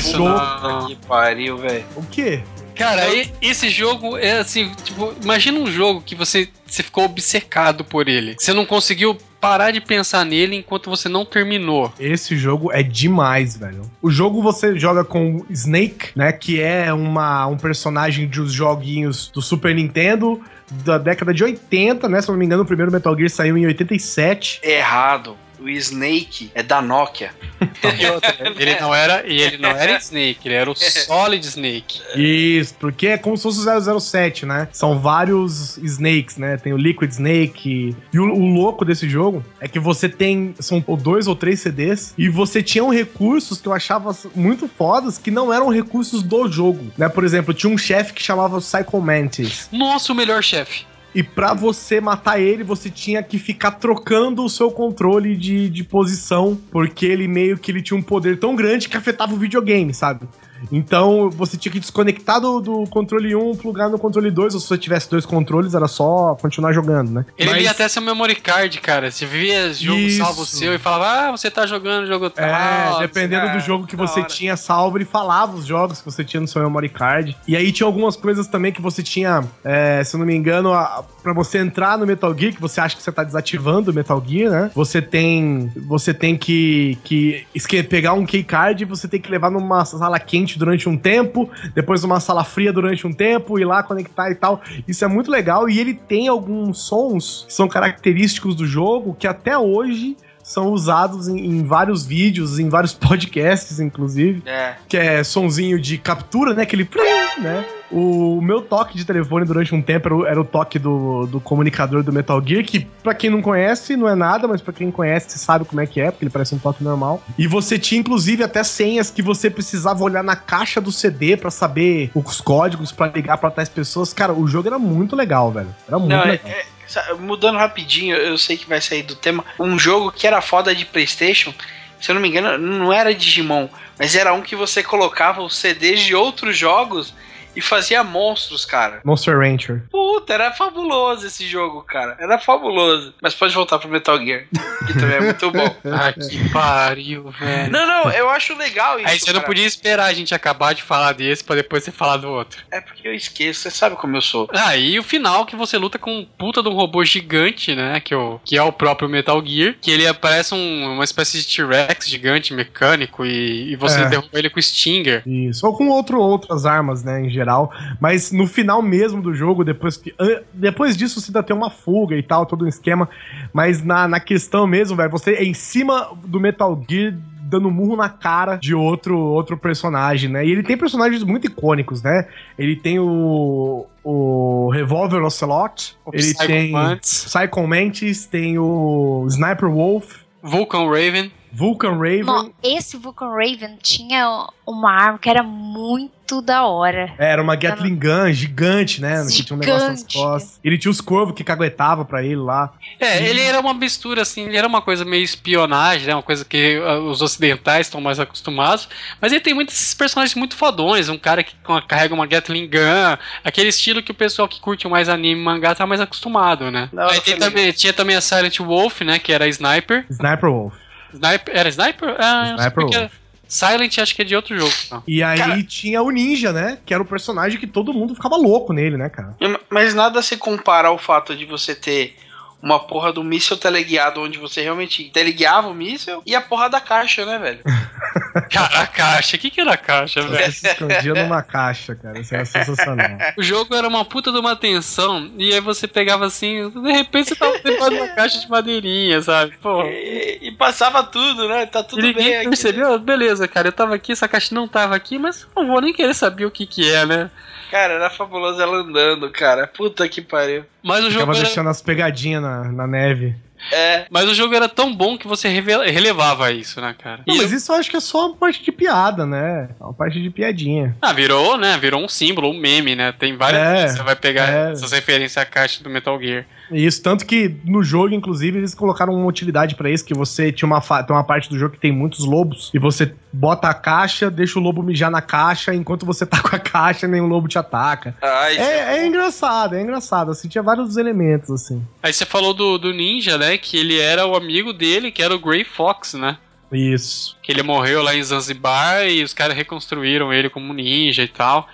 Isso 0.00 0.16
Jogo. 0.16 0.28
não. 0.28 0.86
Que 0.86 0.96
pariu, 1.06 1.56
velho. 1.58 1.84
O 1.96 2.02
quê? 2.04 2.42
Cara, 2.74 3.14
e- 3.14 3.30
esse 3.42 3.68
jogo 3.68 4.16
é 4.16 4.38
assim, 4.38 4.72
tipo, 4.82 5.12
imagina 5.22 5.58
um 5.58 5.66
jogo 5.66 6.00
que 6.00 6.14
você, 6.14 6.48
você 6.66 6.82
ficou 6.82 7.04
obcecado 7.04 7.84
por 7.84 8.08
ele. 8.08 8.34
Você 8.38 8.54
não 8.54 8.64
conseguiu 8.64 9.18
parar 9.38 9.70
de 9.70 9.80
pensar 9.80 10.24
nele 10.24 10.56
enquanto 10.56 10.88
você 10.88 11.08
não 11.08 11.24
terminou. 11.24 11.92
Esse 12.00 12.36
jogo 12.36 12.72
é 12.72 12.82
demais, 12.82 13.56
velho. 13.56 13.82
O 14.00 14.10
jogo 14.10 14.42
você 14.42 14.78
joga 14.78 15.04
com 15.04 15.36
o 15.36 15.46
Snake, 15.50 16.10
né? 16.16 16.32
Que 16.32 16.60
é 16.60 16.92
uma, 16.92 17.46
um 17.46 17.56
personagem 17.58 18.26
dos 18.26 18.52
joguinhos 18.52 19.28
do 19.28 19.42
Super 19.42 19.74
Nintendo 19.74 20.40
da 20.70 20.96
década 20.98 21.34
de 21.34 21.44
80, 21.44 22.08
né? 22.08 22.22
Se 22.22 22.28
eu 22.28 22.32
não 22.32 22.38
me 22.38 22.46
engano, 22.46 22.62
o 22.62 22.66
primeiro 22.66 22.92
Metal 22.92 23.14
Gear 23.16 23.28
saiu 23.28 23.58
em 23.58 23.66
87. 23.66 24.60
Errado. 24.62 25.36
O 25.60 25.68
Snake 25.68 26.50
é 26.54 26.62
da 26.62 26.80
Nokia. 26.80 27.30
E 27.98 28.06
outra, 28.06 28.34
ele 28.58 28.78
não 28.80 28.94
era, 28.94 29.26
e 29.26 29.40
ele 29.40 29.58
não 29.58 29.70
era 29.70 29.96
Snake, 29.98 30.40
ele 30.44 30.54
era 30.54 30.70
o 30.70 30.74
Solid 30.74 31.46
Snake. 31.46 32.00
Isso, 32.14 32.74
porque 32.78 33.08
é 33.08 33.18
como 33.18 33.36
se 33.36 33.42
fosse 33.42 33.60
o 33.60 34.00
007, 34.00 34.46
né? 34.46 34.68
São 34.72 34.98
vários 34.98 35.76
Snakes, 35.78 36.36
né? 36.36 36.56
Tem 36.56 36.72
o 36.72 36.76
Liquid 36.76 37.10
Snake. 37.10 37.96
E 38.12 38.18
o, 38.18 38.22
o 38.22 38.46
louco 38.46 38.84
desse 38.84 39.08
jogo 39.08 39.44
é 39.60 39.68
que 39.68 39.78
você 39.78 40.08
tem. 40.08 40.54
São 40.58 40.82
dois 40.98 41.26
ou 41.26 41.36
três 41.36 41.60
CDs. 41.60 42.14
E 42.16 42.28
você 42.28 42.62
tinha 42.62 42.84
um 42.84 42.90
recursos 42.90 43.60
que 43.60 43.68
eu 43.68 43.72
achava 43.72 44.16
muito 44.34 44.68
fodas 44.68 45.18
que 45.18 45.30
não 45.30 45.52
eram 45.52 45.68
recursos 45.68 46.22
do 46.22 46.50
jogo, 46.50 46.90
né? 46.96 47.08
Por 47.08 47.24
exemplo, 47.24 47.52
tinha 47.52 47.72
um 47.72 47.78
chefe 47.78 48.12
que 48.12 48.22
chamava 48.22 48.58
Psycho 48.58 49.00
Mantis. 49.00 49.68
Nossa, 49.72 50.12
o 50.12 50.16
melhor 50.16 50.42
chefe. 50.42 50.89
E 51.14 51.22
pra 51.22 51.54
você 51.54 52.00
matar 52.00 52.40
ele, 52.40 52.62
você 52.62 52.88
tinha 52.88 53.22
que 53.22 53.38
ficar 53.38 53.72
trocando 53.72 54.44
o 54.44 54.48
seu 54.48 54.70
controle 54.70 55.36
de, 55.36 55.68
de 55.68 55.82
posição, 55.82 56.58
porque 56.70 57.04
ele 57.04 57.26
meio 57.26 57.58
que 57.58 57.70
ele 57.70 57.82
tinha 57.82 57.98
um 57.98 58.02
poder 58.02 58.38
tão 58.38 58.54
grande 58.54 58.88
que 58.88 58.96
afetava 58.96 59.34
o 59.34 59.36
videogame, 59.36 59.92
sabe? 59.92 60.28
Então 60.70 61.30
você 61.30 61.56
tinha 61.56 61.72
que 61.72 61.80
desconectar 61.80 62.40
do, 62.40 62.60
do 62.60 62.84
controle 62.88 63.34
1, 63.34 63.56
plugar 63.56 63.88
no 63.88 63.98
controle 63.98 64.30
2, 64.30 64.54
ou 64.54 64.60
se 64.60 64.66
você 64.66 64.78
tivesse 64.78 65.10
dois 65.10 65.24
controles, 65.26 65.74
era 65.74 65.88
só 65.88 66.34
continuar 66.40 66.72
jogando, 66.72 67.10
né? 67.10 67.24
Ele 67.38 67.50
Mas- 67.50 67.60
lia 67.60 67.70
até 67.70 67.88
seu 67.88 68.02
memory 68.02 68.34
card, 68.36 68.80
cara. 68.80 69.10
Você 69.10 69.26
via 69.26 69.72
jogo 69.72 69.98
Isso. 69.98 70.18
salvo 70.18 70.44
seu 70.46 70.74
e 70.74 70.78
falava, 70.78 71.28
ah, 71.28 71.30
você 71.30 71.50
tá 71.50 71.66
jogando 71.66 72.06
jogo 72.06 72.30
tal. 72.30 72.44
É, 72.44 72.98
dependendo 73.00 73.52
do 73.52 73.60
jogo 73.60 73.86
que 73.86 73.96
você 73.96 74.20
hora. 74.20 74.28
tinha 74.28 74.56
salvo, 74.56 74.98
ele 74.98 75.04
falava 75.04 75.56
os 75.56 75.66
jogos 75.66 75.98
que 76.00 76.04
você 76.04 76.24
tinha 76.24 76.40
no 76.40 76.48
seu 76.48 76.62
memory 76.62 76.88
card. 76.88 77.36
E 77.46 77.56
aí 77.56 77.72
tinha 77.72 77.86
algumas 77.86 78.16
coisas 78.16 78.46
também 78.46 78.72
que 78.72 78.80
você 78.80 79.02
tinha, 79.02 79.44
é, 79.64 80.02
se 80.04 80.14
eu 80.14 80.18
não 80.18 80.26
me 80.26 80.34
engano, 80.34 80.72
a, 80.72 81.04
pra 81.22 81.32
você 81.32 81.58
entrar 81.58 81.98
no 81.98 82.06
Metal 82.06 82.36
Gear, 82.36 82.52
que 82.54 82.60
você 82.60 82.80
acha 82.80 82.96
que 82.96 83.02
você 83.02 83.12
tá 83.12 83.22
desativando 83.24 83.90
o 83.90 83.94
Metal 83.94 84.22
Gear, 84.26 84.50
né? 84.50 84.70
Você 84.74 85.00
tem, 85.02 85.70
você 85.86 86.12
tem 86.14 86.36
que, 86.36 86.98
que 87.04 87.46
esque- 87.54 87.82
pegar 87.82 88.12
um 88.12 88.24
keycard 88.26 88.82
e 88.82 88.86
você 88.86 89.06
tem 89.08 89.20
que 89.20 89.30
levar 89.30 89.50
numa 89.50 89.84
sala 89.84 90.18
quente 90.18 90.49
durante 90.58 90.88
um 90.88 90.96
tempo, 90.96 91.48
depois 91.74 92.02
numa 92.02 92.20
sala 92.20 92.44
fria 92.44 92.72
durante 92.72 93.06
um 93.06 93.12
tempo, 93.12 93.58
ir 93.58 93.64
lá 93.64 93.82
conectar 93.82 94.30
e 94.30 94.34
tal. 94.34 94.60
Isso 94.86 95.04
é 95.04 95.08
muito 95.08 95.30
legal 95.30 95.68
e 95.68 95.78
ele 95.78 95.94
tem 95.94 96.28
alguns 96.28 96.82
sons 96.82 97.44
que 97.46 97.52
são 97.52 97.68
característicos 97.68 98.54
do 98.54 98.66
jogo 98.66 99.16
que 99.18 99.26
até 99.26 99.56
hoje 99.58 100.16
são 100.50 100.68
usados 100.72 101.28
em, 101.28 101.38
em 101.38 101.64
vários 101.64 102.04
vídeos, 102.04 102.58
em 102.58 102.68
vários 102.68 102.92
podcasts, 102.94 103.78
inclusive. 103.80 104.42
É. 104.46 104.74
Que 104.88 104.96
é 104.96 105.22
sonzinho 105.24 105.80
de 105.80 105.96
captura, 105.98 106.54
né? 106.54 106.62
Aquele 106.62 106.84
plim, 106.84 107.02
né? 107.38 107.64
O 107.92 108.40
meu 108.40 108.62
toque 108.62 108.96
de 108.96 109.04
telefone 109.04 109.44
durante 109.44 109.74
um 109.74 109.82
tempo 109.82 110.06
era 110.06 110.14
o, 110.14 110.26
era 110.26 110.40
o 110.40 110.44
toque 110.44 110.78
do, 110.78 111.26
do 111.26 111.40
comunicador 111.40 112.04
do 112.04 112.12
Metal 112.12 112.40
Gear, 112.44 112.64
que 112.64 112.80
pra 113.02 113.12
quem 113.14 113.28
não 113.28 113.42
conhece 113.42 113.96
não 113.96 114.08
é 114.08 114.14
nada, 114.14 114.46
mas 114.46 114.60
pra 114.62 114.72
quem 114.72 114.90
conhece 114.92 115.36
sabe 115.40 115.64
como 115.64 115.80
é 115.80 115.86
que 115.86 116.00
é, 116.00 116.10
porque 116.10 116.24
ele 116.24 116.30
parece 116.30 116.54
um 116.54 116.58
toque 116.58 116.84
normal. 116.84 117.20
E 117.36 117.48
você 117.48 117.78
tinha 117.80 118.00
inclusive 118.00 118.44
até 118.44 118.62
senhas 118.62 119.10
que 119.10 119.20
você 119.22 119.50
precisava 119.50 120.04
olhar 120.04 120.22
na 120.22 120.36
caixa 120.36 120.80
do 120.80 120.92
CD 120.92 121.36
pra 121.36 121.50
saber 121.50 122.12
os 122.14 122.40
códigos 122.40 122.92
pra 122.92 123.08
ligar 123.08 123.38
pra 123.38 123.50
tais 123.50 123.68
pessoas. 123.68 124.12
Cara, 124.12 124.32
o 124.32 124.46
jogo 124.46 124.68
era 124.68 124.78
muito 124.78 125.16
legal, 125.16 125.50
velho. 125.50 125.74
Era 125.88 125.98
muito 125.98 126.12
Não, 126.12 126.22
é- 126.22 126.30
legal. 126.32 126.46
é- 126.50 126.62
sa- 126.62 126.79
mudando 127.18 127.58
rapidinho, 127.58 128.16
eu 128.16 128.36
sei 128.38 128.56
que 128.56 128.68
vai 128.68 128.80
sair 128.80 129.02
do 129.02 129.14
tema. 129.14 129.44
Um 129.58 129.78
jogo 129.78 130.12
que 130.12 130.26
era 130.26 130.40
foda 130.40 130.74
de 130.74 130.84
PlayStation, 130.84 131.54
se 132.00 132.10
eu 132.10 132.14
não 132.14 132.22
me 132.22 132.28
engano, 132.28 132.56
não 132.58 132.92
era 132.92 133.14
Digimon, 133.14 133.68
mas 133.98 134.16
era 134.16 134.32
um 134.32 134.42
que 134.42 134.56
você 134.56 134.82
colocava 134.82 135.42
os 135.42 135.56
CDs 135.56 136.00
de 136.00 136.14
outros 136.14 136.56
jogos 136.56 137.14
e 137.54 137.60
fazia 137.60 138.02
monstros, 138.04 138.64
cara. 138.64 139.00
Monster 139.04 139.38
Rancher. 139.38 139.82
Puta, 139.90 140.32
era 140.34 140.52
fabuloso 140.52 141.26
esse 141.26 141.46
jogo, 141.46 141.82
cara. 141.82 142.16
Era 142.20 142.38
fabuloso. 142.38 143.14
Mas 143.20 143.34
pode 143.34 143.54
voltar 143.54 143.78
pro 143.78 143.88
Metal 143.88 144.18
Gear, 144.18 144.44
que 144.86 144.94
também 144.94 145.16
é 145.16 145.20
muito 145.20 145.50
bom. 145.50 145.60
Ah, 145.92 146.12
que 146.12 146.48
pariu, 146.50 147.30
velho. 147.30 147.70
Não, 147.72 147.86
não, 147.86 148.10
eu 148.12 148.28
acho 148.30 148.56
legal 148.56 148.98
isso. 148.98 149.08
Aí 149.08 149.18
você 149.18 149.32
não 149.32 149.40
cara. 149.40 149.46
podia 149.46 149.66
esperar 149.66 150.04
a 150.06 150.12
gente 150.12 150.34
acabar 150.34 150.74
de 150.74 150.82
falar 150.82 151.12
desse 151.12 151.42
pra 151.44 151.56
depois 151.56 151.82
você 151.84 151.90
falar 151.90 152.16
do 152.18 152.28
outro. 152.28 152.62
É 152.70 152.80
porque 152.80 153.06
eu 153.06 153.14
esqueço, 153.14 153.60
você 153.60 153.70
sabe 153.70 153.96
como 153.96 154.16
eu 154.16 154.20
sou. 154.20 154.48
Ah, 154.52 154.76
e 154.76 154.98
o 154.98 155.02
final 155.02 155.44
que 155.46 155.56
você 155.56 155.76
luta 155.76 155.98
com 155.98 156.10
um 156.20 156.24
puta 156.24 156.62
de 156.62 156.68
um 156.68 156.72
robô 156.74 157.04
gigante, 157.04 157.74
né? 157.74 158.00
Que, 158.00 158.14
o, 158.14 158.40
que 158.44 158.56
é 158.56 158.62
o 158.62 158.72
próprio 158.72 159.08
Metal 159.08 159.44
Gear. 159.44 159.74
Que 159.80 159.90
ele 159.90 160.12
parece 160.14 160.54
um- 160.54 160.94
uma 160.94 161.04
espécie 161.04 161.38
de 161.42 161.46
T-Rex 161.56 162.08
gigante, 162.08 162.54
mecânico, 162.54 163.24
e, 163.26 163.72
e 163.72 163.76
você 163.76 164.00
É. 164.02 164.08
derruba 164.08 164.38
ele 164.38 164.50
com 164.50 164.58
o 164.58 164.62
Stinger. 164.62 165.22
Isso. 165.26 165.66
Ou 165.66 165.76
com 165.76 165.88
outro, 165.88 166.20
outras 166.20 166.64
armas, 166.66 167.02
né, 167.04 167.20
em 167.20 167.30
geral. 167.40 167.72
Mas 168.00 168.30
no 168.30 168.46
final 168.46 168.82
mesmo 168.82 169.20
do 169.22 169.34
jogo, 169.34 169.64
depois 169.64 169.96
que. 169.96 170.14
Depois 170.52 170.96
disso, 170.96 171.20
você 171.20 171.30
ainda 171.30 171.42
tem 171.42 171.56
uma 171.56 171.70
fuga 171.70 172.16
e 172.16 172.22
tal, 172.22 172.46
todo 172.46 172.64
um 172.64 172.68
esquema. 172.68 173.08
Mas 173.52 173.82
na, 173.82 174.06
na 174.06 174.20
questão 174.20 174.66
mesmo, 174.66 174.96
velho, 174.96 175.10
você 175.10 175.32
é 175.32 175.44
em 175.44 175.54
cima 175.54 176.10
do 176.24 176.38
Metal 176.38 176.80
Gear 176.88 177.14
dando 177.50 177.68
murro 177.68 177.96
na 177.96 178.08
cara 178.08 178.56
de 178.56 178.74
outro 178.74 179.18
outro 179.18 179.58
personagem, 179.58 180.30
né? 180.30 180.46
E 180.46 180.52
ele 180.52 180.62
tem 180.62 180.76
personagens 180.76 181.24
muito 181.24 181.48
icônicos, 181.48 182.00
né? 182.00 182.28
Ele 182.56 182.76
tem 182.76 182.98
o 183.00 183.86
o 184.04 184.70
Revolver 184.70 185.22
Ocelot, 185.22 185.96
O 186.06 186.10
ele 186.14 186.22
Psycho 186.22 186.46
tem 186.46 186.70
Mantis. 186.70 187.24
Psycho 187.24 187.66
Mantis, 187.66 188.26
tem 188.26 188.58
o 188.58 189.26
Sniper 189.28 189.68
Wolf, 189.68 190.20
Vulcan 190.42 190.88
Raven. 190.88 191.30
Vulcan 191.52 191.92
Raven. 191.98 192.52
Esse 192.62 192.96
Vulcan 192.96 193.30
Raven 193.30 193.76
tinha 193.82 194.46
uma 194.66 194.92
arma 194.92 195.18
que 195.18 195.28
era 195.28 195.42
muito 195.42 196.40
da 196.42 196.64
hora. 196.64 197.12
É, 197.18 197.32
Era 197.32 197.42
uma 197.42 197.56
Gatling 197.56 197.96
Gun 197.98 198.32
gigante, 198.32 199.00
né? 199.00 199.26
Que 199.28 199.42
tinha 199.42 199.56
um 199.56 199.58
negócio 199.60 199.88
nas 199.88 199.98
Gigante. 199.98 200.16
costas. 200.16 200.60
Ele 200.62 200.78
tinha 200.78 200.90
os 200.90 201.00
corvos 201.00 201.34
que 201.34 201.42
caguetava 201.42 202.04
pra 202.04 202.22
ele 202.22 202.36
lá. 202.36 202.72
É, 203.00 203.26
ele 203.28 203.40
era 203.40 203.58
uma 203.58 203.74
mistura, 203.74 204.22
assim, 204.22 204.42
ele 204.46 204.56
era 204.56 204.68
uma 204.68 204.80
coisa 204.80 205.04
meio 205.04 205.24
espionagem, 205.24 206.06
né? 206.06 206.14
Uma 206.14 206.22
coisa 206.22 206.44
que 206.44 206.80
ah, 206.86 206.98
os 207.00 207.20
ocidentais 207.20 207.88
estão 207.88 208.00
mais 208.00 208.20
acostumados. 208.20 208.88
Mas 209.20 209.32
ele 209.32 209.40
tem 209.40 209.54
muitos 209.54 209.74
esses 209.74 209.92
personagens 209.94 210.36
muito 210.36 210.54
fodões. 210.54 211.08
Um 211.08 211.18
cara 211.18 211.42
que 211.42 211.54
com- 211.64 211.82
carrega 211.82 212.14
uma 212.14 212.26
Gatling 212.26 212.68
Gun. 212.68 213.16
Aquele 213.42 213.70
estilo 213.70 214.00
que 214.00 214.12
o 214.12 214.14
pessoal 214.14 214.46
que 214.46 214.60
curte 214.60 214.86
mais 214.86 215.08
anime 215.08 215.40
e 215.40 215.44
mangá 215.44 215.74
tá 215.74 215.84
mais 215.84 216.00
acostumado, 216.00 216.70
né? 216.70 216.88
Não, 216.92 217.08
Aí 217.08 217.20
também, 217.36 217.72
tinha 217.72 217.92
também 217.92 218.14
a 218.14 218.20
Silent 218.20 218.58
Wolf, 218.60 219.00
né? 219.00 219.18
Que 219.18 219.32
era 219.32 219.46
a 219.46 219.48
Sniper. 219.48 220.06
Sniper 220.08 220.48
Wolf. 220.48 220.74
Sniper 221.12 221.56
era 221.56 221.68
Sniper? 221.68 222.16
Ah, 222.18 222.54
Sniper 222.58 222.72
porque 222.72 222.98
Wolf. 222.98 223.12
Silent 223.48 223.98
acho 223.98 224.14
que 224.14 224.22
é 224.22 224.24
de 224.24 224.36
outro 224.36 224.56
jogo. 224.56 224.72
Não. 224.92 225.02
E 225.08 225.22
aí 225.24 225.38
Cara- 225.38 225.62
tinha 225.64 226.00
o 226.02 226.10
Ninja, 226.10 226.52
né? 226.52 226.78
Que 226.86 226.94
era 226.94 227.02
o 227.02 227.06
personagem 227.06 227.58
que 227.58 227.66
todo 227.66 227.92
mundo 227.92 228.14
ficava 228.14 228.36
louco 228.36 228.72
nele, 228.72 228.96
né, 228.96 229.08
cara? 229.08 229.34
Mas 229.68 229.92
nada 229.92 230.22
se 230.22 230.36
compara 230.36 230.86
ao 230.88 230.96
fato 230.98 231.34
de 231.34 231.44
você 231.44 231.74
ter 231.74 232.16
uma 232.62 232.78
porra 232.78 233.12
do 233.12 233.24
míssil 233.24 233.56
teleguiado 233.56 234.20
onde 234.20 234.38
você 234.38 234.62
realmente 234.62 235.04
teleguiava 235.10 235.68
o 235.68 235.74
míssil 235.74 236.22
e 236.26 236.34
a 236.34 236.40
porra 236.40 236.68
da 236.68 236.80
caixa, 236.80 237.24
né, 237.24 237.38
velho? 237.38 237.60
Cara, 238.50 238.80
a 238.80 238.86
caixa. 238.86 239.36
O 239.36 239.40
que, 239.40 239.50
que 239.50 239.60
era 239.60 239.72
a 239.72 239.76
caixa, 239.76 240.22
velho? 240.22 240.44
Você 240.44 240.52
se 240.52 240.66
escondia 240.68 241.14
numa 241.14 241.42
caixa, 241.42 241.94
cara. 241.96 242.18
Isso 242.18 242.34
era 242.34 242.44
sensacional. 242.44 243.18
O 243.36 243.42
jogo 243.42 243.74
era 243.74 243.88
uma 243.88 244.04
puta 244.04 244.30
de 244.30 244.38
uma 244.38 244.54
tensão, 244.54 245.30
e 245.36 245.52
aí 245.52 245.60
você 245.60 245.86
pegava 245.88 246.26
assim, 246.26 246.68
de 246.70 246.92
repente 246.92 247.28
você 247.30 247.36
tava 247.36 247.58
dentro 247.58 247.88
de 247.90 247.96
uma 247.96 248.08
caixa 248.08 248.38
de 248.38 248.48
madeirinha, 248.48 249.20
sabe? 249.22 249.56
Pô. 249.60 249.82
E, 249.84 250.38
e 250.42 250.52
passava 250.52 251.02
tudo, 251.02 251.48
né? 251.48 251.66
Tá 251.66 251.82
tudo 251.82 252.04
E 252.06 252.12
bem 252.12 252.36
aqui. 252.36 252.48
percebeu? 252.48 252.98
Beleza, 252.98 253.48
cara, 253.48 253.68
eu 253.68 253.72
tava 253.72 253.94
aqui, 253.94 254.12
essa 254.12 254.28
caixa 254.28 254.54
não 254.54 254.68
tava 254.68 254.94
aqui, 254.94 255.18
mas 255.18 255.46
não 255.56 255.66
vou 255.66 255.80
nem 255.80 255.92
querer 255.92 256.14
saber 256.14 256.44
o 256.44 256.50
que 256.50 256.66
que 256.66 256.88
é, 256.92 257.06
né? 257.06 257.30
Cara, 257.70 257.94
era 257.94 258.10
fabuloso 258.10 258.60
ela 258.60 258.78
andando, 258.78 259.30
cara. 259.30 259.66
Puta 259.66 260.08
que 260.08 260.20
pariu. 260.20 260.64
Mas 260.82 261.00
o 261.00 261.10
jogo 261.10 261.20
Ficava 261.20 261.32
era, 261.38 261.44
deixando 261.44 261.70
as 261.70 261.80
pegadinhas 261.80 262.42
na, 262.42 262.64
na 262.64 262.86
neve. 262.86 263.36
É. 263.70 264.06
mas 264.10 264.26
o 264.26 264.34
jogo 264.34 264.54
era 264.54 264.70
tão 264.70 264.94
bom 264.96 265.18
que 265.18 265.28
você 265.28 265.46
revela- 265.46 265.84
relevava 265.84 266.50
isso, 266.50 266.80
né, 266.80 266.94
cara? 266.98 267.20
Não, 267.26 267.36
mas 267.36 267.52
isso 267.52 267.70
eu 267.70 267.76
acho 267.76 267.90
que 267.90 267.96
é 267.98 268.00
só 268.00 268.28
uma 268.28 268.34
parte 268.36 268.64
de 268.64 268.72
piada, 268.72 269.26
né? 269.26 269.68
É 269.78 269.84
uma 269.84 269.92
parte 269.92 270.18
de 270.20 270.30
piadinha. 270.30 270.96
Ah, 271.00 271.12
virou, 271.12 271.58
né? 271.58 271.76
Virou 271.76 272.02
um 272.02 272.08
símbolo, 272.08 272.48
um 272.48 272.58
meme, 272.58 272.96
né? 272.96 273.12
Tem 273.12 273.36
várias 273.36 273.60
É, 273.62 273.88
você 273.88 274.02
vai 274.02 274.16
pegar 274.16 274.48
é. 274.48 274.72
essas 274.72 274.92
referências 274.92 275.36
à 275.36 275.44
caixa 275.44 275.84
do 275.84 275.90
Metal 275.90 276.18
Gear. 276.18 276.46
Isso, 276.70 277.02
tanto 277.02 277.26
que 277.26 277.56
no 277.64 277.82
jogo, 277.82 278.14
inclusive, 278.14 278.58
eles 278.58 278.74
colocaram 278.74 279.14
uma 279.14 279.26
utilidade 279.26 279.74
pra 279.74 279.90
isso, 279.90 280.04
que 280.04 280.14
você 280.14 280.52
tinha 280.52 280.66
uma, 280.66 280.80
tem 280.80 281.16
uma 281.16 281.24
parte 281.24 281.48
do 281.48 281.58
jogo 281.58 281.74
que 281.74 281.80
tem 281.80 281.92
muitos 281.92 282.24
lobos, 282.24 282.70
e 282.72 282.78
você 282.78 283.14
bota 283.32 283.68
a 283.68 283.74
caixa, 283.74 284.30
deixa 284.30 284.58
o 284.58 284.62
lobo 284.62 284.82
mijar 284.82 285.10
na 285.10 285.22
caixa, 285.22 285.74
enquanto 285.74 286.06
você 286.06 286.24
tá 286.26 286.40
com 286.42 286.54
a 286.54 286.58
caixa, 286.58 287.06
nenhum 287.06 287.26
lobo 287.26 287.48
te 287.48 287.58
ataca. 287.58 288.14
Ai, 288.22 288.56
É, 288.56 288.98
é 288.98 289.06
engraçado, 289.06 289.74
é 289.74 289.82
engraçado, 289.82 290.30
assim, 290.30 290.48
tinha 290.48 290.62
vários 290.62 290.96
elementos, 290.96 291.50
assim. 291.50 291.82
Aí 292.02 292.12
você 292.12 292.24
falou 292.24 292.54
do, 292.54 292.78
do 292.78 292.92
ninja, 292.92 293.36
né? 293.36 293.58
Que 293.58 293.76
ele 293.76 293.98
era 293.98 294.26
o 294.26 294.34
amigo 294.36 294.72
dele, 294.72 295.10
que 295.10 295.22
era 295.22 295.34
o 295.34 295.38
Grey 295.38 295.64
Fox, 295.64 296.14
né? 296.14 296.38
Isso. 296.72 297.36
Que 297.42 297.50
ele 297.50 297.62
morreu 297.62 298.02
lá 298.02 298.14
em 298.14 298.22
Zanzibar 298.22 299.06
e 299.08 299.24
os 299.24 299.34
caras 299.34 299.56
reconstruíram 299.56 300.32
ele 300.32 300.48
como 300.48 300.72
ninja 300.72 301.22
e 301.22 301.28
tal. 301.28 301.68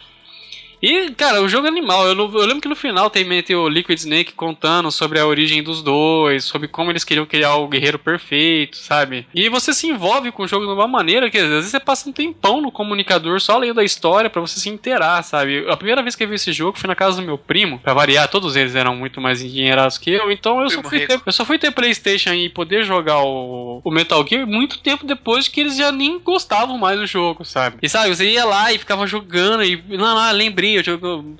E, 0.87 1.11
cara, 1.11 1.43
o 1.43 1.49
jogo 1.49 1.67
é 1.67 1.71
animal. 1.71 2.07
Eu, 2.07 2.15
não- 2.15 2.33
eu 2.33 2.47
lembro 2.47 2.61
que 2.61 2.69
no 2.69 2.77
final 2.77 3.11
tem, 3.11 3.27
o 3.57 3.69
Liquid 3.69 3.99
Snake 3.99 4.33
contando 4.35 4.91
sobre 4.93 5.19
a 5.19 5.27
origem 5.27 5.63
dos 5.63 5.83
dois, 5.83 6.45
sobre 6.45 6.69
como 6.69 6.91
eles 6.93 7.03
queriam 7.03 7.27
criar 7.27 7.57
o 7.57 7.67
guerreiro 7.67 7.99
perfeito, 7.99 8.77
sabe? 8.77 9.27
E 9.35 9.49
você 9.49 9.73
se 9.73 9.89
envolve 9.89 10.31
com 10.31 10.45
o 10.45 10.49
jogo 10.49 10.65
de 10.65 10.73
uma 10.73 10.87
maneira 10.87 11.29
que 11.29 11.39
às 11.39 11.49
vezes 11.49 11.71
você 11.71 11.81
passa 11.81 12.09
um 12.09 12.13
tempão 12.13 12.61
no 12.61 12.71
comunicador 12.71 13.41
só 13.41 13.59
lendo 13.59 13.81
a 13.81 13.85
história 13.85 14.31
pra 14.31 14.41
você 14.41 14.61
se 14.61 14.69
inteirar, 14.69 15.23
sabe? 15.25 15.67
A 15.69 15.77
primeira 15.77 16.03
vez 16.03 16.15
que 16.15 16.23
eu 16.23 16.29
vi 16.29 16.37
esse 16.37 16.53
jogo 16.53 16.79
foi 16.79 16.87
na 16.87 16.95
casa 16.95 17.21
do 17.21 17.27
meu 17.27 17.37
primo. 17.37 17.79
Pra 17.81 17.93
variar, 17.93 18.29
todos 18.29 18.55
eles 18.55 18.75
eram 18.77 18.95
muito 18.95 19.21
mais 19.21 19.43
endinheirados 19.43 19.99
que 19.99 20.11
eu, 20.13 20.31
então 20.31 20.61
eu 20.63 20.71
só, 20.71 20.83
ter, 20.83 21.21
eu 21.27 21.33
só 21.33 21.45
fui 21.45 21.59
ter 21.59 21.73
Playstation 21.73 22.33
e 22.33 22.49
poder 22.49 22.85
jogar 22.85 23.21
o, 23.23 23.81
o 23.85 23.91
Metal 23.91 24.25
Gear 24.27 24.47
muito 24.47 24.79
tempo 24.79 25.05
depois 25.05 25.49
que 25.49 25.61
eles 25.61 25.77
já 25.77 25.91
nem 25.91 26.19
gostavam 26.21 26.79
mais 26.79 26.99
do 27.01 27.07
jogo, 27.07 27.45
sabe? 27.45 27.77
E 27.83 27.89
sabe, 27.89 28.15
você 28.15 28.31
ia 28.31 28.45
lá 28.45 28.73
e 28.73 28.79
ficava 28.79 29.07
jogando 29.07 29.65
e. 29.65 29.83
Não, 29.89 30.15
não, 30.15 30.33
lembrei, 30.33 30.76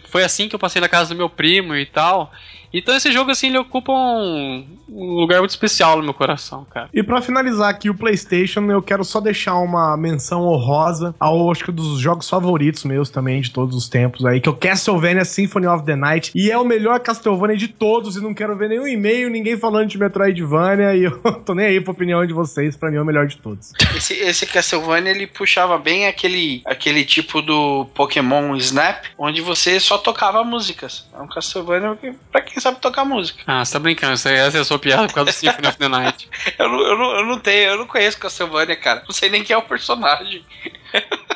foi 0.09 0.25
assim 0.25 0.49
que 0.49 0.55
eu 0.55 0.59
passei 0.59 0.81
na 0.81 0.89
casa 0.89 1.15
do 1.15 1.19
meu 1.19 1.29
primo 1.29 1.75
e 1.75 1.87
tal. 1.87 2.33
Então 2.79 2.95
esse 2.95 3.11
jogo, 3.13 3.31
assim, 3.31 3.49
ele 3.49 3.59
ocupa 3.59 3.93
um, 3.93 4.67
um 4.89 5.15
lugar 5.15 5.39
muito 5.39 5.51
especial 5.51 5.97
no 5.97 6.03
meu 6.03 6.15
coração, 6.15 6.65
cara. 6.65 6.89
E 6.93 7.03
pra 7.03 7.21
finalizar 7.21 7.69
aqui 7.69 7.91
o 7.91 7.95
PlayStation, 7.95 8.61
eu 8.71 8.83
quero 8.83 9.05
só 9.05 9.21
deixar 9.21 9.55
uma 9.57 9.97
menção 9.97 10.43
honrosa 10.43 11.15
ao 11.19 11.51
acho 11.51 11.65
que 11.65 11.73
dos 11.73 11.99
jogos 11.99 12.29
favoritos 12.29 12.85
meus 12.85 13.11
também 13.11 13.41
de 13.41 13.51
todos 13.51 13.77
os 13.77 13.89
tempos 13.89 14.25
aí, 14.25 14.41
que 14.41 14.49
é 14.49 14.53
o 14.53 14.57
Castlevania 14.57 15.25
Symphony 15.25 15.67
of 15.67 15.85
the 15.85 15.97
Night, 15.97 16.33
e 16.35 16.51
é 16.51 16.59
o 16.59 16.65
melhor 16.65 17.01
Castlevania 17.01 17.57
de 17.57 17.69
todos, 17.69 18.17
e 18.17 18.21
não 18.21 18.35
quero 18.35 18.57
ver 18.57 18.69
nenhum 18.69 18.87
e-mail, 18.87 19.31
ninguém 19.31 19.57
falando 19.57 19.89
de 19.89 19.99
Metroidvania, 19.99 20.95
e 20.97 21.05
eu 21.05 21.21
tô 21.45 21.55
nem 21.55 21.67
aí 21.67 21.81
pra 21.81 21.93
opinião 21.93 22.25
de 22.27 22.33
vocês, 22.33 22.77
pra 22.77 22.91
mim 22.91 22.97
é 22.97 23.03
o 23.03 23.05
melhor 23.05 23.27
de 23.27 23.37
todos. 23.39 23.73
Esse, 23.97 24.15
esse 24.15 24.47
Castlevania 24.47 25.11
ele 25.11 25.27
puxava 25.27 25.79
bem 25.79 26.07
aquele, 26.07 26.61
aquele 26.67 27.03
tipo 27.05 27.41
do 27.41 27.87
Pokémon 27.95 28.55
Snap, 28.57 29.05
onde 29.19 29.41
você 29.41 29.81
só 29.81 29.97
tocava 29.97 30.45
músicas. 30.45 31.07
É 31.17 31.21
um 31.21 31.27
Castlevania 31.27 31.97
que, 31.97 32.13
pra 32.31 32.43
quem 32.43 32.61
sabe 32.67 32.81
tocar 32.81 33.05
música. 33.05 33.43
Ah, 33.47 33.65
você 33.65 33.73
tá 33.73 33.79
brincando, 33.79 34.15
essa 34.15 34.31
é 34.31 34.47
a 34.47 34.65
sua 34.65 34.79
piada 34.79 35.07
por 35.07 35.15
causa 35.15 35.31
do 35.31 35.35
Symphony 35.35 35.69
of 35.69 35.79
the 35.79 35.89
Night. 35.89 36.29
Eu 36.59 36.69
não, 36.69 36.81
eu, 36.81 36.99
não, 36.99 37.17
eu 37.17 37.27
não 37.27 37.39
tenho, 37.39 37.71
eu 37.71 37.79
não 37.79 37.87
conheço 37.87 38.19
Castlevania, 38.19 38.77
cara. 38.77 39.03
Não 39.07 39.13
sei 39.13 39.29
nem 39.29 39.45
quem 39.45 39.55
é 39.55 39.57
o 39.57 39.63
personagem. 39.63 40.45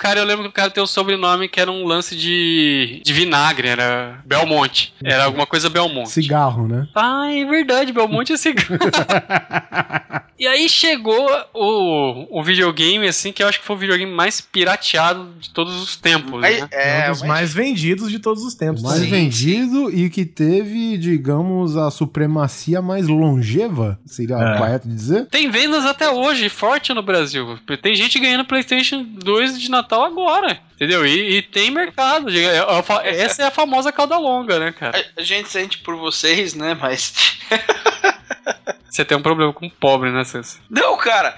cara, 0.00 0.18
eu 0.20 0.24
lembro 0.24 0.44
que 0.44 0.48
o 0.48 0.52
cara 0.52 0.70
tem 0.70 0.82
o 0.82 0.86
sobrenome 0.86 1.46
que 1.48 1.60
era 1.60 1.70
um 1.70 1.84
lance 1.86 2.16
de, 2.16 3.02
de 3.04 3.12
vinagre, 3.12 3.68
era 3.68 4.18
Belmonte. 4.24 4.94
Era 5.04 5.24
alguma 5.24 5.46
coisa 5.46 5.68
Belmonte. 5.68 6.10
Cigarro, 6.10 6.66
né? 6.66 6.88
Ah, 6.94 7.30
é 7.30 7.44
verdade, 7.44 7.92
Belmonte 7.92 8.32
é 8.32 8.36
cigarro. 8.38 8.78
e 10.38 10.46
aí 10.46 10.68
chegou 10.68 11.28
o, 11.54 12.40
o 12.40 12.42
videogame, 12.42 13.06
assim, 13.06 13.30
que 13.32 13.42
eu 13.42 13.48
acho 13.48 13.60
que 13.60 13.66
foi 13.66 13.76
o 13.76 13.78
videogame 13.78 14.10
mais 14.10 14.40
pirateado 14.40 15.28
de 15.38 15.50
todos 15.50 15.80
os 15.82 15.96
tempos, 15.96 16.42
Aí, 16.42 16.60
né? 16.62 16.68
é, 16.72 17.00
É 17.00 17.08
um 17.08 17.12
dos 17.12 17.20
mas- 17.20 17.28
mais 17.28 17.52
vendidos 17.54 18.10
de 18.10 18.18
todos 18.18 18.42
os 18.42 18.54
tempos. 18.54 18.82
Mais 18.82 19.00
Sim. 19.00 19.08
vendido 19.10 19.90
e 19.94 20.08
que 20.08 20.24
teve, 20.24 20.96
digamos, 20.96 21.76
a 21.76 21.90
supremacia 21.90 22.80
mais 22.80 23.06
longeva, 23.06 23.98
seria 24.06 24.36
É. 24.36 24.58
correto 24.58 24.88
dizer? 24.88 25.26
Tem 25.26 25.50
vendas 25.50 25.84
até 25.84 26.08
hoje, 26.10 26.48
forte 26.48 26.94
no 26.94 27.02
Brasil. 27.02 27.58
Tem 27.82 27.94
gente 27.94 28.18
ganhando 28.18 28.44
PlayStation 28.44 29.02
2 29.04 29.60
de 29.60 29.70
Natal 29.70 29.89
agora, 29.94 30.60
entendeu? 30.74 31.06
E, 31.06 31.38
e 31.38 31.42
tem 31.42 31.70
mercado. 31.70 32.30
É- 32.30 32.58
é- 32.58 33.08
é- 33.08 33.20
Essa 33.22 33.42
é 33.42 33.46
a 33.46 33.50
famosa 33.50 33.92
cauda 33.92 34.16
longa, 34.18 34.58
né, 34.58 34.72
cara? 34.72 35.04
A, 35.16 35.22
gente 35.22 35.48
sente 35.48 35.78
por 35.78 35.96
vocês, 35.96 36.54
né? 36.54 36.74
Mas. 36.74 37.38
Você 38.88 39.04
tem 39.04 39.16
um 39.16 39.22
problema 39.22 39.52
com 39.52 39.70
pobre, 39.70 40.10
né, 40.10 40.24
César? 40.24 40.58
Não, 40.68 40.96
cara! 40.96 41.34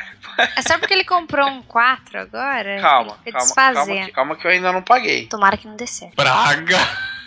É 0.57 0.63
só 0.63 0.79
porque 0.79 0.95
ele 0.95 1.05
comprou 1.05 1.47
um 1.47 1.63
4 1.63 2.19
agora? 2.19 2.81
Calma, 2.81 3.19
calma, 3.31 3.55
calma, 3.55 3.87
que, 4.07 4.13
calma 4.13 4.37
que 4.37 4.47
eu 4.47 4.51
ainda 4.51 4.73
não 4.73 4.83
paguei. 4.83 5.27
Tomara 5.27 5.59
que 5.59 5.69
não 5.69 5.77
dê 5.77 5.87
certo. 5.87 6.15
Praga! 6.15 6.79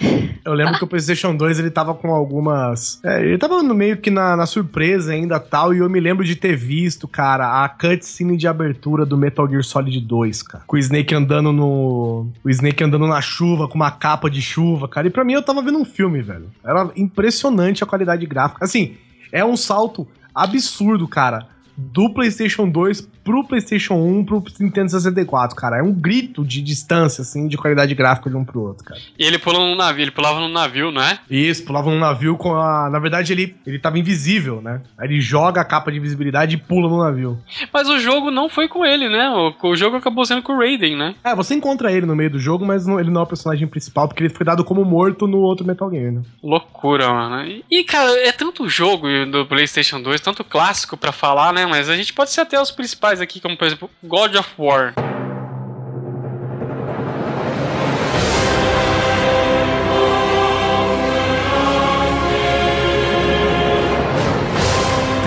Eu 0.46 0.54
lembro 0.54 0.78
que 0.78 0.84
o 0.84 0.88
PlayStation 0.88 1.36
2 1.36 1.58
ele 1.58 1.72
tava 1.72 1.96
com 1.96 2.14
algumas. 2.14 3.00
É, 3.04 3.20
ele 3.20 3.38
tava 3.38 3.64
meio 3.64 3.98
que 3.98 4.12
na, 4.12 4.38
na 4.38 4.46
surpresa 4.46 5.12
ainda 5.12 5.40
tal. 5.40 5.74
E 5.74 5.80
eu 5.80 5.90
me 5.90 6.00
lembro 6.00 6.24
de 6.24 6.36
ter 6.36 6.56
visto, 6.56 7.08
cara, 7.08 7.64
a 7.64 7.68
cutscene 7.68 8.38
de 8.38 8.48
abertura 8.48 9.08
do 9.08 9.18
Metal 9.18 9.50
Gear 9.50 9.64
Solid 9.64 10.00
2, 10.00 10.44
cara. 10.44 10.64
Com 10.68 10.76
o 10.76 10.80
Snake 10.80 11.16
andando 11.16 11.52
no. 11.52 12.28
O 12.44 12.50
Snake 12.50 12.84
andando 12.84 13.08
na 13.08 13.22
chuva, 13.22 13.68
com 13.68 13.74
uma 13.74 13.90
capa 13.90 14.30
de 14.30 14.40
chuva, 14.40 14.88
cara. 14.88 15.08
E 15.08 15.10
pra 15.10 15.24
mim 15.24 15.34
eu 15.34 15.42
tava 15.42 15.64
vendo 15.64 15.80
um 15.80 15.86
filme, 15.86 16.22
velho. 16.22 16.52
Era 16.64 16.92
impressionante 16.96 17.84
a 17.84 17.88
qualidade 17.88 18.24
gráfica. 18.28 18.64
Assim, 18.64 18.98
é 19.32 19.44
um 19.44 19.58
salto 19.58 20.08
absurdo, 20.34 21.08
cara. 21.08 21.55
Do 21.78 22.10
PlayStation 22.14 22.70
2 22.70 23.02
pro 23.24 23.44
PlayStation 23.44 23.96
1 23.96 24.26
pro 24.26 24.44
Nintendo 24.60 24.90
64, 24.92 25.56
cara. 25.56 25.80
É 25.80 25.84
um 25.84 25.92
grito 25.92 26.44
de 26.46 26.62
distância, 26.62 27.22
assim, 27.22 27.48
de 27.48 27.58
qualidade 27.58 27.94
gráfica 27.96 28.30
de 28.30 28.36
um 28.36 28.46
pro 28.46 28.62
outro, 28.62 28.84
cara. 28.84 29.00
E 29.18 29.26
ele 29.26 29.38
pulou 29.40 29.68
no 29.68 29.76
navio, 29.76 30.04
ele 30.04 30.12
pulava 30.12 30.40
no 30.40 30.48
navio, 30.48 30.92
não 30.92 31.02
é? 31.02 31.20
Isso, 31.30 31.66
pulava 31.66 31.90
num 31.90 32.00
navio 32.00 32.38
com 32.38 32.56
a. 32.56 32.90
Na 32.90 33.00
verdade, 33.00 33.34
ele, 33.34 33.56
ele 33.66 33.80
tava 33.80 33.98
invisível, 34.00 34.62
né? 34.62 34.82
Aí 34.98 35.08
ele 35.08 35.20
joga 35.20 35.62
a 35.62 35.66
capa 35.66 35.92
de 35.92 35.98
invisibilidade 35.98 36.56
e 36.56 36.58
pula 36.58 36.88
no 36.88 37.00
navio. 37.04 37.40
Mas 37.74 37.90
o 37.90 38.00
jogo 38.00 38.30
não 38.32 38.48
foi 38.48 38.68
com 38.68 38.86
ele, 38.86 39.10
né? 39.10 39.30
O, 39.30 39.54
o 39.70 39.76
jogo 39.76 39.98
acabou 39.98 40.26
sendo 40.26 40.42
com 40.44 40.54
o 40.54 40.58
Raiden, 40.60 40.96
né? 40.96 41.16
É, 41.24 41.36
você 41.36 41.56
encontra 41.56 41.92
ele 41.92 42.06
no 42.06 42.16
meio 42.16 42.30
do 42.30 42.40
jogo, 42.40 42.66
mas 42.66 42.86
não- 42.86 43.00
ele 43.00 43.10
não 43.12 43.22
é 43.22 43.24
o 43.24 43.28
personagem 43.28 43.68
principal, 43.68 44.08
porque 44.08 44.24
ele 44.24 44.34
foi 44.34 44.46
dado 44.46 44.64
como 44.64 44.86
morto 44.86 45.26
no 45.28 45.40
outro 45.40 45.66
Metal 45.66 45.90
Gear, 45.90 46.12
né? 46.12 46.22
Loucura, 46.44 47.10
mano. 47.12 47.44
E, 47.50 47.64
e, 47.70 47.84
cara, 47.84 48.10
é 48.26 48.32
tanto 48.32 48.70
jogo 48.70 49.08
do 49.32 49.46
PlayStation 49.46 50.02
2, 50.02 50.22
tanto 50.22 50.44
clássico 50.44 50.96
pra 50.96 51.12
falar, 51.12 51.52
né? 51.52 51.65
Mas 51.68 51.90
a 51.90 51.96
gente 51.96 52.14
pode 52.14 52.32
ser 52.32 52.42
até 52.42 52.60
os 52.60 52.72
principais 52.72 53.22
aqui, 53.22 53.40
como 53.40 53.58
por 53.58 53.66
exemplo 53.66 53.90
God 54.04 54.36
of 54.36 54.50
War. 54.58 54.94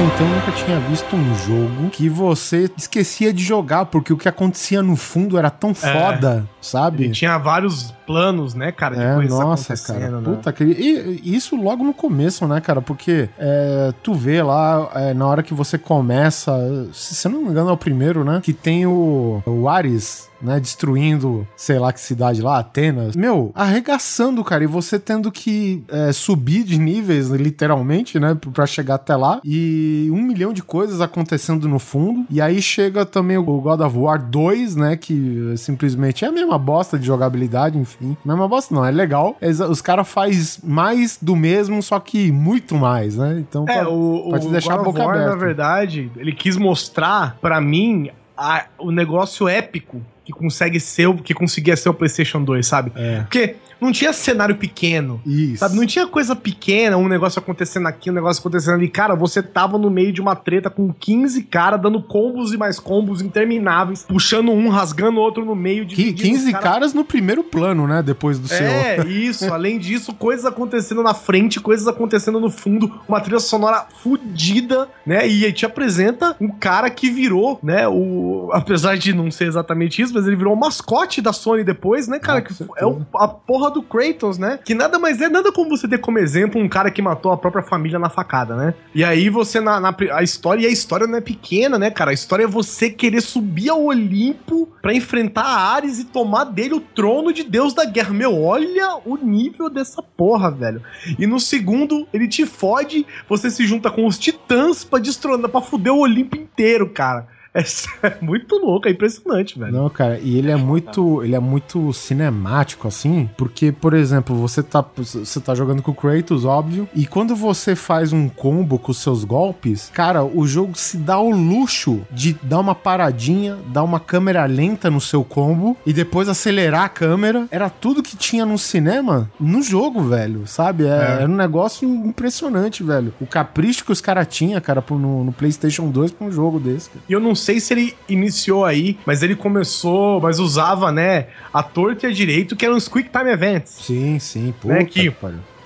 Então 0.01 0.29
eu 0.29 0.33
nunca 0.33 0.53
tinha 0.53 0.79
visto 0.79 1.17
um 1.17 1.35
jogo 1.35 1.91
que 1.91 2.09
você 2.09 2.71
esquecia 2.77 3.33
de 3.33 3.43
jogar, 3.43 3.87
porque 3.87 4.13
o 4.13 4.17
que 4.17 4.29
acontecia 4.29 4.81
no 4.81 4.95
fundo 4.95 5.37
era 5.37 5.51
tão 5.51 5.75
foda, 5.75 6.47
sabe? 6.61 7.05
Ele 7.05 7.13
tinha 7.13 7.37
vários 7.37 7.93
planos, 8.07 8.55
né, 8.55 8.71
cara, 8.71 8.95
de 8.95 9.27
É, 9.27 9.29
nossa, 9.29 9.75
cara. 9.77 10.21
né? 10.21 10.23
Puta 10.23 10.53
que. 10.53 10.63
E, 10.63 11.21
e 11.25 11.35
isso 11.35 11.57
logo 11.57 11.83
no 11.83 11.93
começo, 11.93 12.47
né, 12.47 12.61
cara? 12.61 12.81
Porque 12.81 13.29
é, 13.37 13.93
tu 14.01 14.15
vê 14.15 14.41
lá, 14.41 14.89
é, 14.95 15.15
na 15.15 15.27
hora 15.27 15.43
que 15.43 15.53
você 15.53 15.77
começa. 15.77 16.53
Se 16.93 17.17
se 17.17 17.27
eu 17.27 17.33
não 17.33 17.43
me 17.43 17.49
engano, 17.49 17.71
é 17.71 17.73
o 17.73 17.77
primeiro, 17.77 18.25
né? 18.25 18.41
Que 18.41 18.53
tem 18.53 18.87
o, 18.87 19.43
o 19.45 19.69
Ares. 19.69 20.28
Né, 20.41 20.61
destruindo, 20.61 21.47
sei 21.57 21.79
lá 21.81 21.93
que 21.93 22.01
cidade 22.01 22.41
lá, 22.41 22.59
Atenas. 22.61 23.17
Meu, 23.17 23.51
arregaçando, 23.55 24.45
cara. 24.45 24.63
E 24.63 24.67
você 24.69 24.99
tendo 24.99 25.33
que 25.33 25.83
é, 25.89 26.13
subir 26.13 26.63
de 26.63 26.79
níveis, 26.79 27.29
literalmente, 27.29 28.21
né? 28.21 28.37
Pra 28.53 28.65
chegar 28.67 28.95
até 28.97 29.17
lá. 29.17 29.41
E 29.45 30.09
um 30.13 30.23
milhão 30.23 30.53
de 30.53 30.63
coisas 30.63 31.01
acontecendo 31.01 31.69
no 31.69 31.79
fundo. 31.79 32.25
E 32.31 32.41
aí 32.41 32.63
chega 32.63 33.05
também 33.05 33.37
o 33.37 33.43
God 33.43 33.81
of 33.81 33.97
War 33.99 34.23
2, 34.23 34.77
né? 34.77 34.97
Que 34.97 35.55
simplesmente 35.57 36.25
é 36.25 36.29
a 36.29 36.33
mesma 36.33 36.57
bosta 36.59 36.99
de 36.99 37.07
jogabilidade, 37.07 37.77
enfim. 37.79 38.17
Mesma 38.25 38.47
bosta 38.47 38.75
não, 38.75 38.85
é 38.85 38.91
legal. 38.91 39.37
Os 39.69 39.81
caras 39.81 40.09
faz 40.09 40.61
mais 40.63 41.19
do 41.21 41.35
mesmo, 41.35 41.83
só 41.83 41.99
que 41.99 42.31
muito 42.31 42.77
mais, 42.77 43.17
né? 43.17 43.39
Então 43.41 43.65
É, 43.69 43.81
pra- 43.81 43.89
o, 43.89 44.31
pra 44.31 44.39
te 44.39 44.47
o 44.47 44.51
deixar 44.51 44.75
a 44.75 44.77
God 44.77 44.87
of 44.87 44.93
boca 44.93 45.05
War, 45.07 45.15
aberta. 45.17 45.31
na 45.31 45.37
verdade, 45.37 46.13
ele 46.17 46.33
quis 46.33 46.57
mostrar 46.57 47.37
pra 47.41 47.61
mim 47.61 48.11
a- 48.37 48.67
o 48.79 48.93
negócio 48.93 49.49
épico 49.49 50.01
que 50.29 50.33
consegue 50.33 50.79
ser, 50.79 51.11
que 51.23 51.33
conseguia 51.33 51.75
ser 51.75 51.89
o 51.89 51.95
PlayStation 51.95 52.45
2, 52.45 52.67
sabe? 52.67 52.93
É. 52.95 53.21
Porque 53.21 53.57
não 53.81 53.93
tinha 53.93 54.13
cenário 54.13 54.57
pequeno. 54.57 55.21
Isso. 55.25 55.59
Sabe, 55.59 55.77
não 55.77 55.87
tinha 55.87 56.07
coisa 56.07 56.35
pequena, 56.35 56.97
um 56.97 57.09
negócio 57.09 57.39
acontecendo 57.39 57.87
aqui, 57.87 58.11
um 58.11 58.15
negócio 58.15 58.41
acontecendo 58.41 58.75
ali. 58.75 58.89
Cara, 58.89 59.15
você 59.15 59.43
tava 59.43 59.79
no 59.79 59.91
meio 59.91 60.13
de 60.13 60.21
uma 60.21 60.35
treta 60.37 60.69
com 60.71 60.93
15 60.93 61.43
caras 61.45 61.81
dando 61.81 62.03
combos 62.03 62.53
e 62.53 62.57
mais 62.57 62.79
combos 62.81 63.21
intermináveis, 63.23 64.05
puxando 64.09 64.51
um, 64.53 64.69
rasgando 64.69 65.19
o 65.19 65.23
outro 65.23 65.45
no 65.45 65.55
meio 65.55 65.85
de 65.85 65.95
Que- 65.97 66.13
15 66.13 66.53
caras 66.53 66.93
no 66.95 67.05
primeiro 67.05 67.43
plano, 67.45 67.87
né? 67.87 68.03
Depois 68.03 68.39
do 68.39 68.49
seu. 68.49 68.67
É, 68.67 69.07
isso. 69.07 69.45
Além 69.53 69.79
disso, 69.79 70.13
coisas 70.15 70.45
acontecendo 70.45 71.03
na 71.03 71.15
frente, 71.15 71.61
coisas 71.61 71.87
acontecendo 71.87 72.41
no 72.41 72.51
fundo, 72.51 73.01
uma 73.09 73.21
trilha 73.21 73.39
sonora 73.41 73.87
fudida, 74.03 74.89
né? 75.07 75.27
E 75.29 75.45
aí 75.45 75.53
te 75.53 75.65
apresenta 75.65 76.37
um 76.41 76.49
cara 76.49 76.91
que 76.91 77.11
virou, 77.11 77.59
né? 77.63 77.87
O, 77.89 78.51
apesar 78.53 78.97
de 78.97 79.13
não 79.13 79.31
ser 79.31 79.47
exatamente 79.47 80.03
isso, 80.03 80.13
mas 80.15 80.27
ele 80.27 80.37
virou 80.37 80.53
o 80.55 80.59
mascote 80.59 81.21
da 81.21 81.33
Sony 81.33 81.65
depois, 81.65 82.09
né, 82.09 82.19
cara? 82.19 82.39
Ah, 82.39 82.43
que 82.43 82.53
é 82.77 82.87
o- 82.87 83.03
a 83.17 83.29
porra 83.69 83.71
do 83.71 83.83
Kratos, 83.83 84.39
né? 84.39 84.59
Que 84.65 84.75
nada 84.75 84.99
mais 84.99 85.21
é, 85.21 85.29
nada 85.29 85.53
como 85.53 85.71
você 85.71 85.87
ter 85.87 85.99
como 85.99 86.19
exemplo 86.19 86.61
um 86.61 86.69
cara 86.69 86.91
que 86.91 87.03
matou 87.03 87.31
a 87.33 87.37
própria 87.37 87.63
família 87.63 87.99
na 87.99 88.09
facada, 88.09 88.57
né? 88.57 88.75
E 88.95 89.05
aí 89.05 89.29
você, 89.29 89.61
na, 89.61 89.79
na- 89.79 89.95
a 90.13 90.23
história, 90.23 90.63
e 90.63 90.67
a 90.67 90.71
história 90.71 91.07
não 91.07 91.19
é 91.19 91.21
pequena, 91.21 91.79
né, 91.79 91.91
cara? 91.91 92.11
A 92.11 92.15
história 92.15 92.45
é 92.45 92.47
você 92.47 92.91
querer 92.91 93.21
subir 93.21 93.69
ao 93.71 93.85
Olimpo 93.85 94.69
pra 94.81 94.95
enfrentar 94.95 95.45
Ares 95.45 95.99
e 95.99 96.05
tomar 96.05 96.45
dele 96.45 96.75
o 96.75 96.81
trono 96.81 97.33
de 97.33 97.43
Deus 97.45 97.75
da 97.75 97.85
guerra. 97.85 98.13
Meu, 98.15 98.41
olha 98.43 98.97
o 99.05 99.17
nível 99.17 99.69
dessa 99.71 100.03
porra, 100.03 100.51
velho. 100.51 100.83
E 101.19 101.27
no 101.27 101.39
segundo, 101.39 102.07
ele 102.13 102.27
te 102.29 102.47
fode, 102.47 103.07
você 103.29 103.51
se 103.51 103.67
junta 103.67 103.91
com 103.91 104.07
os 104.07 104.19
titãs 104.19 104.85
pra 104.85 104.99
destronar, 104.99 105.51
pra 105.51 105.61
fuder 105.61 105.93
o 105.93 106.01
Olimpo 106.01 106.37
inteiro, 106.37 106.89
cara. 106.91 107.27
É, 107.55 107.63
é 108.07 108.19
muito 108.21 108.57
louco, 108.57 108.89
é 108.89 108.91
impressionante, 108.91 109.59
velho. 109.59 109.73
Não, 109.73 109.89
cara, 109.89 110.19
e 110.19 110.37
ele 110.37 110.51
é 110.51 110.57
muito, 110.57 111.23
ele 111.23 111.35
é 111.35 111.41
muito 111.41 111.93
cinemático 111.93 112.87
assim, 112.89 113.29
porque 113.37 113.73
por 113.73 113.95
exemplo, 113.95 114.37
você 114.37 114.63
tá 114.63 114.85
você 114.97 115.41
tá 115.41 115.55
jogando 115.55 115.83
com 115.83 115.91
o 115.91 115.95
Kratos, 115.95 116.45
óbvio, 116.45 116.89
e 116.95 117.07
quando 117.07 117.35
você 117.35 117.75
faz 117.75 118.13
um 118.13 118.29
combo 118.29 118.79
com 118.79 118.93
os 118.93 118.99
seus 118.99 119.25
golpes, 119.25 119.91
cara, 119.93 120.25
o 120.25 120.47
jogo 120.47 120.77
se 120.77 120.97
dá 120.97 121.19
o 121.19 121.31
luxo 121.31 122.01
de 122.11 122.35
dar 122.43 122.61
uma 122.61 122.75
paradinha, 122.75 123.59
dar 123.69 123.83
uma 123.83 124.01
câmera 124.01 124.45
lenta 124.47 124.91
no 124.91 125.01
seu 125.01 125.25
combo 125.25 125.77
e 125.85 125.93
depois 125.93 126.29
acelerar 126.29 126.85
a 126.85 126.89
câmera. 126.89 127.47
Era 127.51 127.71
tudo 127.71 128.03
que 128.03 128.17
tinha 128.17 128.45
no 128.45 128.59
cinema 128.59 129.31
no 129.39 129.63
jogo, 129.63 130.03
velho, 130.03 130.47
sabe? 130.47 130.85
É, 130.85 130.89
É. 130.89 131.23
Era 131.23 131.31
um 131.31 131.37
negócio 131.37 131.89
impressionante, 131.89 132.83
velho. 132.83 133.13
O 133.21 133.27
capricho 133.27 133.85
que 133.85 133.93
os 133.93 134.01
caras 134.01 134.27
tinham, 134.29 134.61
cara, 134.61 134.85
no, 134.91 135.25
no 135.25 135.33
PlayStation 135.33 135.91
2 135.91 136.13
pra 136.13 136.27
um 136.27 136.33
jogo 136.33 136.59
desse. 136.59 136.91
Cara. 136.91 137.05
E 137.09 137.13
eu 137.13 137.21
não 137.21 137.35
sei 137.39 137.59
se 137.61 137.73
ele 137.73 137.97
iniciou 138.07 138.67
aí, 138.67 138.99
mas 139.07 139.23
ele 139.23 139.35
começou, 139.35 140.21
mas 140.21 140.39
usava, 140.39 140.93
né, 140.93 141.29
a 141.55 141.63
torta 141.63 142.07
e 142.07 142.11
a 142.11 142.13
direito, 142.13 142.55
que 142.55 142.67
eram 142.67 142.77
os 142.77 142.87
Quick 142.89 143.09
Time 143.09 143.31
Events. 143.31 143.71
Sim, 143.71 144.19
sim, 144.19 144.53
pô. 144.61 144.69
Né, 144.69 144.85
que- 144.85 145.11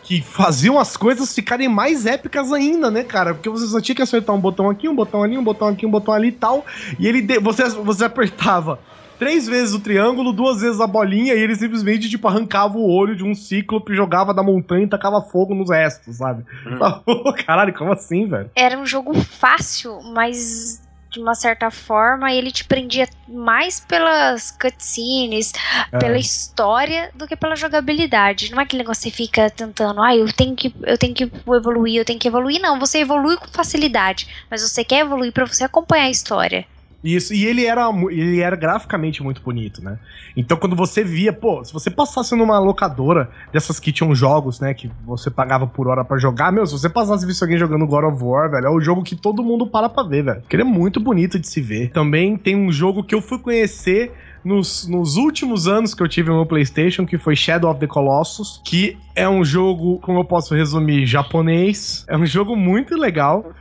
que 0.05 0.21
faziam 0.21 0.79
as 0.79 0.97
coisas 0.97 1.35
ficarem 1.35 1.69
mais 1.69 2.07
épicas 2.07 2.53
ainda, 2.53 2.91
né, 2.91 3.03
cara? 3.05 3.35
Porque 3.35 3.49
você 3.49 3.67
só 3.67 3.81
tinha 3.81 3.95
que 3.97 4.03
acertar 4.03 4.35
um 4.37 4.41
botão 4.41 4.69
aqui, 4.69 4.89
um 4.89 4.95
botão 4.95 5.23
ali, 5.23 5.39
um 5.39 5.45
botão 5.45 5.69
aqui, 5.69 5.87
um 5.87 5.91
botão 5.91 6.13
ali 6.13 6.29
e 6.29 6.33
tal. 6.33 6.67
E 6.99 7.07
ele 7.07 7.23
de- 7.23 7.39
você, 7.39 7.69
você 7.69 8.05
apertava 8.05 8.79
três 9.17 9.47
vezes 9.47 9.73
o 9.73 9.79
triângulo, 9.79 10.33
duas 10.33 10.61
vezes 10.61 10.81
a 10.81 10.87
bolinha, 10.89 11.33
e 11.35 11.39
ele 11.39 11.55
simplesmente, 11.55 12.11
tipo, 12.11 12.27
arrancava 12.27 12.77
o 12.77 12.91
olho 12.91 13.15
de 13.15 13.23
um 13.23 13.33
cíclope, 13.37 13.95
jogava 13.95 14.35
da 14.35 14.43
montanha 14.43 14.83
e 14.83 14.89
tacava 14.89 15.23
fogo 15.23 15.55
nos 15.55 15.71
restos, 15.71 16.17
sabe? 16.17 16.43
Caralho, 17.47 17.73
como 17.73 17.93
assim, 17.93 18.27
velho? 18.27 18.51
Era 18.57 18.77
um 18.77 18.85
jogo 18.85 19.15
fácil, 19.15 20.01
mas 20.13 20.82
de 21.13 21.21
uma 21.21 21.35
certa 21.35 21.71
forma 21.71 22.33
ele 22.33 22.51
te 22.51 22.65
prendia 22.65 23.07
mais 23.29 23.79
pelas 23.81 24.51
cutscenes, 24.51 25.53
É. 25.93 25.99
pela 25.99 26.19
história 26.19 27.11
do 27.15 27.27
que 27.27 27.37
pela 27.37 27.55
jogabilidade. 27.55 28.51
Não 28.51 28.59
é 28.61 28.63
aquele 28.63 28.83
negócio 28.83 29.03
que 29.03 29.11
você 29.11 29.17
fica 29.17 29.51
tentando, 29.51 30.03
ah, 30.03 30.17
eu 30.17 30.33
tenho 30.33 30.57
que 30.57 30.75
eu 30.83 30.97
tenho 30.97 31.15
que 31.15 31.25
evoluir, 31.47 31.97
eu 31.97 32.05
tenho 32.05 32.19
que 32.19 32.29
evoluir, 32.29 32.61
não, 32.61 32.79
você 32.79 32.99
evolui 33.01 33.37
com 33.37 33.47
facilidade, 33.49 34.27
mas 34.51 34.63
você 34.63 34.83
quer 34.85 35.01
evoluir 35.01 35.33
pra 35.33 35.45
você 35.47 35.65
acompanhar 35.65 36.05
a 36.05 36.11
história. 36.11 36.67
Isso, 37.03 37.35
e 37.35 37.45
ele 37.45 37.67
era, 37.67 37.89
ele 38.11 38.41
era 38.41 38.55
graficamente 38.55 39.23
muito 39.23 39.43
bonito, 39.43 39.83
né? 39.83 39.99
Então 40.37 40.57
quando 40.57 40.77
você 40.77 41.03
via, 41.03 41.33
pô, 41.33 41.65
se 41.65 41.73
você 41.73 41.91
passasse 41.91 42.35
numa 42.35 42.59
locadora 42.59 43.31
dessas 43.53 43.81
que 43.81 43.93
tinham 43.93 44.15
jogos, 44.15 44.61
né, 44.61 44.73
que 44.73 44.91
você 45.05 45.31
pagava 45.31 45.67
por 45.67 45.89
hora 45.89 46.05
pra 46.05 46.19
jogar, 46.19 46.53
meu, 46.53 46.67
se 46.67 46.73
você 46.73 46.89
passasse 46.89 47.27
e 47.27 47.43
alguém 47.43 47.59
jogando 47.59 47.87
God 47.87 48.05
of 48.05 48.23
War, 48.23 48.51
velho, 48.51 48.67
é 48.67 48.71
o 48.71 48.81
jogo 48.81 49.03
que 49.03 49.17
todo 49.17 49.43
mundo 49.43 49.67
para 49.67 49.89
pra 49.89 50.03
ver, 50.03 50.23
velho. 50.23 50.41
Porque 50.41 50.57
ele 50.57 50.63
é 50.63 50.67
muito 50.67 51.01
bonito 51.01 51.39
de 51.39 51.49
se 51.49 51.61
ver. 51.61 51.91
Também 51.91 52.37
tem 52.37 52.57
um 52.57 52.71
jogo 52.71 53.03
que 53.03 53.15
eu 53.15 53.21
fui 53.21 53.39
conhecer 53.39 54.13
nos, 54.45 54.87
nos 54.89 55.17
últimos 55.17 55.69
anos 55.69 55.95
que 55.95 56.03
eu 56.03 56.09
tive 56.09 56.31
no 56.31 56.45
PlayStation, 56.45 57.07
que 57.07 57.17
foi 57.19 57.37
Shadow 57.37 57.71
of 57.71 57.81
the 57.81 57.87
Colossus, 57.87 58.61
que 58.65 58.99
é 59.15 59.29
um 59.29 59.45
jogo, 59.45 59.99
como 60.01 60.21
eu 60.21 60.25
posso 60.25 60.55
resumir, 60.55 61.07
japonês. 61.07 62.05
É 62.09 62.17
um 62.17 62.27
jogo 62.27 62.57
muito 62.57 62.97
legal. 62.97 63.53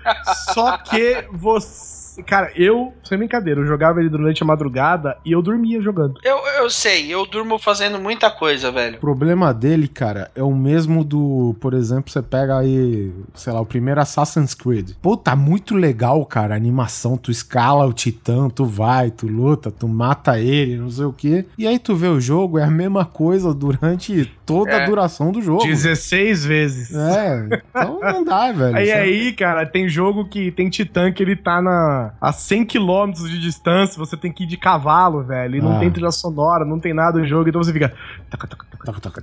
só 0.53 0.77
que 0.77 1.25
você. 1.31 2.00
Cara, 2.25 2.51
eu, 2.55 2.93
sem 3.03 3.17
brincadeira, 3.17 3.59
eu 3.61 3.65
jogava 3.65 3.99
ele 3.99 4.09
durante 4.09 4.43
a 4.43 4.45
madrugada 4.45 5.17
e 5.25 5.31
eu 5.31 5.41
dormia 5.41 5.81
jogando. 5.81 6.19
Eu, 6.23 6.37
eu 6.59 6.69
sei, 6.69 7.13
eu 7.13 7.25
durmo 7.25 7.57
fazendo 7.57 7.99
muita 7.99 8.29
coisa, 8.29 8.71
velho. 8.71 8.97
O 8.97 8.99
problema 9.01 9.53
dele, 9.53 9.87
cara, 9.87 10.29
é 10.35 10.43
o 10.43 10.53
mesmo 10.53 11.03
do, 11.03 11.55
por 11.59 11.73
exemplo, 11.73 12.11
você 12.11 12.21
pega 12.21 12.57
aí, 12.57 13.11
sei 13.33 13.53
lá, 13.53 13.61
o 13.61 13.65
primeiro 13.65 14.01
Assassin's 14.01 14.53
Creed. 14.53 14.91
Pô, 15.01 15.15
tá 15.15 15.35
muito 15.35 15.75
legal, 15.75 16.25
cara, 16.25 16.53
a 16.53 16.57
animação, 16.57 17.17
tu 17.17 17.31
escala 17.31 17.85
o 17.85 17.93
titã, 17.93 18.49
tu 18.49 18.65
vai, 18.65 19.11
tu 19.11 19.27
luta, 19.27 19.71
tu 19.71 19.87
mata 19.87 20.39
ele, 20.39 20.77
não 20.77 20.89
sei 20.89 21.05
o 21.05 21.13
quê. 21.13 21.45
E 21.57 21.67
aí 21.67 21.79
tu 21.79 21.95
vê 21.95 22.07
o 22.07 22.19
jogo, 22.19 22.57
é 22.59 22.63
a 22.63 22.71
mesma 22.71 23.05
coisa 23.05 23.53
durante 23.53 24.25
toda 24.45 24.71
É. 24.71 24.83
a 24.83 24.85
duração 24.87 25.31
do 25.31 25.41
jogo. 25.41 25.63
16 25.63 26.45
vezes. 26.45 26.93
É, 26.95 27.61
então 27.69 27.99
não 28.01 28.23
dá, 28.23 28.51
velho. 28.51 28.75
Aí, 28.75 28.89
é- 28.89 28.99
aí, 28.99 29.33
cara, 29.33 29.65
tem 29.65 29.87
jogo 29.87 30.25
que 30.25 30.51
tem 30.51 30.69
titã 30.69 31.11
que 31.11 31.21
ele 31.21 31.35
tá 31.35 31.61
na, 31.61 32.00
a 32.19 32.31
100 32.31 32.65
km 32.65 33.11
de 33.27 33.39
distância, 33.39 33.97
você 33.97 34.15
tem 34.17 34.31
que 34.31 34.43
ir 34.43 34.47
de 34.47 34.57
cavalo, 34.57 35.23
velho, 35.23 35.55
e 35.57 35.61
não 35.61 35.75
Ah. 35.77 35.79
tem 35.79 35.91
trilha 35.91 36.11
sonora, 36.11 36.63
não 36.65 36.79
tem 36.79 36.93
nada 36.93 37.19
no 37.19 37.25
jogo, 37.25 37.49
então 37.49 37.61
você 37.63 37.71
fica... 37.73 37.93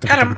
Cara. 0.07 0.37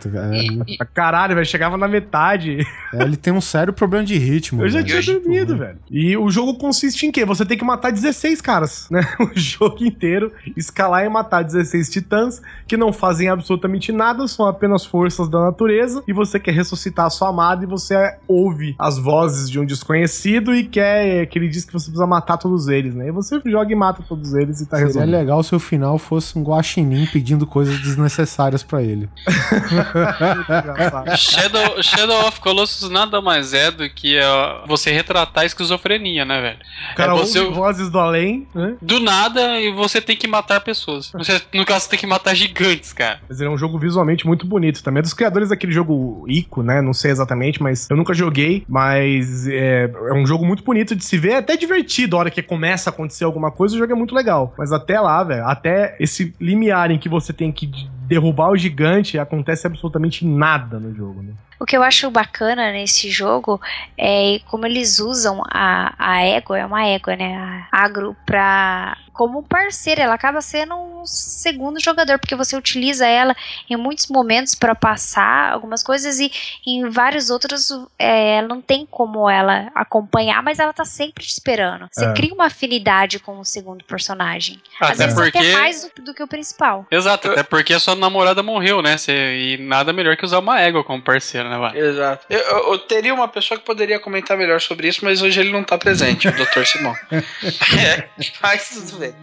É, 0.78 0.84
Caralho, 0.94 1.34
velho, 1.34 1.46
chegava 1.46 1.76
na 1.76 1.86
metade. 1.88 2.66
é, 2.94 3.02
ele 3.02 3.16
tem 3.16 3.32
um 3.32 3.40
sério 3.40 3.72
problema 3.72 4.04
de 4.04 4.16
ritmo. 4.16 4.62
Eu 4.62 4.68
já 4.68 4.80
velho. 4.80 5.02
tinha 5.02 5.18
dormido, 5.20 5.56
velho. 5.56 5.78
E 5.90 6.16
o 6.16 6.30
jogo 6.30 6.54
consiste 6.56 7.06
em 7.06 7.12
quê? 7.12 7.24
Você 7.24 7.44
tem 7.44 7.58
que 7.58 7.64
matar 7.64 7.90
16 7.92 8.40
caras, 8.40 8.88
né? 8.90 9.00
O 9.20 9.38
jogo 9.38 9.84
inteiro, 9.84 10.32
escalar 10.56 11.04
e 11.04 11.08
matar 11.08 11.42
16 11.42 11.90
titãs 11.90 12.40
que 12.66 12.76
não 12.76 12.92
fazem 12.92 13.28
absolutamente 13.28 13.92
nada, 13.92 14.26
são 14.26 14.46
apenas 14.46 14.84
forças 14.86 15.28
da 15.28 15.40
natureza, 15.40 16.02
e 16.08 16.12
você 16.12 16.38
quer 16.40 16.52
ressuscitar 16.52 17.06
a 17.06 17.10
sua 17.10 17.28
amada 17.28 17.64
e 17.64 17.66
você 17.66 18.16
ouve 18.26 18.74
as 18.78 18.98
vozes 18.98 19.50
de 19.50 19.58
um 19.58 19.64
desconhecido 19.66 20.54
e 20.54 20.64
quer 20.64 21.26
que 21.26 21.38
ele 21.38 21.48
diz 21.48 21.64
que 21.64 21.72
você 21.72 21.86
precisa 21.86 22.06
matar 22.06 22.29
todos 22.36 22.68
eles, 22.68 22.94
né? 22.94 23.08
E 23.08 23.10
você 23.10 23.40
joga 23.46 23.72
e 23.72 23.74
mata 23.74 24.02
todos 24.08 24.34
eles 24.34 24.60
e 24.60 24.66
tá 24.66 24.76
Seria 24.76 24.86
resolvido. 24.86 25.10
legal 25.10 25.42
se 25.42 25.54
o 25.54 25.58
final 25.58 25.98
fosse 25.98 26.38
um 26.38 26.42
guaxinim 26.42 27.06
pedindo 27.06 27.46
coisas 27.46 27.78
desnecessárias 27.80 28.62
pra 28.62 28.82
ele. 28.82 29.08
Shadow, 31.16 31.82
Shadow 31.82 32.26
of 32.28 32.40
Colossus 32.40 32.90
nada 32.90 33.20
mais 33.20 33.52
é 33.52 33.70
do 33.70 33.88
que 33.88 34.18
ó, 34.20 34.66
você 34.66 34.90
retratar 34.92 35.42
a 35.42 35.46
esquizofrenia, 35.46 36.24
né, 36.24 36.40
velho? 36.40 36.58
O 36.92 36.96
cara 36.96 37.12
é 37.12 37.14
ouve 37.14 37.26
você- 37.26 37.44
vozes 37.50 37.90
do 37.90 37.98
além, 37.98 38.46
né? 38.54 38.74
Do 38.80 39.00
nada 39.00 39.60
e 39.60 39.72
você 39.72 40.00
tem 40.00 40.16
que 40.16 40.26
matar 40.26 40.60
pessoas. 40.60 41.10
Você, 41.12 41.40
no 41.54 41.64
caso, 41.64 41.84
você 41.84 41.90
tem 41.90 41.98
que 41.98 42.06
matar 42.06 42.34
gigantes, 42.34 42.92
cara. 42.92 43.20
Mas 43.28 43.40
ele 43.40 43.48
é 43.48 43.52
um 43.52 43.58
jogo 43.58 43.78
visualmente 43.78 44.26
muito 44.26 44.46
bonito 44.46 44.82
também. 44.82 45.00
É 45.00 45.02
dos 45.02 45.14
criadores 45.14 45.48
daquele 45.48 45.72
jogo 45.72 46.24
Ico, 46.28 46.62
né? 46.62 46.80
Não 46.80 46.92
sei 46.92 47.10
exatamente, 47.10 47.62
mas 47.62 47.88
eu 47.90 47.96
nunca 47.96 48.12
joguei. 48.14 48.64
Mas 48.68 49.46
é, 49.48 49.90
é 50.08 50.12
um 50.14 50.26
jogo 50.26 50.44
muito 50.46 50.62
bonito 50.62 50.94
de 50.94 51.04
se 51.04 51.16
ver. 51.18 51.30
É 51.32 51.36
até 51.38 51.56
divertido 51.56 52.16
hora 52.20 52.30
que 52.30 52.42
começa 52.42 52.90
a 52.90 52.92
acontecer 52.92 53.24
alguma 53.24 53.50
coisa. 53.50 53.74
O 53.74 53.78
jogo 53.78 53.92
é 53.92 53.96
muito 53.96 54.14
legal. 54.14 54.54
Mas 54.56 54.72
até 54.72 55.00
lá, 55.00 55.22
velho, 55.22 55.44
até 55.46 55.96
esse 55.98 56.34
limiar 56.40 56.90
em 56.90 56.98
que 56.98 57.08
você 57.08 57.32
tem 57.32 57.50
que 57.50 57.70
derrubar 58.10 58.50
o 58.50 58.56
gigante, 58.56 59.18
acontece 59.20 59.68
absolutamente 59.68 60.26
nada 60.26 60.80
no 60.80 60.92
jogo, 60.92 61.22
né? 61.22 61.32
O 61.60 61.66
que 61.66 61.76
eu 61.76 61.82
acho 61.82 62.10
bacana 62.10 62.72
nesse 62.72 63.10
jogo 63.10 63.60
é 63.96 64.40
como 64.46 64.64
eles 64.66 64.98
usam 64.98 65.42
a, 65.46 65.92
a 65.98 66.22
égua, 66.22 66.58
é 66.58 66.64
uma 66.66 66.84
égua, 66.86 67.14
né? 67.16 67.36
A 67.70 67.84
agro 67.84 68.16
pra. 68.26 68.96
Como 69.12 69.42
parceira, 69.42 70.00
ela 70.02 70.14
acaba 70.14 70.40
sendo 70.40 70.74
um 70.74 71.04
segundo 71.04 71.78
jogador, 71.78 72.18
porque 72.18 72.34
você 72.34 72.56
utiliza 72.56 73.06
ela 73.06 73.36
em 73.68 73.76
muitos 73.76 74.06
momentos 74.06 74.54
pra 74.54 74.74
passar 74.74 75.52
algumas 75.52 75.82
coisas 75.82 76.18
e 76.18 76.30
em 76.66 76.88
vários 76.88 77.28
outros 77.28 77.68
é, 77.98 78.36
ela 78.38 78.48
não 78.48 78.62
tem 78.62 78.86
como 78.90 79.28
ela 79.28 79.70
acompanhar, 79.74 80.42
mas 80.42 80.58
ela 80.58 80.72
tá 80.72 80.86
sempre 80.86 81.22
te 81.22 81.32
esperando. 81.32 81.86
Você 81.92 82.06
É. 82.06 82.14
cria 82.14 82.32
uma 82.32 82.46
afinidade 82.46 83.18
com 83.18 83.38
o 83.38 83.44
segundo 83.44 83.84
personagem. 83.84 84.58
Às 84.80 84.92
Até 84.92 85.04
vezes 85.08 85.20
porque. 85.20 85.36
até 85.38 85.52
mais 85.52 85.90
do, 85.94 86.02
do 86.02 86.14
que 86.14 86.22
o 86.22 86.28
principal. 86.28 86.86
Exato, 86.90 87.28
até 87.30 87.42
porque 87.42 87.74
a 87.74 87.80
sua 87.80 87.94
namorada 88.00 88.42
morreu, 88.42 88.82
né? 88.82 88.96
Você- 88.96 89.12
e 89.36 89.58
nada 89.58 89.92
melhor 89.92 90.16
que 90.16 90.24
usar 90.24 90.38
uma 90.40 90.60
égua 90.60 90.82
como 90.82 91.00
parceira, 91.02 91.48
né, 91.48 91.56
vai? 91.58 91.78
Exato. 91.78 92.26
Eu, 92.28 92.38
eu- 92.40 92.72
eu 92.72 92.78
teria 92.78 93.14
uma 93.14 93.28
pessoa 93.28 93.58
que 93.60 93.64
poderia 93.64 94.00
comentar 94.00 94.36
melhor 94.36 94.60
sobre 94.60 94.88
isso, 94.88 95.04
mas 95.04 95.22
hoje 95.22 95.38
ele 95.40 95.52
não 95.52 95.62
tá 95.62 95.78
presente, 95.78 96.26
o 96.26 96.32
Dr. 96.32 96.64
Simão. 96.64 96.94
é, 97.12 98.08
mas 98.42 98.68
tudo 98.70 98.98
bem. 98.98 99.14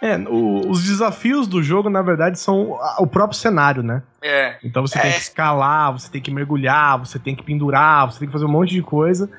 É, 0.00 0.16
o- 0.28 0.68
os 0.68 0.82
desafios 0.84 1.46
do 1.46 1.62
jogo, 1.62 1.88
na 1.88 2.02
verdade, 2.02 2.38
são 2.40 2.78
o 2.98 3.06
próprio 3.06 3.38
cenário, 3.38 3.82
né? 3.82 4.02
É. 4.22 4.56
Então 4.64 4.82
você 4.86 4.98
tem 4.98 5.10
É. 5.10 5.14
que 5.14 5.20
escalar, 5.20 5.92
você 5.92 6.10
tem 6.10 6.20
que 6.20 6.30
mergulhar, 6.30 6.98
você 6.98 7.18
tem 7.18 7.34
que 7.34 7.42
pendurar, 7.42 8.06
você 8.10 8.18
tem 8.20 8.26
que 8.28 8.32
fazer 8.32 8.44
um 8.46 8.48
monte 8.48 8.70
de 8.70 8.82
coisa. 8.82 9.30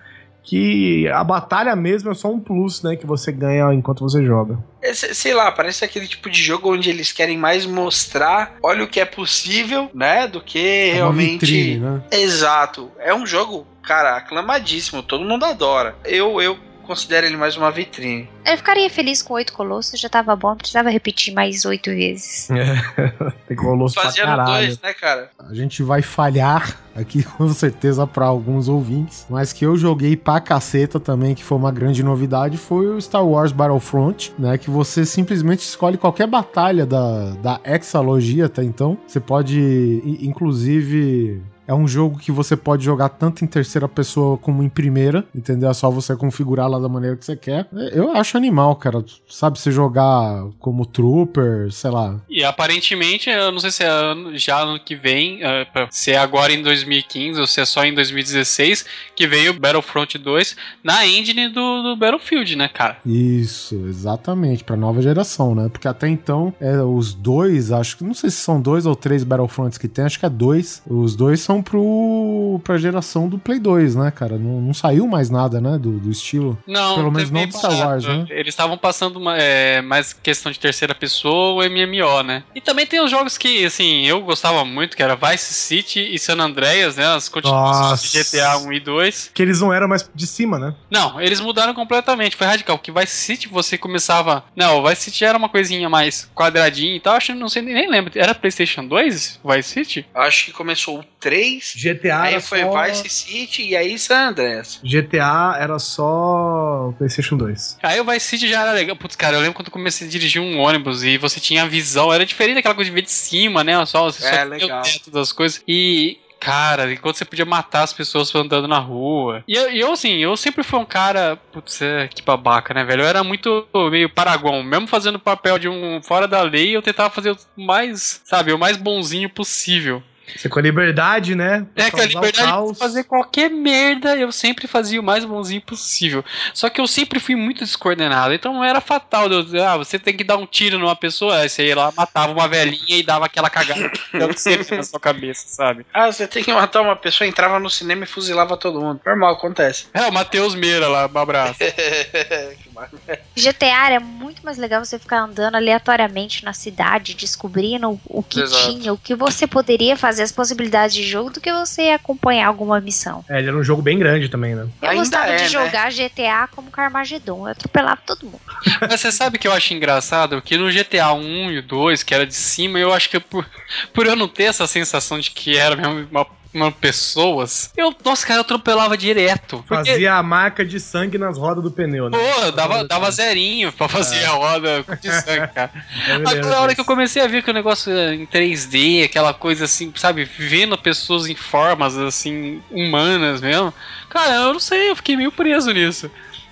Que 0.43 1.07
a 1.07 1.23
batalha 1.23 1.73
mesmo 1.75 2.11
é 2.11 2.13
só 2.13 2.29
um 2.29 2.39
plus, 2.39 2.83
né? 2.83 2.95
Que 2.97 3.05
você 3.07 3.31
ganha 3.31 3.73
enquanto 3.73 4.01
você 4.01 4.23
joga. 4.25 4.59
É, 4.81 4.93
se- 4.93 5.15
Sei 5.15 5.33
lá, 5.33 5.51
parece 5.51 5.85
aquele 5.85 6.07
tipo 6.07 6.29
de 6.29 6.41
jogo 6.41 6.73
onde 6.73 6.89
eles 6.89 7.11
querem 7.13 7.37
mais 7.37 7.65
mostrar, 7.65 8.55
olha 8.61 8.83
o 8.83 8.87
que 8.87 8.99
é 8.99 9.05
possível, 9.05 9.89
né? 9.93 10.27
Do 10.27 10.41
que 10.41 10.59
É 10.89 10.93
realmente. 10.95 11.45
vitrine, 11.45 11.79
né? 11.79 12.01
Exato. 12.11 12.91
É 12.99 13.13
um 13.15 13.25
jogo, 13.25 13.65
cara, 13.81 14.17
aclamadíssimo, 14.17 15.01
todo 15.01 15.23
mundo 15.23 15.45
adora. 15.45 15.95
Eu, 16.03 16.41
eu 16.41 16.57
considero 16.84 17.25
ele 17.25 17.38
mais 17.38 17.57
uma 17.57 17.71
vitrine. 17.71 18.29
Eu 18.45 18.57
ficaria 18.57 18.89
feliz 18.89 19.21
com 19.21 19.34
oito 19.34 19.53
colossos, 19.53 19.99
já 19.99 20.09
tava 20.09 20.36
bom, 20.36 20.55
precisava 20.55 20.89
repetir 20.89 21.34
mais 21.34 21.65
oito 21.65 21.89
vezes. 21.89 22.49
Tem 23.47 23.57
colosso 23.57 23.95
pra 23.95 24.03
Fazia 24.03 24.23
no 24.25 24.29
caralho. 24.36 24.65
dois, 24.65 24.79
né, 24.81 24.93
cara? 24.93 25.29
A 25.39 25.53
gente 25.53 25.81
vai 25.81 26.01
falhar 26.01 26.77
aqui 26.95 27.23
com 27.38 27.49
certeza 27.49 28.05
pra 28.05 28.25
alguns 28.25 28.67
ouvintes, 28.69 29.25
mas 29.29 29.51
que 29.53 29.65
eu 29.65 29.75
joguei 29.77 30.15
pra 30.15 30.39
caceta 30.41 30.99
também, 30.99 31.34
que 31.34 31.43
foi 31.43 31.57
uma 31.57 31.71
grande 31.71 32.03
novidade, 32.03 32.57
foi 32.57 32.88
o 32.88 33.01
Star 33.01 33.25
Wars 33.25 33.51
Battlefront, 33.51 34.34
né? 34.38 34.57
Que 34.57 34.69
você 34.69 35.05
simplesmente 35.05 35.61
escolhe 35.61 35.97
qualquer 35.97 36.27
batalha 36.27 36.86
da, 36.86 37.31
da 37.41 37.59
hexalogia 37.63 38.45
até 38.45 38.63
então. 38.63 38.97
Você 39.07 39.19
pode, 39.19 40.01
inclusive. 40.21 41.41
É 41.68 41.74
um 41.74 41.88
jogo 41.88 42.18
que 42.20 42.32
você 42.32 42.55
pode 42.57 42.84
jogar 42.84 43.09
tanto 43.09 43.43
em 43.43 43.47
terceira 43.47 43.88
pessoa 43.88 44.38
como 44.38 44.61
em 44.64 44.70
primeira, 44.70 45.24
entendeu? 45.34 45.70
É 45.70 45.74
só 45.74 45.89
você 45.89 46.16
configurar 46.16 46.68
lá 46.70 46.80
da 46.80 46.89
maneira 46.89 47.16
que 47.16 47.26
você 47.26 47.36
quer. 47.36 47.68
Eu 47.93 48.11
acho 48.11 48.36
animal, 48.38 48.76
cara. 48.76 49.03
Sabe, 49.30 49.59
você 49.59 49.72
jogar 49.72 50.45
como 50.59 50.86
trooper, 50.86 51.72
sei 51.72 51.89
lá. 51.91 52.20
E 52.30 52.43
aparentemente, 52.43 53.30
eu 53.30 53.51
não 53.51 53.59
sei 53.59 53.72
se 53.72 53.84
é 53.84 53.88
ano- 53.88 54.38
já 54.38 54.59
ano 54.61 54.80
que 54.80 54.95
vem, 54.95 55.39
é, 55.43 55.66
se 55.89 56.11
é 56.11 56.18
agora 56.18 56.51
em 56.51 56.61
2015 56.61 57.39
ou 57.39 57.47
se 57.47 57.61
é 57.61 57.66
só 57.66 57.84
em 57.86 57.93
2016, 57.93 58.86
que 59.16 59.28
veio 59.28 59.51
o 59.51 59.59
Battlefront 59.59 60.18
2 60.18 60.55
na 60.84 61.05
engine 61.07 61.49
do, 61.49 61.82
do 61.84 61.95
Battlefield, 61.95 62.55
né, 62.55 62.68
cara? 62.68 62.97
Isso, 63.05 63.76
exatamente, 63.88 64.64
pra 64.64 64.76
nova 64.76 65.01
geração, 65.01 65.55
né? 65.55 65.70
Porque 65.70 65.88
até 65.88 66.07
então, 66.07 66.53
é, 66.59 66.82
os 66.82 67.14
dois, 67.14 67.72
acho 67.72 67.97
que 67.97 68.03
não 68.03 68.14
sei 68.14 68.30
se 68.30 68.38
são 68.38 68.61
dois 68.61 68.86
ou 68.86 68.95
três 68.95 69.24
Battlefronts 69.24 69.78
que 69.78 69.88
tem, 69.88 70.05
acho 70.05 70.20
que 70.20 70.26
é 70.26 70.30
dois. 70.30 70.82
Os 70.88 71.16
dois 71.16 71.39
são 71.39 71.52
pro 71.61 72.59
pra 72.63 72.77
geração 72.77 73.27
do 73.27 73.37
Play 73.37 73.59
2, 73.59 73.95
né, 73.95 74.11
cara? 74.11 74.37
Não, 74.37 74.61
não 74.61 74.73
saiu 74.73 75.07
mais 75.07 75.29
nada, 75.29 75.59
né, 75.59 75.77
do, 75.77 75.99
do 75.99 76.11
estilo. 76.11 76.57
Não, 76.67 76.95
Pelo 76.95 77.11
menos 77.11 77.31
não 77.31 77.45
do 77.45 77.57
Star 77.57 77.77
Wars, 77.77 78.05
né? 78.05 78.25
Eles 78.29 78.53
estavam 78.53 78.77
passando 78.77 79.19
é, 79.31 79.81
mais 79.81 80.13
questão 80.13 80.51
de 80.51 80.59
terceira 80.59 80.95
pessoa 80.95 81.63
ou 81.63 81.69
MMO, 81.69 82.23
né? 82.23 82.43
E 82.55 82.61
também 82.61 82.85
tem 82.85 83.01
os 83.01 83.11
jogos 83.11 83.37
que, 83.37 83.65
assim, 83.65 84.05
eu 84.05 84.21
gostava 84.21 84.63
muito, 84.63 84.95
que 84.95 85.03
era 85.03 85.15
Vice 85.15 85.53
City 85.53 86.13
e 86.13 86.19
San 86.19 86.37
Andreas, 86.39 86.95
né? 86.95 87.05
As 87.05 87.29
continuações 87.29 87.89
Nossa. 87.89 88.07
de 88.07 88.23
GTA 88.23 88.57
1 88.57 88.73
e 88.73 88.79
2. 88.79 89.31
Que 89.33 89.41
eles 89.41 89.61
não 89.61 89.73
eram 89.73 89.87
mais 89.87 90.09
de 90.13 90.27
cima, 90.27 90.57
né? 90.57 90.75
Não, 90.89 91.19
eles 91.19 91.39
mudaram 91.39 91.73
completamente, 91.73 92.35
foi 92.35 92.47
radical. 92.47 92.77
Que 92.79 92.91
Vice 92.91 93.15
City 93.15 93.47
você 93.47 93.77
começava. 93.77 94.43
Não, 94.55 94.79
o 94.79 94.87
Vice 94.87 95.03
City 95.03 95.25
era 95.25 95.37
uma 95.37 95.49
coisinha 95.49 95.89
mais 95.89 96.29
quadradinha 96.35 96.95
e 96.95 96.99
tal. 96.99 97.15
Acho 97.15 97.33
que 97.33 97.39
não 97.39 97.49
sei, 97.49 97.61
nem 97.61 97.89
lembro. 97.89 98.11
Era 98.15 98.35
PlayStation 98.35 98.85
2? 98.85 99.39
Vice 99.43 99.69
City? 99.69 100.05
Acho 100.13 100.45
que 100.45 100.51
começou 100.51 100.99
o 100.99 101.03
3, 101.24 101.74
GTA 101.78 102.21
aí 102.21 102.34
era 102.34 102.41
foi 102.41 102.61
só... 102.61 102.84
Vice 102.84 103.09
City 103.09 103.63
e 103.69 103.76
aí 103.78 103.97
San 103.97 104.28
Andreas. 104.30 104.80
GTA 104.84 105.55
era 105.57 105.80
só 105.80 106.93
PlayStation 106.97 107.38
2. 107.38 107.78
Aí 107.82 107.99
o 107.99 108.03
Vice 108.03 108.28
City 108.28 108.49
já 108.49 108.61
era 108.61 108.74
legal. 108.74 108.95
Putz, 108.97 109.15
cara, 109.15 109.38
eu 109.38 109.39
lembro 109.39 109.53
quando 109.53 109.67
eu 109.67 109.71
comecei 109.74 110.05
a 110.05 110.09
dirigir 110.09 110.41
um 110.41 110.59
ônibus 110.59 111.01
e 111.03 111.17
você 111.17 111.39
tinha 111.39 111.63
a 111.63 111.67
visão. 111.67 112.13
Era 112.13 112.26
diferente 112.26 112.55
daquela 112.55 112.76
coisa 112.76 112.89
de 112.91 112.93
ver 112.95 113.03
de 113.03 113.11
cima, 113.11 113.63
né? 113.63 113.84
Só, 113.86 114.03
você 114.11 114.26
É, 114.26 114.39
só 114.39 114.43
legal. 114.43 114.82
o 114.82 114.84
teto 114.84 115.09
das 115.09 115.32
coisas. 115.32 115.63
E. 115.67 116.17
Cara, 116.39 116.91
enquanto 116.91 117.15
você 117.15 117.24
podia 117.24 117.45
matar 117.45 117.84
as 117.84 117.93
pessoas 117.93 118.36
andando 118.36 118.67
na 118.67 118.78
rua. 118.78 119.45
E 119.47 119.55
eu, 119.55 119.69
eu, 119.69 119.91
assim, 119.93 120.17
eu 120.17 120.36
sempre 120.36 120.61
fui 120.61 120.78
um 120.78 120.84
cara. 120.84 121.38
Putz, 121.53 121.82
é, 121.82 122.09
que 122.09 122.21
babaca, 122.21 122.74
né, 122.74 122.84
velho? 122.84 123.03
Eu 123.03 123.07
era 123.07 123.24
muito 123.24 123.65
meio 123.89 124.09
paragon. 124.09 124.61
Mesmo 124.61 124.86
fazendo 124.86 125.17
papel 125.17 125.57
de 125.57 125.69
um 125.69 126.01
fora 126.03 126.28
da 126.28 126.41
lei, 126.41 126.76
eu 126.76 126.82
tentava 126.82 127.09
fazer 127.09 127.32
o 127.32 127.38
mais, 127.55 128.19
sabe, 128.26 128.51
o 128.51 128.59
mais 128.59 128.76
bonzinho 128.76 129.30
possível. 129.30 130.03
Você 130.36 130.49
com 130.49 130.59
a 130.59 130.61
liberdade, 130.61 131.36
né? 131.36 131.65
É, 131.76 131.91
com 131.91 132.01
a 132.01 132.05
liberdade 132.05 132.71
de 132.71 132.80
fazer 132.80 133.03
qualquer 133.03 133.49
merda, 133.49 134.15
eu 134.15 134.32
sempre 134.32 134.67
fazia 134.67 134.99
o 134.99 135.03
mais 135.03 135.26
bonzinho 135.26 135.61
possível. 135.61 136.24
Só 136.53 136.69
que 136.69 136.80
eu 136.80 136.88
sempre 136.88 137.19
fui 137.19 137.36
muito 137.36 137.59
descoordenado, 137.59 138.34
então 138.34 138.63
era 138.63 138.82
fatal. 138.82 139.30
eu 139.30 139.63
ah, 139.63 139.78
você 139.78 139.99
tem 139.99 140.15
que 140.15 140.24
dar 140.24 140.38
um 140.38 140.45
tiro 140.45 140.80
numa 140.80 140.95
pessoa, 140.95 141.38
aí 141.38 141.49
você 141.49 141.67
ia 141.67 141.76
lá, 141.76 141.93
matava 141.95 142.32
uma 142.32 142.47
velhinha 142.47 142.97
e 142.97 143.03
dava 143.03 143.26
aquela 143.26 143.49
cagada 143.49 143.91
dando 144.11 144.36
sempre 144.39 144.78
na 144.78 144.84
sua 144.84 144.99
cabeça, 144.99 145.45
sabe? 145.47 145.85
Ah, 145.93 146.11
você 146.11 146.27
tem 146.27 146.43
que 146.43 146.53
matar 146.53 146.81
uma 146.81 146.95
pessoa, 146.95 147.27
entrava 147.27 147.60
no 147.60 147.69
cinema 147.69 148.03
e 148.03 148.07
fuzilava 148.07 148.57
todo 148.57 148.80
mundo. 148.80 149.02
Normal, 149.06 149.34
acontece. 149.34 149.88
É, 149.93 150.07
o 150.07 150.14
Matheus 150.14 150.56
Meira 150.56 150.88
lá, 150.88 151.10
um 151.14 151.18
abraço. 151.18 151.60
GTA 153.35 153.85
era 153.88 153.99
muito 153.99 154.43
mais 154.43 154.57
legal 154.57 154.84
você 154.84 154.99
ficar 154.99 155.19
andando 155.19 155.55
aleatoriamente 155.55 156.43
na 156.43 156.53
cidade, 156.53 157.14
descobrindo 157.14 157.99
o 158.05 158.23
que 158.23 158.41
Exato. 158.41 158.72
tinha, 158.72 158.93
o 158.93 158.97
que 158.97 159.15
você 159.15 159.47
poderia 159.47 159.95
fazer, 159.95 160.23
as 160.23 160.31
possibilidades 160.31 160.95
de 160.95 161.03
jogo, 161.03 161.30
do 161.30 161.41
que 161.41 161.51
você 161.51 161.89
acompanhar 161.89 162.47
alguma 162.47 162.80
missão. 162.80 163.23
É, 163.30 163.39
ele 163.39 163.49
era 163.49 163.57
um 163.57 163.64
jogo 163.64 163.81
bem 163.81 163.97
grande 163.97 164.30
também, 164.30 164.55
né? 164.55 164.68
Eu 164.81 164.89
Ainda 164.89 165.01
gostava 165.01 165.27
é, 165.27 165.38
de 165.38 165.43
né? 165.43 165.49
jogar 165.49 165.91
GTA 165.91 166.47
como 166.53 166.72
Carmageddon, 166.72 167.47
eu 167.47 167.51
atropelava 167.51 168.01
todo 168.05 168.26
mundo. 168.26 168.41
Mas 168.81 168.99
você 168.99 169.11
sabe 169.11 169.38
que 169.38 169.47
eu 169.47 169.53
acho 169.53 169.73
engraçado? 169.73 170.41
Que 170.41 170.57
no 170.57 170.72
GTA 170.72 171.14
1 171.14 171.51
e 171.51 171.57
o 171.60 171.64
2, 171.64 172.03
que 172.03 172.14
era 172.14 172.26
de 172.26 172.35
cima, 172.35 172.80
eu 172.80 172.93
acho 172.93 173.10
que 173.10 173.19
por, 173.19 173.45
por 173.93 174.05
eu 174.05 174.15
não 174.15 174.27
ter 174.27 174.43
essa 174.43 174.68
sensação 174.68 175.19
de 175.19 175.31
que 175.31 175.57
era 175.57 175.76
mesmo 175.76 176.07
uma, 176.11 176.26
uma 176.53 176.71
pessoas, 176.71 177.71
eu, 177.75 177.93
nossa, 178.03 178.25
cara, 178.25 178.38
eu 178.38 178.41
atropelava 178.41 178.97
direto. 178.97 179.63
Porque, 179.67 179.91
Fazia 179.91 180.15
a 180.15 180.23
marca 180.23 180.63
de 180.63 180.80
sangue 180.80 181.17
nas 181.17 181.38
rodas 181.38 181.63
do 181.63 181.71
pneu, 181.71 182.09
né? 182.09 182.17
pô, 182.17 182.51
dava, 182.51 182.84
dava 182.84 183.11
zerinho 183.11 183.71
pra 183.73 183.88
fazer 183.88 184.23
a 184.25 184.31
roda 184.31 184.85
de 185.01 185.11
sangue, 185.11 185.47
cara. 185.53 185.71
Agora, 186.07 186.35
lembro 186.35 186.49
na 186.49 186.59
hora 186.59 186.75
que 186.75 186.81
eu 186.81 186.85
comecei 186.85 187.21
a 187.21 187.27
ver 187.27 187.43
que 187.43 187.49
o 187.49 187.53
negócio 187.53 187.91
é 187.91 188.13
em 188.13 188.25
3D, 188.25 189.05
aquela 189.05 189.34
coisa 189.34 189.65
assim, 189.65 189.91
sabe, 189.95 190.25
vendo 190.25 190.77
pessoas 190.77 191.27
em 191.27 191.35
formas 191.35 191.97
assim, 191.97 192.61
humanas 192.69 193.41
mesmo, 193.41 193.73
cara, 194.09 194.35
eu 194.35 194.53
não 194.53 194.59
sei, 194.59 194.91
eu 194.91 194.95
fiquei 194.95 195.17
meio 195.17 195.31
preso 195.31 195.71
nisso. 195.71 196.09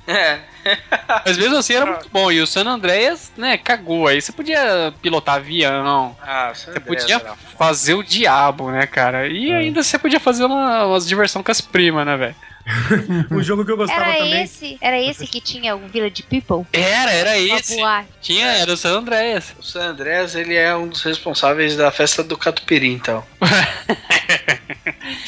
É. 0.07 0.50
Mas 1.25 1.37
mesmo 1.37 1.57
assim 1.57 1.73
era 1.73 1.85
muito 1.85 2.09
bom. 2.09 2.31
E 2.31 2.41
o 2.41 2.47
San 2.47 2.65
Andreas, 2.65 3.31
né, 3.37 3.57
cagou. 3.57 4.07
Aí 4.07 4.21
você 4.21 4.31
podia 4.31 4.93
pilotar 5.01 5.35
avião, 5.35 6.15
Ah, 6.21 6.51
você 6.53 6.79
podia 6.79 7.19
fazer 7.57 7.93
o 7.93 8.03
diabo, 8.03 8.71
né, 8.71 8.85
cara? 8.87 9.27
E 9.27 9.51
ainda 9.51 9.83
você 9.83 9.97
podia 9.97 10.19
fazer 10.19 10.45
uma, 10.45 10.85
umas 10.85 11.07
diversão 11.07 11.43
com 11.43 11.51
as 11.51 11.61
primas, 11.61 12.05
né, 12.05 12.17
velho? 12.17 12.35
Um 13.31 13.41
jogo 13.41 13.65
que 13.65 13.71
eu 13.71 13.77
gostava 13.77 14.03
Era 14.03 14.17
também. 14.17 14.43
esse, 14.43 14.77
era 14.79 14.99
esse 14.99 15.25
que 15.27 15.41
tinha 15.41 15.75
o 15.75 15.87
Village 15.87 16.23
People? 16.23 16.65
Era, 16.71 17.11
era 17.11 17.37
esse. 17.37 17.77
Tinha, 18.21 18.45
era 18.47 18.71
o 18.71 18.77
San 18.77 18.99
Andreas. 18.99 19.55
O 19.59 19.63
San 19.63 19.89
Andreas, 19.89 20.35
ele 20.35 20.55
é 20.55 20.75
um 20.75 20.87
dos 20.87 21.01
responsáveis 21.03 21.75
da 21.75 21.91
festa 21.91 22.23
do 22.23 22.37
Catupiry, 22.37 22.89
então. 22.93 23.23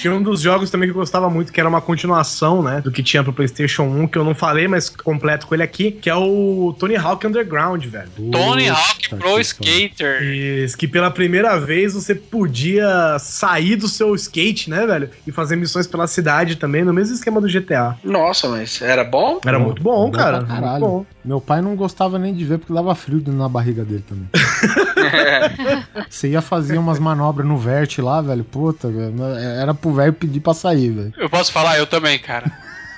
Tinha 0.04 0.14
um 0.14 0.22
dos 0.22 0.42
jogos 0.42 0.70
também 0.70 0.90
que 0.90 0.92
eu 0.92 1.00
gostava 1.00 1.30
muito, 1.30 1.54
que 1.54 1.62
era 1.62 1.70
uma 1.70 1.80
continuação, 1.80 2.62
né? 2.62 2.82
Do 2.82 2.92
que 2.92 3.02
tinha 3.02 3.24
pro 3.24 3.32
PlayStation 3.32 3.84
1, 3.84 4.08
que 4.08 4.18
eu 4.18 4.26
não 4.26 4.36
falei, 4.36 4.68
mas 4.68 4.90
completo 4.90 5.48
com 5.48 5.54
ele 5.56 5.64
aqui, 5.64 5.92
que 5.92 6.10
é 6.10 6.16
o 6.16 6.76
Tony 6.78 6.98
Hawk 6.98 7.26
Underground, 7.26 7.86
velho. 7.86 8.10
Tony 8.30 8.64
Puta 8.68 8.74
Hawk 8.82 9.10
Pro. 9.16 9.40
Skater. 9.40 10.22
Isso, 10.22 10.78
que 10.78 10.90
pela 10.90 11.10
primeira 11.10 11.58
vez 11.58 11.94
você 11.94 12.14
podia 12.14 13.18
sair 13.18 13.78
do 13.78 13.88
seu 13.88 14.14
skate, 14.16 14.70
né, 14.70 14.86
velho? 14.86 15.10
E 15.26 15.32
fazer 15.32 15.56
missões 15.56 15.88
pela 15.88 16.06
cidade 16.06 16.58
também, 16.58 16.84
no 16.84 16.92
mesmo 16.92 17.16
esquema 17.16 17.40
do 17.40 17.48
GTA. 17.48 17.96
Nossa, 18.04 18.50
mas 18.50 18.82
era 18.82 19.06
bom? 19.06 19.40
Era 19.46 19.58
muito 19.58 19.82
bom, 19.82 20.08
Bom 20.08 20.12
cara. 20.12 20.40
pra 20.40 20.48
Muito 20.50 20.62
caralho. 20.62 20.80
bom. 20.86 21.06
Meu 21.24 21.40
pai 21.40 21.62
não 21.62 21.76
gostava 21.76 22.20
nem 22.20 22.34
de 22.34 22.44
ver 22.44 22.58
porque 22.58 22.74
dava 22.74 22.94
frio 22.96 23.24
na 23.28 23.48
barriga 23.48 23.86
dele 23.86 24.04
também. 24.08 24.28
Você 26.10 26.30
ia 26.30 26.42
fazer 26.42 26.78
umas 26.78 27.00
manobras 27.00 27.48
no 27.48 27.58
vert 27.58 28.00
lá, 28.00 28.22
velho. 28.22 28.44
Puta, 28.44 28.90
velho. 28.90 29.24
Era 29.38 29.74
pro 29.74 29.94
velho 29.94 30.12
pedir 30.12 30.42
pra 30.42 30.54
sair, 30.54 30.90
velho. 30.90 31.14
Eu 31.18 31.30
posso 31.30 31.52
falar, 31.52 31.78
eu 31.78 31.88
também, 31.88 32.20
cara. 32.20 32.52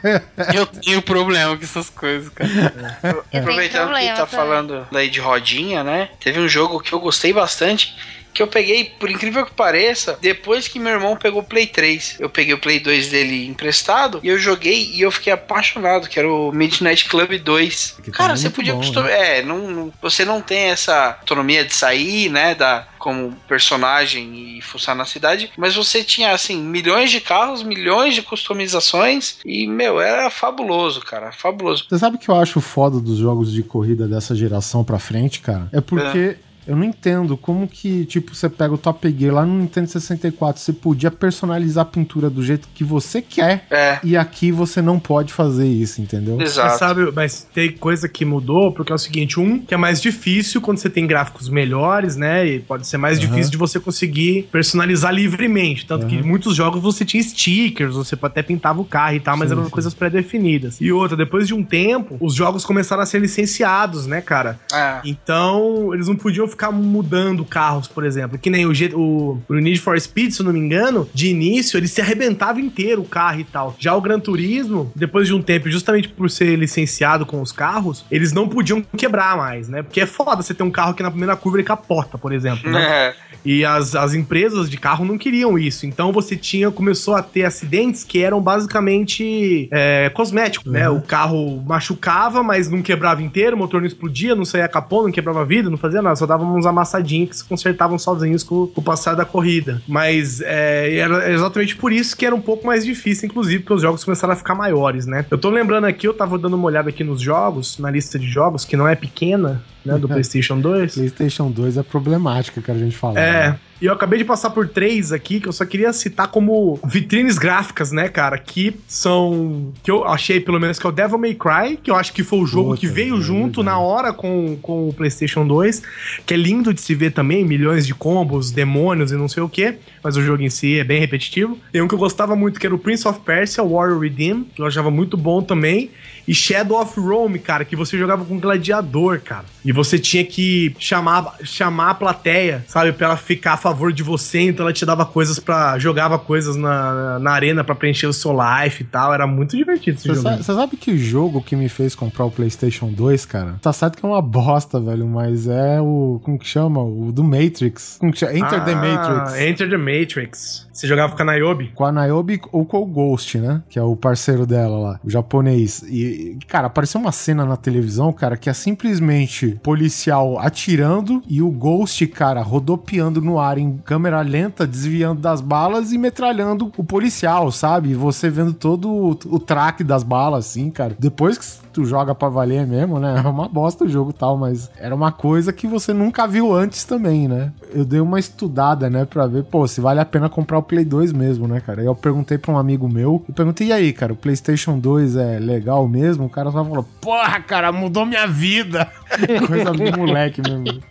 eu 0.53 0.65
tenho 0.65 1.01
problema 1.01 1.55
com 1.55 1.63
essas 1.63 1.89
coisas, 1.89 2.29
cara. 2.29 2.97
Eu 3.31 3.39
Aproveitando 3.41 3.93
que 3.93 4.07
tá 4.07 4.25
também. 4.25 4.27
falando 4.27 4.87
daí 4.91 5.09
de 5.09 5.19
rodinha, 5.19 5.83
né? 5.83 6.09
Teve 6.19 6.39
um 6.39 6.47
jogo 6.47 6.79
que 6.79 6.93
eu 6.93 6.99
gostei 6.99 7.31
bastante. 7.33 7.95
Que 8.35 8.43
eu 8.43 8.47
peguei, 8.47 8.83
por 8.99 9.09
incrível 9.09 9.45
que 9.45 9.53
pareça, 9.53 10.19
depois 10.21 10.67
que 10.67 10.77
meu 10.77 10.91
irmão 10.91 11.15
pegou 11.15 11.41
o 11.41 11.43
Play 11.45 11.65
3. 11.67 12.17
Eu 12.19 12.29
peguei 12.29 12.53
o 12.53 12.57
Play 12.59 12.79
2 12.81 13.07
dele 13.09 13.47
emprestado 13.47 14.19
e 14.21 14.27
eu 14.27 14.37
joguei 14.37 14.91
e 14.93 15.01
eu 15.01 15.09
fiquei 15.09 15.31
apaixonado, 15.31 16.09
que 16.09 16.19
era 16.19 16.29
o 16.29 16.51
Midnight 16.51 17.05
Club 17.05 17.39
2. 17.39 17.95
Que 18.03 18.11
Cara, 18.11 18.29
também 18.29 18.33
é 18.33 18.37
você 18.37 18.49
podia 18.49 18.73
bom, 18.73 18.79
customizar. 18.81 19.17
É, 19.17 19.41
não, 19.41 19.71
não- 19.71 19.93
você 20.01 20.25
não 20.25 20.41
tem 20.41 20.63
essa 20.65 21.17
autonomia 21.21 21.63
de 21.63 21.73
sair, 21.73 22.29
né? 22.29 22.53
Da, 22.53 22.85
como 22.99 23.33
personagem 23.47 24.57
e 24.57 24.61
fuçar 24.61 24.95
na 24.95 25.05
cidade, 25.05 25.51
mas 25.55 25.75
você 25.75 26.03
tinha, 26.03 26.31
assim, 26.31 26.57
milhões 26.57 27.11
de 27.11 27.21
carros, 27.21 27.61
milhões 27.63 28.15
de 28.15 28.21
customizações 28.23 29.37
e, 29.45 29.67
meu, 29.67 30.01
era 30.01 30.29
fabuloso, 30.29 31.01
cara, 31.01 31.31
fabuloso. 31.31 31.85
Você 31.89 31.99
sabe 31.99 32.15
o 32.15 32.19
que 32.19 32.29
eu 32.29 32.35
acho 32.35 32.59
foda 32.59 32.99
dos 32.99 33.17
jogos 33.19 33.51
de 33.53 33.61
corrida 33.63 34.07
dessa 34.07 34.35
geração 34.35 34.83
pra 34.83 34.97
frente, 34.99 35.39
cara? 35.39 35.69
É 35.71 35.79
porque 35.81 36.37
eu 36.67 36.75
não 36.75 36.83
entendo 36.83 37.37
como 37.37 37.67
que, 37.67 38.05
tipo, 38.05 38.33
você 38.35 38.49
pega 38.49 38.73
o 38.73 38.77
Top 38.77 39.07
Gear 39.17 39.33
lá 39.33 39.45
no 39.45 39.53
Nintendo 39.59 39.87
64, 39.89 40.61
você 40.61 40.73
podia 40.73 41.11
personalizar 41.11 41.83
a 41.83 41.85
pintura 41.85 42.29
do 42.29 42.43
jeito 42.43 42.67
que 42.73 42.83
você 42.83 43.21
quer, 43.21 43.65
É, 43.69 43.99
e 44.03 44.15
aqui 44.17 44.51
você 44.51 44.81
não 44.81 44.99
pode 44.99 45.31
fazer 45.33 45.67
isso, 45.67 46.01
entendeu? 46.01 46.37
Você 46.37 46.43
exato. 46.43 46.77
sabe, 46.79 47.11
mas 47.11 47.47
tem 47.53 47.71
coisa 47.71 48.07
que 48.09 48.23
mudou, 48.25 48.71
porque 48.71 48.91
é 48.91 48.95
o 48.95 48.97
seguinte: 48.97 49.39
um, 49.39 49.59
que 49.59 49.73
é 49.73 49.77
mais 49.77 50.01
difícil 50.01 50.61
quando 50.61 50.77
você 50.77 50.89
tem 50.89 51.05
gráficos 51.07 51.49
melhores, 51.49 52.15
né? 52.15 52.45
E 52.47 52.59
pode 52.59 52.87
ser 52.87 52.97
mais 52.97 53.17
Aham. 53.19 53.27
difícil 53.27 53.51
de 53.51 53.57
você 53.57 53.79
conseguir 53.79 54.43
personalizar 54.51 55.13
livremente. 55.13 55.85
Tanto 55.85 56.05
que 56.07 56.15
Aham. 56.15 56.23
em 56.23 56.27
muitos 56.27 56.55
jogos 56.55 56.81
você 56.81 57.03
tinha 57.05 57.21
stickers, 57.21 57.95
você 57.95 58.17
até 58.21 58.41
pintava 58.41 58.81
o 58.81 58.85
carro 58.85 59.15
e 59.15 59.19
tal, 59.19 59.37
mas 59.37 59.49
Sim, 59.49 59.55
eram 59.55 59.65
sim. 59.65 59.69
coisas 59.71 59.93
pré-definidas. 59.93 60.79
E 60.81 60.91
outra, 60.91 61.15
depois 61.15 61.47
de 61.47 61.53
um 61.53 61.63
tempo, 61.63 62.17
os 62.19 62.33
jogos 62.33 62.65
começaram 62.65 63.03
a 63.03 63.05
ser 63.05 63.19
licenciados, 63.19 64.07
né, 64.07 64.21
cara? 64.21 64.59
É. 64.73 65.01
Então, 65.05 65.93
eles 65.93 66.07
não 66.07 66.15
podiam 66.15 66.47
ficar 66.55 66.71
mudando 66.71 67.43
carros, 67.45 67.87
por 67.87 68.03
exemplo. 68.05 68.37
Que 68.37 68.49
nem 68.49 68.65
o, 68.65 68.73
G- 68.73 68.93
o, 68.93 69.39
o 69.47 69.53
Need 69.55 69.79
for 69.79 69.99
Speed, 69.99 70.31
se 70.31 70.41
eu 70.41 70.45
não 70.45 70.53
me 70.53 70.59
engano, 70.59 71.07
de 71.13 71.27
início 71.27 71.77
ele 71.77 71.87
se 71.87 72.01
arrebentava 72.01 72.59
inteiro 72.59 73.01
o 73.01 73.05
carro 73.05 73.39
e 73.41 73.43
tal. 73.43 73.75
Já 73.77 73.93
o 73.93 74.01
Gran 74.01 74.19
Turismo, 74.19 74.91
depois 74.95 75.27
de 75.27 75.33
um 75.33 75.41
tempo, 75.41 75.69
justamente 75.69 76.07
por 76.07 76.29
ser 76.29 76.55
licenciado 76.55 77.25
com 77.25 77.41
os 77.41 77.51
carros, 77.51 78.05
eles 78.09 78.31
não 78.31 78.47
podiam 78.47 78.81
quebrar 78.97 79.37
mais, 79.37 79.67
né? 79.67 79.83
Porque 79.83 80.01
é 80.01 80.05
foda 80.05 80.41
você 80.41 80.53
ter 80.53 80.63
um 80.63 80.71
carro 80.71 80.93
que 80.93 81.03
na 81.03 81.11
primeira 81.11 81.35
curva 81.35 81.57
ele 81.57 81.63
capota, 81.65 82.17
por 82.17 82.31
exemplo, 82.33 82.71
né? 82.71 82.81
É. 82.83 83.15
E 83.43 83.63
as, 83.63 83.93
as 83.95 84.13
empresas 84.15 84.69
de 84.69 84.77
carro 84.77 85.05
não 85.05 85.17
queriam 85.17 85.57
isso. 85.59 85.85
Então 85.85 86.11
você 86.11 86.35
tinha, 86.35 86.71
começou 86.71 87.15
a 87.15 87.21
ter 87.21 87.43
acidentes 87.43 88.03
que 88.03 88.23
eram 88.23 88.41
basicamente 88.41 89.67
é, 89.71 90.09
cosméticos, 90.09 90.71
né? 90.71 90.89
O 90.89 91.01
carro 91.01 91.61
machucava, 91.65 92.41
mas 92.41 92.69
não 92.69 92.81
quebrava 92.81 93.21
inteiro, 93.21 93.55
o 93.55 93.59
motor 93.59 93.81
não 93.81 93.87
explodia, 93.87 94.35
não 94.35 94.45
saía 94.45 94.67
capô, 94.67 95.03
não 95.03 95.11
quebrava 95.11 95.43
vidro, 95.45 95.69
não 95.69 95.77
fazia 95.77 96.01
nada, 96.01 96.15
só 96.15 96.25
dava 96.25 96.43
uns 96.53 96.65
amassadinhos 96.65 97.29
que 97.29 97.37
se 97.37 97.43
consertavam 97.43 97.97
sozinhos 97.97 98.43
com, 98.43 98.67
com 98.67 98.81
o 98.81 98.83
passar 98.83 99.15
da 99.15 99.25
corrida. 99.25 99.81
Mas 99.87 100.41
é, 100.41 100.97
era 100.97 101.31
exatamente 101.31 101.75
por 101.75 101.91
isso 101.91 102.15
que 102.15 102.25
era 102.25 102.35
um 102.35 102.41
pouco 102.41 102.65
mais 102.67 102.85
difícil, 102.85 103.27
inclusive, 103.27 103.59
porque 103.59 103.73
os 103.73 103.81
jogos 103.81 104.03
começaram 104.03 104.33
a 104.33 104.35
ficar 104.35 104.55
maiores, 104.55 105.05
né? 105.05 105.25
Eu 105.29 105.37
tô 105.37 105.49
lembrando 105.49 105.85
aqui, 105.85 106.07
eu 106.07 106.13
tava 106.13 106.37
dando 106.37 106.55
uma 106.55 106.65
olhada 106.65 106.89
aqui 106.89 107.03
nos 107.03 107.21
jogos, 107.21 107.79
na 107.79 107.89
lista 107.89 108.19
de 108.19 108.27
jogos, 108.27 108.65
que 108.65 108.75
não 108.77 108.87
é 108.87 108.95
pequena, 108.95 109.63
né? 109.85 109.97
Do 109.97 110.07
PlayStation 110.09 110.59
2. 110.59 110.95
PlayStation 110.95 111.49
2 111.49 111.77
é 111.77 111.83
problemática, 111.83 112.61
cara, 112.61 112.77
a 112.77 112.81
gente 112.81 112.97
fala. 112.97 113.19
É. 113.19 113.49
né? 113.49 113.59
E 113.81 113.85
eu 113.85 113.93
acabei 113.93 114.19
de 114.19 114.25
passar 114.25 114.51
por 114.51 114.67
três 114.67 115.11
aqui 115.11 115.39
que 115.39 115.47
eu 115.47 115.51
só 115.51 115.65
queria 115.65 115.91
citar 115.91 116.27
como 116.29 116.79
vitrines 116.85 117.37
gráficas, 117.37 117.91
né, 117.91 118.07
cara? 118.07 118.37
Que 118.37 118.75
são. 118.87 119.73
Que 119.83 119.91
eu 119.91 120.05
achei, 120.05 120.39
pelo 120.39 120.59
menos, 120.59 120.79
que 120.79 120.85
é 120.85 120.89
o 120.89 120.93
Devil 120.93 121.17
May 121.17 121.35
Cry, 121.35 121.77
que 121.81 121.91
eu 121.91 121.95
acho 121.95 122.13
que 122.13 122.23
foi 122.23 122.39
o 122.39 122.45
jogo 122.45 122.69
Puta, 122.69 122.79
que 122.81 122.87
veio 122.87 123.17
é 123.17 123.21
junto 123.21 123.61
verdade. 123.61 123.65
na 123.65 123.79
hora 123.79 124.13
com, 124.13 124.57
com 124.61 124.89
o 124.89 124.93
PlayStation 124.93 125.45
2, 125.45 125.81
que 126.25 126.33
é 126.33 126.37
lindo 126.37 126.73
de 126.73 126.79
se 126.79 126.95
ver 126.95 127.11
também, 127.11 127.43
milhões 127.43 127.85
de 127.85 127.93
combos, 127.93 128.51
demônios 128.51 129.11
e 129.11 129.15
não 129.15 129.27
sei 129.27 129.43
o 129.43 129.49
que, 129.49 129.75
mas 130.03 130.15
o 130.15 130.21
jogo 130.21 130.41
em 130.41 130.49
si 130.49 130.79
é 130.79 130.83
bem 130.83 130.99
repetitivo. 130.99 131.57
Tem 131.71 131.81
um 131.81 131.87
que 131.87 131.93
eu 131.93 131.99
gostava 131.99 132.35
muito, 132.35 132.59
que 132.59 132.65
era 132.65 132.75
o 132.75 132.79
Prince 132.79 133.07
of 133.07 133.19
Persia, 133.21 133.63
Warrior 133.63 133.99
Redeem, 133.99 134.45
que 134.55 134.61
eu 134.61 134.65
achava 134.65 134.89
muito 134.89 135.17
bom 135.17 135.41
também. 135.41 135.91
E 136.27 136.33
Shadow 136.33 136.81
of 136.81 136.99
Rome, 136.99 137.39
cara, 137.39 137.63
que 137.65 137.75
você 137.75 137.97
jogava 137.97 138.25
com 138.25 138.39
gladiador, 138.39 139.19
cara. 139.21 139.45
E 139.63 139.71
você 139.71 139.97
tinha 139.99 140.23
que 140.23 140.75
chamar, 140.79 141.35
chamar 141.43 141.91
a 141.91 141.93
plateia, 141.95 142.63
sabe, 142.67 142.91
pra 142.91 143.07
ela 143.07 143.17
ficar 143.17 143.57
favor 143.57 143.91
de 143.91 144.03
você, 144.03 144.39
então 144.41 144.65
ela 144.65 144.73
te 144.73 144.85
dava 144.85 145.05
coisas 145.05 145.39
pra. 145.39 145.77
jogava 145.79 146.17
coisas 146.19 146.55
na, 146.55 147.19
na 147.19 147.31
arena 147.31 147.63
pra 147.63 147.73
preencher 147.75 148.07
o 148.07 148.13
seu 148.13 148.31
life 148.31 148.83
e 148.83 148.85
tal. 148.85 149.13
Era 149.13 149.25
muito 149.27 149.55
divertido 149.57 149.97
esse 149.97 150.07
Você 150.07 150.15
jogo. 150.21 150.37
você 150.43 150.53
sabe 150.53 150.77
que 150.77 150.97
jogo 150.97 151.41
que 151.41 151.55
me 151.55 151.69
fez 151.69 151.95
comprar 151.95 152.25
o 152.25 152.31
PlayStation 152.31 152.87
2, 152.91 153.25
cara? 153.25 153.55
Tá 153.61 153.73
certo 153.73 153.97
que 153.97 154.05
é 154.05 154.09
uma 154.09 154.21
bosta, 154.21 154.79
velho, 154.79 155.07
mas 155.07 155.47
é 155.47 155.79
o. 155.81 156.19
Como 156.23 156.37
que 156.39 156.47
chama? 156.47 156.83
O 156.83 157.11
do 157.11 157.23
Matrix. 157.23 157.97
Como 157.99 158.11
que 158.11 158.19
chama? 158.19 158.33
Enter 158.33 158.63
the 158.63 158.73
Ah, 158.73 158.75
Matrix. 158.75 159.41
Enter 159.41 159.69
the 159.69 159.77
Matrix. 159.77 160.65
Você 160.71 160.87
jogava 160.87 161.15
com 161.15 161.21
a 161.23 161.33
Niobe? 161.33 161.71
Com 161.73 161.85
a 161.85 161.91
Niobe 161.91 162.41
ou 162.51 162.65
com 162.65 162.81
o 162.81 162.85
Ghost, 162.85 163.37
né? 163.37 163.63
Que 163.69 163.79
é 163.79 163.81
o 163.81 163.95
parceiro 163.95 164.45
dela 164.45 164.77
lá, 164.77 164.99
o 165.03 165.09
japonês. 165.09 165.81
E, 165.87 166.14
cara, 166.47 166.67
apareceu 166.67 166.99
uma 166.99 167.11
cena 167.11 167.45
na 167.45 167.57
televisão, 167.57 168.11
cara, 168.11 168.37
que 168.37 168.49
é 168.49 168.53
simplesmente 168.53 169.59
policial 169.63 170.39
atirando 170.39 171.21
e 171.27 171.41
o 171.41 171.49
Ghost, 171.49 172.05
cara, 172.07 172.41
rodopiando 172.41 173.21
no 173.21 173.39
ar 173.39 173.57
em 173.57 173.77
câmera 173.77 174.21
lenta, 174.21 174.67
desviando 174.67 175.21
das 175.21 175.41
balas 175.41 175.91
e 175.91 175.97
metralhando 175.97 176.71
o 176.77 176.83
policial, 176.83 177.51
sabe? 177.51 177.93
Você 177.93 178.29
vendo 178.29 178.53
todo 178.53 178.89
o, 178.89 179.09
o 179.11 179.39
traque 179.39 179.83
das 179.83 180.03
balas, 180.03 180.47
assim, 180.47 180.69
cara. 180.69 180.95
Depois 180.99 181.37
que 181.37 181.64
tu 181.75 181.83
joga 181.83 182.15
pra 182.15 182.29
valer 182.29 182.65
mesmo, 182.65 182.99
né? 182.99 183.21
É 183.25 183.27
uma 183.27 183.49
bosta 183.49 183.83
o 183.85 183.89
jogo 183.89 184.13
tal, 184.13 184.37
mas 184.37 184.69
era 184.77 184.93
uma 184.93 185.11
coisa 185.11 185.51
que 185.51 185.67
você 185.67 185.93
nunca 185.93 186.27
viu 186.27 186.53
antes 186.53 186.85
também, 186.85 187.27
né? 187.27 187.51
Eu 187.73 187.83
dei 187.83 187.99
uma 187.99 188.19
estudada, 188.19 188.89
né, 188.89 189.03
pra 189.03 189.25
ver, 189.25 189.43
pô, 189.43 189.67
se 189.67 189.81
vale 189.81 189.99
a 189.99 190.05
pena 190.05 190.29
comprar 190.29 190.59
o 190.59 190.63
Play 190.63 190.85
2 190.85 191.11
mesmo, 191.11 191.47
né, 191.47 191.59
cara? 191.59 191.81
Aí 191.81 191.87
eu 191.87 191.95
perguntei 191.95 192.37
pra 192.37 192.53
um 192.53 192.57
amigo 192.57 192.87
meu, 192.87 193.23
e 193.27 193.31
perguntei, 193.31 193.67
e 193.67 193.73
aí, 193.73 193.91
cara, 193.91 194.13
o 194.13 194.15
PlayStation 194.15 194.77
2 194.77 195.15
é 195.15 195.39
legal 195.39 195.87
mesmo? 195.87 196.25
O 196.25 196.29
cara 196.29 196.51
só 196.51 196.63
falou, 196.63 196.85
porra, 197.01 197.41
cara, 197.41 197.71
mudou 197.71 198.05
minha 198.05 198.27
vida. 198.27 198.89
Coisa 199.47 199.71
de 199.71 199.91
moleque 199.97 200.41
mesmo. 200.41 200.81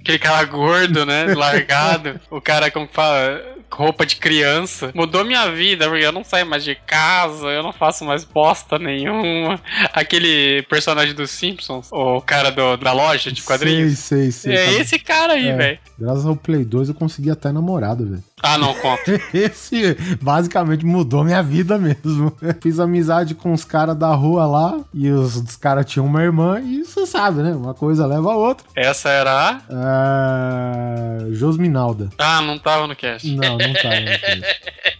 Aquele 0.00 0.18
cara 0.18 0.44
gordo, 0.44 1.04
né? 1.06 1.34
Largado. 1.34 2.20
o 2.30 2.40
cara, 2.40 2.70
como 2.70 2.88
fala? 2.90 3.42
Roupa 3.70 4.06
de 4.06 4.16
criança. 4.16 4.90
Mudou 4.94 5.24
minha 5.26 5.50
vida, 5.52 5.86
porque 5.88 6.04
eu 6.04 6.10
não 6.12 6.24
saio 6.24 6.46
mais 6.46 6.64
de 6.64 6.74
casa, 6.74 7.48
eu 7.48 7.62
não 7.62 7.72
faço 7.72 8.02
mais 8.04 8.24
bosta 8.24 8.78
nenhuma. 8.78 9.60
Aquele 9.92 10.62
personagem 10.70 11.14
dos 11.14 11.30
Simpsons, 11.30 11.88
o 11.92 12.20
cara 12.22 12.50
do- 12.50 12.78
da 12.78 12.92
loja 12.92 13.30
de 13.30 13.42
quadrinhos. 13.42 13.98
Sei, 13.98 14.30
sei, 14.30 14.52
sei. 14.52 14.54
é 14.54 14.64
cara. 14.64 14.80
esse 14.82 14.98
cara 14.98 15.32
aí, 15.34 15.48
É. 15.48 15.54
velho. 15.56 15.78
Graças 15.98 16.24
ao 16.24 16.36
Play 16.36 16.64
2 16.64 16.90
eu 16.90 16.94
consegui 16.94 17.30
até 17.30 17.50
namorado, 17.50 18.06
velho. 18.06 18.22
Ah, 18.40 18.56
não, 18.56 18.72
conta. 18.74 19.20
Esse 19.34 19.96
basicamente 20.22 20.86
mudou 20.86 21.24
minha 21.24 21.42
vida 21.42 21.76
mesmo. 21.76 22.32
Fiz 22.62 22.78
amizade 22.78 23.34
com 23.34 23.52
os 23.52 23.64
caras 23.64 23.96
da 23.96 24.14
rua 24.14 24.46
lá 24.46 24.80
e 24.94 25.10
os, 25.10 25.36
os 25.36 25.56
caras 25.56 25.86
tinham 25.86 26.06
uma 26.06 26.22
irmã 26.22 26.60
e 26.60 26.84
você 26.84 27.04
sabe, 27.04 27.42
né? 27.42 27.52
Uma 27.52 27.74
coisa 27.74 28.06
leva 28.06 28.32
a 28.32 28.36
outra. 28.36 28.66
Essa 28.76 29.08
era 29.08 29.62
a. 29.68 31.26
É... 31.26 31.32
Josminalda. 31.32 32.10
Ah, 32.16 32.40
não 32.42 32.58
tava 32.58 32.86
no 32.86 32.94
cast. 32.94 33.28
Não, 33.28 33.58
não 33.58 33.72
tá. 33.74 33.90
Não 34.00 34.18
tá. 34.18 34.97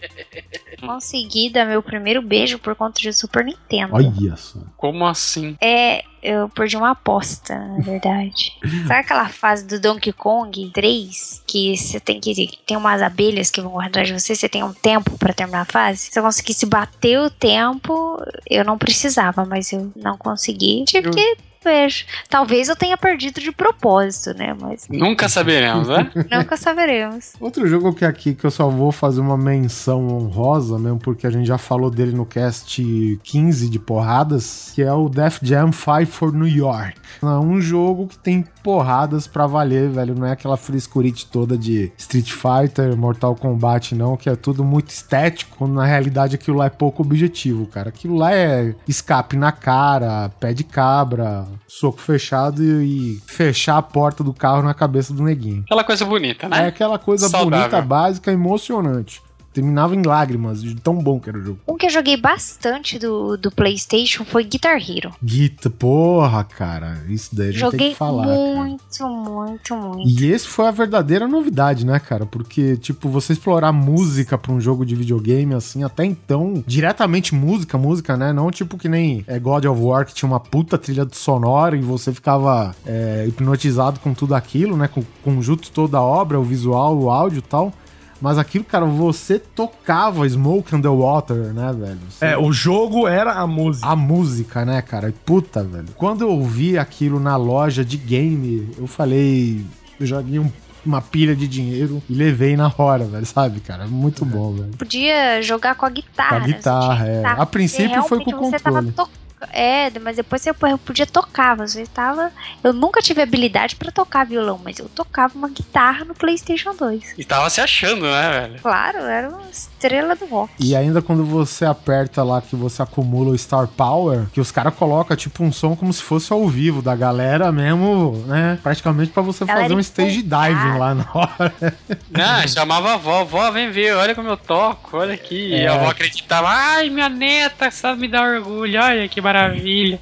Consegui 0.79 1.49
dar 1.49 1.65
meu 1.65 1.81
primeiro 1.81 2.21
beijo 2.21 2.59
por 2.59 2.75
conta 2.75 2.99
de 2.99 3.11
Super 3.13 3.45
Nintendo. 3.45 3.95
Olha 3.95 4.35
só. 4.35 4.59
Como 4.77 5.05
assim? 5.05 5.55
É, 5.61 6.03
eu 6.21 6.49
perdi 6.49 6.75
uma 6.77 6.91
aposta, 6.91 7.55
na 7.55 7.79
verdade. 7.79 8.53
Sabe 8.87 8.99
aquela 8.99 9.29
fase 9.29 9.65
do 9.65 9.79
Donkey 9.79 10.13
Kong 10.13 10.69
3? 10.73 11.43
Que 11.47 11.75
você 11.75 11.99
tem 11.99 12.19
que. 12.19 12.59
Tem 12.65 12.77
umas 12.77 13.01
abelhas 13.01 13.49
que 13.49 13.61
vão 13.61 13.79
atrás 13.79 14.07
de 14.07 14.19
você, 14.19 14.35
você 14.35 14.49
tem 14.49 14.63
um 14.63 14.73
tempo 14.73 15.17
pra 15.17 15.33
terminar 15.33 15.61
a 15.61 15.65
fase? 15.65 16.09
Se 16.11 16.19
eu 16.19 16.23
conseguisse 16.23 16.65
bater 16.65 17.19
o 17.19 17.29
tempo, 17.29 18.17
eu 18.49 18.63
não 18.63 18.77
precisava, 18.77 19.45
mas 19.45 19.71
eu 19.71 19.91
não 19.95 20.17
consegui. 20.17 20.83
Tive 20.85 21.09
que. 21.11 21.48
Beijo. 21.63 22.05
Talvez 22.29 22.69
eu 22.69 22.75
tenha 22.75 22.97
perdido 22.97 23.41
de 23.41 23.51
propósito, 23.51 24.37
né? 24.37 24.55
Mas 24.59 24.87
Nunca 24.89 25.27
saberemos, 25.27 25.87
né? 25.87 26.09
nunca 26.31 26.55
saberemos. 26.55 27.33
Outro 27.39 27.67
jogo 27.67 27.93
que 27.93 28.05
aqui 28.05 28.33
que 28.33 28.45
eu 28.45 28.51
só 28.51 28.69
vou 28.69 28.91
fazer 28.91 29.19
uma 29.19 29.37
menção 29.37 30.07
honrosa, 30.07 30.79
mesmo 30.79 30.99
porque 30.99 31.27
a 31.27 31.29
gente 31.29 31.45
já 31.47 31.57
falou 31.57 31.91
dele 31.91 32.13
no 32.13 32.25
cast 32.25 33.19
15 33.23 33.69
de 33.69 33.79
porradas, 33.79 34.71
que 34.73 34.81
é 34.81 34.93
o 34.93 35.09
Def 35.09 35.39
Jam 35.41 35.71
Fight 35.71 36.05
for 36.05 36.31
New 36.33 36.47
York. 36.47 36.95
É 37.21 37.25
um 37.25 37.59
jogo 37.59 38.07
que 38.07 38.17
tem 38.17 38.45
porradas 38.63 39.27
pra 39.27 39.45
valer, 39.45 39.89
velho. 39.89 40.15
Não 40.15 40.27
é 40.27 40.31
aquela 40.31 40.55
frescurite 40.55 41.25
toda 41.25 41.57
de 41.57 41.91
Street 41.97 42.31
Fighter, 42.31 42.95
Mortal 42.95 43.35
Kombat, 43.35 43.95
não, 43.95 44.15
que 44.15 44.29
é 44.29 44.35
tudo 44.35 44.63
muito 44.63 44.89
estético, 44.89 45.57
quando 45.57 45.73
na 45.73 45.85
realidade 45.85 46.35
aquilo 46.35 46.57
lá 46.57 46.65
é 46.65 46.69
pouco 46.69 47.03
objetivo, 47.03 47.65
cara. 47.67 47.89
Aquilo 47.89 48.15
lá 48.15 48.33
é 48.33 48.73
escape 48.87 49.35
na 49.35 49.51
cara, 49.51 50.29
pé 50.39 50.53
de 50.53 50.63
cabra, 50.63 51.47
soco 51.67 51.99
fechado 51.99 52.63
e, 52.63 53.15
e 53.15 53.21
fechar 53.25 53.77
a 53.77 53.81
porta 53.81 54.23
do 54.23 54.33
carro 54.33 54.61
na 54.61 54.73
cabeça 54.73 55.13
do 55.13 55.23
neguinho. 55.23 55.63
Aquela 55.65 55.83
coisa 55.83 56.05
bonita, 56.05 56.45
É 56.45 56.49
né? 56.49 56.67
aquela 56.67 56.97
coisa 56.99 57.27
Saudável. 57.29 57.69
bonita, 57.69 57.81
básica, 57.81 58.31
emocionante. 58.31 59.21
Terminava 59.59 59.93
em 59.93 60.01
lágrimas, 60.01 60.63
de 60.63 60.73
tão 60.75 60.95
bom 60.95 61.19
que 61.19 61.27
era 61.27 61.37
o 61.37 61.43
jogo. 61.43 61.59
Um 61.67 61.75
que 61.75 61.87
eu 61.87 61.89
joguei 61.89 62.15
bastante 62.15 62.97
do, 62.97 63.35
do 63.35 63.51
PlayStation 63.51 64.23
foi 64.23 64.45
Guitar 64.45 64.77
Hero. 64.77 65.11
Guita, 65.21 65.69
porra, 65.69 66.45
cara. 66.45 67.03
Isso 67.09 67.35
daí 67.35 67.49
a 67.49 67.51
gente 67.51 67.59
tem 67.59 67.71
Joguei 67.71 67.89
que 67.89 67.95
falar. 67.95 68.25
cara. 68.25 68.37
muito, 68.37 69.07
muito, 69.09 69.75
muito. 69.75 70.09
E 70.09 70.31
esse 70.31 70.47
foi 70.47 70.65
a 70.65 70.71
verdadeira 70.71 71.27
novidade, 71.27 71.85
né, 71.85 71.99
cara? 71.99 72.25
Porque, 72.25 72.77
tipo, 72.77 73.09
você 73.09 73.33
explorar 73.33 73.73
música 73.73 74.37
pra 74.37 74.53
um 74.53 74.61
jogo 74.61 74.85
de 74.85 74.95
videogame, 74.95 75.53
assim, 75.53 75.83
até 75.83 76.05
então, 76.05 76.63
diretamente 76.65 77.35
música, 77.35 77.77
música, 77.77 78.15
né? 78.15 78.31
Não 78.31 78.49
tipo 78.49 78.77
que 78.77 78.87
nem 78.87 79.25
é, 79.27 79.37
God 79.39 79.65
of 79.65 79.81
War, 79.81 80.05
que 80.05 80.13
tinha 80.13 80.29
uma 80.29 80.39
puta 80.39 80.77
trilha 80.77 81.05
sonora 81.11 81.75
e 81.75 81.81
você 81.81 82.13
ficava 82.13 82.73
é, 82.85 83.25
hipnotizado 83.27 83.99
com 83.99 84.13
tudo 84.13 84.35
aquilo, 84.35 84.77
né? 84.77 84.87
Com 84.87 85.01
o 85.01 85.07
conjunto 85.21 85.69
toda 85.69 85.97
a 85.97 86.01
obra, 86.01 86.39
o 86.39 86.43
visual, 86.45 86.97
o 86.97 87.09
áudio 87.09 87.39
e 87.39 87.41
tal. 87.41 87.73
Mas 88.21 88.37
aquilo, 88.37 88.63
cara, 88.65 88.85
você 88.85 89.39
tocava 89.39 90.27
Smoke 90.27 90.75
on 90.75 90.81
the 90.81 90.89
Water, 90.89 91.53
né, 91.53 91.73
velho? 91.73 91.99
Você- 92.09 92.25
É, 92.25 92.37
o 92.37 92.51
jogo 92.51 93.07
era 93.07 93.33
a 93.33 93.47
música. 93.47 93.87
a 93.87 93.95
música, 93.95 94.65
né, 94.65 94.81
cara? 94.81 95.09
E 95.09 95.11
Puta, 95.13 95.63
velho. 95.63 95.87
Quando 95.95 96.21
eu 96.21 96.29
ouvi 96.31 96.77
aquilo 96.77 97.19
na 97.19 97.35
loja 97.35 97.85
de 97.85 97.95
game, 97.97 98.69
eu 98.77 98.87
falei. 98.87 99.63
Eu 99.99 100.05
joguei 100.05 100.39
um- 100.39 100.51
uma 100.85 101.01
pilha 101.01 101.35
de 101.35 101.47
dinheiro 101.47 102.01
e 102.09 102.13
levei 102.13 102.55
na 102.57 102.71
hora, 102.77 103.05
velho, 103.05 103.25
sabe, 103.25 103.59
cara? 103.59 103.85
Muito 103.87 104.25
bom, 104.25 104.53
velho. 104.53 104.69
Podia 104.77 105.41
jogar 105.41 105.75
com 105.75 105.85
a 105.85 105.89
guitarra. 105.89 106.29
Com 106.29 106.35
a 106.43 106.47
guitarra, 106.47 107.07
é. 107.07 107.23
A 107.25 107.45
princípio 107.45 108.01
foi 108.03 108.17
com 108.23 108.31
o 108.31 108.33
realmente, 108.33 108.51
você 108.51 108.59
tava 108.63 108.75
controle. 108.83 109.09
É, 109.51 109.89
mas 109.99 110.15
depois 110.17 110.41
você 110.41 110.53
podia 110.53 111.05
tocar. 111.05 111.55
Você 111.57 111.85
tava. 111.85 112.31
Eu 112.63 112.73
nunca 112.73 113.01
tive 113.01 113.21
habilidade 113.21 113.75
pra 113.75 113.91
tocar 113.91 114.25
violão, 114.25 114.59
mas 114.63 114.79
eu 114.79 114.89
tocava 114.89 115.37
uma 115.37 115.49
guitarra 115.49 116.05
no 116.05 116.13
PlayStation 116.13 116.73
2. 116.75 117.15
E 117.17 117.23
tava 117.23 117.49
se 117.49 117.61
achando, 117.61 118.01
né, 118.05 118.29
velho? 118.41 118.61
Claro, 118.61 118.97
era 118.99 119.29
uma 119.29 119.49
estrela 119.49 120.15
do 120.15 120.25
rock. 120.25 120.51
E 120.59 120.75
ainda 120.75 121.01
quando 121.01 121.23
você 121.25 121.65
aperta 121.65 122.23
lá 122.23 122.41
que 122.41 122.55
você 122.55 122.81
acumula 122.81 123.31
o 123.31 123.37
Star 123.37 123.67
Power, 123.67 124.27
que 124.33 124.41
os 124.41 124.51
caras 124.51 124.73
colocam 124.75 125.15
tipo 125.15 125.43
um 125.43 125.51
som 125.51 125.75
como 125.75 125.91
se 125.93 126.03
fosse 126.03 126.31
ao 126.33 126.47
vivo 126.47 126.81
da 126.81 126.95
galera 126.95 127.51
mesmo, 127.51 128.23
né? 128.27 128.59
Praticamente 128.61 129.11
pra 129.11 129.21
você 129.23 129.45
Galera 129.45 129.63
fazer 129.65 129.75
um 129.75 129.79
stage 129.79 130.21
diving 130.21 130.77
lá 130.77 130.93
na 130.95 131.05
hora. 131.13 131.53
Ah, 132.13 132.45
chamava 132.47 132.89
a 132.91 132.93
avó, 132.95 133.23
vó, 133.23 133.49
vem 133.51 133.71
ver, 133.71 133.95
olha 133.95 134.13
como 134.13 134.27
eu 134.27 134.35
toco, 134.37 134.97
olha 134.97 135.13
aqui. 135.13 135.51
E 135.51 135.61
É. 135.61 135.67
a 135.67 135.75
avó 135.75 135.89
acreditava, 135.89 136.49
ai, 136.49 136.89
minha 136.89 137.07
neta, 137.07 137.71
sabe 137.71 138.01
me 138.01 138.07
dar 138.07 138.23
orgulho, 138.27 138.81
olha 138.81 139.07
que 139.07 139.21
maravilha. 139.29 139.99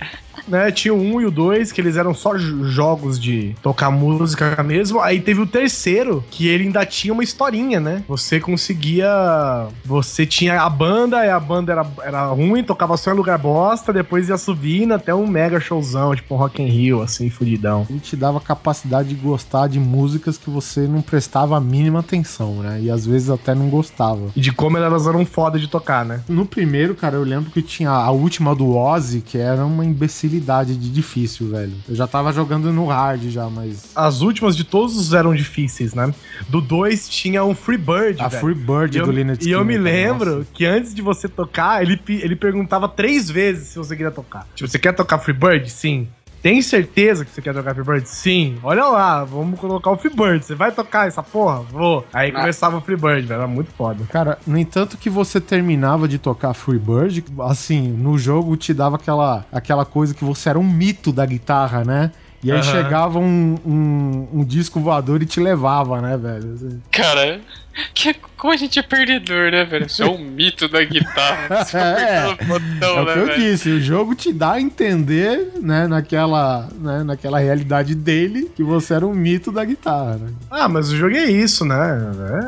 Né? 0.48 0.72
Tinha 0.72 0.94
o 0.94 1.00
1 1.00 1.22
e 1.22 1.26
o 1.26 1.32
2, 1.32 1.72
que 1.72 1.82
eles 1.82 1.98
eram 1.98 2.14
só 2.14 2.36
jo- 2.36 2.66
jogos 2.66 3.20
de 3.20 3.56
tocar 3.62 3.92
música 3.92 4.62
mesmo. 4.64 5.00
Aí 5.02 5.20
teve 5.20 5.42
o 5.42 5.48
terceiro, 5.48 6.24
que 6.30 6.48
ele 6.48 6.66
ainda 6.66 6.86
tinha 6.86 7.14
uma 7.14 7.24
historinha, 7.24 7.80
né? 7.80 8.04
Você 8.08 8.40
conseguia. 8.40 9.68
Você 9.86 10.26
tinha 10.26 10.62
a 10.62 10.70
banda, 10.70 11.26
e 11.26 11.30
a 11.30 11.40
banda 11.40 11.72
era, 11.72 11.86
era 12.04 12.26
ruim, 12.28 12.64
tocava 12.64 12.98
só 12.98 13.12
em 13.12 13.16
lugar 13.16 13.38
bosta, 13.38 13.92
depois 13.94 14.30
ia 14.30 14.38
subindo 14.38 14.94
até 14.94 15.14
um 15.14 15.28
mega 15.28 15.60
showzão, 15.60 16.16
tipo 16.16 16.34
um 16.36 16.38
Rock 16.38 16.62
in 16.62 16.68
Rio, 16.68 17.02
assim, 17.02 17.30
fudidão. 17.30 17.86
Ele 17.90 18.00
te 18.00 18.16
dava 18.16 18.40
capacidade 18.40 19.10
de 19.10 19.16
gostar 19.16 19.68
de 19.68 19.80
músicas 19.80 20.38
que 20.38 20.50
você 20.50 20.82
não 20.82 21.02
prestava 21.02 21.58
a 21.58 21.60
mínima 21.60 22.00
atenção, 22.00 22.56
né? 22.56 22.80
E 22.82 22.90
às 22.92 23.06
vezes 23.06 23.30
até 23.30 23.54
não 23.54 23.70
gostava. 23.70 24.22
E 24.36 24.42
de 24.42 24.52
como 24.52 24.78
elas 24.78 25.08
eram 25.08 25.26
foda 25.26 25.60
de 25.60 25.68
tocar, 25.68 26.06
né? 26.06 26.22
No 26.28 26.46
primeiro, 26.46 26.96
cara, 26.96 27.16
eu 27.16 27.24
lembro 27.24 27.52
que 27.52 27.62
tinha 27.62 27.90
a 27.90 28.12
última 28.12 28.56
do 28.56 28.76
Ozzy, 28.76 29.22
que 29.22 29.38
era 29.38 29.66
uma 29.66 29.84
imbecilidade 29.86 30.37
de 30.40 30.90
difícil, 30.92 31.50
velho. 31.50 31.74
Eu 31.88 31.96
já 31.96 32.08
tava 32.08 32.32
jogando 32.32 32.72
no 32.72 32.86
hard 32.88 33.24
já, 33.30 33.50
mas. 33.50 33.92
As 33.96 34.22
últimas 34.22 34.56
de 34.56 34.64
todos 34.64 35.14
eram 35.14 35.34
difíceis, 35.36 35.94
né? 35.94 36.14
Do 36.50 36.62
2 36.62 37.10
tinha 37.10 37.44
um 37.44 37.54
Free 37.56 37.78
Bird. 37.78 38.22
A 38.22 38.28
velho. 38.28 38.42
Free 38.42 38.56
Bird 38.56 38.98
E 38.98 39.00
eu, 39.00 39.06
do 39.06 39.12
Linux. 39.12 39.46
e 39.46 39.52
eu 39.52 39.64
me 39.66 39.78
lembro 39.78 40.38
nossa. 40.38 40.48
que 40.54 40.66
antes 40.66 40.94
de 40.94 41.02
você 41.02 41.28
tocar, 41.28 41.82
ele, 41.82 42.00
ele 42.08 42.36
perguntava 42.36 42.88
três 42.88 43.30
vezes 43.30 43.70
se 43.70 43.78
você 43.78 43.96
queria 43.96 44.12
tocar. 44.12 44.48
Tipo, 44.56 44.70
você 44.70 44.80
quer 44.80 44.94
tocar 44.94 45.20
Freebird? 45.20 45.70
Sim. 45.70 46.08
Tem 46.42 46.62
certeza 46.62 47.26
que 47.26 47.32
você 47.32 47.42
quer 47.42 47.54
tocar 47.54 47.74
Freebird? 47.74 48.08
Sim. 48.08 48.58
Olha 48.64 48.86
lá, 48.86 49.24
vamos 49.24 49.60
colocar 49.60 49.92
o 49.92 49.98
Freebird. 49.98 50.46
Você 50.46 50.56
vai 50.56 50.72
tocar 50.72 51.08
essa 51.08 51.22
porra? 51.24 51.62
Vou. 51.64 52.06
Aí 52.14 52.30
Ah. 52.30 52.40
começava 52.40 52.78
o 52.78 52.82
Freebird, 52.82 53.28
velho. 53.28 53.38
Era 53.40 53.48
muito 53.48 53.72
foda. 53.72 54.06
Cara, 54.10 54.38
no 54.46 54.58
entanto 54.58 54.98
que 54.98 55.10
você 55.10 55.42
terminava 55.42 56.08
de 56.08 56.18
tocar 56.18 56.54
Freebird, 56.54 57.26
assim, 57.42 57.90
no 57.90 58.18
jogo 58.18 58.56
te 58.56 58.74
dava 58.74 58.96
aquela, 58.98 59.46
aquela 59.52 59.84
coisa 59.86 60.14
que 60.14 60.24
você 60.24 60.50
era 60.50 60.60
um 60.60 60.64
mito 60.64 61.12
da 61.12 61.26
guitarra, 61.26 61.84
né? 61.84 62.12
E 62.44 62.52
aí 62.52 62.60
Aham. 62.60 62.72
chegava 62.72 63.18
um, 63.18 63.56
um, 63.66 64.28
um 64.42 64.46
disco 64.46 64.80
voador 64.80 65.24
e 65.24 65.26
te 65.26 65.40
levava, 65.40 66.00
né, 66.00 66.16
velho? 66.16 66.54
Assim. 66.54 66.82
Cara, 66.92 67.42
que, 67.94 68.16
como 68.38 68.54
a 68.54 68.58
gente 68.58 68.78
é 68.80 68.82
perdedor, 68.82 69.52
né, 69.52 69.64
velho? 69.66 69.90
Você 69.90 70.04
é 70.04 70.06
um 70.06 70.18
mito 70.18 70.68
da 70.68 70.84
guitarra. 70.84 71.66
É, 71.74 72.28
o 72.28 72.46
botão, 72.46 72.98
É 72.98 73.02
o 73.02 73.06
né, 73.06 73.14
que 73.14 73.20
eu 73.20 73.26
velho? 73.28 73.40
disse, 73.40 73.70
o 73.70 73.82
jogo 73.82 74.16
te 74.16 74.32
dá 74.34 74.54
a 74.54 74.62
entender, 74.62 75.52
né, 75.62 75.88
naquela, 75.88 76.68
né, 76.80 77.04
naquela 77.04 77.40
realidade 77.40 77.96
dele, 77.96 78.52
que 78.56 78.64
você 78.64 78.94
era 78.94 79.06
um 79.06 79.14
mito 79.14 79.52
da 79.52 79.64
guitarra, 79.66 80.16
né? 80.18 80.32
Ah, 80.50 80.68
mas 80.68 80.92
o 80.92 80.96
jogo 80.98 81.16
é 81.16 81.26
isso, 81.26 81.66
né? 81.66 81.76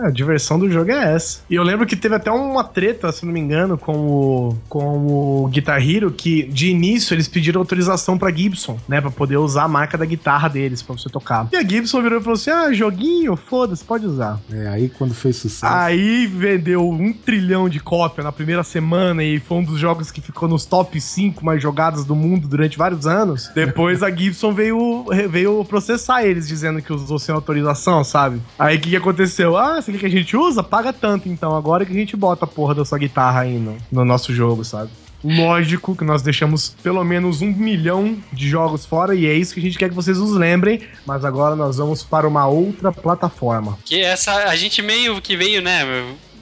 É, 0.03 0.07
a 0.07 0.10
diversão 0.10 0.57
do 0.60 0.69
jogo 0.72 0.91
é 0.91 1.14
essa. 1.15 1.41
E 1.49 1.56
eu 1.56 1.64
lembro 1.64 1.85
que 1.85 1.95
teve 1.95 2.15
até 2.15 2.31
uma 2.31 2.64
treta, 2.64 3.11
se 3.11 3.26
não 3.26 3.34
me 3.34 3.39
engano, 3.39 3.77
com 3.77 3.93
o, 3.97 4.57
com 4.68 5.43
o 5.43 5.47
Guitar 5.47 5.81
Hero, 5.88 6.11
que 6.11 6.43
de 6.43 6.69
início 6.69 7.14
eles 7.14 7.27
pediram 7.27 7.60
autorização 7.61 8.18
pra 8.18 8.31
Gibson, 8.31 8.80
né? 8.88 9.01
Pra 9.01 9.11
poder 9.11 9.38
usar 9.38 9.64
a 9.64 9.68
marca 9.68 9.97
da 9.97 10.06
guitarra 10.06 10.47
deles, 10.49 10.81
pra 10.81 10.95
você 10.95 11.10
tocar. 11.10 11.47
E 11.51 11.56
a 11.56 11.61
Gibson 11.64 12.01
virou 12.01 12.19
e 12.19 12.23
falou 12.23 12.35
assim: 12.35 12.49
ah, 12.51 12.72
joguinho, 12.73 13.35
foda-se, 13.35 13.84
pode 13.84 14.06
usar. 14.06 14.39
É, 14.51 14.68
aí 14.68 14.89
quando 14.89 15.14
fez 15.20 15.38
sucesso. 15.38 15.74
Aí 15.74 16.26
vendeu 16.28 16.90
um 16.90 17.14
trilhão 17.14 17.70
de 17.70 17.80
cópia 17.80 18.24
na 18.24 18.32
primeira 18.32 18.64
semana 18.64 19.24
e 19.24 19.40
foi 19.40 19.58
um 19.58 19.64
dos 19.64 19.80
jogos 19.80 20.12
que 20.12 20.22
ficou 20.22 20.48
nos 20.48 20.66
top 20.66 21.00
5 21.00 21.44
mais 21.44 21.62
jogados 21.62 22.06
do 22.06 22.16
mundo 22.16 22.48
durante 22.48 22.78
vários 22.78 23.06
anos. 23.06 23.50
Depois 23.54 24.02
a 24.04 24.10
Gibson 24.10 24.54
veio, 24.54 25.06
veio 25.30 25.64
processar 25.66 26.24
eles, 26.24 26.48
dizendo 26.48 26.82
que 26.82 26.91
usou 26.91 27.20
sem 27.20 27.34
autorização, 27.34 28.04
sabe? 28.04 28.41
Aí 28.58 28.78
o 28.78 28.80
que, 28.80 28.90
que 28.91 28.96
aconteceu? 28.96 29.58
Ah, 29.58 29.82
você 29.82 29.91
quer 29.91 30.00
que 30.00 30.06
a 30.06 30.10
gente 30.10 30.36
usa? 30.36 30.64
Paga 30.64 30.94
tanto 30.94 31.30
então. 31.30 31.56
Agora 31.56 31.86
que 31.86 31.91
a 31.91 31.96
gente 31.96 32.16
bota 32.16 32.46
a 32.46 32.48
porra 32.48 32.76
da 32.76 32.86
sua 32.86 32.98
guitarra 32.98 33.41
aí 33.41 33.58
no, 33.58 33.78
no 33.91 34.06
nosso 34.06 34.34
jogo, 34.34 34.64
sabe? 34.64 34.90
Lógico 35.24 35.96
que 35.96 36.04
nós 36.04 36.22
deixamos 36.22 36.76
pelo 36.82 37.04
menos 37.04 37.41
um 37.41 37.52
milhão 37.52 38.18
de 38.32 38.48
jogos 38.48 38.86
fora 38.86 39.14
e 39.14 39.26
é 39.26 39.34
isso 39.34 39.54
que 39.54 39.60
a 39.60 39.64
gente 39.64 39.78
quer 39.78 39.90
que 39.90 39.96
vocês 39.96 40.18
nos 40.18 40.32
lembrem. 40.32 40.82
Mas 41.06 41.26
agora 41.26 41.56
nós 41.56 41.78
vamos 41.78 42.04
para 42.04 42.28
uma 42.28 42.48
outra 42.48 42.91
plataforma. 42.91 43.78
Que 43.84 44.02
essa, 44.02 44.34
a 44.46 44.56
gente 44.56 44.82
meio 44.82 45.22
que 45.22 45.36
veio, 45.36 45.62
né, 45.62 45.84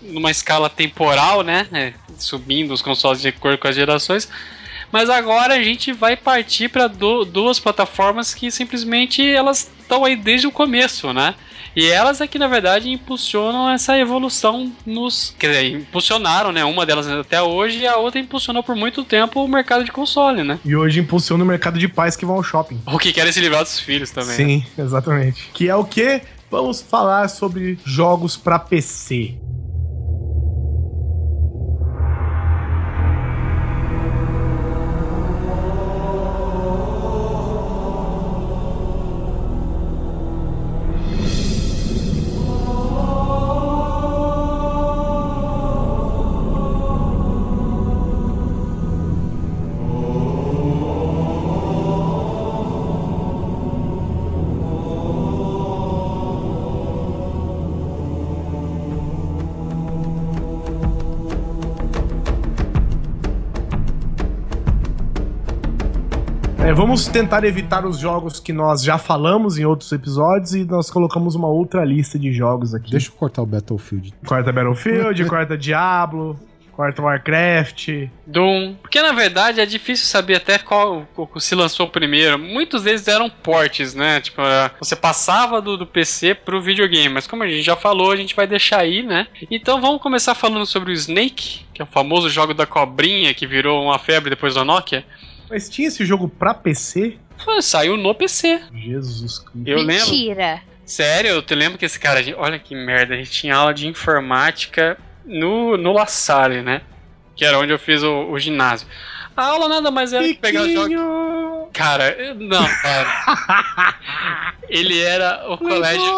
numa 0.03 0.29
escala 0.29 0.69
temporal, 0.69 1.41
né, 1.41 1.67
é, 1.71 1.93
subindo 2.17 2.71
os 2.73 2.81
consoles 2.81 3.21
de 3.21 3.29
acordo 3.29 3.57
com 3.57 3.67
as 3.67 3.75
gerações. 3.75 4.29
Mas 4.91 5.09
agora 5.09 5.55
a 5.55 5.61
gente 5.61 5.91
vai 5.91 6.15
partir 6.15 6.69
para 6.69 6.87
duas 6.87 7.59
plataformas 7.59 8.33
que 8.33 8.49
simplesmente 8.49 9.27
elas 9.27 9.69
estão 9.81 10.05
aí 10.05 10.15
desde 10.15 10.47
o 10.47 10.51
começo, 10.51 11.11
né? 11.11 11.35
E 11.77 11.85
elas 11.91 12.19
é 12.21 12.27
que 12.27 12.39
na 12.39 12.47
verdade 12.47 12.89
impulsionam 12.89 13.69
essa 13.69 13.95
evolução 13.99 14.73
nos, 14.83 15.35
quer 15.37 15.49
dizer, 15.49 15.73
impulsionaram, 15.73 16.51
né? 16.51 16.65
Uma 16.65 16.87
delas 16.87 17.07
até 17.07 17.39
hoje 17.39 17.81
e 17.81 17.87
a 17.87 17.97
outra 17.97 18.19
impulsionou 18.19 18.63
por 18.63 18.75
muito 18.75 19.03
tempo 19.03 19.43
o 19.43 19.47
mercado 19.47 19.83
de 19.83 19.91
console, 19.91 20.43
né? 20.43 20.59
E 20.65 20.75
hoje 20.75 20.99
impulsiona 21.01 21.43
o 21.43 21.47
mercado 21.47 21.77
de 21.77 21.87
pais 21.87 22.15
que 22.15 22.25
vão 22.25 22.37
ao 22.37 22.41
shopping. 22.41 22.81
O 22.87 22.97
que 22.97 23.13
querem 23.13 23.31
se 23.31 23.39
livrar 23.39 23.61
dos 23.61 23.79
filhos 23.79 24.09
também. 24.09 24.29
né? 24.29 24.35
Sim, 24.35 24.65
exatamente. 24.81 25.51
Que 25.53 25.69
é 25.69 25.75
o 25.75 25.85
que? 25.85 26.19
Vamos 26.49 26.81
falar 26.81 27.27
sobre 27.27 27.77
jogos 27.85 28.35
pra 28.35 28.57
PC. 28.57 29.35
Vamos 66.87 67.05
tentar 67.09 67.43
evitar 67.43 67.85
os 67.85 67.99
jogos 67.99 68.39
que 68.39 68.53
nós 68.53 68.81
já 68.81 68.97
falamos 68.97 69.57
em 69.59 69.65
outros 69.65 69.91
episódios 69.91 70.53
e 70.53 70.63
nós 70.63 70.89
colocamos 70.89 71.35
uma 71.35 71.49
outra 71.49 71.83
lista 71.83 72.17
de 72.17 72.31
jogos 72.31 72.73
aqui. 72.73 72.91
Deixa 72.91 73.09
eu 73.09 73.13
cortar 73.13 73.41
o 73.41 73.45
Battlefield. 73.45 74.13
Quarta 74.25 74.53
Battlefield, 74.53 75.25
quarta 75.27 75.57
Diablo, 75.57 76.39
quarta 76.71 77.01
Warcraft. 77.01 78.07
Doom. 78.25 78.75
Porque 78.81 79.01
na 79.01 79.11
verdade 79.11 79.59
é 79.59 79.65
difícil 79.65 80.05
saber 80.07 80.35
até 80.35 80.57
qual 80.57 81.05
o- 81.17 81.39
se 81.41 81.53
lançou 81.55 81.89
primeiro. 81.89 82.39
Muitos 82.39 82.83
deles 82.83 83.05
eram 83.05 83.29
portes, 83.29 83.93
né? 83.93 84.21
Tipo, 84.21 84.41
eh, 84.41 84.71
você 84.79 84.95
passava 84.95 85.61
do, 85.61 85.75
do 85.75 85.85
PC 85.85 86.35
pro 86.35 86.61
videogame. 86.61 87.09
Mas 87.13 87.27
como 87.27 87.43
a 87.43 87.47
gente 87.49 87.63
já 87.63 87.75
falou, 87.75 88.11
a 88.13 88.15
gente 88.15 88.33
vai 88.33 88.47
deixar 88.47 88.79
aí, 88.79 89.03
né? 89.03 89.27
Então 89.51 89.81
vamos 89.81 90.01
começar 90.01 90.33
falando 90.35 90.65
sobre 90.65 90.91
o 90.91 90.93
Snake, 90.93 91.65
que 91.73 91.81
é 91.81 91.83
o 91.83 91.87
famoso 91.87 92.29
jogo 92.29 92.53
da 92.53 92.65
cobrinha 92.65 93.33
que 93.33 93.45
virou 93.45 93.83
uma 93.83 93.99
febre 93.99 94.29
depois 94.29 94.55
da 94.55 94.63
Nokia. 94.63 95.03
Mas 95.49 95.69
tinha 95.69 95.87
esse 95.87 96.05
jogo 96.05 96.27
pra 96.27 96.53
PC? 96.53 97.17
Foi, 97.37 97.61
Saiu 97.61 97.97
no 97.97 98.13
PC. 98.13 98.61
Jesus 98.73 99.39
Cristo. 99.39 99.67
Eu 99.67 99.77
lembro. 99.79 100.05
Mentira. 100.05 100.61
Sério, 100.85 101.31
eu 101.31 101.41
te 101.41 101.53
lembro 101.53 101.77
que 101.77 101.85
esse 101.85 101.99
cara, 101.99 102.21
olha 102.37 102.57
que 102.57 102.73
merda, 102.73 103.13
a 103.13 103.17
gente 103.17 103.31
tinha 103.31 103.55
aula 103.55 103.73
de 103.73 103.87
informática 103.87 104.97
no, 105.25 105.75
no 105.77 105.91
La 105.91 106.05
Salle, 106.05 106.61
né? 106.61 106.81
Que 107.35 107.43
era 107.45 107.59
onde 107.59 107.73
eu 107.73 107.77
fiz 107.79 108.01
o, 108.03 108.31
o 108.31 108.39
ginásio. 108.39 108.87
A 109.35 109.45
aula 109.47 109.67
nada 109.67 109.91
mais 109.91 110.13
era 110.13 110.23
que 110.23 110.33
pegar 110.35 110.63
os 110.63 110.71
jogos. 110.71 110.89
Cara, 111.77 112.33
não, 112.39 112.67
cara. 112.81 113.95
Ele 114.67 114.99
era 114.99 115.45
o 115.47 115.57
colégio. 115.57 116.13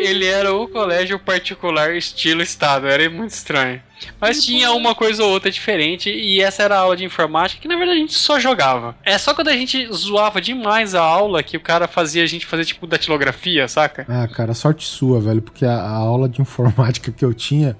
Ele 0.00 0.26
era 0.26 0.52
o 0.52 0.68
colégio 0.68 1.18
particular 1.18 1.94
estilo 1.94 2.42
Estado, 2.42 2.86
era 2.86 3.08
muito 3.08 3.30
estranho. 3.30 3.80
Mas 4.20 4.44
tinha 4.44 4.70
uma 4.72 4.94
coisa 4.94 5.24
ou 5.24 5.30
outra 5.30 5.50
diferente, 5.50 6.10
e 6.10 6.40
essa 6.40 6.62
era 6.62 6.76
a 6.76 6.80
aula 6.80 6.96
de 6.96 7.04
informática, 7.04 7.60
que 7.60 7.66
na 7.66 7.76
verdade 7.76 7.98
a 7.98 8.00
gente 8.00 8.14
só 8.14 8.38
jogava. 8.38 8.96
É 9.04 9.16
só 9.18 9.34
quando 9.34 9.48
a 9.48 9.56
gente 9.56 9.88
zoava 9.92 10.40
demais 10.40 10.94
a 10.94 11.02
aula 11.02 11.42
que 11.42 11.56
o 11.56 11.60
cara 11.60 11.88
fazia 11.88 12.22
a 12.22 12.26
gente 12.26 12.46
fazer 12.46 12.64
tipo 12.64 12.86
datilografia, 12.86 13.66
saca? 13.66 14.06
Ah, 14.08 14.28
cara, 14.28 14.54
sorte 14.54 14.86
sua, 14.86 15.20
velho, 15.20 15.42
porque 15.42 15.64
a, 15.64 15.74
a 15.74 15.96
aula 15.96 16.28
de 16.28 16.40
informática 16.40 17.10
que 17.10 17.24
eu 17.24 17.34
tinha, 17.34 17.76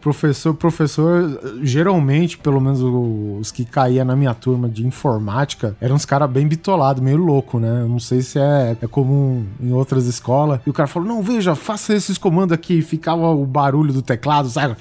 professor, 0.00 0.54
professor, 0.54 1.40
geralmente, 1.62 2.38
pelo 2.38 2.60
menos 2.60 2.80
os 2.82 3.52
que 3.52 3.64
caía 3.64 4.04
na 4.04 4.16
minha 4.16 4.34
turma 4.34 4.68
de 4.68 4.86
informática, 4.86 5.76
eram 5.80 5.96
uns 5.96 6.04
caras 6.04 6.30
bem 6.30 6.46
bitolados, 6.46 7.02
meio 7.02 7.18
louco, 7.18 7.58
né? 7.58 7.82
Eu 7.82 7.88
não 7.88 7.98
sei 7.98 8.22
se 8.22 8.38
é, 8.38 8.76
é 8.80 8.86
comum 8.86 9.44
em 9.60 9.72
outras 9.72 10.06
escolas. 10.06 10.60
E 10.66 10.70
o 10.70 10.72
cara 10.72 10.86
falou: 10.86 11.08
não, 11.08 11.22
veja, 11.22 11.54
faça 11.54 11.94
esses 11.94 12.18
comandos 12.18 12.52
aqui. 12.52 12.82
Ficava 12.82 13.28
o 13.28 13.44
barulho 13.44 13.92
do 13.92 14.02
teclado, 14.02 14.48
sabe? 14.48 14.76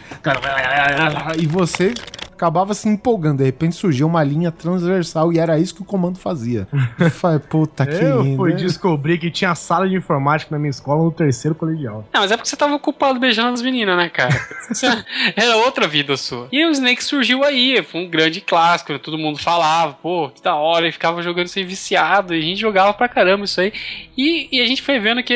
E 1.38 1.46
você 1.46 1.94
acabava 2.40 2.74
se 2.74 2.88
empolgando. 2.88 3.40
De 3.40 3.44
repente 3.44 3.76
surgia 3.76 4.06
uma 4.06 4.24
linha 4.24 4.50
transversal 4.52 5.34
e 5.34 5.38
era 5.40 5.60
isso 5.60 5.76
que 5.76 5.82
o 5.82 5.86
comando 5.86 6.18
fazia. 6.18 6.68
Eu 6.98 7.12
falei, 7.12 7.40
puta 7.40 7.86
que 7.86 7.94
Eu 8.04 8.22
lindo. 8.22 8.38
fui 8.38 8.52
né? 8.52 8.56
descobrir 8.58 9.18
que 9.18 9.30
tinha 9.30 9.54
sala 9.56 9.88
de 9.90 9.96
informática 9.96 10.50
na 10.56 10.58
minha 10.60 10.70
escola 10.70 11.04
no 11.04 11.12
terceiro 11.12 11.54
colegial. 11.54 12.06
Não, 12.14 12.22
mas 12.22 12.32
é 12.32 12.38
porque 12.38 12.48
você 12.50 12.56
tava 12.56 12.74
ocupado 12.76 13.20
beijando 13.20 13.54
as 13.54 13.62
meninas, 13.62 13.98
né, 13.98 14.08
cara? 14.10 14.34
Você- 14.70 14.88
Era 15.36 15.58
outra 15.58 15.88
vida 15.88 16.16
sua. 16.16 16.48
E 16.52 16.66
o 16.66 16.72
Snake 16.72 17.04
surgiu 17.04 17.44
aí, 17.44 17.82
foi 17.84 18.02
um 18.06 18.10
grande 18.10 18.40
clássico, 18.42 18.98
todo 19.00 19.18
mundo 19.18 19.38
falava, 19.40 19.94
pô, 19.94 20.30
que 20.30 20.42
da 20.42 20.56
hora, 20.56 20.88
e 20.88 20.92
ficava 20.92 21.22
jogando 21.22 21.48
sem 21.48 21.66
viciado, 21.66 22.34
e 22.34 22.40
a 22.40 22.42
gente 22.42 22.60
jogava 22.60 22.94
pra 22.94 23.10
caramba 23.10 23.44
isso 23.46 23.60
aí. 23.60 23.74
E, 24.18 24.48
e 24.52 24.62
a 24.62 24.66
gente 24.66 24.82
foi 24.82 25.00
vendo 25.00 25.22
que 25.24 25.34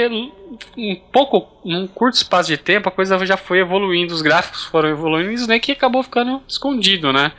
um 0.77 0.95
pouco, 1.11 1.47
num 1.65 1.87
curto 1.87 2.15
espaço 2.15 2.49
de 2.49 2.57
tempo, 2.57 2.89
a 2.89 2.91
coisa 2.91 3.23
já 3.25 3.37
foi 3.37 3.59
evoluindo, 3.59 4.13
os 4.13 4.21
gráficos 4.21 4.65
foram 4.65 4.89
evoluindo, 4.89 5.31
e 5.31 5.33
o 5.33 5.35
Snake 5.35 5.71
acabou 5.71 6.03
ficando 6.03 6.41
escondido, 6.47 7.11
né? 7.13 7.31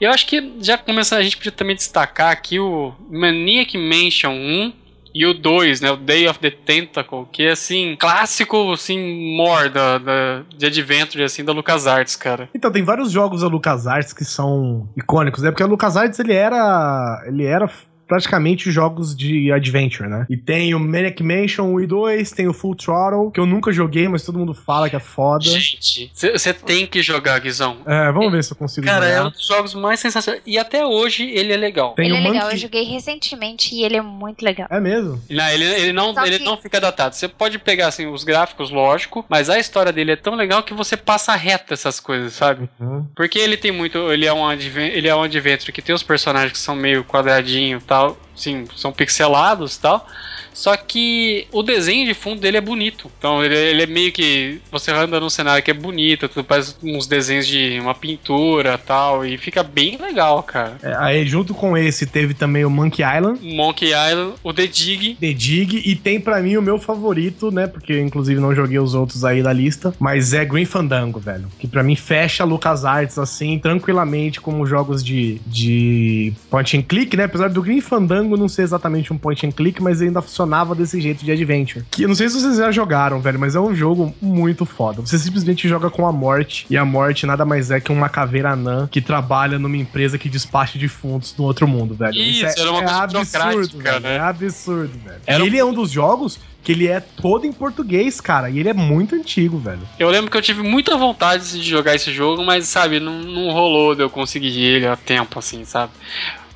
Eu 0.00 0.10
acho 0.10 0.26
que 0.26 0.54
já 0.60 0.78
começa 0.78 1.16
a 1.16 1.22
gente 1.22 1.36
podia 1.36 1.52
também 1.52 1.76
destacar 1.76 2.30
aqui 2.30 2.58
o 2.58 2.94
Maniac 3.10 3.76
Mansion 3.76 4.32
1 4.32 4.72
e 5.14 5.26
o 5.26 5.34
2, 5.34 5.80
né, 5.80 5.90
o 5.90 5.96
Day 5.96 6.28
of 6.28 6.38
the 6.38 6.50
Tentacle, 6.50 7.26
que 7.32 7.42
é 7.42 7.50
assim, 7.50 7.96
clássico 7.98 8.72
assim, 8.72 9.36
more 9.36 9.68
da, 9.68 9.98
da, 9.98 10.42
de 10.56 10.66
Adventure 10.66 11.24
assim 11.24 11.44
da 11.44 11.52
LucasArts, 11.52 12.16
cara. 12.16 12.48
Então, 12.54 12.70
tem 12.70 12.84
vários 12.84 13.10
jogos 13.10 13.42
da 13.42 13.48
LucasArts 13.48 14.12
que 14.12 14.24
são 14.24 14.88
icônicos, 14.96 15.42
né? 15.42 15.50
Porque 15.50 15.62
a 15.62 15.66
LucasArts, 15.66 16.18
ele 16.18 16.32
era... 16.32 17.24
Ele 17.26 17.44
era 17.44 17.68
praticamente 18.10 18.70
jogos 18.72 19.14
de 19.16 19.52
adventure, 19.52 20.08
né? 20.08 20.26
E 20.28 20.36
tem 20.36 20.74
o 20.74 20.80
Maniac 20.80 21.22
Mansion 21.22 21.66
1 21.74 21.80
e 21.82 21.86
2, 21.86 22.32
tem 22.32 22.48
o 22.48 22.52
Full 22.52 22.74
Throttle, 22.74 23.30
que 23.30 23.38
eu 23.38 23.46
nunca 23.46 23.70
joguei, 23.72 24.08
mas 24.08 24.24
todo 24.24 24.36
mundo 24.36 24.52
fala 24.52 24.90
que 24.90 24.96
é 24.96 25.00
foda. 25.00 25.44
Gente, 25.44 26.10
você 26.12 26.52
tem 26.52 26.86
que 26.88 27.00
jogar, 27.02 27.38
Guizão. 27.38 27.78
É, 27.86 28.10
vamos 28.10 28.32
ver 28.32 28.42
se 28.42 28.52
eu 28.52 28.56
consigo 28.56 28.84
Cara, 28.84 29.06
é 29.06 29.22
um 29.22 29.30
dos 29.30 29.46
jogos 29.46 29.74
mais 29.74 30.00
sensacionais. 30.00 30.42
E 30.44 30.58
até 30.58 30.84
hoje 30.84 31.30
ele 31.30 31.52
é 31.52 31.56
legal. 31.56 31.92
Tem 31.94 32.06
ele 32.06 32.16
é 32.16 32.20
legal, 32.20 32.34
Monkey- 32.42 32.54
eu 32.54 32.58
joguei 32.58 32.82
recentemente 32.82 33.74
e 33.74 33.84
ele 33.84 33.96
é 33.96 34.02
muito 34.02 34.42
legal. 34.42 34.66
É 34.70 34.80
mesmo? 34.80 35.22
Não, 35.30 35.48
ele, 35.48 35.64
ele, 35.64 35.92
não, 35.92 36.12
Só 36.12 36.26
ele 36.26 36.38
que- 36.38 36.44
não 36.44 36.56
fica 36.56 36.80
datado. 36.80 37.14
Você 37.14 37.28
pode 37.28 37.58
pegar 37.60 37.86
assim, 37.86 38.06
os 38.06 38.24
gráficos, 38.24 38.70
lógico, 38.70 39.24
mas 39.28 39.48
a 39.48 39.58
história 39.58 39.92
dele 39.92 40.12
é 40.12 40.16
tão 40.16 40.34
legal 40.34 40.62
que 40.64 40.74
você 40.74 40.96
passa 40.96 41.34
reto 41.36 41.72
essas 41.72 42.00
coisas, 42.00 42.32
sabe? 42.32 42.68
Uhum. 42.80 43.06
Porque 43.14 43.38
ele 43.38 43.56
tem 43.56 43.70
muito. 43.70 44.10
Ele 44.12 44.26
é 44.26 44.32
um, 44.32 44.50
ele 44.52 45.06
é 45.08 45.14
um 45.14 45.22
adventure 45.22 45.72
que 45.72 45.82
tem 45.82 45.94
os 45.94 46.02
personagens 46.02 46.52
que 46.52 46.58
são 46.58 46.74
meio 46.74 47.04
quadradinho 47.04 47.78
e 47.78 47.80
tal. 47.82 47.99
Tal, 48.00 48.16
sim, 48.34 48.66
são 48.76 48.92
pixelados 48.92 49.76
e 49.76 49.80
tal. 49.80 50.06
Só 50.52 50.76
que 50.76 51.46
o 51.52 51.62
desenho 51.62 52.06
de 52.06 52.14
fundo 52.14 52.40
dele 52.40 52.56
é 52.56 52.60
bonito. 52.60 53.10
Então 53.18 53.44
ele, 53.44 53.56
ele 53.56 53.82
é 53.82 53.86
meio 53.86 54.12
que. 54.12 54.60
Você 54.70 54.90
anda 54.90 55.20
num 55.20 55.30
cenário 55.30 55.62
que 55.62 55.70
é 55.70 55.74
bonito, 55.74 56.28
tu 56.28 56.44
faz 56.44 56.76
uns 56.82 57.06
desenhos 57.06 57.46
de 57.46 57.78
uma 57.80 57.94
pintura 57.94 58.78
tal. 58.78 59.24
E 59.24 59.36
fica 59.36 59.62
bem 59.62 59.96
legal, 59.96 60.42
cara. 60.42 60.76
É, 60.82 60.94
aí, 60.96 61.26
junto 61.26 61.54
com 61.54 61.76
esse, 61.76 62.06
teve 62.06 62.34
também 62.34 62.64
o 62.64 62.70
Monkey 62.70 63.02
Island. 63.02 63.40
Monkey 63.42 63.88
Island, 63.88 64.34
o 64.42 64.52
The 64.52 64.66
Dig. 64.66 65.16
The 65.20 65.32
Dig, 65.32 65.82
e 65.84 65.96
tem 65.96 66.20
pra 66.20 66.40
mim 66.40 66.56
o 66.56 66.62
meu 66.62 66.78
favorito, 66.78 67.50
né? 67.50 67.66
Porque 67.66 67.98
inclusive 67.98 68.40
não 68.40 68.54
joguei 68.54 68.78
os 68.78 68.94
outros 68.94 69.24
aí 69.24 69.42
da 69.42 69.52
lista, 69.52 69.94
mas 69.98 70.32
é 70.32 70.44
Green 70.44 70.64
Fandango, 70.64 71.18
velho. 71.18 71.48
Que 71.58 71.66
pra 71.66 71.82
mim 71.82 71.96
fecha 71.96 72.44
LucasArts 72.44 73.18
assim, 73.18 73.58
tranquilamente, 73.58 74.40
como 74.40 74.66
jogos 74.66 75.02
de, 75.02 75.40
de 75.46 76.32
point 76.50 76.76
and 76.76 76.82
click, 76.82 77.16
né? 77.16 77.24
Apesar 77.24 77.48
do 77.48 77.62
Green 77.62 77.80
Fandango 77.80 78.36
não 78.36 78.48
ser 78.48 78.62
exatamente 78.62 79.12
um 79.12 79.18
point 79.18 79.46
and 79.46 79.52
click, 79.52 79.82
mas 79.82 80.00
ainda 80.00 80.20
funcionava 80.40 80.74
desse 80.74 81.00
jeito 81.00 81.24
de 81.24 81.30
adventure. 81.30 81.84
Que 81.90 82.04
eu 82.04 82.08
não 82.08 82.14
sei 82.14 82.28
se 82.28 82.40
vocês 82.40 82.56
já 82.56 82.70
jogaram, 82.70 83.20
velho, 83.20 83.38
mas 83.38 83.54
é 83.54 83.60
um 83.60 83.74
jogo 83.74 84.14
muito 84.20 84.64
foda. 84.64 85.00
Você 85.02 85.18
simplesmente 85.18 85.68
joga 85.68 85.90
com 85.90 86.06
a 86.06 86.12
morte, 86.12 86.66
e 86.70 86.76
a 86.76 86.84
morte 86.84 87.26
nada 87.26 87.44
mais 87.44 87.70
é 87.70 87.80
que 87.80 87.92
uma 87.92 88.08
caveira 88.08 88.52
anã 88.52 88.88
que 88.90 89.00
trabalha 89.00 89.58
numa 89.58 89.76
empresa 89.76 90.16
que 90.18 90.28
despacha 90.28 90.78
defuntos 90.78 91.34
no 91.36 91.44
outro 91.44 91.68
mundo, 91.68 91.94
velho. 91.94 92.14
Isso, 92.14 92.46
é, 92.46 92.54
era 92.58 92.70
uma 92.70 92.80
é 92.80 92.84
coisa 92.84 93.02
absurdo, 93.02 93.78
velho. 93.78 94.00
né? 94.00 94.16
É 94.16 94.20
absurdo, 94.20 94.92
velho. 95.04 95.20
Era 95.26 95.42
um- 95.42 95.46
Ele 95.46 95.58
é 95.58 95.64
um 95.64 95.72
dos 95.74 95.90
jogos 95.90 96.38
que 96.62 96.72
ele 96.72 96.86
é 96.86 97.00
todo 97.00 97.46
em 97.46 97.52
português, 97.52 98.20
cara, 98.20 98.50
e 98.50 98.58
ele 98.58 98.68
é 98.68 98.74
muito 98.74 99.14
antigo, 99.14 99.58
velho. 99.58 99.80
Eu 99.98 100.10
lembro 100.10 100.30
que 100.30 100.36
eu 100.36 100.42
tive 100.42 100.62
muita 100.62 100.94
vontade 100.96 101.50
de 101.52 101.62
jogar 101.68 101.94
esse 101.94 102.12
jogo, 102.12 102.44
mas, 102.44 102.68
sabe, 102.68 103.00
não, 103.00 103.18
não 103.22 103.50
rolou 103.50 103.94
de 103.94 104.02
eu 104.02 104.10
conseguir 104.10 104.60
ele 104.62 104.86
a 104.86 104.94
tempo, 104.94 105.38
assim, 105.38 105.64
sabe? 105.64 105.90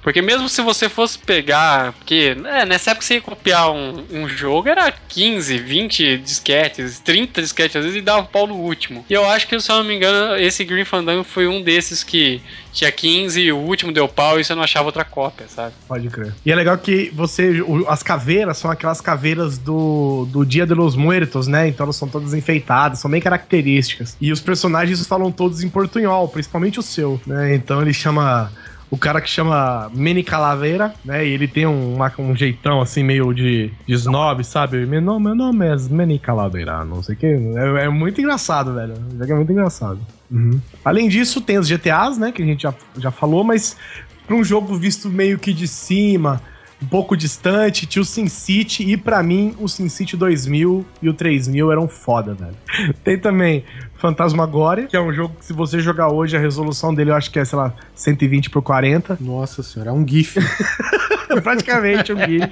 Porque 0.05 0.21
mesmo 0.21 0.51
se 0.51 0.61
você 0.61 0.89
fosse 0.89 1.19
pegar. 1.19 1.95
Porque 1.95 2.37
é, 2.45 2.67
nessa 2.67 2.91
época 2.91 3.07
você 3.07 3.15
ia 3.15 3.21
copiar 3.23 3.73
um, 3.73 4.05
um 4.13 4.29
jogo, 4.29 4.69
era 4.69 4.93
15, 4.93 5.57
20 5.57 6.19
disquetes, 6.19 7.01
30 7.01 7.41
disquetes, 7.41 7.77
às 7.77 7.85
vezes 7.85 7.99
e 7.99 8.03
dava 8.03 8.23
pau 8.25 8.47
no 8.47 8.55
último. 8.55 9.05
E 9.09 9.15
eu 9.15 9.25
acho 9.29 9.49
que, 9.49 9.59
se 9.59 9.73
eu 9.73 9.77
não 9.77 9.85
me 9.85 9.97
engano, 9.97 10.37
esse 10.37 10.63
Green 10.63 10.85
Fandango 10.85 11.25
foi 11.25 11.49
um 11.49 11.63
desses 11.63 12.05
que 12.05 12.43
tinha 12.71 12.93
15 12.93 13.41
e 13.41 13.53
o 13.53 13.57
último 13.57 13.93
deu 13.93 14.07
pau 14.07 14.39
e 14.39 14.45
você 14.45 14.55
não 14.55 14.63
achava 14.63 14.87
outra 14.87 15.05
cópia, 15.05 15.47
sabe? 15.49 15.73
Pode 15.89 16.09
crer. 16.11 16.35
E 16.45 16.53
é 16.53 16.55
legal 16.55 16.77
que 16.77 17.11
você. 17.15 17.65
as 17.89 18.03
caveiras 18.03 18.59
são 18.59 18.71
aquelas 18.71 19.01
caveiras 19.01 19.57
do, 19.57 20.29
do 20.31 20.45
Dia 20.45 20.67
de 20.67 20.75
los 20.75 20.97
Muertos, 20.97 21.47
né? 21.47 21.67
Então 21.69 21.85
elas 21.85 21.97
são 21.97 22.09
todas 22.09 22.35
enfeitadas, 22.35 22.99
são 22.99 23.11
bem 23.11 23.23
características. 23.23 24.19
E 24.21 24.31
os 24.31 24.41
personagens 24.41 25.07
falam 25.07 25.33
todos 25.33 25.63
em 25.63 25.71
portunhol, 25.71 26.29
principalmente 26.29 26.79
o 26.79 26.83
seu, 26.83 27.19
né? 27.27 27.55
Então 27.55 27.81
ele 27.81 27.95
chama. 27.95 28.53
O 28.91 28.97
cara 28.97 29.21
que 29.21 29.29
chama 29.29 29.91
Mini 29.93 30.23
Calaveira, 30.23 30.95
né? 31.05 31.27
E 31.27 31.31
ele 31.31 31.49
tem 31.49 31.67
um, 31.67 31.95
uma- 31.95 32.13
um 32.19 32.37
jeitão 32.37 32.81
assim, 32.81 33.03
meio 33.03 33.33
de, 33.33 33.73
de 33.87 33.95
snob, 33.95 34.45
sabe? 34.45 34.87
Meu 34.87 35.01
nome, 35.03 35.27
meu 35.27 35.35
nome 35.35 35.67
é 35.67 35.75
Mini 35.91 36.19
Calaveira, 36.19 36.85
não 36.85 37.03
sei 37.03 37.15
o 37.15 37.19
quê. 37.19 37.37
É, 37.57 37.85
é 37.87 37.89
muito 37.89 38.21
engraçado, 38.21 38.73
velho. 38.75 38.95
O 39.13 39.19
jogo 39.19 39.33
é 39.33 39.35
muito 39.37 39.53
engraçado. 39.53 39.99
Uhum. 40.31 40.61
Além 40.85 41.09
disso, 41.09 41.41
tem 41.41 41.59
os 41.59 41.69
GTAs, 41.69 42.19
né? 42.19 42.31
Que 42.31 42.43
a 42.43 42.47
gente 42.47 42.63
já, 42.63 42.75
já 42.99 43.11
falou, 43.11 43.43
mas 43.43 43.77
pra 44.27 44.37
um 44.37 44.45
jogo 44.45 44.77
visto 44.77 45.09
meio 45.11 45.39
que 45.39 45.53
de 45.53 45.67
cima, 45.67 46.41
um 46.83 46.87
pouco 46.87 47.17
distante, 47.17 47.87
tinha 47.87 48.03
o 48.03 48.05
SimCity 48.05 48.89
e 48.91 48.97
pra 48.97 49.23
mim 49.23 49.55
o 49.59 49.69
SimCity 49.69 50.17
2000 50.17 50.85
e 51.03 51.09
o 51.09 51.15
3000 51.15 51.73
eram 51.73 51.89
foda, 51.89 52.35
velho. 52.35 52.55
Tem 53.03 53.19
também 53.19 53.65
Fantasmagoria, 54.05 54.87
que 54.87 54.95
é 54.95 55.01
um 55.01 55.11
jogo 55.11 55.35
que 55.39 55.47
se 55.47 55.55
você 55.55 55.81
jogar 55.81 56.13
hoje 56.13 56.37
a 56.37 56.39
resolução 56.39 56.95
dele 56.95 57.11
eu 57.11 57.15
acho 57.15 57.31
que 57.31 57.39
é, 57.39 57.45
sei 57.45 57.57
lá, 57.57 57.73
120 57.95 58.51
por 58.51 58.61
40. 58.61 59.17
Nossa 59.19 59.63
senhora, 59.63 59.93
é 59.93 59.93
um 59.95 60.07
GIF. 60.07 60.37
Praticamente 61.43 62.13
um 62.13 62.19
GIF. 62.19 62.49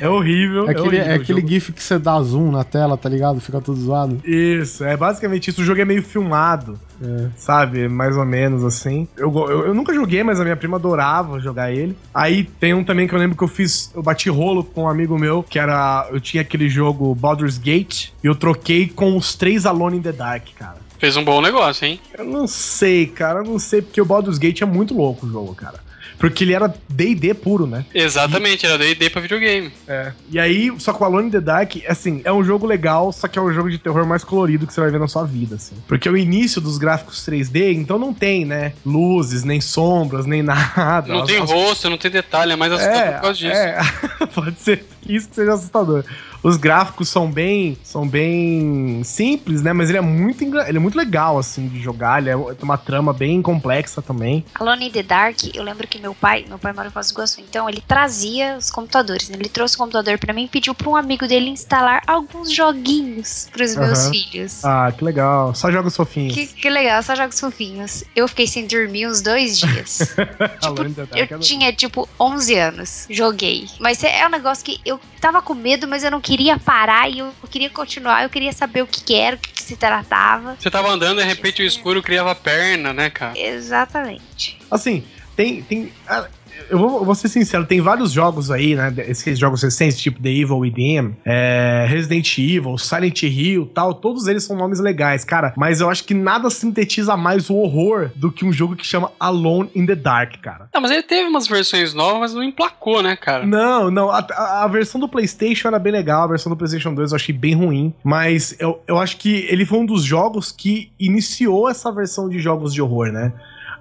É 0.00 0.08
horrível. 0.08 0.66
É 0.68 0.70
aquele, 0.70 0.86
horrível 0.86 1.06
é 1.06 1.14
aquele. 1.14 1.46
GIF 1.46 1.72
que 1.72 1.82
você 1.82 1.98
dá 1.98 2.20
zoom 2.22 2.50
na 2.50 2.64
tela, 2.64 2.96
tá 2.96 3.08
ligado? 3.08 3.40
Fica 3.40 3.60
tudo 3.60 3.80
zoado. 3.80 4.20
Isso, 4.24 4.84
é 4.84 4.96
basicamente 4.96 5.48
isso. 5.50 5.60
O 5.62 5.64
jogo 5.64 5.80
é 5.80 5.84
meio 5.84 6.02
filmado, 6.02 6.78
É. 7.02 7.28
sabe? 7.36 7.88
Mais 7.88 8.16
ou 8.16 8.24
menos 8.24 8.64
assim. 8.64 9.08
Eu, 9.16 9.32
eu, 9.48 9.66
eu 9.66 9.74
nunca 9.74 9.92
joguei, 9.94 10.22
mas 10.22 10.40
a 10.40 10.44
minha 10.44 10.56
prima 10.56 10.76
adorava 10.76 11.38
jogar 11.40 11.72
ele. 11.72 11.96
Aí 12.12 12.44
tem 12.44 12.74
um 12.74 12.84
também 12.84 13.06
que 13.08 13.14
eu 13.14 13.18
lembro 13.18 13.36
que 13.36 13.44
eu 13.44 13.48
fiz, 13.48 13.90
eu 13.94 14.02
bati 14.02 14.28
rolo 14.30 14.64
com 14.64 14.84
um 14.84 14.88
amigo 14.88 15.18
meu, 15.18 15.42
que 15.42 15.58
era. 15.58 16.08
Eu 16.10 16.20
tinha 16.20 16.40
aquele 16.42 16.68
jogo 16.68 17.14
Baldur's 17.14 17.58
Gate, 17.58 18.08
e 18.22 18.26
eu 18.26 18.34
troquei 18.34 18.88
com 18.88 19.16
os 19.16 19.34
três 19.34 19.66
Alone 19.66 19.98
in 19.98 20.02
the 20.02 20.12
Dark, 20.12 20.44
cara. 20.58 20.76
Fez 20.98 21.16
um 21.16 21.24
bom 21.24 21.42
negócio, 21.42 21.84
hein? 21.84 22.00
Eu 22.16 22.24
não 22.24 22.46
sei, 22.46 23.06
cara, 23.06 23.40
eu 23.40 23.44
não 23.44 23.58
sei, 23.58 23.82
porque 23.82 24.00
o 24.00 24.04
Baldur's 24.06 24.38
Gate 24.38 24.62
é 24.62 24.64
muito 24.64 24.94
louco 24.96 25.26
o 25.26 25.30
jogo, 25.30 25.54
cara. 25.54 25.83
Porque 26.28 26.44
ele 26.44 26.52
era 26.54 26.72
DD 26.88 27.34
puro, 27.34 27.66
né? 27.66 27.84
Exatamente, 27.94 28.64
era 28.64 28.78
D&D 28.78 29.10
pra 29.10 29.20
videogame. 29.20 29.70
É. 29.86 30.12
E 30.30 30.38
aí, 30.38 30.72
só 30.78 30.92
que 30.92 31.02
o 31.02 31.04
Alone 31.04 31.28
in 31.28 31.30
the 31.30 31.40
Dark, 31.40 31.72
assim, 31.88 32.20
é 32.24 32.32
um 32.32 32.42
jogo 32.42 32.66
legal, 32.66 33.12
só 33.12 33.28
que 33.28 33.38
é 33.38 33.42
um 33.42 33.52
jogo 33.52 33.70
de 33.70 33.78
terror 33.78 34.06
mais 34.06 34.24
colorido 34.24 34.66
que 34.66 34.72
você 34.72 34.80
vai 34.80 34.90
ver 34.90 35.00
na 35.00 35.08
sua 35.08 35.24
vida, 35.24 35.56
assim. 35.56 35.74
Porque 35.86 36.08
é 36.08 36.10
o 36.10 36.16
início 36.16 36.60
dos 36.60 36.78
gráficos 36.78 37.24
3D, 37.26 37.74
então 37.74 37.98
não 37.98 38.14
tem, 38.14 38.44
né? 38.44 38.72
Luzes, 38.86 39.44
nem 39.44 39.60
sombras, 39.60 40.24
nem 40.26 40.40
nada. 40.44 41.12
Não 41.12 41.22
As- 41.22 41.26
tem 41.28 41.38
as- 41.42 41.50
rosto, 41.50 41.90
não 41.90 41.98
tem 41.98 42.10
detalhe, 42.10 42.52
é 42.52 42.56
mais 42.56 42.72
assustador 42.72 43.00
É, 43.02 43.12
por 43.12 43.20
causa 43.22 43.38
disso. 43.38 43.52
é. 43.52 43.78
pode 44.34 44.60
ser 44.60 44.84
isso 45.06 45.28
que 45.28 45.34
seja 45.34 45.52
assustador. 45.54 46.04
Os 46.42 46.58
gráficos 46.58 47.08
são 47.08 47.30
bem, 47.30 47.76
são 47.82 48.06
bem 48.06 49.00
simples, 49.02 49.62
né? 49.62 49.72
Mas 49.72 49.88
ele 49.88 49.96
é 49.96 50.02
muito, 50.02 50.44
ele 50.44 50.76
é 50.76 50.80
muito 50.80 50.96
legal 50.96 51.38
assim 51.38 51.68
de 51.68 51.80
jogar. 51.80 52.20
Ele 52.20 52.28
é, 52.30 52.36
tem 52.36 52.62
uma 52.64 52.76
trama 52.76 53.14
bem 53.14 53.40
complexa 53.40 54.02
também. 54.02 54.44
Alone 54.54 54.88
in 54.88 54.90
the 54.90 55.02
Dark, 55.02 55.38
eu 55.54 55.62
lembro 55.62 55.88
que 55.88 55.98
meu 55.98 56.13
pai, 56.14 56.44
meu 56.48 56.58
pai 56.58 56.72
mora 56.72 56.88
em 56.88 56.90
Foz 56.90 57.08
do 57.08 57.14
Iguaçu, 57.14 57.40
então 57.40 57.68
ele 57.68 57.82
trazia 57.86 58.56
os 58.56 58.70
computadores. 58.70 59.28
né? 59.28 59.36
Ele 59.38 59.48
trouxe 59.48 59.74
o 59.74 59.78
computador 59.78 60.18
pra 60.18 60.32
mim 60.32 60.44
e 60.44 60.48
pediu 60.48 60.74
pra 60.74 60.88
um 60.88 60.96
amigo 60.96 61.26
dele 61.26 61.50
instalar 61.50 62.02
alguns 62.06 62.50
joguinhos 62.52 63.48
pros 63.52 63.74
meus 63.76 64.00
Aham. 64.00 64.10
filhos. 64.10 64.64
Ah, 64.64 64.92
que 64.96 65.04
legal. 65.04 65.54
Só 65.54 65.70
jogos 65.70 65.96
fofinhos. 65.96 66.34
Que, 66.34 66.46
que 66.46 66.70
legal, 66.70 67.02
só 67.02 67.14
jogos 67.14 67.38
fofinhos. 67.38 68.04
Eu 68.14 68.26
fiquei 68.28 68.46
sem 68.46 68.66
dormir 68.66 69.06
uns 69.06 69.20
dois 69.20 69.58
dias. 69.58 70.14
Dark 70.60 71.16
é 71.16 71.34
Eu 71.34 71.38
tinha, 71.40 71.72
tipo, 71.72 72.08
11 72.18 72.54
anos. 72.58 73.06
Joguei. 73.10 73.66
Mas 73.78 74.02
é 74.02 74.26
um 74.26 74.30
negócio 74.30 74.64
que 74.64 74.80
eu 74.84 75.00
tava 75.20 75.40
com 75.42 75.54
medo, 75.54 75.86
mas 75.86 76.04
eu 76.04 76.10
não 76.10 76.20
queria 76.20 76.58
parar 76.58 77.08
e 77.10 77.18
eu 77.20 77.32
queria 77.50 77.70
continuar. 77.70 78.22
Eu 78.22 78.30
queria 78.30 78.52
saber 78.52 78.82
o 78.82 78.86
que, 78.86 79.02
que 79.02 79.14
era, 79.14 79.36
o 79.36 79.38
que, 79.38 79.52
que 79.52 79.62
se 79.62 79.76
tratava. 79.76 80.56
Você 80.58 80.70
tava 80.70 80.88
andando 80.90 81.20
e 81.20 81.24
de 81.24 81.28
repente 81.28 81.62
o 81.62 81.66
escuro 81.66 82.02
criava 82.02 82.34
perna, 82.34 82.92
né, 82.92 83.10
cara? 83.10 83.38
Exatamente. 83.38 84.58
Assim, 84.70 85.04
tem. 85.36 85.62
tem 85.62 85.92
ah, 86.08 86.26
eu 86.70 86.78
vou, 86.78 86.98
eu 86.98 87.04
vou 87.04 87.16
ser 87.16 87.28
sincero, 87.28 87.66
tem 87.66 87.80
vários 87.80 88.12
jogos 88.12 88.48
aí, 88.48 88.76
né? 88.76 88.94
Esses 89.08 89.36
jogos 89.40 89.60
recentes, 89.60 89.98
tipo 89.98 90.22
The 90.22 90.28
Evil 90.30 90.58
Within, 90.58 91.16
é, 91.24 91.84
Resident 91.88 92.38
Evil, 92.38 92.78
Silent 92.78 93.24
Hill 93.24 93.66
tal. 93.74 93.92
Todos 93.92 94.28
eles 94.28 94.44
são 94.44 94.56
nomes 94.56 94.78
legais, 94.78 95.24
cara. 95.24 95.52
Mas 95.56 95.80
eu 95.80 95.90
acho 95.90 96.04
que 96.04 96.14
nada 96.14 96.48
sintetiza 96.50 97.16
mais 97.16 97.50
o 97.50 97.56
horror 97.56 98.10
do 98.14 98.30
que 98.30 98.44
um 98.44 98.52
jogo 98.52 98.76
que 98.76 98.86
chama 98.86 99.10
Alone 99.18 99.68
in 99.74 99.84
the 99.84 99.96
Dark, 99.96 100.36
cara. 100.40 100.68
Não, 100.72 100.80
mas 100.80 100.92
ele 100.92 101.02
teve 101.02 101.28
umas 101.28 101.48
versões 101.48 101.92
novas, 101.92 102.20
mas 102.20 102.34
não 102.34 102.42
emplacou, 102.44 103.02
né, 103.02 103.16
cara? 103.16 103.44
Não, 103.44 103.90
não. 103.90 104.08
A, 104.08 104.18
a- 104.30 104.62
a 104.64 104.68
versão 104.68 105.00
do 105.00 105.08
PlayStation 105.08 105.66
era 105.66 105.78
bem 105.80 105.92
legal, 105.92 106.22
a 106.22 106.28
versão 106.28 106.50
do 106.50 106.56
PlayStation 106.56 106.94
2 106.94 107.10
eu 107.10 107.16
achei 107.16 107.34
bem 107.34 107.54
ruim. 107.54 107.92
Mas 108.04 108.54
eu, 108.60 108.80
eu 108.86 108.98
acho 109.00 109.16
que 109.16 109.44
ele 109.50 109.66
foi 109.66 109.80
um 109.80 109.86
dos 109.86 110.04
jogos 110.04 110.52
que 110.52 110.92
iniciou 111.00 111.68
essa 111.68 111.90
versão 111.90 112.28
de 112.28 112.38
jogos 112.38 112.72
de 112.72 112.80
horror, 112.80 113.10
né? 113.10 113.32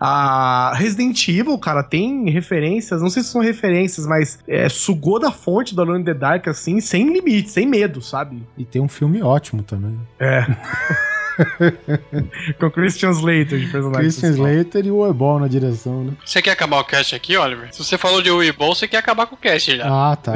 A 0.06 0.74
Resident 0.76 1.30
Evil, 1.30 1.58
cara, 1.58 1.82
tem 1.82 2.30
referências, 2.30 3.02
não 3.02 3.10
sei 3.10 3.24
se 3.24 3.30
são 3.30 3.40
referências, 3.40 4.06
mas 4.06 4.38
é, 4.46 4.68
sugou 4.68 5.18
da 5.18 5.32
fonte 5.32 5.74
do 5.74 5.82
Alone 5.82 6.02
in 6.02 6.04
the 6.04 6.14
Dark, 6.14 6.46
assim, 6.50 6.82
sem 6.82 7.14
limite, 7.14 7.50
sem 7.50 7.66
medo, 7.66 8.02
sabe? 8.02 8.44
E 8.58 8.66
tem 8.66 8.82
um 8.82 8.90
filme 8.90 9.24
ótimo 9.24 9.64
também. 9.64 9.98
É. 10.20 10.46
Com 12.60 12.70
Christian 12.70 13.12
Slater 13.12 13.60
de 13.60 13.68
personagem. 13.68 14.02
Christian. 14.02 14.30
Slater 14.32 14.86
e 14.86 14.92
o 14.92 15.08
Ebol 15.08 15.40
na 15.40 15.48
direção, 15.48 16.04
né? 16.04 16.14
Você 16.26 16.42
quer 16.42 16.52
acabar 16.52 16.80
o 16.80 16.84
cast 16.84 17.16
aqui, 17.16 17.38
Oliver? 17.38 17.74
Se 17.74 17.84
você 17.84 17.98
falou 17.98 18.22
de 18.22 18.32
Weeball, 18.32 18.76
você 18.76 18.88
quer 18.88 18.98
acabar 18.98 19.26
com 19.26 19.36
o 19.36 19.38
cast 19.38 19.76
já. 19.76 19.86
Ah, 19.86 20.16
tá. 20.16 20.34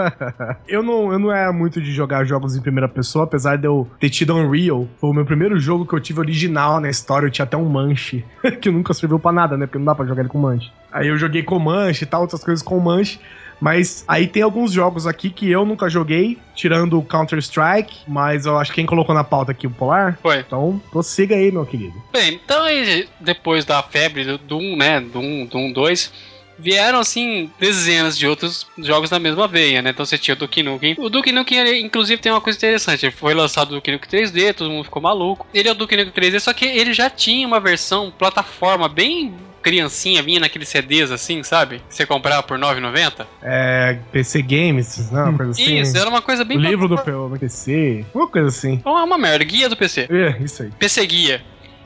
eu, 0.66 0.82
não, 0.82 1.12
eu 1.12 1.18
não 1.18 1.32
era 1.32 1.52
muito 1.52 1.80
de 1.80 1.92
jogar 1.92 2.24
jogos 2.24 2.56
em 2.56 2.60
primeira 2.60 2.88
pessoa, 2.88 3.24
apesar 3.24 3.56
de 3.56 3.66
eu 3.66 3.88
ter 3.98 4.10
tido 4.10 4.34
Unreal. 4.34 4.88
Foi 4.98 5.10
o 5.10 5.14
meu 5.14 5.24
primeiro 5.24 5.58
jogo 5.58 5.86
que 5.86 5.94
eu 5.94 6.00
tive 6.00 6.20
original 6.20 6.80
na 6.80 6.90
história. 6.90 7.26
Eu 7.26 7.30
tinha 7.30 7.44
até 7.44 7.56
um 7.56 7.68
manche, 7.68 8.24
que 8.60 8.70
nunca 8.70 8.94
serviu 8.94 9.18
pra 9.18 9.32
nada, 9.32 9.56
né? 9.56 9.66
Porque 9.66 9.78
não 9.78 9.86
dá 9.86 9.94
pra 9.94 10.06
jogar 10.06 10.22
ele 10.22 10.28
com 10.28 10.38
manche. 10.38 10.70
Aí 10.92 11.08
eu 11.08 11.16
joguei 11.16 11.42
com 11.42 11.58
manche 11.58 12.04
e 12.04 12.06
tal, 12.06 12.22
outras 12.22 12.44
coisas 12.44 12.62
com 12.62 12.78
manche. 12.78 13.18
Mas 13.60 14.04
aí 14.06 14.26
tem 14.26 14.42
alguns 14.42 14.72
jogos 14.72 15.06
aqui 15.06 15.30
que 15.30 15.50
eu 15.50 15.64
nunca 15.64 15.88
joguei, 15.88 16.38
tirando 16.54 16.98
o 16.98 17.02
Counter-Strike, 17.02 18.02
mas 18.06 18.46
eu 18.46 18.58
acho 18.58 18.70
que 18.70 18.76
quem 18.76 18.86
colocou 18.86 19.14
na 19.14 19.24
pauta 19.24 19.52
aqui 19.52 19.66
o 19.66 19.70
Polar. 19.70 20.18
Foi. 20.22 20.38
Então, 20.40 20.80
prossiga 20.90 21.34
aí, 21.34 21.50
meu 21.50 21.64
querido. 21.64 21.94
Bem, 22.12 22.40
então 22.44 22.62
aí, 22.62 23.08
depois 23.20 23.64
da 23.64 23.82
febre 23.82 24.24
do 24.24 24.38
Doom, 24.38 24.76
né, 24.76 25.00
Doom, 25.00 25.46
Doom 25.46 25.72
2, 25.72 26.12
vieram, 26.58 26.98
assim, 26.98 27.50
dezenas 27.58 28.16
de 28.16 28.26
outros 28.26 28.66
jogos 28.78 29.10
na 29.10 29.18
mesma 29.18 29.48
veia, 29.48 29.82
né? 29.82 29.90
Então 29.90 30.04
você 30.04 30.16
tinha 30.16 30.34
o 30.34 30.38
Duke 30.38 30.62
Nukem. 30.62 30.94
O 30.98 31.08
Duke 31.08 31.32
Nukem, 31.32 31.58
ele, 31.58 31.80
inclusive, 31.80 32.20
tem 32.20 32.32
uma 32.32 32.40
coisa 32.40 32.58
interessante. 32.58 33.06
Ele 33.06 33.12
foi 33.12 33.34
lançado 33.34 33.70
o 33.70 33.74
Duke 33.74 33.90
Nukem 33.90 34.20
3D, 34.20 34.54
todo 34.54 34.70
mundo 34.70 34.84
ficou 34.84 35.02
maluco. 35.02 35.46
Ele 35.52 35.68
é 35.68 35.72
o 35.72 35.74
Duke 35.74 35.96
Nukem 35.96 36.12
3D, 36.12 36.40
só 36.40 36.52
que 36.52 36.64
ele 36.64 36.92
já 36.92 37.10
tinha 37.10 37.46
uma 37.46 37.60
versão 37.60 38.12
plataforma 38.16 38.88
bem 38.88 39.34
criancinha, 39.64 40.22
vinha 40.22 40.38
naqueles 40.38 40.68
CDs 40.68 41.10
assim, 41.10 41.42
sabe? 41.42 41.80
Que 41.88 41.94
você 41.94 42.04
comprava 42.04 42.42
por 42.42 42.58
R$ 42.58 42.64
9,90. 42.64 43.26
É, 43.42 43.98
PC 44.12 44.42
Games, 44.42 45.10
não, 45.10 45.30
uma 45.30 45.36
coisa 45.38 45.52
assim. 45.52 45.80
Isso, 45.80 45.96
era 45.96 46.08
uma 46.08 46.22
coisa 46.22 46.44
bem... 46.44 46.58
O 46.58 46.60
livro 46.60 46.86
do 46.86 46.98
PC, 47.38 48.04
uma 48.14 48.28
coisa 48.28 48.48
assim. 48.48 48.80
Uma, 48.84 49.02
uma 49.02 49.18
merda, 49.18 49.42
guia 49.44 49.68
do 49.68 49.76
PC. 49.76 50.06
É, 50.10 50.36
isso 50.42 50.62
aí. 50.62 50.70
PC 50.78 51.06
Guia. 51.06 51.42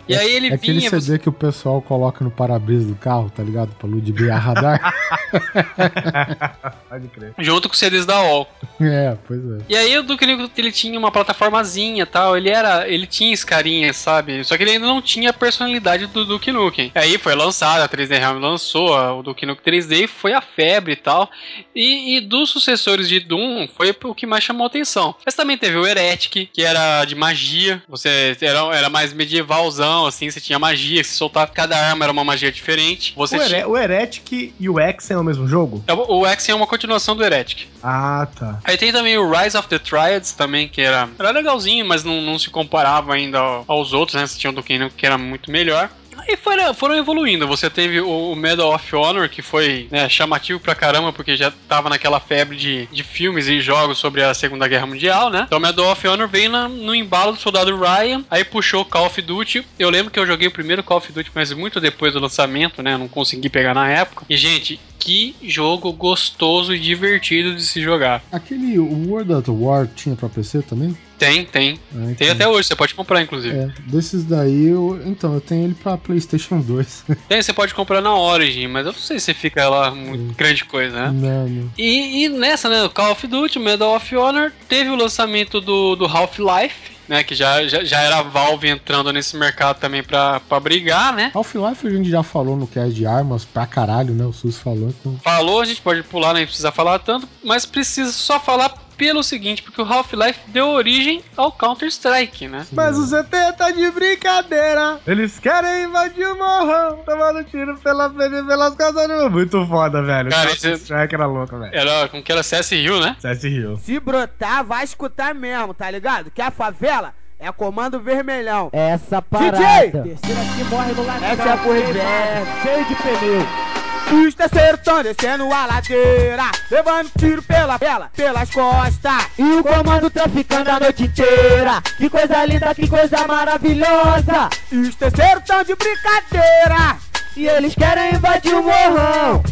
E 0.09 0.17
aí 0.17 0.33
ele 0.35 0.49
É 0.49 0.55
aquele 0.55 0.79
vinha... 0.79 0.91
CD 1.01 1.19
que 1.19 1.29
o 1.29 1.33
pessoal 1.33 1.83
coloca 1.83 2.25
no 2.25 2.31
para-brisa 2.31 2.87
do 2.89 2.95
carro, 2.95 3.31
tá 3.35 3.43
ligado? 3.43 3.71
Pra 3.79 3.89
ludibriar 3.89 4.41
radar. 4.43 4.95
Pode 6.89 7.09
crer. 7.09 7.35
Junto 7.39 7.69
com 7.69 7.73
os 7.75 7.79
CDs 7.79 8.07
da 8.07 8.21
UOL. 8.23 8.49
é, 8.81 9.17
pois 9.27 9.41
é. 9.41 9.59
E 9.69 9.77
aí 9.77 9.99
o 9.99 10.03
Duke 10.03 10.27
Nukem, 10.27 10.51
ele 10.57 10.73
tinha 10.73 10.99
uma 10.99 11.11
plataformazinha 11.11 12.03
e 12.03 12.07
tal, 12.07 12.37
ele 12.37 12.49
era, 12.49 12.89
ele 12.89 13.07
tinha 13.07 13.33
esse 13.33 13.45
carinha, 13.45 13.93
sabe? 13.93 14.43
Só 14.45 14.57
que 14.57 14.63
ele 14.63 14.73
ainda 14.73 14.87
não 14.87 15.03
tinha 15.03 15.31
a 15.31 15.33
personalidade 15.33 16.07
do 16.07 16.25
Duke 16.25 16.51
Nukem. 16.53 16.91
Aí 16.95 17.19
foi 17.19 17.35
lançado, 17.35 17.83
a 17.83 17.89
3D 17.89 18.19
Realm 18.19 18.39
lançou 18.41 18.95
a- 18.97 19.15
o 19.15 19.23
Duke 19.23 19.45
Nukem 19.47 19.63
3D, 19.75 20.07
foi 20.09 20.33
a 20.33 20.41
febre 20.41 20.93
e 20.93 20.97
tal. 20.97 21.31
E, 21.75 22.17
e 22.17 22.21
dos 22.21 22.51
sucessores 22.51 23.09
de 23.09 23.21
Doom, 23.21 23.69
foi 23.77 23.95
o 24.05 24.15
que 24.15 24.27
mais 24.27 24.43
chamou 24.45 24.67
atenção. 24.67 25.15
Mas 25.25 25.35
também 25.35 25.57
teve 25.59 25.77
o 25.77 25.87
Heretic, 25.87 26.49
que 26.53 26.63
era 26.63 27.05
de 27.05 27.15
magia, 27.15 27.83
você 27.89 28.37
era, 28.41 28.61
era 28.75 28.89
mais 28.89 29.13
medievalzão, 29.13 29.98
assim, 30.07 30.31
você 30.31 30.41
tinha 30.41 30.59
magia, 30.59 31.03
se 31.05 31.15
soltava, 31.15 31.51
cada 31.53 31.77
arma 31.77 32.05
era 32.05 32.13
uma 32.13 32.25
magia 32.25 32.51
diferente. 32.53 33.13
Você 33.17 33.37
O, 33.39 33.47
tinha... 33.47 33.69
O 33.69 33.77
Heretic 33.77 34.53
e 34.59 34.69
o 34.69 34.79
X 34.79 35.11
é 35.11 35.17
o 35.19 35.25
mesmo 35.25 35.47
jogo? 35.49 35.83
O 36.09 36.27
X 36.27 36.49
é 36.49 36.55
uma 36.55 36.67
continuação 36.67 37.15
do 37.17 37.25
Heretic. 37.25 37.67
Ah, 37.83 38.27
tá. 38.39 38.59
Aí 38.65 38.77
tem 38.77 38.93
também 38.93 39.17
o 39.19 39.31
Rise 39.31 39.57
of 39.57 39.69
the 39.69 39.79
Triads 39.79 40.33
também, 40.33 40.69
que 40.69 40.81
era, 40.81 41.09
era 41.19 41.31
legalzinho, 41.31 41.87
mas 41.87 42.05
não, 42.05 42.21
não 42.23 42.39
se 42.39 42.51
comparava 42.51 43.15
ainda 43.15 43.39
ao- 43.39 43.65
aos 43.67 43.93
outros, 43.93 44.21
né? 44.21 44.27
Você 44.27 44.39
tinha 44.39 44.51
o 44.51 44.55
Nukem 44.55 44.89
que 44.97 45.07
era 45.07 45.17
muito 45.19 45.51
melhor. 45.51 45.91
Aí 46.19 46.37
foram, 46.37 46.75
foram 46.75 46.97
evoluindo. 46.97 47.47
Você 47.47 47.69
teve 47.71 48.01
o, 48.01 48.35
Medal 48.35 48.75
of 48.75 48.95
Honor, 48.97 49.29
que 49.29 49.43
foi 49.43 49.87
né, 49.91 50.09
chamativo 50.09 50.61
pra 50.61 50.75
caramba, 50.75 51.13
porque 51.13 51.37
já 51.37 51.51
tava 51.69 51.89
naquela 51.89 52.21
febre 52.21 52.57
de, 52.57 52.87
de 52.93 53.03
filmes 53.03 53.47
e 53.49 53.61
jogos 53.61 53.99
sobre 53.99 54.23
a 54.23 54.35
Segunda 54.35 54.67
Guerra 54.69 54.87
Mundial, 54.87 55.31
né? 55.31 55.45
Então 55.47 55.59
o 55.59 55.63
Medal 55.63 55.91
of 55.91 56.07
Honor 56.09 56.29
veio 56.29 56.51
na- 56.51 56.69
no 56.69 56.95
embalo 56.95 57.33
do 57.33 57.39
soldado 57.39 57.77
Ryan, 57.77 58.25
aí 58.31 58.45
puxou 58.45 58.85
Call 58.85 59.07
of 59.07 59.23
Duty. 59.23 59.65
Eu 59.79 59.91
lembro 59.91 60.11
que 60.11 60.19
eu 60.19 60.27
joguei 60.27 60.49
o 60.49 60.53
primeiro 60.53 60.83
Call 60.83 60.99
of 60.99 61.13
Duty, 61.13 61.31
mas 61.35 61.53
muito 61.53 61.81
depois 61.81 62.13
do 62.15 62.21
lançamento, 62.21 62.83
né? 62.83 62.97
Não 62.97 63.09
consegui 63.09 63.49
pegar 63.49 63.75
na 63.75 63.89
época. 63.89 64.25
E, 64.29 64.37
gente, 64.37 64.79
que 64.99 65.35
jogo 65.43 65.93
gostoso 65.93 66.75
e 66.75 66.79
divertido 66.79 67.55
de 67.55 67.63
se 67.63 67.81
jogar. 67.81 68.23
Aquele 68.33 68.79
World 68.79 69.33
at 69.33 69.49
War 69.49 69.87
tinha 69.95 70.17
pra 70.17 70.29
PC 70.29 70.63
também? 70.63 70.97
Tem, 71.19 71.45
tem. 71.45 71.79
Ah, 71.95 72.15
Tem 72.17 72.31
até 72.31 72.47
hoje, 72.47 72.69
você 72.69 72.77
pode 72.77 72.95
comprar, 72.95 73.21
inclusive. 73.21 73.57
É, 73.57 73.69
desses 73.87 74.25
daí, 74.25 74.69
eu, 74.69 75.01
então, 75.05 75.35
eu 75.35 75.41
tenho 75.41 75.65
ele 75.65 75.75
pra 75.75 75.97
PlayStation 75.99 76.61
2. 76.61 77.05
Tem, 77.29 77.43
você 77.43 77.53
pode 77.53 77.75
comprar 77.75 78.01
na 78.01 78.15
Origin, 78.15 78.69
mas 78.69 78.87
eu 78.87 78.93
não 78.93 78.99
sei 78.99 79.19
se 79.19 79.35
fica 79.35 79.69
lá 79.69 79.91
muito 79.91 80.35
grande 80.37 80.65
coisa, 80.65 81.11
né? 81.11 81.11
não, 81.13 81.49
não. 81.49 81.71
E, 81.77 82.25
e 82.25 82.29
nessa, 82.29 82.69
né, 82.69 82.85
o 82.85 82.91
Call 82.91 83.13
of 83.13 83.27
Duty, 83.27 83.59
Medal 83.59 83.97
of 83.97 84.17
Honor, 84.17 84.53
teve 84.69 84.91
o 84.91 84.95
lançamento 84.97 85.61
do, 85.61 85.97
do 85.97 86.07
Half-Life, 86.07 86.93
né, 87.09 87.25
que 87.25 87.35
já, 87.35 87.67
já, 87.67 87.83
já 87.83 88.01
era 88.01 88.19
a 88.19 88.23
Valve 88.23 88.69
entrando 88.69 89.13
nesse 89.13 89.37
mercado 89.37 89.79
também 89.81 90.03
pra, 90.03 90.41
pra 90.41 90.61
brigar, 90.61 91.13
né? 91.15 91.31
Half-Life 91.35 91.87
a 91.87 91.91
gente 91.91 92.09
já 92.11 92.23
falou 92.23 92.57
no 92.57 92.67
cast 92.67 92.93
de 92.95 93.07
armas 93.07 93.45
pra 93.45 93.67
caralho, 93.67 94.15
né? 94.15 94.25
O 94.25 94.33
SUS 94.33 94.59
falou, 94.59 94.91
então. 94.91 95.19
Falou, 95.25 95.61
a 95.61 95.65
gente 95.65 95.81
pode 95.81 96.03
pular, 96.03 96.35
nem 96.35 96.47
precisa 96.47 96.71
falar 96.71 96.99
tanto, 97.01 97.27
mas 97.43 97.65
precisa 97.67 98.13
só 98.13 98.39
falar 98.39 98.73
pelo 98.99 99.23
seguinte, 99.23 99.63
porque 99.63 99.81
o 99.81 99.85
Half-Life 99.85 100.41
deu 100.49 100.69
origem 100.69 101.23
ao 101.37 101.51
Counter-Strike, 101.53 102.49
né? 102.49 102.67
Mas 102.73 102.99
o 102.99 103.07
CT 103.07 103.53
tá 103.57 103.71
de 103.71 103.91
brincadeira. 103.93 104.99
Eles 105.07 105.39
querem 105.39 105.85
invadir 105.85 106.27
o 106.29 106.37
morrão, 106.37 106.99
tomando 107.07 107.43
tiro 107.45 107.79
pela 107.79 108.11
frente 108.13 108.45
pelas 108.45 108.75
casas. 108.75 109.09
do- 109.09 109.31
Muito 109.31 109.65
foda, 109.67 110.03
velho. 110.03 110.29
Cara, 110.31 110.49
Counter 110.51 110.73
esse- 110.73 110.83
Strike 110.83 111.15
era 111.15 111.27
louco, 111.27 111.59
velho. 111.59 111.71
Era, 111.75 112.09
como 112.09 112.23
que 112.23 112.33
era, 112.33 112.43
CS 112.43 112.71
Rio, 112.73 113.01
né? 113.01 113.17
CS 113.21 113.45
Rio. 113.45 113.77
Se 113.79 113.99
brotar, 114.01 114.65
vai 114.65 114.85
escutar 114.85 115.35
mesmo, 115.35 115.73
tá 115.73 115.89
ligado? 115.91 116.31
Que 116.31 116.43
a 116.43 116.51
favela 116.51 117.15
é 117.39 117.51
comando 117.53 118.01
vermelhão. 118.01 118.69
Essa 118.73 119.23
parada. 119.23 119.59
DJ! 119.59 119.91
Terceiro 119.93 120.41
aqui 120.41 120.65
morre 120.65 120.93
no. 120.93 121.25
Essa 121.25 121.51
é 121.51 121.57
por 121.59 121.73
reverso. 121.77 122.63
Cheio 122.63 122.85
de 122.87 122.95
pneu. 122.97 123.78
Os 124.11 124.35
terceiros 124.35 124.81
tão 124.83 125.03
descendo 125.03 125.53
a 125.53 125.67
ladeira, 125.67 126.51
levando 126.71 127.11
tiro 127.19 127.43
pela 127.43 127.77
vela, 127.77 128.11
pelas 128.17 128.51
costas. 128.51 129.27
E 129.39 129.43
o 129.43 129.63
comando 129.63 130.09
traficando 130.09 130.71
a 130.71 130.81
noite 130.81 131.05
inteira. 131.05 131.83
Que 131.99 132.09
coisa 132.09 132.45
linda, 132.47 132.75
que 132.75 132.89
coisa 132.89 133.27
maravilhosa. 133.27 134.49
E 134.73 134.77
os 134.79 134.95
terceiros 134.95 135.45
tão 135.45 135.63
de 135.63 135.75
brincadeira. 135.75 136.97
E 137.37 137.47
eles 137.47 137.75
querem 137.75 138.15
invadir 138.15 138.55
o 138.55 138.63
morrão. 138.63 139.43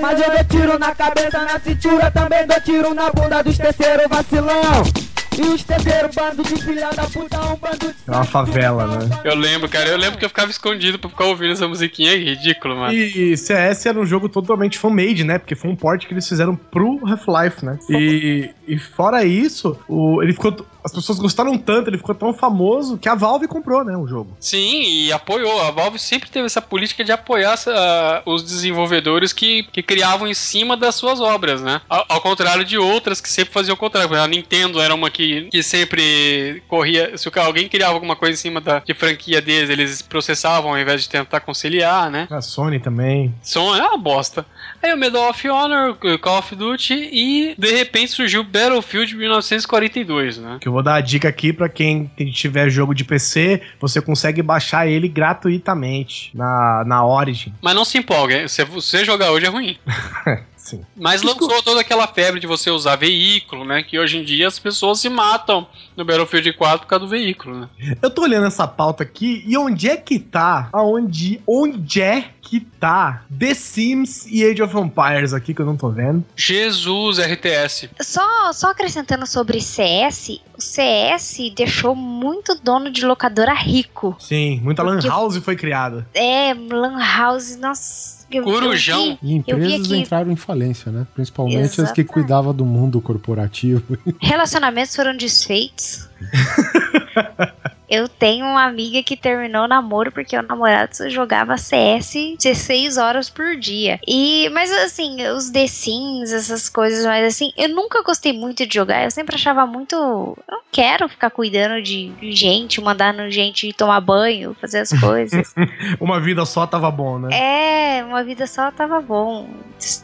Mas 0.00 0.20
eu 0.20 0.30
dou 0.30 0.44
tiro 0.44 0.78
na 0.78 0.94
cabeça, 0.94 1.40
na 1.40 1.58
cintura, 1.58 2.10
também 2.10 2.46
dou 2.46 2.60
tiro 2.60 2.94
na 2.94 3.10
bunda 3.10 3.42
dos 3.42 3.56
terceiros 3.56 4.06
vacilão. 4.08 5.11
E 5.38 5.42
os 5.42 5.62
terceiros 5.64 6.14
bando 6.14 6.42
de 6.42 6.62
filha 6.62 6.90
da 6.90 7.04
puta, 7.04 7.40
um 7.40 7.56
bando 7.56 7.78
de 7.92 7.94
É 8.06 8.10
uma 8.10 8.24
favela, 8.24 8.86
né? 8.86 9.20
Eu 9.24 9.34
lembro, 9.34 9.68
cara, 9.68 9.88
eu 9.88 9.96
lembro 9.96 10.18
que 10.18 10.24
eu 10.24 10.28
ficava 10.28 10.50
escondido 10.50 10.98
pra 10.98 11.08
ficar 11.08 11.24
ouvindo 11.24 11.52
essa 11.52 11.66
musiquinha 11.66 12.12
aí, 12.12 12.22
ridículo, 12.24 12.76
mano. 12.76 12.92
E 12.92 13.36
CS 13.36 13.86
era 13.86 13.98
um 13.98 14.04
jogo 14.06 14.28
totalmente 14.28 14.78
fan-made, 14.78 15.24
né? 15.24 15.38
Porque 15.38 15.54
foi 15.54 15.70
um 15.70 15.76
port 15.76 16.06
que 16.06 16.12
eles 16.12 16.28
fizeram 16.28 16.54
pro 16.54 17.00
Half-Life, 17.06 17.64
né? 17.64 17.78
E, 17.88 18.50
e 18.68 18.78
fora 18.78 19.24
isso, 19.24 19.78
o, 19.88 20.22
ele 20.22 20.32
ficou. 20.32 20.54
As 20.84 20.92
pessoas 20.92 21.20
gostaram 21.20 21.56
tanto, 21.56 21.88
ele 21.88 21.96
ficou 21.96 22.12
tão 22.12 22.34
famoso 22.34 22.98
que 22.98 23.08
a 23.08 23.14
Valve 23.14 23.46
comprou, 23.46 23.84
né? 23.84 23.96
O 23.96 24.04
jogo. 24.04 24.36
Sim, 24.40 24.82
e 24.82 25.12
apoiou. 25.12 25.62
A 25.62 25.70
Valve 25.70 25.96
sempre 25.96 26.28
teve 26.28 26.46
essa 26.46 26.60
política 26.60 27.04
de 27.04 27.12
apoiar 27.12 27.52
essa- 27.52 28.20
os 28.26 28.42
desenvolvedores 28.42 29.32
que, 29.32 29.62
que 29.72 29.80
criavam 29.80 30.26
em 30.26 30.34
cima 30.34 30.76
das 30.76 30.96
suas 30.96 31.20
obras, 31.20 31.62
né? 31.62 31.80
Ao, 31.88 32.04
ao 32.08 32.20
contrário 32.20 32.64
de 32.64 32.76
outras 32.76 33.20
que 33.20 33.28
sempre 33.28 33.54
faziam 33.54 33.74
o 33.74 33.76
contrário. 33.76 34.12
A 34.20 34.26
Nintendo 34.26 34.80
era 34.80 34.92
uma 34.92 35.08
que, 35.08 35.21
que 35.50 35.62
sempre 35.62 36.62
corria. 36.68 37.16
Se 37.16 37.30
alguém 37.38 37.68
criava 37.68 37.94
alguma 37.94 38.16
coisa 38.16 38.34
em 38.34 38.36
cima 38.36 38.60
da, 38.60 38.80
de 38.80 38.94
franquia 38.94 39.40
deles, 39.40 39.70
eles 39.70 40.02
processavam 40.02 40.70
ao 40.70 40.78
invés 40.78 41.02
de 41.02 41.08
tentar 41.08 41.40
conciliar, 41.40 42.10
né? 42.10 42.26
A 42.30 42.40
Sony 42.40 42.78
também. 42.78 43.34
Som 43.42 43.74
é 43.76 43.82
uma 43.82 43.98
bosta. 43.98 44.44
Aí 44.82 44.92
o 44.92 44.96
Medal 44.96 45.30
of 45.30 45.48
Honor, 45.48 45.96
o 46.02 46.18
Call 46.18 46.38
of 46.38 46.54
Duty 46.54 46.94
e 46.94 47.54
de 47.56 47.72
repente 47.72 48.12
surgiu 48.12 48.42
Battlefield 48.42 49.16
1942, 49.16 50.38
né? 50.38 50.58
Que 50.60 50.68
eu 50.68 50.72
vou 50.72 50.82
dar 50.82 50.94
a 50.94 51.00
dica 51.00 51.28
aqui 51.28 51.52
pra 51.52 51.68
quem 51.68 52.10
tiver 52.32 52.68
jogo 52.68 52.94
de 52.94 53.04
PC, 53.04 53.62
você 53.80 54.00
consegue 54.00 54.42
baixar 54.42 54.86
ele 54.86 55.08
gratuitamente 55.08 56.30
na, 56.34 56.84
na 56.86 57.06
Origin. 57.06 57.54
Mas 57.60 57.74
não 57.74 57.84
se 57.84 57.98
empolgue, 57.98 58.48
se 58.48 58.64
você 58.64 59.04
jogar 59.04 59.30
hoje 59.30 59.46
é 59.46 59.48
ruim. 59.48 59.76
Sim. 60.62 60.80
Mas 60.96 61.22
lançou 61.22 61.60
toda 61.60 61.80
aquela 61.80 62.06
febre 62.06 62.38
de 62.38 62.46
você 62.46 62.70
usar 62.70 62.94
veículo, 62.94 63.64
né? 63.64 63.82
Que 63.82 63.98
hoje 63.98 64.18
em 64.18 64.24
dia 64.24 64.46
as 64.46 64.60
pessoas 64.60 65.00
se 65.00 65.08
matam 65.08 65.66
no 65.96 66.04
Battlefield 66.04 66.52
4 66.52 66.80
por 66.82 66.86
causa 66.86 67.04
do 67.04 67.10
veículo, 67.10 67.58
né? 67.58 67.68
Eu 68.00 68.08
tô 68.08 68.22
olhando 68.22 68.46
essa 68.46 68.66
pauta 68.68 69.02
aqui 69.02 69.42
e 69.44 69.58
onde 69.58 69.88
é 69.88 69.96
que 69.96 70.20
tá? 70.20 70.68
Aonde? 70.72 71.42
Onde 71.48 72.00
é 72.00 72.30
que 72.42 72.60
tá 72.60 73.22
The 73.38 73.54
Sims 73.54 74.26
e 74.26 74.44
Age 74.44 74.60
of 74.62 74.76
Empires 74.76 75.32
aqui 75.32 75.54
que 75.54 75.62
eu 75.62 75.66
não 75.66 75.76
tô 75.76 75.88
vendo? 75.88 76.24
Jesus 76.36 77.18
RTS. 77.18 77.88
Só, 78.00 78.52
só 78.52 78.70
acrescentando 78.72 79.26
sobre 79.26 79.60
CS, 79.60 80.40
o 80.58 80.60
CS 80.60 81.38
deixou 81.56 81.94
muito 81.94 82.54
dono 82.62 82.90
de 82.90 83.06
locadora 83.06 83.54
rico. 83.54 84.16
Sim, 84.18 84.60
muita 84.62 84.82
Lan 84.82 85.00
House 85.00 85.36
foi 85.38 85.56
criada. 85.56 86.06
É, 86.12 86.52
Lan 86.52 86.98
House, 86.98 87.56
nossa. 87.56 88.26
eu- 88.30 88.42
eu 88.42 88.44
Corujão. 88.44 89.18
vi- 89.22 89.40
E 89.44 89.44
Eu 89.46 89.56
vi 89.56 89.64
empresas 89.66 89.86
aqui. 89.92 89.96
entraram 90.00 90.30
em 90.32 90.36
falência, 90.36 90.90
né? 90.90 91.06
Principalmente 91.14 91.62
as 91.64 91.74
que 91.74 91.80
Exatamente. 91.82 92.08
cuidavam 92.12 92.52
do 92.52 92.64
mundo 92.64 93.00
corporativo. 93.00 93.96
Relacionamentos 94.20 94.94
foram 94.96 95.16
desfeitos. 95.16 96.08
Eu 97.92 98.08
tenho 98.08 98.46
uma 98.46 98.64
amiga 98.64 99.02
que 99.02 99.14
terminou 99.14 99.66
o 99.66 99.68
namoro 99.68 100.10
porque 100.10 100.34
o 100.34 100.42
namorado 100.42 100.96
só 100.96 101.10
jogava 101.10 101.58
CS 101.58 102.14
16 102.38 102.96
horas 102.96 103.28
por 103.28 103.54
dia. 103.54 104.00
E, 104.08 104.48
mas 104.48 104.72
assim, 104.72 105.22
os 105.28 105.50
The 105.50 105.66
Sims, 105.66 106.32
essas 106.32 106.70
coisas, 106.70 107.04
mas 107.04 107.26
assim, 107.26 107.52
eu 107.54 107.68
nunca 107.68 108.02
gostei 108.02 108.32
muito 108.32 108.66
de 108.66 108.74
jogar. 108.74 109.04
Eu 109.04 109.10
sempre 109.10 109.34
achava 109.34 109.66
muito. 109.66 109.94
Eu 109.94 110.42
não 110.48 110.62
quero 110.72 111.06
ficar 111.06 111.28
cuidando 111.28 111.82
de 111.82 112.10
gente, 112.30 112.80
mandando 112.80 113.30
gente 113.30 113.70
tomar 113.74 114.00
banho, 114.00 114.56
fazer 114.58 114.78
as 114.78 114.98
coisas. 114.98 115.52
Uma 116.00 116.18
vida 116.18 116.46
só 116.46 116.66
tava 116.66 116.90
bom, 116.90 117.18
né? 117.18 117.28
é, 117.30 118.04
uma 118.04 118.22
vida 118.24 118.46
só 118.46 118.70
tava 118.70 119.00
bom. 119.00 119.48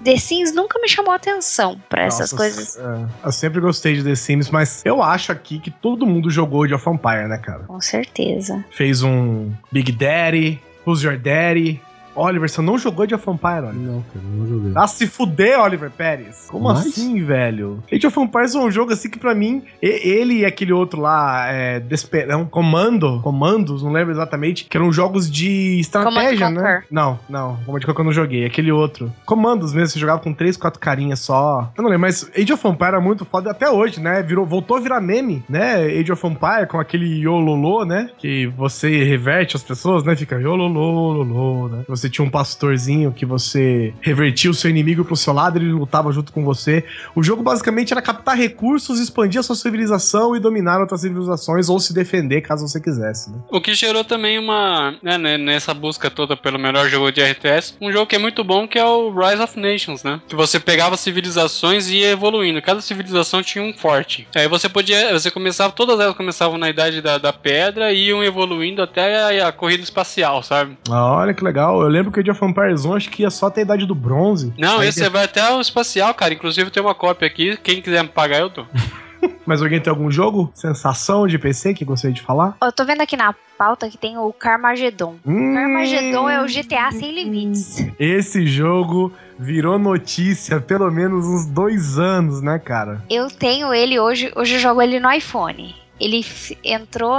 The 0.03 0.17
Sims 0.17 0.53
nunca 0.53 0.79
me 0.81 0.89
chamou 0.89 1.13
atenção 1.13 1.81
pra 1.89 2.05
essas 2.05 2.33
coisas. 2.33 2.77
é, 2.77 3.07
eu 3.25 3.33
sempre 3.33 3.61
gostei 3.61 3.95
de 3.95 4.03
The 4.03 4.15
Sims, 4.15 4.51
mas 4.51 4.83
eu 4.85 5.03
acho 5.03 5.31
aqui 5.31 5.59
que 5.59 5.71
todo 5.71 6.07
mundo 6.09 6.31
jogou 6.31 6.67
de 6.67 6.75
of 6.75 6.89
Empire, 6.89 7.29
né, 7.29 7.39
cara? 7.39 7.65
Com 7.65 7.81
certeza. 7.81 8.65
Fez 8.71 9.03
um 9.03 9.53
Big 9.71 9.93
Daddy, 9.93 10.61
Who's 10.87 11.03
Your 11.03 11.19
Daddy, 11.19 11.81
Oliver, 12.19 12.49
você 12.49 12.61
não 12.61 12.79
jogou 12.79 13.05
Age 13.05 13.15
of 13.15 13.31
Empires, 13.31 13.65
Oliver? 13.69 13.75
Não, 13.87 14.03
cara, 14.03 14.25
não 14.25 14.47
joguei. 14.47 14.73
Ah, 14.75 14.87
se 14.87 15.07
fuder, 15.07 15.61
Oliver 15.61 15.91
Pérez. 15.91 16.47
Como 16.51 16.65
Mas? 16.65 16.87
assim, 16.87 17.23
velho? 17.25 17.83
Age 17.93 18.07
of 18.07 18.21
Empires 18.21 18.55
é 18.55 18.59
um 18.59 18.71
jogo 18.71 18.93
assim 18.93 19.09
que 19.11 19.19
pra 19.19 19.35
mim, 19.35 19.63
ele 19.81 20.41
e 20.41 20.45
aquele 20.45 20.73
outro 20.73 21.01
lá, 21.01 21.47
é, 21.51 21.81
Despe- 21.81 22.27
não, 22.27 22.45
Comando, 22.45 23.21
Comandos, 23.23 23.83
não 23.83 23.93
lembro 23.93 24.13
exatamente, 24.13 24.65
que 24.65 24.77
eram 24.77 24.93
jogos 24.93 25.31
de 25.31 25.79
estratégia, 25.81 26.47
Command 26.47 26.51
né? 26.55 26.61
Conquer. 26.61 26.85
Não, 26.91 27.19
não, 27.29 27.57
Command 27.65 27.81
Conquer 27.81 28.01
eu 28.01 28.05
não 28.05 28.13
joguei, 28.13 28.45
aquele 28.45 28.73
outro. 28.73 29.13
Comandos 29.25 29.73
mesmo, 29.73 29.89
você 29.89 29.99
jogava 29.99 30.21
com 30.21 30.33
três, 30.33 30.57
quatro 30.57 30.81
carinhas 30.81 31.21
só. 31.21 31.71
Eu 31.77 31.83
não 31.83 31.91
lembro, 31.91 32.03
mas 32.03 32.31
Age 32.37 32.53
of 32.53 32.67
Empires 32.67 32.89
era 32.95 33.01
muito 33.01 33.25
foda 33.25 33.51
até 33.51 33.71
hoje, 33.71 34.01
né? 34.01 34.23
Virou, 34.23 34.45
voltou 34.47 34.77
a 34.77 34.81
virar 34.81 35.01
meme, 35.01 35.43
né? 35.49 35.77
Age 35.85 36.13
of 36.13 36.27
Empires 36.27 36.69
com 36.69 36.79
aquele 36.81 37.07
Yololô, 37.21 37.85
né? 37.85 38.11
Que 38.19 38.47
você 38.47 39.05
reverte 39.05 39.57
as 39.57 39.63
pessoas, 39.63 40.03
né? 40.05 40.17
Fica 40.17 40.37
Yololô, 40.37 41.13
Lolô, 41.13 41.69
né? 41.69 41.85
Você 41.89 42.08
tinha 42.11 42.25
um 42.25 42.31
pastorzinho 42.31 43.13
que 43.13 43.27
você 43.27 43.93
revertia 44.01 44.51
o 44.51 44.55
seu 44.55 44.71
inimigo 44.71 45.05
pro 45.05 45.17
seu 45.17 45.33
lado, 45.33 45.59
ele 45.59 45.73
lutava 45.73 46.13
junto 46.13 46.33
com 46.33 46.45
você. 46.45 46.85
O 47.15 47.23
jogo 47.23 47.43
basicamente 47.43 47.93
era 47.93 48.03
captar 48.03 48.37
recursos, 48.37 49.01
expandir 49.01 49.41
a 49.41 49.43
sua 49.43 49.57
civilização 49.57 50.37
e 50.37 50.41
dominar 50.41 50.81
outras 50.81 51.01
civilizações 51.01 51.69
ou 51.69 51.79
se 51.81 51.93
defender 51.93 52.41
caso 52.43 52.67
você 52.67 52.81
quisesse, 52.81 53.31
né? 53.31 53.39
O 53.51 53.61
que 53.61 53.75
gerou 53.75 54.05
também 54.05 54.39
uma. 54.39 54.97
Né, 55.03 55.19
né, 55.19 55.39
nessa 55.39 55.73
busca 55.75 56.11
toda 56.11 56.37
pelo 56.37 56.59
melhor 56.59 56.89
jogo 56.89 57.11
de 57.11 57.23
RTS, 57.23 57.77
um 57.81 57.93
jogo 57.93 58.07
que 58.07 58.17
é 58.17 58.19
muito 58.19 58.43
bom 58.45 58.67
que 58.67 58.79
é 58.79 58.85
o 58.85 59.11
Rise 59.11 59.43
of 59.43 59.59
Nations, 59.59 60.03
né? 60.03 60.21
Que 60.29 60.37
você 60.37 60.61
pegava 60.61 60.97
civilizações 60.97 61.89
e 61.89 61.99
ia 61.99 62.11
evoluindo. 62.11 62.63
Cada 62.63 62.81
civilização 62.81 63.43
tinha 63.43 63.63
um 63.65 63.73
forte. 63.73 64.27
Aí 64.35 64.49
você 64.49 64.69
podia. 64.69 65.13
Você 65.13 65.31
começava. 65.31 65.73
Todas 65.73 65.99
elas 66.01 66.17
começavam 66.17 66.59
na 66.59 66.69
idade 66.69 67.01
da, 67.01 67.19
da 67.19 67.33
pedra 67.33 67.93
e 67.93 68.09
iam 68.09 68.23
evoluindo 68.23 68.83
até 68.83 69.41
a, 69.41 69.49
a 69.49 69.53
corrida 69.53 69.83
espacial, 69.83 70.43
sabe? 70.43 70.77
Ah, 70.91 71.17
olha 71.17 71.35
que 71.35 71.45
legal. 71.45 71.81
Eu 71.83 71.89
lembro 71.99 72.13
que 72.13 72.19
o 72.19 72.23
Age 72.23 72.31
of 72.31 72.45
Empires 72.45 72.85
1 72.85 72.95
acho 72.95 73.11
que 73.11 73.23
ia 73.23 73.31
só 73.31 73.47
até 73.47 73.61
a 73.61 73.65
idade 73.65 73.87
do 73.87 73.95
bronze. 73.95 74.53
Não, 74.57 74.83
esse 74.83 75.07
vai 75.09 75.25
até 75.25 75.53
o 75.53 75.61
espacial, 75.61 76.15
cara. 76.15 76.33
Inclusive 76.33 76.71
tem 76.71 76.83
uma 76.83 76.95
cópia 76.95 77.27
aqui. 77.27 77.57
Quem 77.63 77.83
quiser 77.83 78.03
me 78.03 78.09
pagar, 78.09 78.41
eu 78.41 78.49
dou. 78.49 78.67
Mas 79.45 79.61
alguém 79.61 79.81
tem 79.81 79.91
algum 79.91 80.11
jogo? 80.11 80.51
Sensação 80.55 81.27
de 81.27 81.39
PC 81.39 81.75
que 81.75 81.85
gostaria 81.85 82.15
de 82.15 82.23
falar? 82.23 82.57
Eu 82.63 82.71
tô 82.71 82.85
vendo 82.85 83.01
aqui 83.01 83.17
na 83.17 83.35
pauta 83.57 83.89
que 83.89 83.99
tem 83.99 84.17
o 84.17 84.33
Carmageddon. 84.33 85.17
Hum, 85.27 85.55
Carmageddon 85.55 86.29
é 86.29 86.41
o 86.41 86.47
GTA 86.47 86.93
sem 86.93 87.13
limites. 87.13 87.85
Esse 87.99 88.47
jogo 88.47 89.13
virou 89.39 89.79
notícia 89.79 90.61
pelo 90.61 90.91
menos 90.91 91.27
uns 91.27 91.47
dois 91.47 91.99
anos, 91.99 92.41
né, 92.41 92.59
cara? 92.59 93.03
Eu 93.11 93.29
tenho 93.29 93.75
ele 93.75 93.99
hoje, 93.99 94.31
hoje 94.37 94.55
eu 94.55 94.61
jogo 94.61 94.81
ele 94.81 95.01
no 95.01 95.11
iPhone. 95.11 95.75
Ele 96.01 96.25
entrou 96.65 97.13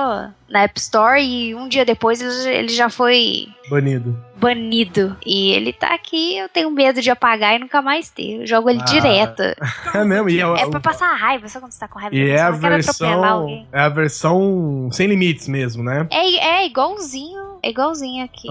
na 0.49 0.63
App 0.63 0.79
Store 0.79 1.21
e 1.21 1.53
um 1.53 1.67
dia 1.67 1.85
depois 1.85 2.21
ele 2.45 2.69
já 2.69 2.89
foi 2.89 3.47
Banido. 3.69 4.17
banido. 4.35 5.15
E 5.25 5.51
ele 5.51 5.71
tá 5.73 5.93
aqui, 5.93 6.37
eu 6.37 6.49
tenho 6.49 6.71
medo 6.71 7.01
de 7.01 7.11
apagar 7.11 7.55
e 7.55 7.59
nunca 7.59 7.81
mais 7.81 8.09
ter. 8.09 8.41
Eu 8.41 8.47
jogo 8.47 8.69
ele 8.69 8.79
Ah, 8.81 8.85
direto. 8.85 9.43
É 9.93 10.03
mesmo, 10.05 10.29
e 10.29 10.39
é, 10.39 10.43
É 10.43 10.69
pra 10.69 10.79
passar 10.79 11.13
raiva, 11.15 11.47
sabe 11.47 11.65
quando 11.65 11.71
você 11.73 11.79
tá 11.79 11.87
com 11.87 11.99
raiva? 11.99 12.15
e 12.15 12.29
é 12.29 12.39
a 12.41 12.51
versão. 12.51 13.67
É 13.71 13.79
a 13.81 13.89
versão 13.89 14.89
sem 14.91 15.07
limites 15.07 15.47
mesmo, 15.47 15.83
né? 15.83 16.07
É, 16.09 16.61
é 16.61 16.65
igualzinho, 16.65 17.48
é 17.63 17.69
igualzinho 17.69 18.23
aqui. 18.25 18.47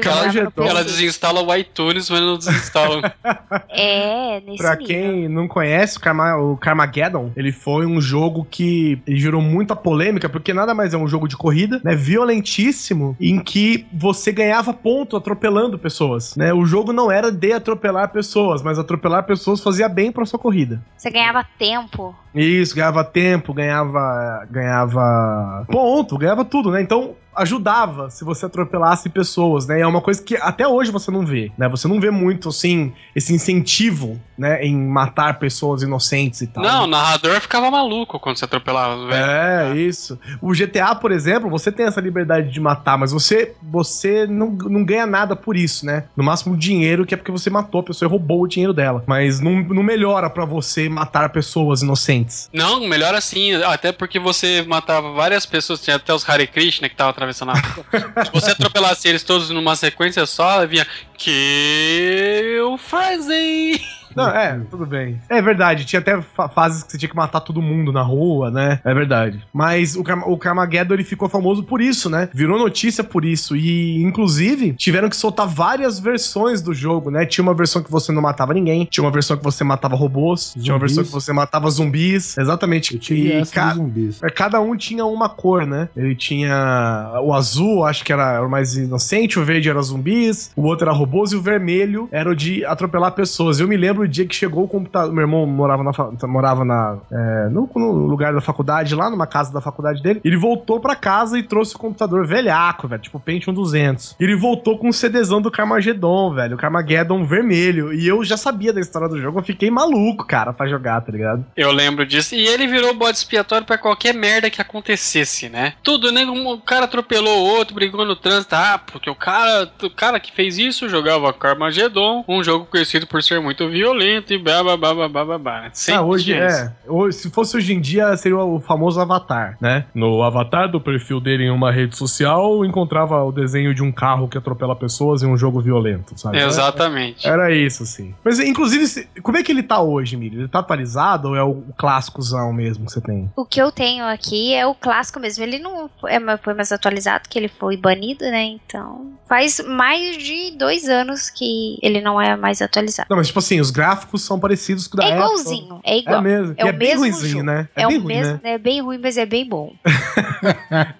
Carmageddon. 0.00 0.50
PC. 0.50 0.68
Ela 0.68 0.84
desinstala 0.84 1.42
o 1.42 1.54
iTunes, 1.56 2.08
mas 2.10 2.20
não 2.20 2.38
desinstala. 2.38 3.12
É, 3.68 4.40
nesse 4.40 4.58
Pra 4.58 4.76
nível. 4.76 4.86
quem 4.86 5.28
não 5.28 5.48
conhece, 5.48 5.96
o, 5.96 6.00
Carma, 6.00 6.36
o 6.36 6.56
Carmageddon, 6.56 7.32
ele 7.36 7.52
foi 7.52 7.86
um 7.86 8.00
jogo 8.00 8.46
que 8.48 9.00
ele 9.06 9.18
gerou 9.18 9.40
muita 9.40 9.74
polêmica, 9.74 10.28
porque 10.28 10.52
nada 10.52 10.74
mais 10.74 10.92
é 10.94 10.96
um 10.96 11.06
jogo 11.08 11.26
de 11.28 11.36
corrida, 11.36 11.80
né? 11.84 11.94
Violentíssimo, 11.94 13.16
em 13.20 13.38
que 13.42 13.86
você 13.92 14.32
ganhava 14.32 14.72
ponto 14.72 15.16
atropelando 15.16 15.78
pessoas, 15.78 16.36
né? 16.36 16.52
O 16.52 16.64
jogo 16.64 16.92
não 16.92 17.10
era 17.10 17.30
de 17.30 17.52
atropelar 17.52 18.10
pessoas, 18.10 18.62
mas 18.62 18.78
atropelar 18.78 19.24
pessoas 19.24 19.60
fazia 19.60 19.88
bem 19.88 20.10
pra 20.12 20.24
sua 20.26 20.38
corrida. 20.38 20.82
Você 20.96 21.10
ganhava 21.10 21.44
tempo. 21.58 22.14
Isso, 22.34 22.74
ganhava 22.74 23.04
tempo, 23.04 23.52
ganhava. 23.52 24.46
ganhava 24.50 25.66
ponto, 25.70 26.16
ganhava 26.18 26.44
tudo, 26.44 26.70
né? 26.70 26.80
Então 26.80 27.16
ajudava 27.34 28.10
se 28.10 28.24
você 28.24 28.46
atropelasse 28.46 29.08
pessoas, 29.08 29.66
né? 29.66 29.78
E 29.78 29.82
é 29.82 29.86
uma 29.86 30.00
coisa 30.00 30.22
que 30.22 30.36
até 30.36 30.66
hoje 30.66 30.90
você 30.90 31.10
não 31.10 31.24
vê, 31.24 31.50
né? 31.56 31.68
Você 31.68 31.86
não 31.86 32.00
vê 32.00 32.10
muito, 32.10 32.48
assim, 32.48 32.92
esse 33.14 33.32
incentivo, 33.32 34.20
né? 34.36 34.62
Em 34.64 34.76
matar 34.76 35.38
pessoas 35.38 35.82
inocentes 35.82 36.40
e 36.42 36.46
tal. 36.46 36.62
não, 36.62 36.84
o 36.84 36.86
narrador 36.86 37.40
ficava 37.40 37.70
maluco 37.70 38.18
quando 38.18 38.36
você 38.36 38.44
atropelava 38.44 38.96
os 38.96 39.08
velhos. 39.08 39.28
É, 39.28 39.76
isso. 39.76 40.18
O 40.40 40.52
GTA, 40.52 40.94
por 40.94 41.12
exemplo, 41.12 41.48
você 41.48 41.70
tem 41.70 41.86
essa 41.86 42.00
liberdade 42.00 42.50
de 42.50 42.60
matar, 42.60 42.98
mas 42.98 43.12
você 43.12 43.54
você 43.62 44.26
não, 44.26 44.50
não 44.50 44.84
ganha 44.84 45.06
nada 45.06 45.36
por 45.36 45.56
isso, 45.56 45.86
né? 45.86 46.04
No 46.16 46.24
máximo 46.24 46.56
dinheiro, 46.56 47.06
que 47.06 47.14
é 47.14 47.16
porque 47.16 47.32
você 47.32 47.48
matou 47.48 47.80
a 47.80 47.84
pessoa 47.84 48.08
e 48.08 48.10
roubou 48.10 48.42
o 48.42 48.48
dinheiro 48.48 48.72
dela. 48.72 49.04
Mas 49.06 49.40
não, 49.40 49.62
não 49.62 49.82
melhora 49.82 50.28
pra 50.28 50.44
você 50.44 50.88
matar 50.88 51.30
pessoas 51.30 51.82
inocentes. 51.82 52.19
Não, 52.52 52.80
melhor 52.80 53.14
assim, 53.14 53.54
até 53.62 53.92
porque 53.92 54.18
você 54.18 54.62
matava 54.62 55.12
várias 55.12 55.46
pessoas, 55.46 55.80
tinha 55.80 55.96
até 55.96 56.12
os 56.12 56.28
Hare 56.28 56.46
Krishna 56.46 56.88
que 56.88 56.94
estavam 56.94 57.10
atravessando 57.10 57.50
a 57.50 57.54
rua. 57.54 57.84
Se 58.26 58.32
você 58.32 58.50
atropelasse 58.52 59.08
eles 59.08 59.22
todos 59.22 59.50
numa 59.50 59.76
sequência 59.76 60.24
só, 60.26 60.66
vinha 60.66 60.86
Kill 61.16 62.78
Frenzy! 62.78 63.80
Não, 64.16 64.28
é, 64.28 64.60
tudo 64.70 64.84
bem. 64.86 65.20
É 65.28 65.40
verdade, 65.40 65.84
tinha 65.84 66.00
até 66.00 66.20
fa- 66.20 66.48
fases 66.48 66.82
que 66.82 66.92
você 66.92 66.98
tinha 66.98 67.08
que 67.08 67.16
matar 67.16 67.40
todo 67.40 67.60
mundo 67.62 67.92
na 67.92 68.02
rua, 68.02 68.50
né? 68.50 68.80
É 68.84 68.92
verdade. 68.94 69.42
Mas 69.52 69.94
o, 69.96 70.00
o 70.26 70.36
Carmageddon, 70.38 70.94
ele 70.94 71.04
ficou 71.04 71.28
famoso 71.28 71.62
por 71.62 71.80
isso, 71.80 72.08
né? 72.10 72.28
Virou 72.34 72.58
notícia 72.58 73.02
por 73.04 73.24
isso. 73.24 73.56
E, 73.56 74.02
inclusive, 74.02 74.72
tiveram 74.74 75.08
que 75.08 75.16
soltar 75.16 75.46
várias 75.46 75.98
versões 75.98 76.60
do 76.62 76.72
jogo, 76.74 77.10
né? 77.10 77.24
Tinha 77.26 77.42
uma 77.42 77.54
versão 77.54 77.82
que 77.82 77.90
você 77.90 78.12
não 78.12 78.22
matava 78.22 78.52
ninguém, 78.54 78.84
tinha 78.90 79.04
uma 79.04 79.10
versão 79.10 79.36
que 79.36 79.44
você 79.44 79.62
matava 79.64 79.94
robôs, 79.96 80.54
tinha 80.60 80.72
uma 80.74 80.78
Zumbis. 80.80 80.96
versão 80.96 81.04
que 81.04 81.10
você 81.12 81.32
matava 81.32 81.70
zumbis. 81.70 82.36
Exatamente. 82.38 82.94
Eu 82.94 83.00
tive 83.00 83.38
E 83.40 83.46
ca- 83.46 83.74
zumbis. 83.74 84.22
é, 84.22 84.30
Cada 84.30 84.60
um 84.60 84.76
tinha 84.76 85.04
uma 85.04 85.28
cor, 85.28 85.66
né? 85.66 85.88
Ele 85.96 86.14
tinha 86.14 87.12
o 87.22 87.32
azul, 87.32 87.84
acho 87.84 88.04
que 88.04 88.12
era 88.12 88.44
o 88.44 88.48
mais 88.50 88.76
inocente, 88.76 89.38
o 89.38 89.44
verde 89.44 89.68
era 89.68 89.80
zumbis, 89.82 90.50
o 90.56 90.62
outro 90.62 90.86
era 90.88 90.96
robôs 90.96 91.32
e 91.32 91.36
o 91.36 91.42
vermelho 91.42 92.08
era 92.10 92.30
o 92.30 92.34
de 92.34 92.64
atropelar 92.64 93.12
pessoas. 93.12 93.60
Eu 93.60 93.68
me 93.68 93.76
lembro 93.76 93.99
o 94.02 94.08
dia 94.08 94.26
que 94.26 94.34
chegou 94.34 94.64
o 94.64 94.68
computador. 94.68 95.12
Meu 95.12 95.22
irmão 95.22 95.46
morava 95.46 95.82
na, 95.82 96.28
morava 96.28 96.64
na 96.64 96.98
é, 97.10 97.48
no, 97.50 97.70
no 97.74 98.06
lugar 98.06 98.32
da 98.32 98.40
faculdade, 98.40 98.94
lá 98.94 99.10
numa 99.10 99.26
casa 99.26 99.52
da 99.52 99.60
faculdade 99.60 100.02
dele. 100.02 100.20
Ele 100.24 100.36
voltou 100.36 100.80
pra 100.80 100.96
casa 100.96 101.38
e 101.38 101.42
trouxe 101.42 101.76
o 101.76 101.78
computador 101.78 102.26
velhaco, 102.26 102.88
velho, 102.88 103.02
tipo 103.02 103.20
Pentium 103.20 103.52
200. 103.52 104.16
Ele 104.18 104.34
voltou 104.34 104.78
com 104.78 104.88
um 104.88 104.92
CDzão 104.92 105.40
do 105.40 105.50
Carmageddon, 105.50 106.32
velho, 106.34 106.54
o 106.54 106.58
Carmageddon 106.58 107.24
vermelho. 107.24 107.92
E 107.92 108.06
eu 108.06 108.24
já 108.24 108.36
sabia 108.36 108.72
da 108.72 108.80
história 108.80 109.08
do 109.08 109.20
jogo, 109.20 109.38
eu 109.38 109.44
fiquei 109.44 109.70
maluco, 109.70 110.26
cara, 110.26 110.52
pra 110.52 110.68
jogar, 110.68 111.00
tá 111.00 111.12
ligado? 111.12 111.44
Eu 111.56 111.72
lembro 111.72 112.06
disso. 112.06 112.34
E 112.34 112.46
ele 112.46 112.66
virou 112.66 112.94
bode 112.94 113.18
expiatório 113.18 113.66
pra 113.66 113.78
qualquer 113.78 114.14
merda 114.14 114.50
que 114.50 114.60
acontecesse, 114.60 115.48
né? 115.48 115.74
Tudo, 115.82 116.10
né? 116.10 116.24
Um 116.24 116.58
cara 116.58 116.84
atropelou 116.84 117.38
o 117.38 117.48
outro, 117.56 117.74
brigou 117.74 118.04
no 118.04 118.16
trânsito. 118.16 118.54
Ah, 118.54 118.78
porque 118.78 119.10
o 119.10 119.14
cara, 119.14 119.70
o 119.82 119.90
cara 119.90 120.20
que 120.20 120.32
fez 120.32 120.58
isso 120.58 120.88
jogava 120.88 121.32
Carmageddon, 121.32 122.24
um 122.28 122.42
jogo 122.42 122.66
conhecido 122.66 123.06
por 123.06 123.22
ser 123.22 123.40
muito 123.40 123.68
violento 123.68 123.89
e 123.98 124.38
blá 124.38 124.62
blá 124.62 124.76
blá 124.76 124.94
blá 124.94 125.08
blá 125.08 125.24
blá. 125.24 125.38
blá. 125.38 125.70
Sempre 125.72 126.00
ah, 126.00 126.02
hoje 126.02 126.32
é. 126.32 126.72
Hoje, 126.86 127.16
se 127.18 127.30
fosse 127.30 127.56
hoje 127.56 127.72
em 127.72 127.80
dia, 127.80 128.16
seria 128.16 128.38
o 128.38 128.60
famoso 128.60 129.00
avatar, 129.00 129.56
né? 129.60 129.84
No 129.94 130.22
avatar 130.22 130.70
do 130.70 130.80
perfil 130.80 131.20
dele 131.20 131.44
em 131.44 131.50
uma 131.50 131.70
rede 131.72 131.96
social, 131.96 132.64
encontrava 132.64 133.22
o 133.24 133.32
desenho 133.32 133.74
de 133.74 133.82
um 133.82 133.92
carro 133.92 134.28
que 134.28 134.38
atropela 134.38 134.74
pessoas 134.76 135.22
em 135.22 135.26
um 135.26 135.36
jogo 135.36 135.60
violento, 135.60 136.18
sabe? 136.18 136.38
Exatamente. 136.38 137.26
Era 137.26 137.52
isso, 137.52 137.82
assim. 137.82 138.14
Mas, 138.24 138.38
inclusive, 138.38 138.86
se- 138.86 139.08
como 139.22 139.36
é 139.38 139.42
que 139.42 139.52
ele 139.52 139.62
tá 139.62 139.80
hoje, 139.80 140.16
Miri? 140.16 140.36
Ele 140.36 140.48
tá 140.48 140.60
atualizado 140.60 141.28
ou 141.28 141.36
é 141.36 141.42
o 141.42 141.62
clássicozão 141.76 142.52
mesmo 142.52 142.86
que 142.86 142.92
você 142.92 143.00
tem? 143.00 143.30
O 143.36 143.44
que 143.44 143.60
eu 143.60 143.70
tenho 143.72 144.04
aqui 144.04 144.54
é 144.54 144.66
o 144.66 144.74
clássico 144.74 145.20
mesmo. 145.20 145.42
Ele 145.44 145.58
não 145.58 145.90
é, 146.06 146.36
foi 146.38 146.54
mais 146.54 146.72
atualizado, 146.72 147.28
que 147.28 147.38
ele 147.38 147.48
foi 147.48 147.76
banido, 147.76 148.24
né? 148.24 148.44
Então. 148.44 149.12
Faz 149.28 149.60
mais 149.66 150.16
de 150.16 150.56
dois 150.56 150.88
anos 150.88 151.30
que 151.30 151.78
ele 151.82 152.00
não 152.00 152.20
é 152.20 152.36
mais 152.36 152.60
atualizado. 152.60 153.06
Não, 153.10 153.16
mas, 153.16 153.28
tipo 153.28 153.38
assim, 153.38 153.60
os 153.60 153.70
gráficos 153.80 154.22
são 154.22 154.38
parecidos 154.38 154.86
com 154.86 154.96
o 154.96 155.00
da 155.00 155.06
É 155.06 155.12
Apple. 155.12 155.22
igualzinho, 155.24 155.80
é 155.82 155.98
igual. 155.98 156.18
É 156.18 156.22
mesmo. 156.22 156.54
É 156.58 156.62
E 156.62 156.64
o 156.64 156.68
é 156.68 156.72
bem 156.72 156.88
mesmo 156.88 157.00
ruimzinho, 157.02 157.30
jogo. 157.32 157.44
né? 157.44 157.68
É, 157.74 157.86
bem 157.86 157.96
o 157.96 158.00
ruim, 158.02 158.14
mesmo, 158.14 158.32
né? 158.34 158.40
é 158.42 158.58
bem 158.58 158.80
ruim, 158.82 158.98
mas 159.02 159.16
é 159.16 159.26
bem 159.26 159.48
bom. 159.48 159.72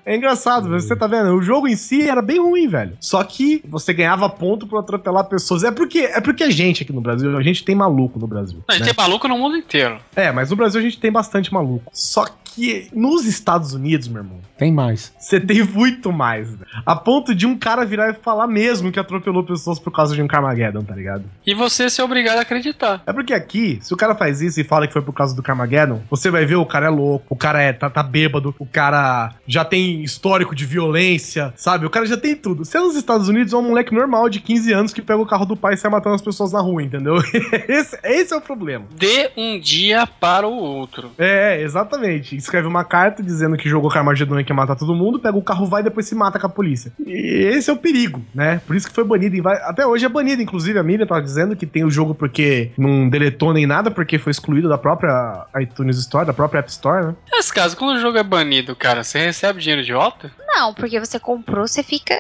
É 0.05 0.16
engraçado, 0.16 0.69
você 0.69 0.94
tá 0.97 1.07
vendo? 1.07 1.35
O 1.35 1.43
jogo 1.43 1.69
em 1.69 1.77
si 1.77 2.02
era 2.09 2.20
bem 2.20 2.39
ruim, 2.40 2.66
velho. 2.69 2.97
Só 3.01 3.23
que 3.23 3.62
você 3.69 3.93
ganhava 3.93 4.28
ponto 4.28 4.66
por 4.66 4.78
atropelar 4.78 5.24
pessoas. 5.24 5.62
É 5.65 5.70
porque, 5.70 6.01
é 6.01 6.20
porque 6.20 6.43
a 6.44 6.51
gente 6.51 6.82
aqui 6.82 6.93
no 6.93 7.01
Brasil, 7.01 7.36
a 7.36 7.43
gente 7.43 7.65
tem 7.65 7.74
maluco 7.74 8.19
no 8.19 8.27
Brasil. 8.27 8.62
A 8.69 8.73
gente 8.73 8.86
né? 8.86 8.93
tem 8.93 9.05
maluco 9.05 9.28
no 9.28 9.39
mundo 9.39 9.57
inteiro. 9.57 9.98
É, 10.16 10.32
mas 10.32 10.51
no 10.51 10.57
Brasil 10.57 10.81
a 10.81 10.82
gente 10.82 10.98
tem 10.98 11.11
bastante 11.12 11.52
maluco. 11.52 11.90
Só 11.93 12.24
que 12.24 12.32
que 12.61 12.89
nos 12.93 13.24
Estados 13.24 13.73
Unidos, 13.73 14.07
meu 14.07 14.23
irmão, 14.23 14.39
Tem 14.59 14.70
mais. 14.70 15.15
você 15.19 15.41
tem 15.41 15.62
muito 15.65 16.12
mais. 16.12 16.51
velho. 16.51 16.66
A 16.85 16.95
ponto 16.95 17.35
de 17.35 17.47
um 17.47 17.57
cara 17.59 17.87
virar 17.87 18.11
e 18.11 18.15
falar 18.15 18.47
mesmo 18.47 18.93
que 18.93 19.01
atropelou 19.01 19.43
pessoas 19.43 19.78
por 19.78 19.91
causa 19.91 20.15
de 20.15 20.20
um 20.23 20.28
Carmageddon, 20.28 20.82
tá 20.82 20.95
ligado? 20.95 21.24
E 21.47 21.55
você 21.55 21.89
ser 21.89 22.03
obrigado 22.03 22.37
a 22.37 22.43
acreditar. 22.43 23.03
É 23.07 23.12
porque 23.15 23.32
aqui, 23.32 23.78
se 23.81 23.95
o 23.95 23.97
cara 23.97 24.15
faz 24.15 24.43
isso 24.43 24.61
e 24.61 24.65
fala 24.65 24.87
que 24.87 24.93
foi 24.93 25.01
por 25.01 25.15
causa 25.15 25.35
do 25.35 25.43
Carmageddon, 25.43 26.03
você 26.11 26.31
vai 26.31 26.45
ver 26.45 26.57
o 26.57 26.66
cara 26.66 26.87
é 26.87 26.91
louco, 26.91 27.24
o 27.31 27.37
cara 27.37 27.62
é, 27.62 27.73
tá, 27.73 27.89
tá 27.89 28.03
bêbado, 28.03 28.55
o 28.59 28.66
cara 28.66 29.32
já 29.47 29.65
tem 29.65 30.03
histórico 30.03 30.55
de 30.55 30.66
violência, 30.66 31.55
sabe? 31.57 31.87
O 31.87 31.91
cara 31.91 32.05
já 32.05 32.19
tem 32.19 32.37
tudo. 32.37 32.66
Se 32.66 32.77
é 32.77 32.81
nos 32.81 32.95
Estados 32.95 33.28
Unidos, 33.28 33.55
é 33.55 33.57
um 33.57 33.62
moleque 33.62 33.95
normal 33.95 34.28
de 34.28 34.39
15 34.41 34.73
anos 34.74 34.93
que 34.93 35.01
pega 35.01 35.20
o 35.20 35.27
carro 35.27 35.47
do 35.47 35.57
pai 35.57 35.74
e 35.74 35.77
sai 35.78 35.91
matando 35.91 36.16
as 36.16 36.23
pessoas 36.23 36.53
na 36.53 36.61
rua, 36.61 36.82
entendeu? 36.82 37.16
esse, 37.66 37.99
esse 38.05 38.35
é 38.35 38.37
o 38.37 38.41
problema. 38.43 38.85
De 38.95 39.31
um 39.35 39.59
dia 39.59 40.07
para 40.07 40.47
o 40.47 40.53
outro. 40.53 41.11
É, 41.19 41.62
exatamente. 41.62 42.37
Escreve 42.51 42.67
uma 42.67 42.83
carta 42.83 43.23
dizendo 43.23 43.57
que 43.57 43.69
jogou 43.69 43.89
Carmageddon 43.89 44.41
e 44.41 44.43
quer 44.45 44.55
matar 44.55 44.75
todo 44.75 44.93
mundo, 44.93 45.21
pega 45.21 45.39
o 45.39 45.43
carro, 45.43 45.67
vai 45.67 45.83
e 45.83 45.85
depois 45.85 46.05
se 46.07 46.17
mata 46.17 46.37
com 46.37 46.47
a 46.47 46.51
polícia. 46.51 46.93
E 47.07 47.45
esse 47.55 47.71
é 47.71 47.73
o 47.73 47.77
perigo, 47.77 48.21
né? 48.35 48.61
Por 48.67 48.75
isso 48.75 48.89
que 48.89 48.93
foi 48.95 49.05
banido. 49.05 49.49
Até 49.49 49.87
hoje 49.87 50.05
é 50.05 50.09
banido, 50.09 50.43
inclusive 50.43 50.77
a 50.77 50.83
Miriam 50.83 51.07
tava 51.07 51.23
dizendo 51.23 51.55
que 51.55 51.65
tem 51.65 51.85
o 51.85 51.91
jogo 51.93 52.13
porque 52.13 52.73
não 52.77 53.09
deletou 53.09 53.53
nem 53.53 53.69
nada, 53.69 53.89
porque 53.89 54.19
foi 54.19 54.33
excluído 54.33 54.69
da 54.69 54.77
própria 54.77 55.47
iTunes 55.61 55.97
Store, 55.99 56.27
da 56.27 56.33
própria 56.33 56.59
App 56.59 56.69
Store, 56.71 57.07
né? 57.07 57.15
Nesse 57.33 57.55
caso, 57.55 57.77
quando 57.77 57.97
o 57.97 58.01
jogo 58.01 58.19
é 58.19 58.25
banido, 58.25 58.75
cara, 58.75 59.05
você 59.05 59.21
recebe 59.27 59.61
dinheiro 59.61 59.85
de 59.85 59.93
volta? 59.93 60.33
Não, 60.49 60.75
porque 60.75 60.99
você 60.99 61.21
comprou, 61.21 61.69
você 61.69 61.85
fica. 61.85 62.17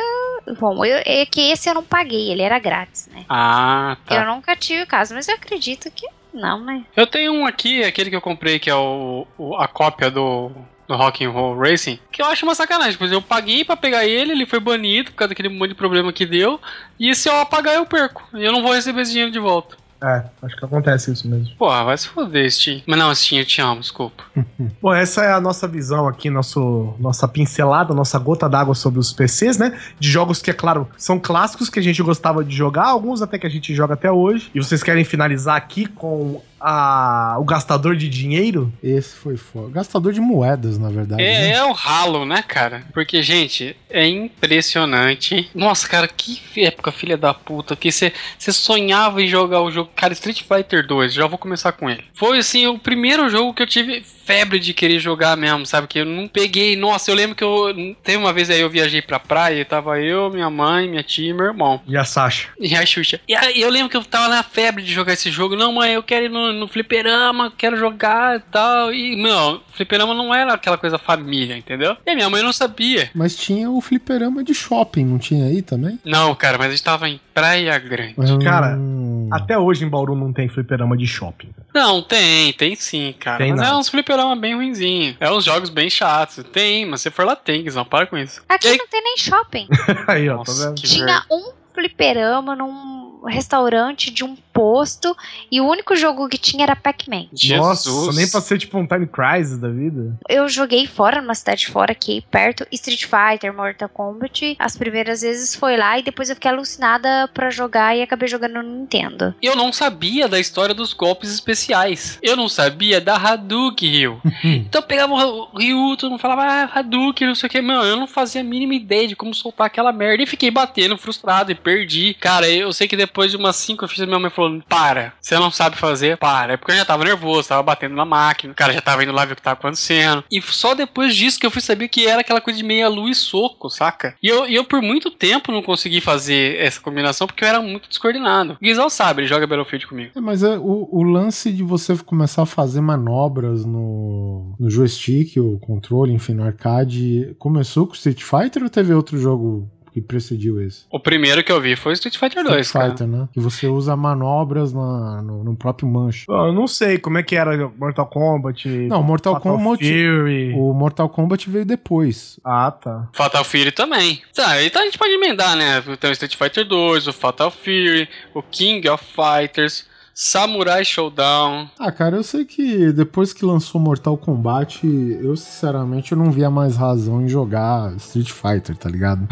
Bom, 0.60 0.84
eu- 0.84 1.02
é 1.04 1.26
que 1.26 1.40
esse 1.50 1.68
eu 1.68 1.74
não 1.74 1.82
paguei, 1.82 2.30
ele 2.30 2.42
era 2.42 2.58
grátis, 2.60 3.08
né? 3.12 3.24
Ah, 3.28 3.96
tá. 4.06 4.14
Eu 4.14 4.26
nunca 4.32 4.54
tive 4.54 4.82
o 4.82 4.86
caso, 4.86 5.12
mas 5.12 5.26
eu 5.28 5.34
acredito 5.34 5.90
que 5.90 6.06
não, 6.32 6.60
né? 6.64 6.84
Eu 6.96 7.06
tenho 7.06 7.32
um 7.32 7.46
aqui, 7.46 7.82
aquele 7.82 8.10
que 8.10 8.16
eu 8.16 8.20
comprei, 8.20 8.58
que 8.58 8.70
é 8.70 8.74
o, 8.74 9.26
o- 9.38 9.56
a 9.56 9.66
cópia 9.68 10.10
do, 10.10 10.50
do 10.88 10.96
Rock'n'Roll 10.96 11.58
Racing, 11.58 11.98
que 12.12 12.22
eu 12.22 12.26
acho 12.26 12.44
uma 12.44 12.54
sacanagem, 12.54 12.98
eu 13.10 13.22
paguei 13.22 13.64
pra 13.64 13.76
pegar 13.76 14.06
ele, 14.06 14.32
ele 14.32 14.46
foi 14.46 14.60
banido 14.60 15.10
por 15.10 15.16
causa 15.18 15.30
daquele 15.30 15.48
monte 15.48 15.70
de 15.70 15.74
problema 15.74 16.12
que 16.12 16.26
deu, 16.26 16.60
e 16.98 17.14
se 17.14 17.28
eu 17.28 17.38
apagar 17.40 17.74
eu 17.74 17.86
perco, 17.86 18.26
e 18.34 18.44
eu 18.44 18.52
não 18.52 18.62
vou 18.62 18.72
receber 18.72 19.02
esse 19.02 19.10
dinheiro 19.12 19.32
de 19.32 19.38
volta. 19.38 19.76
É, 20.02 20.24
acho 20.42 20.56
que 20.56 20.64
acontece 20.64 21.12
isso 21.12 21.28
mesmo. 21.28 21.54
Porra, 21.56 21.84
vai 21.84 21.98
se 21.98 22.08
foder, 22.08 22.50
Steam. 22.50 22.82
Mas 22.86 22.98
não, 22.98 23.14
Steam, 23.14 23.40
eu 23.40 23.44
te 23.44 23.60
amo, 23.60 23.80
desculpa. 23.80 24.24
Bom, 24.80 24.94
essa 24.94 25.22
é 25.22 25.32
a 25.32 25.40
nossa 25.40 25.68
visão 25.68 26.08
aqui, 26.08 26.30
nosso, 26.30 26.94
nossa 26.98 27.28
pincelada, 27.28 27.92
nossa 27.92 28.18
gota 28.18 28.48
d'água 28.48 28.74
sobre 28.74 28.98
os 28.98 29.12
PCs, 29.12 29.58
né? 29.58 29.78
De 29.98 30.08
jogos 30.08 30.40
que, 30.40 30.50
é 30.50 30.54
claro, 30.54 30.88
são 30.96 31.18
clássicos 31.18 31.68
que 31.68 31.78
a 31.78 31.82
gente 31.82 32.02
gostava 32.02 32.42
de 32.42 32.56
jogar, 32.56 32.86
alguns 32.86 33.20
até 33.20 33.38
que 33.38 33.46
a 33.46 33.50
gente 33.50 33.74
joga 33.74 33.94
até 33.94 34.10
hoje. 34.10 34.50
E 34.54 34.58
vocês 34.58 34.82
querem 34.82 35.04
finalizar 35.04 35.56
aqui 35.56 35.86
com 35.86 36.40
a, 36.60 37.36
o 37.38 37.44
gastador 37.44 37.96
de 37.96 38.08
dinheiro? 38.08 38.72
Esse 38.82 39.16
foi 39.16 39.36
foda. 39.36 39.70
Gastador 39.70 40.12
de 40.12 40.20
moedas, 40.20 40.78
na 40.78 40.90
verdade. 40.90 41.22
né? 41.22 41.50
É, 41.50 41.52
é 41.54 41.64
o 41.64 41.72
ralo, 41.72 42.24
né, 42.24 42.42
cara? 42.46 42.84
Porque, 42.92 43.22
gente, 43.22 43.74
é 43.88 44.06
impressionante. 44.06 45.48
Nossa, 45.54 45.88
cara, 45.88 46.06
que 46.06 46.40
época, 46.56 46.92
filha 46.92 47.16
da 47.16 47.32
puta, 47.32 47.74
que 47.74 47.90
você 47.90 48.12
sonhava 48.38 49.22
em 49.22 49.26
jogar 49.26 49.62
o 49.62 49.70
jogo. 49.70 49.90
Cara, 49.96 50.12
Street 50.12 50.42
Fighter 50.42 50.86
2, 50.86 51.14
já 51.14 51.26
vou 51.26 51.38
começar 51.38 51.72
com 51.72 51.88
ele. 51.88 52.04
Foi, 52.14 52.38
assim, 52.38 52.66
o 52.66 52.78
primeiro 52.78 53.28
jogo 53.28 53.54
que 53.54 53.62
eu 53.62 53.66
tive 53.66 54.04
febre 54.30 54.58
de 54.60 54.72
querer 54.72 54.98
jogar 54.98 55.36
mesmo, 55.36 55.66
sabe? 55.66 55.86
Que 55.86 56.00
eu 56.00 56.04
não 56.04 56.28
peguei. 56.28 56.76
Nossa, 56.76 57.10
eu 57.10 57.14
lembro 57.14 57.34
que 57.34 57.44
eu. 57.44 57.94
Teve 58.02 58.18
uma 58.18 58.32
vez 58.32 58.48
aí 58.50 58.60
eu 58.60 58.70
viajei 58.70 59.02
pra 59.02 59.18
praia 59.18 59.60
e 59.60 59.64
tava 59.64 59.98
eu, 60.00 60.30
minha 60.30 60.48
mãe, 60.50 60.88
minha 60.88 61.02
tia 61.02 61.30
e 61.30 61.32
meu 61.32 61.46
irmão. 61.46 61.80
E 61.86 61.96
a 61.96 62.04
Sasha? 62.04 62.48
E 62.58 62.74
a 62.74 62.84
Xuxa. 62.86 63.20
E 63.26 63.34
aí 63.34 63.60
eu 63.60 63.68
lembro 63.70 63.88
que 63.90 63.96
eu 63.96 64.04
tava 64.04 64.28
na 64.28 64.42
febre 64.42 64.82
de 64.82 64.92
jogar 64.92 65.12
esse 65.14 65.30
jogo. 65.30 65.56
Não, 65.56 65.72
mãe, 65.72 65.92
eu 65.92 66.02
quero 66.02 66.26
ir 66.26 66.28
no, 66.28 66.52
no 66.52 66.68
fliperama, 66.68 67.52
quero 67.56 67.76
jogar 67.76 68.36
e 68.38 68.40
tal. 68.50 68.92
E, 68.92 69.16
não, 69.16 69.60
fliperama 69.72 70.14
não 70.14 70.34
era 70.34 70.54
aquela 70.54 70.78
coisa 70.78 70.98
família, 70.98 71.56
entendeu? 71.56 71.96
E 72.06 72.10
a 72.10 72.14
minha 72.14 72.30
mãe 72.30 72.42
não 72.42 72.52
sabia. 72.52 73.10
Mas 73.14 73.34
tinha 73.36 73.70
o 73.70 73.80
fliperama 73.80 74.44
de 74.44 74.54
shopping, 74.54 75.04
não 75.04 75.18
tinha 75.18 75.46
aí 75.46 75.62
também? 75.62 75.98
Não, 76.04 76.34
cara, 76.34 76.56
mas 76.58 76.68
a 76.68 76.70
gente 76.70 76.84
tava 76.84 77.08
em 77.08 77.20
Praia 77.34 77.78
Grande. 77.78 78.14
Cara, 78.44 78.76
Hum. 78.76 79.09
Até 79.30 79.58
hoje 79.58 79.84
em 79.84 79.88
Bauru 79.88 80.14
não 80.14 80.32
tem 80.32 80.48
fliperama 80.48 80.96
de 80.96 81.06
shopping. 81.06 81.50
Não, 81.74 82.02
tem, 82.02 82.52
tem 82.52 82.74
sim, 82.74 83.14
cara. 83.18 83.38
Tem 83.38 83.52
mas 83.54 83.68
é 83.68 83.74
uns 83.74 83.88
fliperama 83.88 84.34
bem 84.36 84.54
ruinzinho. 84.54 85.16
É 85.20 85.30
uns 85.30 85.44
jogos 85.44 85.70
bem 85.70 85.88
chatos. 85.90 86.44
Tem, 86.52 86.84
mas 86.86 87.00
se 87.00 87.10
for 87.10 87.24
lá 87.24 87.36
tem, 87.36 87.64
não 87.64 87.84
para 87.84 88.06
com 88.06 88.16
isso. 88.18 88.42
Aqui 88.48 88.68
aí- 88.68 88.76
não 88.78 88.88
tem 88.88 89.02
nem 89.02 89.16
shopping. 89.16 89.68
Aí, 90.08 90.28
ó, 90.28 90.36
Nossa, 90.38 90.52
tá 90.64 90.68
vendo? 90.70 90.80
que 90.80 90.86
Tinha 90.88 91.24
um 91.30 91.52
fliperama 91.74 92.54
num 92.56 93.24
restaurante 93.26 94.10
de 94.10 94.24
um 94.24 94.34
posto 94.52 95.16
e 95.50 95.60
o 95.60 95.68
único 95.68 95.96
jogo 95.96 96.28
que 96.28 96.38
tinha 96.38 96.64
era 96.64 96.76
Pac-Man. 96.76 97.26
Nossa, 97.56 98.12
nem 98.12 98.28
pra 98.28 98.40
ser 98.40 98.58
tipo 98.58 98.78
um 98.78 98.86
Time 98.86 99.06
Crisis 99.06 99.58
da 99.58 99.68
vida. 99.68 100.16
Eu 100.28 100.48
joguei 100.48 100.86
fora, 100.86 101.20
numa 101.20 101.34
cidade 101.34 101.66
fora 101.68 101.92
aqui, 101.92 102.24
perto, 102.30 102.66
Street 102.72 103.04
Fighter, 103.04 103.54
Mortal 103.54 103.88
Kombat. 103.88 104.56
As 104.58 104.76
primeiras 104.76 105.22
vezes 105.22 105.54
foi 105.54 105.76
lá 105.76 105.98
e 105.98 106.02
depois 106.02 106.28
eu 106.28 106.36
fiquei 106.36 106.50
alucinada 106.50 107.28
pra 107.32 107.50
jogar 107.50 107.96
e 107.96 108.02
acabei 108.02 108.28
jogando 108.28 108.54
no 108.54 108.62
Nintendo. 108.62 109.34
Eu 109.42 109.56
não 109.56 109.72
sabia 109.72 110.28
da 110.28 110.38
história 110.38 110.74
dos 110.74 110.92
golpes 110.92 111.32
especiais. 111.32 112.18
Eu 112.22 112.36
não 112.36 112.48
sabia 112.48 113.00
da 113.00 113.16
Hadouken, 113.16 113.90
Ryu. 113.90 114.20
então 114.44 114.80
eu 114.80 114.86
pegava 114.86 115.14
o 115.14 115.56
Ryu, 115.56 115.96
todo 115.96 116.10
mundo 116.10 116.20
falava, 116.20 116.42
ah, 116.42 116.78
Hadouken, 116.78 117.28
não 117.28 117.34
sei 117.34 117.46
o 117.46 117.50
que. 117.50 117.60
Mano, 117.60 117.84
eu 117.84 117.96
não 117.96 118.06
fazia 118.06 118.40
a 118.40 118.44
mínima 118.44 118.74
ideia 118.74 119.08
de 119.08 119.16
como 119.16 119.34
soltar 119.34 119.66
aquela 119.66 119.92
merda. 119.92 120.22
E 120.22 120.26
fiquei 120.26 120.50
batendo, 120.50 120.96
frustrado, 120.96 121.52
e 121.52 121.54
perdi. 121.54 122.14
Cara, 122.14 122.48
eu 122.48 122.72
sei 122.72 122.88
que 122.88 122.96
depois 122.96 123.30
de 123.30 123.36
umas 123.36 123.56
cinco 123.56 123.86
fichas, 123.86 124.06
minha 124.06 124.18
mãe 124.18 124.30
para, 124.68 125.12
você 125.20 125.38
não 125.38 125.50
sabe 125.50 125.76
fazer, 125.76 126.16
para. 126.16 126.54
É 126.54 126.56
porque 126.56 126.72
eu 126.72 126.76
já 126.76 126.84
tava 126.84 127.04
nervoso, 127.04 127.48
tava 127.48 127.62
batendo 127.62 127.94
na 127.94 128.04
máquina. 128.04 128.52
O 128.52 128.56
cara 128.56 128.72
já 128.72 128.80
tava 128.80 129.02
indo 129.02 129.12
lá 129.12 129.24
ver 129.24 129.32
o 129.32 129.36
que 129.36 129.42
tava 129.42 129.58
acontecendo. 129.58 130.24
E 130.30 130.40
só 130.42 130.74
depois 130.74 131.14
disso 131.14 131.38
que 131.38 131.46
eu 131.46 131.50
fui 131.50 131.60
saber 131.60 131.88
que 131.88 132.06
era 132.06 132.20
aquela 132.20 132.40
coisa 132.40 132.58
de 132.58 132.64
meia 132.64 132.88
lua 132.88 133.10
e 133.10 133.14
soco, 133.14 133.68
saca? 133.68 134.14
E 134.22 134.28
eu, 134.28 134.46
eu 134.46 134.64
por 134.64 134.80
muito 134.82 135.10
tempo 135.10 135.52
não 135.52 135.62
consegui 135.62 136.00
fazer 136.00 136.58
essa 136.60 136.80
combinação 136.80 137.26
porque 137.26 137.44
eu 137.44 137.48
era 137.48 137.60
muito 137.60 137.88
descoordenado. 137.88 138.54
O 138.54 138.64
Guizal 138.64 138.90
sabe, 138.90 139.22
ele 139.22 139.28
joga 139.28 139.46
Battlefield 139.46 139.86
comigo. 139.86 140.12
É, 140.14 140.20
mas 140.20 140.42
é, 140.42 140.58
o, 140.58 140.88
o 140.90 141.02
lance 141.02 141.52
de 141.52 141.62
você 141.62 141.96
começar 141.96 142.42
a 142.42 142.46
fazer 142.46 142.80
manobras 142.80 143.64
no, 143.64 144.54
no 144.58 144.70
joystick, 144.70 145.36
o 145.36 145.58
controle, 145.58 146.12
enfim, 146.12 146.34
no 146.34 146.44
arcade, 146.44 147.34
começou 147.38 147.86
com 147.86 147.94
Street 147.94 148.22
Fighter 148.22 148.62
ou 148.62 148.70
teve 148.70 148.92
outro 148.92 149.18
jogo 149.18 149.68
que 149.92 150.00
precediu 150.00 150.60
esse? 150.62 150.84
O 150.90 151.00
primeiro 151.00 151.42
que 151.42 151.50
eu 151.50 151.60
vi 151.60 151.74
foi 151.76 151.92
Street 151.94 152.16
Fighter 152.16 152.44
2, 152.44 152.66
Street 152.66 152.72
cara. 152.72 152.90
Fighter, 152.90 153.06
né? 153.06 153.28
Que 153.32 153.40
você 153.40 153.66
usa 153.66 153.96
manobras 153.96 154.72
na- 154.72 155.20
no, 155.22 155.42
no 155.44 155.56
próprio 155.56 155.88
manche. 155.88 156.26
Pô, 156.26 156.46
Eu 156.46 156.52
não 156.52 156.66
sei 156.68 156.98
como 156.98 157.18
é 157.18 157.22
que 157.22 157.34
era 157.36 157.68
Mortal 157.76 158.06
Kombat. 158.06 158.68
Não, 158.68 159.02
Mortal 159.02 159.34
Fatal 159.34 159.56
Kombat. 159.56 159.82
Fury. 159.84 160.52
O 160.56 160.72
Mortal 160.72 161.08
Kombat 161.08 161.48
veio 161.50 161.64
depois. 161.64 162.38
Ah, 162.44 162.70
tá. 162.70 163.08
Fatal 163.12 163.44
Fury 163.44 163.72
também. 163.72 164.22
Tá, 164.34 164.62
então 164.62 164.82
a 164.82 164.84
gente 164.84 164.98
pode 164.98 165.12
emendar, 165.12 165.56
né? 165.56 165.80
Tem 165.98 166.10
o 166.10 166.12
Street 166.12 166.36
Fighter 166.36 166.64
2, 166.66 167.06
o 167.08 167.12
Fatal 167.12 167.50
Fury, 167.50 168.08
o 168.34 168.42
King 168.42 168.88
of 168.88 169.04
Fighters, 169.04 169.86
Samurai 170.22 170.84
Showdown. 170.84 171.70
Ah, 171.78 171.90
cara, 171.90 172.16
eu 172.16 172.22
sei 172.22 172.44
que 172.44 172.92
depois 172.92 173.32
que 173.32 173.42
lançou 173.42 173.80
Mortal 173.80 174.18
Kombat, 174.18 174.86
eu 174.86 175.34
sinceramente 175.34 176.12
eu 176.12 176.18
não 176.18 176.30
via 176.30 176.50
mais 176.50 176.76
razão 176.76 177.22
em 177.22 177.28
jogar 177.28 177.96
Street 177.96 178.30
Fighter, 178.30 178.76
tá 178.76 178.90
ligado? 178.90 179.26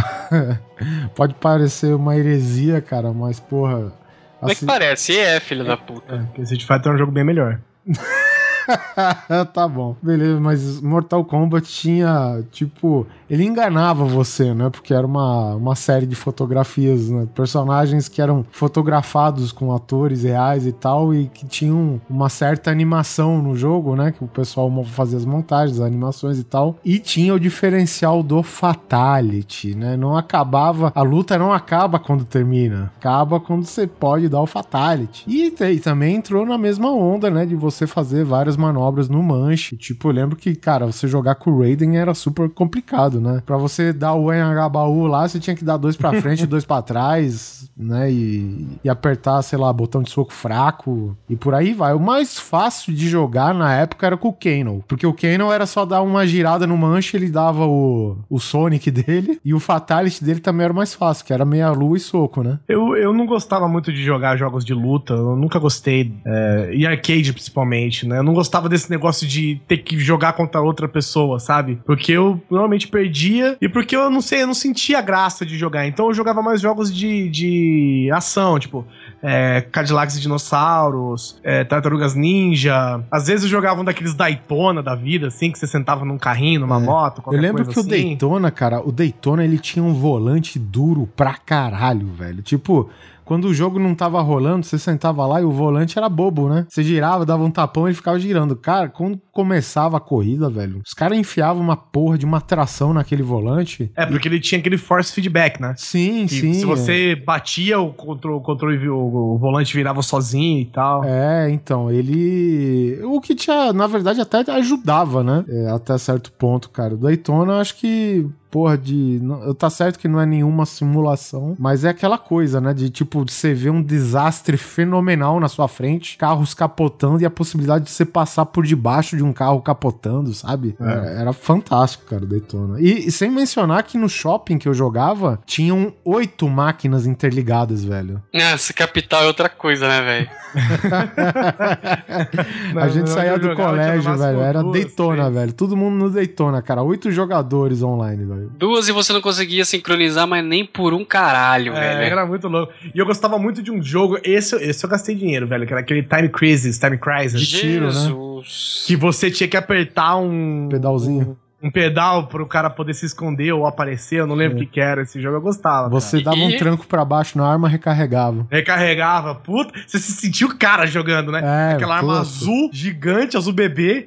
Pode 1.15 1.35
parecer 1.35 1.95
uma 1.95 2.17
heresia, 2.17 2.81
cara, 2.81 3.13
mas 3.13 3.39
porra. 3.39 3.93
Como 4.41 4.51
é 4.51 4.55
que 4.55 4.61
assim- 4.61 4.67
parece? 4.67 5.15
É, 5.19 5.39
filho 5.41 5.63
da 5.63 5.77
puta. 5.77 6.15
É, 6.15 6.19
porque 6.23 6.41
Street 6.41 6.65
Fighter 6.67 6.91
é 6.91 6.95
um 6.95 6.99
jogo 6.99 7.13
bem 7.13 7.23
melhor. 7.23 7.61
tá 9.53 9.67
bom. 9.67 9.97
Beleza, 10.03 10.41
mas 10.41 10.81
Mortal 10.81 11.25
Kombat 11.25 11.67
tinha, 11.69 12.43
tipo, 12.51 13.07
ele 13.31 13.45
enganava 13.45 14.05
você, 14.05 14.55
né? 14.55 14.71
Porque 14.71 14.93
era 14.93 15.07
uma, 15.07 15.55
uma 15.55 15.75
série 15.75 16.07
de 16.07 16.15
fotografias, 16.15 17.09
né? 17.09 17.27
Personagens 17.35 18.09
que 18.09 18.21
eram 18.21 18.45
fotografados 18.51 19.53
com 19.53 19.75
atores 19.75 20.23
reais 20.23 20.67
e 20.67 20.73
tal, 20.73 21.15
e 21.15 21.27
que 21.27 21.47
tinham 21.47 22.01
uma 22.09 22.29
certa 22.29 22.71
animação 22.71 23.43
no 23.43 23.57
jogo, 23.57 23.97
né? 23.97 24.13
Que 24.13 24.23
o 24.23 24.29
pessoal 24.29 24.71
fazia 24.85 25.19
as 25.19 25.25
montagens, 25.25 25.81
as 25.81 25.87
animações 25.87 26.39
e 26.39 26.45
tal. 26.45 26.77
E 26.85 26.99
tinha 26.99 27.35
o 27.35 27.41
diferencial 27.41 28.23
do 28.23 28.43
Fatality, 28.43 29.75
né? 29.75 29.97
Não 29.97 30.17
acabava, 30.17 30.93
a 30.95 31.03
luta 31.03 31.39
não 31.39 31.53
acaba 31.53 31.99
quando 31.99 32.25
termina. 32.25 32.93
Acaba 32.99 33.41
quando 33.41 33.65
você 33.65 33.87
pode 33.87 34.29
dar 34.29 34.41
o 34.41 34.47
Fatality. 34.47 35.25
E, 35.27 35.55
e 35.63 35.81
também 35.81 36.17
entrou 36.17 36.45
na 36.45 36.59
mesma 36.59 36.91
onda, 36.91 37.31
né? 37.31 37.47
De 37.47 37.55
você 37.55 37.87
fazer 37.87 38.25
várias 38.25 38.58
manobras 38.59 39.09
no 39.09 39.23
manche. 39.23 39.77
Tipo, 39.77 40.09
eu 40.09 40.13
lembro 40.13 40.37
que, 40.37 40.55
cara, 40.55 40.87
você 40.87 41.07
jogar 41.09 41.37
com 41.37 41.51
o 41.51 41.61
Raiden 41.61 41.97
era 41.97 42.15
super 42.15 42.49
complicado, 42.49 43.21
né? 43.21 43.43
Pra 43.47 43.57
você 43.57 43.93
dar 43.93 44.15
o 44.15 44.33
Enhagabaú 44.33 45.07
lá, 45.07 45.27
você 45.27 45.39
tinha 45.39 45.57
que 45.57 45.65
dar 45.65 45.77
dois 45.77 45.97
pra 45.97 46.21
frente 46.21 46.43
e 46.43 46.47
dois 46.49 46.65
pra 46.65 46.83
trás, 46.83 47.71
né? 47.77 48.11
E, 48.11 48.67
e 48.85 48.89
apertar, 48.89 49.41
sei 49.43 49.59
lá, 49.59 49.73
botão 49.73 50.03
de 50.03 50.11
soco 50.11 50.33
fraco 50.33 51.17
e 51.29 51.37
por 51.37 51.55
aí 51.55 51.73
vai. 51.73 51.95
O 51.95 52.01
mais 52.01 52.39
fácil 52.39 52.93
de 52.93 53.09
jogar 53.09 53.55
na 53.55 53.75
época 53.75 54.07
era 54.07 54.17
com 54.17 54.29
o 54.29 54.33
Kano, 54.33 54.83
porque 54.89 55.07
o 55.07 55.13
Kano 55.15 55.53
era 55.53 55.67
só 55.67 55.85
dar 55.85 56.03
uma 56.03 56.27
girada 56.27 56.67
no 56.67 56.77
manche, 56.77 57.17
ele 57.17 57.31
dava 57.31 57.67
o, 57.67 58.17
o 58.29 58.39
Sonic 58.39 58.91
dele 58.93 59.41
e 59.45 59.55
o 59.55 59.61
Fatality 59.61 60.25
dele 60.25 60.41
também 60.41 60.65
era 60.65 60.75
mais 60.75 60.95
fácil, 60.95 61.25
que 61.25 61.33
era 61.33 61.45
meia 61.45 61.71
lua 61.71 61.97
e 61.97 62.01
soco, 62.01 62.43
né? 62.43 62.59
Eu, 62.69 62.97
eu 62.97 63.13
não 63.13 63.27
gostava 63.27 63.69
muito 63.69 63.93
de 63.93 64.03
jogar 64.03 64.37
jogos 64.37 64.65
de 64.65 64.75
luta, 64.75 65.15
eu 65.15 65.37
nunca 65.37 65.59
gostei. 65.59 66.13
é, 66.25 66.71
e 66.75 66.87
arcade 66.87 67.33
principalmente, 67.33 68.07
né? 68.07 68.19
Eu 68.19 68.23
não 68.23 68.35
gostava 68.39 68.69
desse 68.69 68.89
negócio 68.89 69.27
de 69.27 69.61
ter 69.67 69.79
que 69.79 69.99
jogar 69.99 70.33
contra 70.35 70.61
outra 70.61 70.89
pessoa, 70.89 71.41
sabe? 71.41 71.81
Porque 71.85 72.13
eu 72.13 72.41
normalmente 72.49 72.87
perdia 72.87 73.57
e 73.61 73.69
porque 73.69 73.97
eu 73.97 74.09
não 74.09 74.21
sei, 74.21 74.43
eu 74.43 74.47
não 74.47 74.55
sentia 74.55 75.01
graça 75.01 75.45
de 75.45 75.59
jogar. 75.59 75.89
Então 75.89 76.07
eu 76.07 76.15
jogava 76.15 76.41
mais 76.41 76.61
jogos 76.61 76.95
de, 76.95 77.29
de 77.29 78.11
ação, 78.13 78.59
tipo. 78.59 78.87
É, 79.23 79.61
Cadillacs 79.61 80.17
e 80.17 80.21
Dinossauros, 80.21 81.39
é, 81.43 81.65
Tartarugas 81.65 82.15
Ninja. 82.15 83.03
Às 83.11 83.27
vezes 83.27 83.45
eu 83.45 83.51
jogava 83.51 83.81
um 83.81 83.85
daqueles 83.85 84.15
Daytona 84.15 84.83
da 84.83 84.95
vida, 84.95 85.29
assim, 85.29 85.51
que 85.51 85.59
você 85.59 85.67
sentava 85.67 86.05
num 86.05 86.19
carrinho, 86.19 86.61
numa 86.61 86.79
moto, 86.79 87.23
Eu 87.27 87.41
lembro 87.41 87.65
que 87.67 87.77
o 87.77 87.81
assim. 87.81 87.89
Daytona, 87.89 88.51
cara, 88.51 88.81
o 88.81 88.93
Daytona 88.93 89.45
ele 89.45 89.59
tinha 89.59 89.85
um 89.85 89.93
volante 89.93 90.59
duro 90.59 91.09
pra 91.17 91.35
caralho, 91.35 92.07
velho. 92.07 92.43
Tipo, 92.43 92.89
quando 93.29 93.45
o 93.45 93.53
jogo 93.53 93.79
não 93.79 93.95
tava 93.95 94.23
rolando, 94.23 94.65
você 94.65 94.79
sentava 94.79 95.27
lá 95.27 95.39
e 95.39 95.45
o 95.45 95.51
volante 95.53 95.99
era 95.99 96.09
bobo, 96.09 96.49
né? 96.49 96.65
Você 96.67 96.83
girava, 96.83 97.27
dava 97.27 97.45
um 97.45 97.51
tapão 97.51 97.87
e 97.87 97.91
ele 97.91 97.95
ficava 97.95 98.19
girando. 98.19 98.57
Cara, 98.57 98.89
quando 98.89 99.21
começava 99.31 99.99
a 99.99 100.01
corrida, 100.01 100.49
velho, 100.49 100.81
os 100.83 100.95
caras 100.95 101.19
enfiavam 101.19 101.63
uma 101.63 101.77
porra 101.77 102.17
de 102.17 102.25
uma 102.25 102.41
tração 102.41 102.95
naquele 102.95 103.23
volante. 103.23 103.93
É, 103.95 104.07
porque 104.07 104.29
ele 104.29 104.41
tinha 104.41 104.59
aquele 104.59 104.79
force 104.79 105.13
feedback, 105.13 105.61
né? 105.61 105.75
Sim, 105.77 106.25
Que 106.27 106.41
sim. 106.41 106.55
se 106.55 106.65
você 106.65 107.15
batia, 107.15 107.79
o 107.79 107.93
controle, 107.93 108.39
o, 108.39 108.41
controle, 108.41 108.89
o, 109.09 109.39
volante 109.39 109.75
virava 109.75 110.03
sozinho 110.03 110.61
e 110.61 110.67
tal. 110.67 111.05
É, 111.05 111.51
então, 111.51 111.91
ele. 111.91 113.01
O 113.05 113.21
que 113.21 113.35
tinha, 113.35 113.73
na 113.73 113.87
verdade, 113.87 114.21
até 114.21 114.39
ajudava, 114.53 115.23
né? 115.23 115.45
É, 115.49 115.71
até 115.71 115.97
certo 115.99 116.33
ponto, 116.33 116.71
cara. 116.71 116.95
O 116.95 116.99
Daytona, 116.99 117.61
acho 117.61 117.77
que. 117.77 118.27
Porra, 118.51 118.79
de. 118.79 119.19
não- 119.23 119.53
Tá 119.55 119.71
certo 119.71 119.99
que 119.99 120.09
não 120.09 120.21
é 120.21 120.27
nenhuma 120.27 120.65
simulação, 120.67 121.57
mas 121.59 121.85
é 121.85 121.91
aquela 121.91 122.19
coisa, 122.19 122.61
né? 122.61 122.73
De 122.73 122.89
tipo, 122.91 123.25
de 123.25 123.33
você 123.33 123.53
ver 123.53 123.71
um 123.71 123.83
desastre 123.83 124.57
fenomenal 124.57 125.39
na 125.41 125.49
sua 125.49 125.69
frente, 125.69 126.17
carros 126.17 126.55
capotando 126.55 127.21
e 127.21 127.27
a 127.27 127.31
possibilidade 127.31 127.85
de 127.85 127.91
você 127.91 128.05
passar 128.05 128.47
por 128.47 128.65
debaixo 128.65 129.17
de 129.17 129.23
um 129.23 129.33
carro 129.33 129.61
capotando, 129.61 130.33
sabe? 130.33 130.77
É. 130.81 130.85
Era, 130.85 131.07
era 131.21 131.33
fantástico, 131.33 132.05
cara, 132.07 132.25
Daytona. 132.25 132.81
E, 132.81 133.09
e 133.09 133.13
sem 133.13 133.31
mencionar 133.31 133.83
que 133.83 133.99
no 133.99 134.09
shopping 134.09 134.59
que 134.59 134.69
eu 134.69 134.75
jogava, 134.75 135.41
tinham 135.45 135.93
oito 136.05 136.49
máquinas 136.49 137.07
interligadas, 137.07 137.85
velho. 137.85 138.23
Nossa, 138.33 138.73
capital 138.73 139.25
é 139.25 139.27
outra 139.27 139.49
coisa, 139.49 139.89
né, 139.89 140.03
velho? 140.03 140.29
a 142.77 142.89
gente 142.89 143.09
não, 143.09 143.15
saía 143.15 143.39
do 143.39 143.55
colégio, 143.55 144.17
velho. 144.17 144.41
Era 144.41 144.63
duas, 144.63 144.73
Daytona, 144.73 145.31
velho. 145.31 145.53
Todo 145.53 145.77
mundo 145.77 145.97
no 145.97 146.11
Daytona, 146.11 146.63
cara. 146.63 146.83
Oito 146.83 147.11
jogadores 147.11 147.83
online, 147.83 148.25
velho. 148.25 148.38
Duas 148.59 148.89
e 148.89 148.93
você 148.93 149.13
não 149.13 149.21
conseguia 149.21 149.65
sincronizar, 149.65 150.27
mas 150.27 150.45
nem 150.45 150.65
por 150.65 150.95
um 150.95 151.05
caralho, 151.05 151.73
É, 151.75 151.97
velho. 151.99 152.13
era 152.13 152.27
muito 152.27 152.49
louco. 152.49 152.73
E 152.95 152.99
eu 152.99 153.07
gostava 153.07 153.39
muito 153.39 153.63
de 153.63 153.71
um 153.71 153.83
jogo, 153.83 154.19
esse, 154.23 154.55
esse 154.57 154.85
eu 154.85 154.91
gastei 154.91 155.15
dinheiro, 155.15 155.47
velho, 155.47 155.67
que 155.67 155.73
era 155.73 155.81
aquele 155.81 156.03
Time 156.03 156.29
Crisis, 156.29 156.79
Time 156.79 156.99
Crisis. 156.99 157.41
De 157.41 157.47
tiro, 157.61 157.87
né? 157.93 158.43
Que 158.87 158.97
você 158.97 159.31
tinha 159.31 159.49
que 159.49 159.57
apertar 159.57 160.17
um. 160.17 160.69
Pedalzinho. 160.71 161.37
Um 161.61 161.73
pedal 161.73 162.29
pro 162.29 162.47
cara 162.47 162.71
poder 162.71 162.95
se 162.95 163.05
esconder 163.05 163.53
ou 163.53 163.67
aparecer, 163.67 164.21
eu 164.21 164.29
não 164.29 164.37
lembro 164.37 164.57
o 164.57 164.61
que, 164.61 164.67
que 164.67 164.81
era 164.81 165.03
esse 165.03 165.21
jogo, 165.21 165.39
eu 165.39 165.41
gostava. 165.41 165.89
Você 165.89 166.23
cara. 166.23 166.37
dava 166.37 166.47
um 166.47 166.51
E- 166.51 166.57
tranco 166.57 166.87
pra 166.87 167.05
baixo 167.05 167.37
na 167.37 167.45
arma, 167.51 167.69
recarregava. 167.69 168.47
Recarregava, 168.49 169.35
puta, 169.35 169.73
você 169.85 169.99
se 169.99 170.13
sentiu 170.13 170.47
o 170.47 170.57
cara 170.57 170.87
jogando, 170.87 171.33
né? 171.33 171.41
É, 171.71 171.75
Aquela 171.75 171.97
arma 171.97 172.21
azul, 172.21 172.71
gigante, 172.73 173.37
azul 173.37 173.53
bebê, 173.53 174.07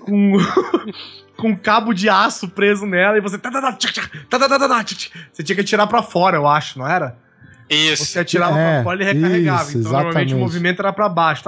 com, 0.00 0.36
com 1.36 1.48
um 1.50 1.56
cabo 1.56 1.92
de 1.92 2.08
aço 2.08 2.48
preso 2.48 2.86
nela 2.86 3.18
e 3.18 3.20
você. 3.20 3.38
Você 5.32 5.42
tinha 5.42 5.54
que 5.54 5.60
atirar 5.62 5.86
pra 5.86 6.02
fora, 6.02 6.36
eu 6.36 6.46
acho, 6.46 6.78
não 6.78 6.88
era? 6.88 7.16
Isso. 7.68 8.04
Você 8.04 8.18
atirava 8.20 8.58
É, 8.58 8.74
pra 8.76 8.84
fora 8.84 9.02
e 9.02 9.06
recarregava. 9.06 9.62
isso, 9.62 9.78
então 9.78 9.92
normalmente 9.92 10.16
exatamente. 10.16 10.34
o 10.34 10.38
movimento 10.38 10.80
era 10.80 10.92
pra 10.92 11.08
baixo. 11.08 11.42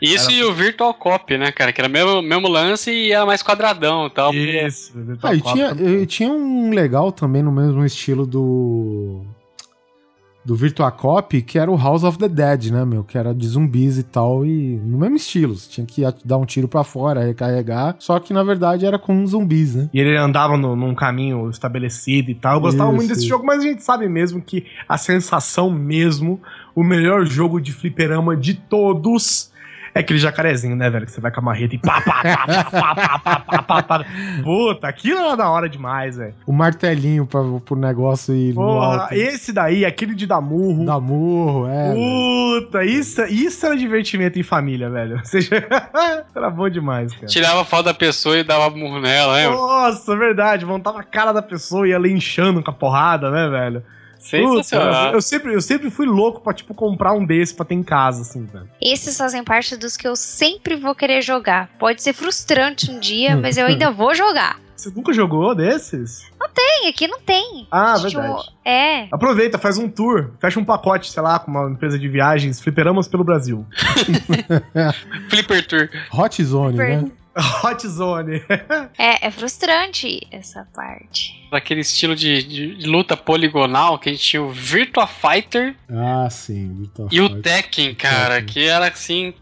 Isso 0.00 0.30
e 0.32 0.42
o 0.42 0.52
Virtual 0.52 0.92
Cop, 0.94 1.38
né, 1.38 1.52
cara? 1.52 1.72
Que 1.72 1.80
era 1.80 1.88
o 1.88 1.92
mesmo, 1.92 2.20
mesmo 2.22 2.48
lance 2.48 2.90
e 2.90 3.12
era 3.12 3.24
mais 3.24 3.40
quadradão 3.42 4.06
e 4.06 4.10
tal. 4.10 4.34
Isso, 4.34 4.92
Ah, 5.22 5.32
e 5.32 5.40
tinha, 5.40 5.70
e 5.70 6.06
tinha 6.06 6.28
um 6.30 6.70
legal 6.70 7.12
também 7.12 7.40
no 7.42 7.52
mesmo 7.52 7.84
estilo 7.84 8.26
do. 8.26 9.24
Do 10.44 10.56
Virtua 10.56 10.90
Cop, 10.90 11.40
que 11.42 11.56
era 11.56 11.70
o 11.70 11.76
House 11.76 12.02
of 12.02 12.18
the 12.18 12.28
Dead, 12.28 12.70
né, 12.72 12.84
meu? 12.84 13.04
Que 13.04 13.16
era 13.16 13.32
de 13.32 13.46
zumbis 13.46 13.96
e 13.96 14.02
tal, 14.02 14.44
e 14.44 14.76
no 14.76 14.98
mesmo 14.98 15.14
estilo. 15.14 15.54
Você 15.54 15.70
tinha 15.70 15.86
que 15.86 16.02
dar 16.24 16.36
um 16.36 16.44
tiro 16.44 16.66
pra 16.66 16.82
fora, 16.82 17.24
recarregar. 17.24 17.94
Só 18.00 18.18
que 18.18 18.32
na 18.32 18.42
verdade 18.42 18.84
era 18.84 18.98
com 18.98 19.24
zumbis, 19.24 19.76
né? 19.76 19.88
E 19.94 20.00
ele 20.00 20.16
andava 20.16 20.56
no- 20.56 20.74
num 20.74 20.96
caminho 20.96 21.48
estabelecido 21.48 22.30
e 22.30 22.34
tal. 22.34 22.54
Eu 22.56 22.60
gostava 22.60 22.88
Isso, 22.90 22.96
muito 22.96 23.08
desse 23.10 23.20
isso. 23.20 23.28
jogo, 23.28 23.46
mas 23.46 23.60
a 23.60 23.62
gente 23.68 23.84
sabe 23.84 24.08
mesmo 24.08 24.42
que 24.42 24.66
a 24.88 24.98
sensação 24.98 25.70
mesmo, 25.70 26.40
o 26.74 26.82
melhor 26.82 27.24
jogo 27.24 27.60
de 27.60 27.72
fliperama 27.72 28.36
de 28.36 28.54
todos. 28.54 29.51
É 29.94 30.00
aquele 30.00 30.18
jacarezinho, 30.18 30.74
né, 30.74 30.88
velho? 30.88 31.04
Que 31.04 31.12
você 31.12 31.20
vai 31.20 31.30
com 31.30 31.40
a 31.40 31.42
marreta 31.42 31.74
e 31.74 31.78
pá, 31.78 32.00
pá, 32.00 32.22
pá, 32.22 32.46
pá, 32.46 32.64
pá, 32.70 32.94
pá, 32.94 33.18
pá, 33.18 33.38
pá, 33.40 33.62
pá, 33.62 33.82
pá. 33.82 34.06
Puta, 34.42 34.88
aquilo 34.88 35.18
era 35.18 35.36
da 35.36 35.50
hora 35.50 35.68
demais, 35.68 36.16
velho. 36.16 36.34
O 36.46 36.52
martelinho 36.52 37.26
pra, 37.26 37.40
pro 37.64 37.76
negócio 37.76 38.34
ir 38.34 38.54
no 38.54 38.62
Porra, 38.62 39.02
alto. 39.02 39.14
esse 39.14 39.52
daí, 39.52 39.84
aquele 39.84 40.14
de 40.14 40.26
dar 40.26 40.40
murro. 40.40 40.86
Da 40.86 40.98
murro, 40.98 41.68
é. 41.68 41.92
velho. 41.92 42.00
Puta, 42.62 42.84
isso, 42.84 43.22
isso 43.24 43.66
era 43.66 43.76
divertimento 43.76 44.38
em 44.38 44.42
família, 44.42 44.88
velho. 44.88 45.18
Ou 45.18 45.24
seja, 45.26 45.62
era 46.34 46.50
bom 46.50 46.70
demais, 46.70 47.12
cara. 47.12 47.26
Tirava 47.26 47.62
foto 47.64 47.84
da 47.84 47.94
pessoa 47.94 48.38
e 48.38 48.42
dava 48.44 48.74
murro 48.74 48.98
nela, 48.98 49.34
lembra? 49.34 49.56
Nossa, 49.56 50.16
verdade. 50.16 50.64
Montava 50.64 51.00
a 51.00 51.04
cara 51.04 51.32
da 51.32 51.42
pessoa 51.42 51.86
e 51.86 51.90
ia 51.90 51.98
linchando 51.98 52.62
com 52.62 52.70
a 52.70 52.74
porrada, 52.74 53.30
né, 53.30 53.48
velho? 53.48 53.82
Sensacional. 54.22 55.06
Puta, 55.06 55.16
eu, 55.16 55.20
sempre, 55.22 55.54
eu 55.54 55.60
sempre 55.60 55.90
fui 55.90 56.06
louco 56.06 56.40
pra, 56.40 56.52
tipo, 56.54 56.72
comprar 56.74 57.12
um 57.12 57.24
desse 57.26 57.54
pra 57.54 57.64
ter 57.64 57.74
em 57.74 57.82
casa, 57.82 58.22
assim, 58.22 58.44
velho. 58.46 58.68
Esses 58.80 59.16
fazem 59.18 59.42
parte 59.42 59.76
dos 59.76 59.96
que 59.96 60.06
eu 60.06 60.14
sempre 60.16 60.76
vou 60.76 60.94
querer 60.94 61.20
jogar. 61.22 61.68
Pode 61.78 62.02
ser 62.02 62.12
frustrante 62.12 62.90
um 62.90 63.00
dia, 63.00 63.36
mas 63.36 63.56
eu 63.56 63.66
ainda 63.66 63.90
vou 63.90 64.14
jogar. 64.14 64.60
Você 64.76 64.90
nunca 64.90 65.12
jogou 65.12 65.54
desses? 65.54 66.22
Tem, 66.54 66.88
aqui 66.88 67.06
não 67.06 67.20
tem. 67.20 67.66
Ah, 67.70 67.94
Tipo, 67.96 68.20
verdade. 68.20 68.48
É. 68.64 69.06
Aproveita, 69.12 69.56
faz 69.56 69.78
um 69.78 69.88
tour, 69.88 70.32
fecha 70.40 70.58
um 70.58 70.64
pacote, 70.64 71.10
sei 71.10 71.22
lá, 71.22 71.38
com 71.38 71.50
uma 71.50 71.70
empresa 71.70 71.98
de 71.98 72.08
viagens, 72.08 72.60
fliperamas 72.60 73.06
pelo 73.06 73.22
Brasil. 73.24 73.64
Flipper 75.30 75.66
Tour. 75.66 75.88
Hot 76.12 76.42
Zone, 76.44 76.76
né? 76.76 77.10
Hot 77.64 77.86
Zone. 77.88 78.42
É, 78.98 79.26
é 79.26 79.30
frustrante 79.30 80.20
essa 80.30 80.66
parte. 80.74 81.32
Daquele 81.50 81.80
estilo 81.80 82.14
de, 82.16 82.42
de- 82.42 82.74
de 82.76 82.86
luta 82.86 83.16
poligonal 83.16 83.98
que 83.98 84.08
a 84.08 84.12
gente 84.12 84.24
tinha 84.24 84.42
o 84.42 84.50
Virtua 84.50 85.06
Fighter 85.06 85.74
Ah, 85.90 86.28
sim. 86.30 86.74
Virtua 86.80 87.08
e 87.10 87.20
o. 87.20 87.40
Tekken, 87.42 87.94
cara, 87.94 88.36
Tekken. 88.36 88.46
que 88.54 88.64
era 88.66 88.88
assim. 88.88 89.34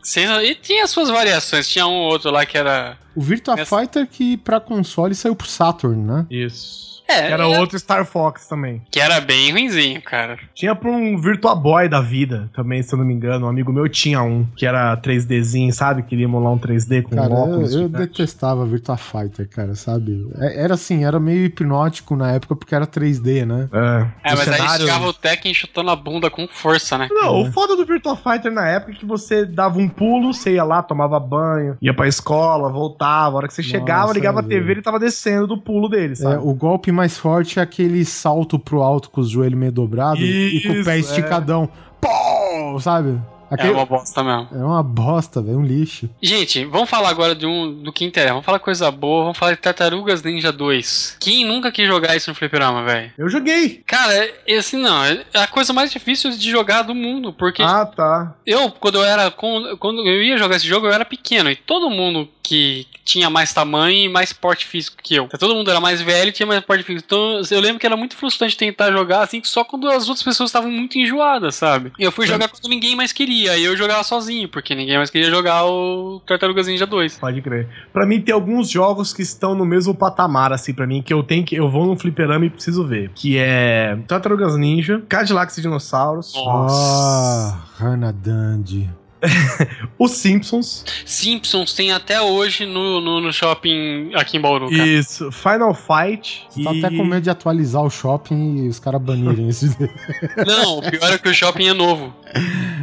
E 0.42 0.54
tinha 0.54 0.86
suas 0.86 1.08
variações. 1.08 1.68
Tinha 1.68 1.86
um 1.86 1.92
ou 1.94 2.10
outro 2.12 2.30
lá 2.30 2.44
que 2.46 2.56
era. 2.58 2.96
O 3.14 3.20
Virtua 3.20 3.54
Essa- 3.60 3.78
Fighter 3.78 4.06
que 4.06 4.36
pra 4.36 4.60
console 4.60 5.14
saiu 5.14 5.34
pro 5.36 5.46
Saturn, 5.48 5.96
né? 6.02 6.26
Isso. 6.30 6.89
É, 7.10 7.30
Era 7.30 7.44
é- 7.44 7.58
outro 7.58 7.78
Star 7.78 8.04
Fox 8.04 8.46
também. 8.46 8.82
Que 8.90 9.00
era 9.00 9.20
bem 9.20 9.50
ruinzinho, 9.52 10.00
cara. 10.02 10.38
Tinha 10.54 10.74
pra 10.74 10.90
um 10.90 11.18
Virtua 11.20 11.54
Boy 11.54 11.88
da 11.88 12.00
vida 12.00 12.48
também, 12.54 12.82
se 12.82 12.92
eu 12.94 12.98
não 12.98 13.04
me 13.04 13.12
engano. 13.14 13.46
Um 13.46 13.48
amigo 13.48 13.72
meu 13.72 13.88
tinha 13.88 14.22
um, 14.22 14.44
que 14.56 14.64
era 14.66 14.96
3Dzinho, 14.96 15.72
sabe? 15.72 16.02
Queria 16.02 16.24
emular 16.24 16.52
um 16.52 16.58
3D 16.58 17.02
com 17.02 17.16
Cara, 17.16 17.28
eu, 17.28 17.36
óculos. 17.36 17.74
eu 17.74 17.82
gigante. 17.82 18.06
detestava 18.08 18.64
Virtua 18.64 18.96
Fighter, 18.96 19.48
cara, 19.48 19.74
sabe? 19.74 20.28
É- 20.38 20.60
Era 20.62 20.74
assim, 20.74 21.04
era 21.04 21.18
meio 21.18 21.44
hipnótico 21.44 22.14
na 22.16 22.32
época 22.32 22.54
porque 22.54 22.74
era 22.74 22.86
3D, 22.86 23.44
né? 23.46 23.68
É, 23.72 24.32
O 24.34 24.36
mas 24.36 24.48
aí 24.48 24.54
cenário- 24.56 24.86
chegava 24.86 25.06
o 25.08 25.12
Tekken 25.12 25.54
chutando 25.54 25.90
a 25.90 25.96
bunda 25.96 26.30
com 26.30 26.46
força, 26.46 26.96
né? 26.98 27.08
Não, 27.10 27.40
o 27.42 27.50
foda 27.52 27.74
do 27.76 27.84
Virtua 27.86 28.16
Fighter 28.16 28.52
na 28.52 28.68
época 28.68 28.92
é 28.92 28.94
que 28.94 29.06
você 29.06 29.44
dava 29.44 29.78
um 29.78 29.88
pulo, 29.88 30.32
você 30.32 30.54
ia 30.54 30.64
lá, 30.64 30.82
tomava 30.82 31.18
banho, 31.18 31.76
ia 31.80 31.94
pra 31.94 32.06
escola, 32.08 32.70
voltava. 32.70 33.34
A 33.34 33.36
hora 33.38 33.48
que 33.48 33.54
você 33.54 33.62
chegava, 33.62 34.02
Nossa, 34.02 34.14
ligava 34.14 34.40
a 34.40 34.42
TV, 34.42 34.60
velho. 34.60 34.70
ele 34.72 34.82
tava 34.82 34.98
descendo 34.98 35.46
do 35.46 35.58
pulo 35.58 35.88
dele, 35.88 36.12
É, 36.12 36.16
sabe? 36.16 36.36
o 36.42 36.52
golpe 36.54 36.92
mais 37.00 37.16
forte 37.16 37.58
é 37.58 37.62
aquele 37.62 38.04
salto 38.04 38.58
pro 38.58 38.82
alto 38.82 39.08
com 39.08 39.22
os 39.22 39.30
joelhos 39.30 39.58
meio 39.58 39.72
dobrados 39.72 40.22
e 40.22 40.62
com 40.66 40.80
o 40.80 40.84
pé 40.84 40.96
é. 40.96 40.98
esticadão. 40.98 41.66
Pô, 41.98 42.78
sabe? 42.78 43.18
É 43.50 43.54
Aquele... 43.54 43.72
uma 43.72 43.84
bosta 43.86 44.22
mesmo. 44.22 44.48
É 44.52 44.64
uma 44.64 44.82
bosta, 44.82 45.42
velho, 45.42 45.58
um 45.58 45.64
lixo. 45.64 46.08
Gente, 46.22 46.64
vamos 46.64 46.88
falar 46.88 47.08
agora 47.08 47.34
de 47.34 47.46
um 47.46 47.72
do 47.82 47.92
que 47.92 48.04
interessa. 48.04 48.30
Vamos 48.32 48.44
falar 48.46 48.58
coisa 48.60 48.90
boa, 48.90 49.22
vamos 49.24 49.38
falar 49.38 49.52
de 49.52 49.58
Tartarugas 49.58 50.22
Ninja 50.22 50.52
2. 50.52 51.16
Quem 51.18 51.44
nunca 51.44 51.72
quis 51.72 51.86
jogar 51.86 52.16
isso 52.16 52.30
no 52.30 52.36
fliperama, 52.36 52.84
velho? 52.84 53.10
Eu 53.18 53.28
joguei. 53.28 53.82
Cara, 53.86 54.12
é- 54.46 54.56
assim, 54.56 54.76
não, 54.76 55.04
é 55.04 55.24
a 55.34 55.46
coisa 55.46 55.72
mais 55.72 55.90
difícil 55.90 56.30
de 56.30 56.50
jogar 56.50 56.82
do 56.82 56.94
mundo, 56.94 57.32
porque 57.32 57.62
Ah, 57.62 57.84
tá. 57.86 58.34
eu, 58.46 58.70
quando 58.70 58.96
eu 58.98 59.04
era, 59.04 59.30
com- 59.30 59.76
quando 59.78 60.06
eu 60.06 60.22
ia 60.22 60.38
jogar 60.38 60.56
esse 60.56 60.66
jogo, 60.66 60.86
eu 60.86 60.92
era 60.92 61.04
pequeno, 61.04 61.50
e 61.50 61.56
todo 61.56 61.90
mundo 61.90 62.28
que 62.42 62.86
tinha 63.04 63.30
mais 63.30 63.52
tamanho 63.54 63.96
e 63.96 64.08
mais 64.08 64.32
porte 64.32 64.66
físico 64.66 64.96
que 65.02 65.14
eu. 65.14 65.28
Todo 65.38 65.54
mundo 65.54 65.70
era 65.70 65.80
mais 65.80 66.00
velho 66.00 66.28
e 66.30 66.32
tinha 66.32 66.46
mais 66.46 66.60
porte 66.64 66.82
físico. 66.84 67.04
Então, 67.06 67.40
eu 67.50 67.60
lembro 67.60 67.78
que 67.78 67.86
era 67.86 67.96
muito 67.96 68.16
frustrante 68.16 68.56
tentar 68.56 68.90
jogar, 68.92 69.22
assim, 69.22 69.40
só 69.44 69.62
quando 69.64 69.88
as 69.88 70.08
outras 70.08 70.22
pessoas 70.22 70.50
estavam 70.50 70.70
muito 70.70 70.98
enjoadas, 70.98 71.54
sabe? 71.54 71.92
E 71.98 72.02
eu 72.02 72.10
fui 72.12 72.26
jogar 72.26 72.48
quando 72.48 72.68
ninguém 72.68 72.94
mais 72.96 73.12
queria, 73.12 73.39
e 73.46 73.64
eu 73.64 73.76
jogava 73.76 74.02
sozinho, 74.02 74.48
porque 74.48 74.74
ninguém 74.74 74.96
mais 74.96 75.10
queria 75.10 75.30
jogar 75.30 75.64
o 75.64 76.20
Tartarugas 76.26 76.66
Ninja 76.66 76.86
2. 76.86 77.18
Pode 77.18 77.40
crer. 77.42 77.68
Pra 77.92 78.06
mim, 78.06 78.20
tem 78.20 78.34
alguns 78.34 78.70
jogos 78.70 79.12
que 79.12 79.22
estão 79.22 79.54
no 79.54 79.64
mesmo 79.64 79.94
patamar, 79.94 80.52
assim, 80.52 80.72
pra 80.72 80.86
mim, 80.86 81.02
que 81.02 81.12
eu 81.12 81.22
tenho 81.22 81.44
que. 81.44 81.56
Eu 81.56 81.68
vou 81.68 81.86
no 81.86 81.96
fliperama 81.96 82.46
e 82.46 82.50
preciso 82.50 82.86
ver. 82.86 83.10
Que 83.14 83.38
é 83.38 83.98
Tartarugas 84.06 84.56
Ninja, 84.56 85.02
Cadillacs 85.08 85.58
e 85.58 85.62
Dinossauros. 85.62 86.34
Ah, 86.36 87.58
Hana 87.80 88.12
Dandy. 88.12 88.88
Os 89.98 90.12
Simpsons. 90.12 90.84
Simpsons 91.04 91.72
tem 91.74 91.92
até 91.92 92.20
hoje 92.20 92.64
no, 92.66 93.00
no, 93.00 93.20
no 93.20 93.32
shopping 93.32 94.12
aqui 94.14 94.36
em 94.36 94.40
Bauru, 94.40 94.70
cara. 94.70 94.86
Isso. 94.86 95.30
Final 95.30 95.74
Fight. 95.74 96.46
Você 96.48 96.62
tá 96.62 96.70
até 96.70 96.96
com 96.96 97.04
medo 97.04 97.22
de 97.22 97.30
atualizar 97.30 97.82
o 97.82 97.90
shopping 97.90 98.64
e 98.64 98.68
os 98.68 98.78
caras 98.78 99.00
banirem 99.00 99.48
esse. 99.48 99.66
Não, 100.46 100.78
o 100.78 100.90
pior 100.90 101.12
é 101.12 101.18
que 101.18 101.28
o 101.28 101.34
shopping 101.34 101.68
é 101.68 101.74
novo. 101.74 102.14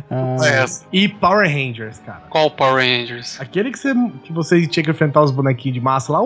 Ah, 0.10 0.36
É. 0.46 0.66
E 0.92 1.08
Power 1.08 1.48
Rangers, 1.50 2.00
cara. 2.00 2.24
Qual 2.30 2.52
Power 2.52 2.84
Rangers? 2.84 3.40
Aquele 3.40 3.72
que 3.72 3.80
você, 3.80 3.94
que 4.24 4.32
você 4.34 4.68
tinha 4.68 4.84
que 4.84 4.92
enfrentar 4.92 5.24
os 5.24 5.32
bonequinhos 5.32 5.74
de 5.76 5.82
massa 5.82 6.12
lá. 6.12 6.20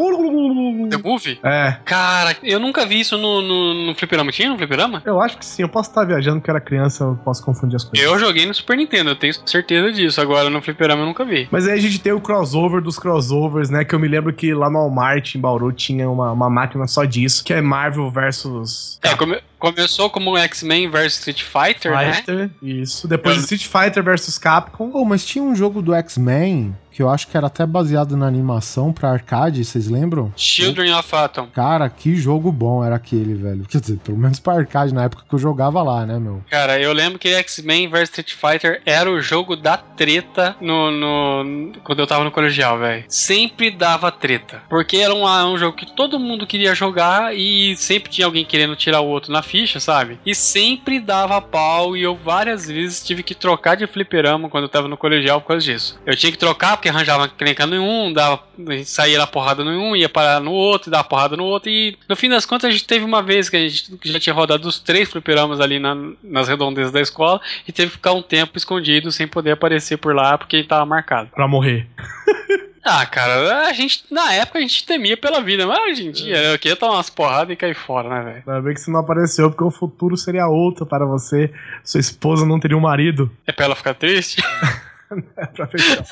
The 0.90 0.98
Movie? 0.98 1.40
É. 1.44 1.78
Cara, 1.86 2.36
eu 2.44 2.60
nunca 2.60 2.86
vi 2.86 3.00
isso 3.00 3.18
no, 3.18 3.42
no, 3.42 3.74
no 3.86 3.96
fliperama. 3.96 4.32
Tinha 4.32 4.50
no 4.50 4.58
fliperama? 4.58 5.02
Eu 5.06 5.22
acho 5.22 5.38
que 5.38 5.46
sim. 5.46 5.62
Eu 5.62 5.70
posso 5.70 5.90
estar 5.90 6.04
viajando 6.04 6.40
porque 6.40 6.50
eu 6.50 6.56
era 6.56 6.64
criança, 6.64 7.04
eu 7.04 7.20
posso 7.24 7.44
confundir 7.44 7.76
as 7.76 7.84
coisas. 7.84 8.06
Eu 8.06 8.18
joguei 8.20 8.46
no 8.46 8.54
Super 8.54 8.78
Nintendo, 8.78 9.12
eu 9.12 9.16
tenho 9.16 9.34
certeza 9.48 9.92
disso. 9.92 10.01
Agora 10.20 10.50
no 10.50 10.62
fliperama 10.62 11.02
eu 11.04 11.06
nunca 11.06 11.24
vi. 11.26 11.48
Mas 11.52 11.68
aí 11.68 11.74
a 11.78 11.82
gente 11.82 12.00
tem 12.00 12.12
o 12.14 12.22
crossover 12.22 12.82
dos 12.82 12.98
crossovers, 12.98 13.70
né? 13.70 13.84
Que 13.86 13.94
eu 13.96 14.00
me 14.00 14.08
lembro 14.08 14.32
que 14.34 14.54
lá 14.54 14.70
no 14.70 14.80
Walmart, 14.80 15.36
em 15.36 15.40
Bauru, 15.40 15.72
tinha 15.72 16.10
uma, 16.10 16.32
uma 16.32 16.50
máquina 16.50 16.88
só 16.88 17.04
disso, 17.06 17.44
que 17.44 17.54
é 17.54 17.62
Marvel 17.62 18.10
versus 18.10 19.00
É, 19.02 19.16
come- 19.16 19.42
começou 19.60 20.10
como 20.10 20.38
X-Men 20.38 20.90
vs 20.90 21.14
Street 21.20 21.44
Fighter, 21.44 21.92
né? 21.92 22.14
Fighter. 22.14 22.50
Isso. 22.62 23.08
Depois 23.08 23.38
Street 23.38 23.66
Fighter 23.68 24.04
versus 24.04 24.38
Capcom. 24.38 24.92
Oh, 24.94 25.06
mas 25.06 25.26
tinha 25.26 25.44
um 25.44 25.56
jogo 25.56 25.82
do 25.82 25.94
X-Men 25.94 26.76
que 27.02 27.04
eu 27.04 27.10
acho 27.10 27.28
que 27.28 27.36
era 27.36 27.48
até 27.48 27.66
baseado 27.66 28.16
na 28.16 28.28
animação 28.28 28.94
pra 28.94 29.10
arcade, 29.10 29.66
vocês 29.66 29.88
lembram? 29.88 30.32
Children 30.36 30.94
of 30.94 31.16
Atom. 31.16 31.48
Cara, 31.48 31.90
que 31.90 32.16
jogo 32.16 32.52
bom 32.52 32.84
era 32.86 32.96
aquele, 32.96 33.34
velho. 33.34 33.66
Quer 33.66 33.82
dizer, 33.82 33.98
pelo 33.98 34.18
menos 34.20 34.40
pra 34.40 34.54
arcade 34.54 34.94
na 34.94 35.06
época 35.06 35.24
que 35.28 35.34
eu 35.34 35.40
jogava 35.40 35.82
lá, 35.82 36.06
né, 36.06 36.20
meu? 36.20 36.44
Cara, 36.50 36.80
eu 36.80 36.94
lembro 36.94 37.18
que 37.18 37.30
X-Men 37.34 37.88
vs 37.90 38.04
Street 38.10 38.34
Fighter 38.36 38.82
era 38.86 39.10
o 39.10 39.20
jogo 39.20 39.56
da 39.56 39.78
treta 39.78 40.56
no, 40.62 40.92
no- 40.92 41.72
quando 41.84 42.00
eu 42.00 42.08
tava 42.08 42.24
no 42.24 42.30
colegial, 42.32 42.78
velho. 42.78 43.04
Sempre 43.10 43.72
dava 43.72 44.12
treta. 44.12 44.62
Porque 44.70 44.98
era 44.98 45.14
um, 45.16 45.26
um 45.26 45.58
jogo 45.58 45.76
que 45.76 45.96
todo 45.96 46.20
mundo 46.20 46.46
queria 46.46 46.76
jogar 46.76 47.36
e 47.36 47.76
sempre 47.78 48.12
tinha 48.12 48.28
alguém 48.28 48.46
querendo 48.46 48.76
tirar 48.76 49.02
o 49.02 49.08
outro 49.08 49.32
na 49.34 49.42
ficha, 49.42 49.80
sabe? 49.80 50.20
E 50.24 50.36
sempre 50.36 51.00
dava 51.00 51.42
pau 51.42 51.98
e 51.98 52.04
eu 52.04 52.16
várias 52.16 52.68
vezes 52.68 53.04
tive 53.04 53.24
que 53.24 53.34
trocar 53.34 53.76
de 53.76 53.88
fliperama 53.88 54.50
quando 54.50 54.66
eu 54.66 54.70
tava 54.70 54.88
no 54.88 54.98
colegial 54.98 55.42
por 55.42 55.48
causa 55.48 55.66
disso. 55.66 56.00
Eu 56.06 56.16
tinha 56.16 56.32
que 56.32 56.38
trocar 56.38 56.78
porque 56.78 56.91
arranjava 56.92 57.26
encrenca 57.26 57.64
em 57.66 57.80
um, 57.80 58.14
dava, 58.14 58.42
saía 58.86 59.18
na 59.18 59.26
porrada 59.28 59.64
no 59.64 59.72
um, 59.72 59.96
ia 59.96 60.08
parar 60.10 60.40
no 60.40 60.52
outro, 60.52 60.92
dava 60.92 61.04
porrada 61.04 61.36
no 61.36 61.44
outro 61.44 61.70
e 61.70 61.98
no 62.08 62.16
fim 62.16 62.30
das 62.30 62.46
contas 62.46 62.70
a 62.70 62.72
gente 62.72 62.86
teve 62.86 63.04
uma 63.04 63.22
vez 63.24 63.50
que 63.50 63.58
a 63.58 63.68
gente 63.68 63.92
já 64.04 64.20
tinha 64.20 64.34
rodado 64.34 64.68
os 64.68 64.80
três 64.80 65.10
fliperamas 65.10 65.60
ali 65.60 65.80
na- 65.80 65.96
nas 66.24 66.48
redondezas 66.48 66.92
da 66.92 67.02
escola 67.02 67.42
e 67.68 67.72
teve 67.72 67.90
que 67.92 67.98
ficar 67.98 68.14
um 68.14 68.22
tempo 68.22 68.58
escondido 68.58 69.12
sem 69.12 69.28
poder 69.28 69.52
aparecer 69.52 69.98
por 69.98 70.14
lá 70.16 70.38
porque 70.38 70.56
ele 70.58 70.68
tava 70.68 70.86
marcado. 70.86 71.30
Pra 71.34 71.48
morrer. 71.48 71.88
Ah, 72.84 73.06
cara, 73.06 73.68
a 73.68 73.74
gente, 73.74 74.04
na 74.10 74.34
época 74.34 74.58
a 74.58 74.62
gente 74.64 74.84
temia 74.88 75.16
pela 75.16 75.40
vida, 75.40 75.68
mas 75.68 75.78
hoje 75.84 76.08
em 76.08 76.12
dia 76.12 76.36
eu 76.36 76.58
queria 76.58 76.76
tomar 76.76 76.94
umas 76.96 77.12
porradas 77.12 77.54
e 77.54 77.56
cair 77.56 77.76
fora, 77.76 78.10
né, 78.10 78.24
velho? 78.24 78.44
Ainda 78.48 78.60
bem 78.62 78.74
que 78.74 78.82
você 78.82 78.90
não 78.90 79.00
apareceu, 79.02 79.52
porque 79.52 79.64
o 79.64 79.70
futuro 79.70 80.18
seria 80.18 80.48
outro 80.48 80.84
para 80.84 81.06
você. 81.06 81.54
Sua 81.84 82.00
esposa 82.00 82.44
não 82.44 82.60
teria 82.60 82.76
um 82.76 82.80
marido. 82.82 83.30
É 83.46 83.52
pra 83.52 83.66
ela 83.66 83.76
ficar 83.76 83.94
triste? 83.94 84.42
Pra 85.54 85.68
fechar. 85.68 86.06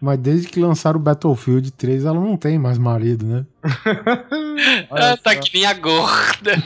Mas 0.00 0.18
desde 0.18 0.48
que 0.48 0.60
lançaram 0.60 1.00
o 1.00 1.02
Battlefield 1.02 1.70
3, 1.72 2.04
ela 2.04 2.20
não 2.20 2.36
tem 2.36 2.58
mais 2.58 2.78
marido, 2.78 3.26
né? 3.26 3.44
Ah, 4.90 5.16
tá 5.16 5.36
que 5.36 5.52
nem 5.52 5.66
a 5.66 5.74
gorda. 5.74 6.62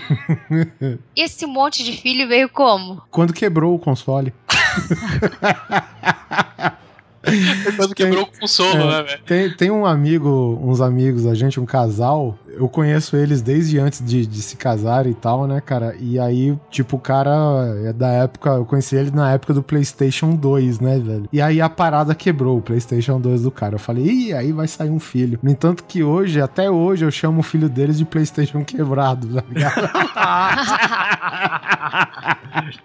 E 1.16 1.20
esse 1.24 1.44
monte 1.44 1.82
de 1.82 1.97
filho 1.97 2.28
veio 2.28 2.48
como? 2.48 3.02
Quando 3.10 3.32
quebrou 3.32 3.74
o 3.74 3.78
console. 3.78 4.32
Quando 7.76 7.94
quebrou 7.94 8.22
o 8.22 8.26
consolo, 8.26 8.90
né, 8.90 9.02
velho? 9.02 9.20
Tem, 9.26 9.51
tem 9.51 9.70
um 9.70 9.84
amigo, 9.84 10.59
uns 10.62 10.80
amigos 10.80 11.24
da 11.24 11.34
gente, 11.34 11.60
um 11.60 11.66
casal. 11.66 12.38
Eu 12.48 12.66
conheço 12.68 13.16
eles 13.16 13.42
desde 13.42 13.78
antes 13.78 14.02
de, 14.05 14.26
de 14.26 14.42
se 14.42 14.56
casar 14.56 15.06
e 15.06 15.14
tal, 15.14 15.47
né, 15.47 15.60
cara? 15.60 15.94
E 16.01 16.18
aí, 16.18 16.56
tipo, 16.70 16.97
o 16.97 17.01
cara 17.01 17.30
é 17.84 17.92
da 17.92 18.09
época. 18.09 18.51
Eu 18.51 18.64
conheci 18.64 18.97
ele 18.97 19.10
na 19.10 19.32
época 19.32 19.52
do 19.52 19.62
PlayStation 19.62 20.34
2, 20.34 20.80
né, 20.80 20.98
velho? 20.98 21.28
E 21.32 21.42
aí 21.42 21.60
a 21.60 21.68
parada 21.68 22.14
quebrou 22.14 22.56
o 22.59 22.62
PlayStation 22.62 23.20
2 23.20 23.42
do 23.42 23.51
cara. 23.51 23.74
Eu 23.74 23.78
falei, 23.78 24.05
ih, 24.05 24.32
aí 24.32 24.52
vai 24.52 24.66
sair 24.66 24.90
um 24.90 25.01
filho. 25.01 25.38
No 25.42 25.51
entanto, 25.51 25.84
que 25.84 26.02
hoje, 26.02 26.40
até 26.40 26.70
hoje, 26.70 27.05
eu 27.05 27.10
chamo 27.10 27.40
o 27.40 27.42
filho 27.42 27.68
deles 27.68 27.98
de 27.98 28.06
PlayStation 28.06 28.64
quebrado, 28.64 29.28
tá 29.28 29.44
ligado? 29.48 29.90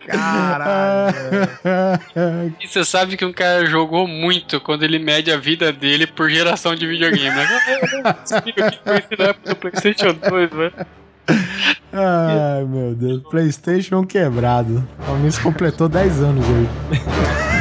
Caralho. 0.06 1.16
E 2.60 2.68
você 2.68 2.84
sabe 2.86 3.18
que 3.18 3.26
um 3.26 3.34
cara 3.34 3.66
jogou 3.66 4.07
muito 4.07 4.25
quando 4.60 4.84
ele 4.84 5.00
mede 5.00 5.32
a 5.32 5.38
vida 5.38 5.72
dele 5.72 6.06
por 6.08 6.30
geração 6.30 6.76
de 6.76 6.86
videogame, 6.86 7.30
né? 7.30 7.46
O 7.46 8.26
do 9.48 9.56
PlayStation 9.56 10.14
2, 10.14 10.50
velho. 10.50 10.74
Ai, 11.94 12.64
meu 12.66 12.94
Deus. 12.94 13.24
PlayStation 13.30 14.06
quebrado. 14.06 14.88
Pelo 15.06 15.18
menos 15.18 15.38
completou 15.38 15.88
10 15.88 16.22
anos 16.22 16.46
hoje. 16.46 17.55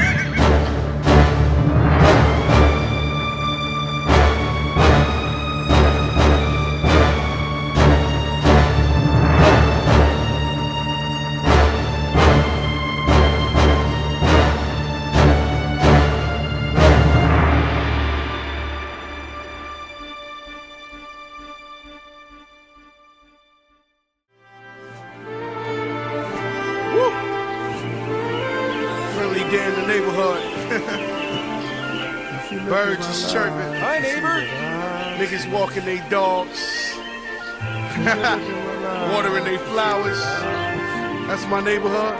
Neighborhood. 41.74 42.13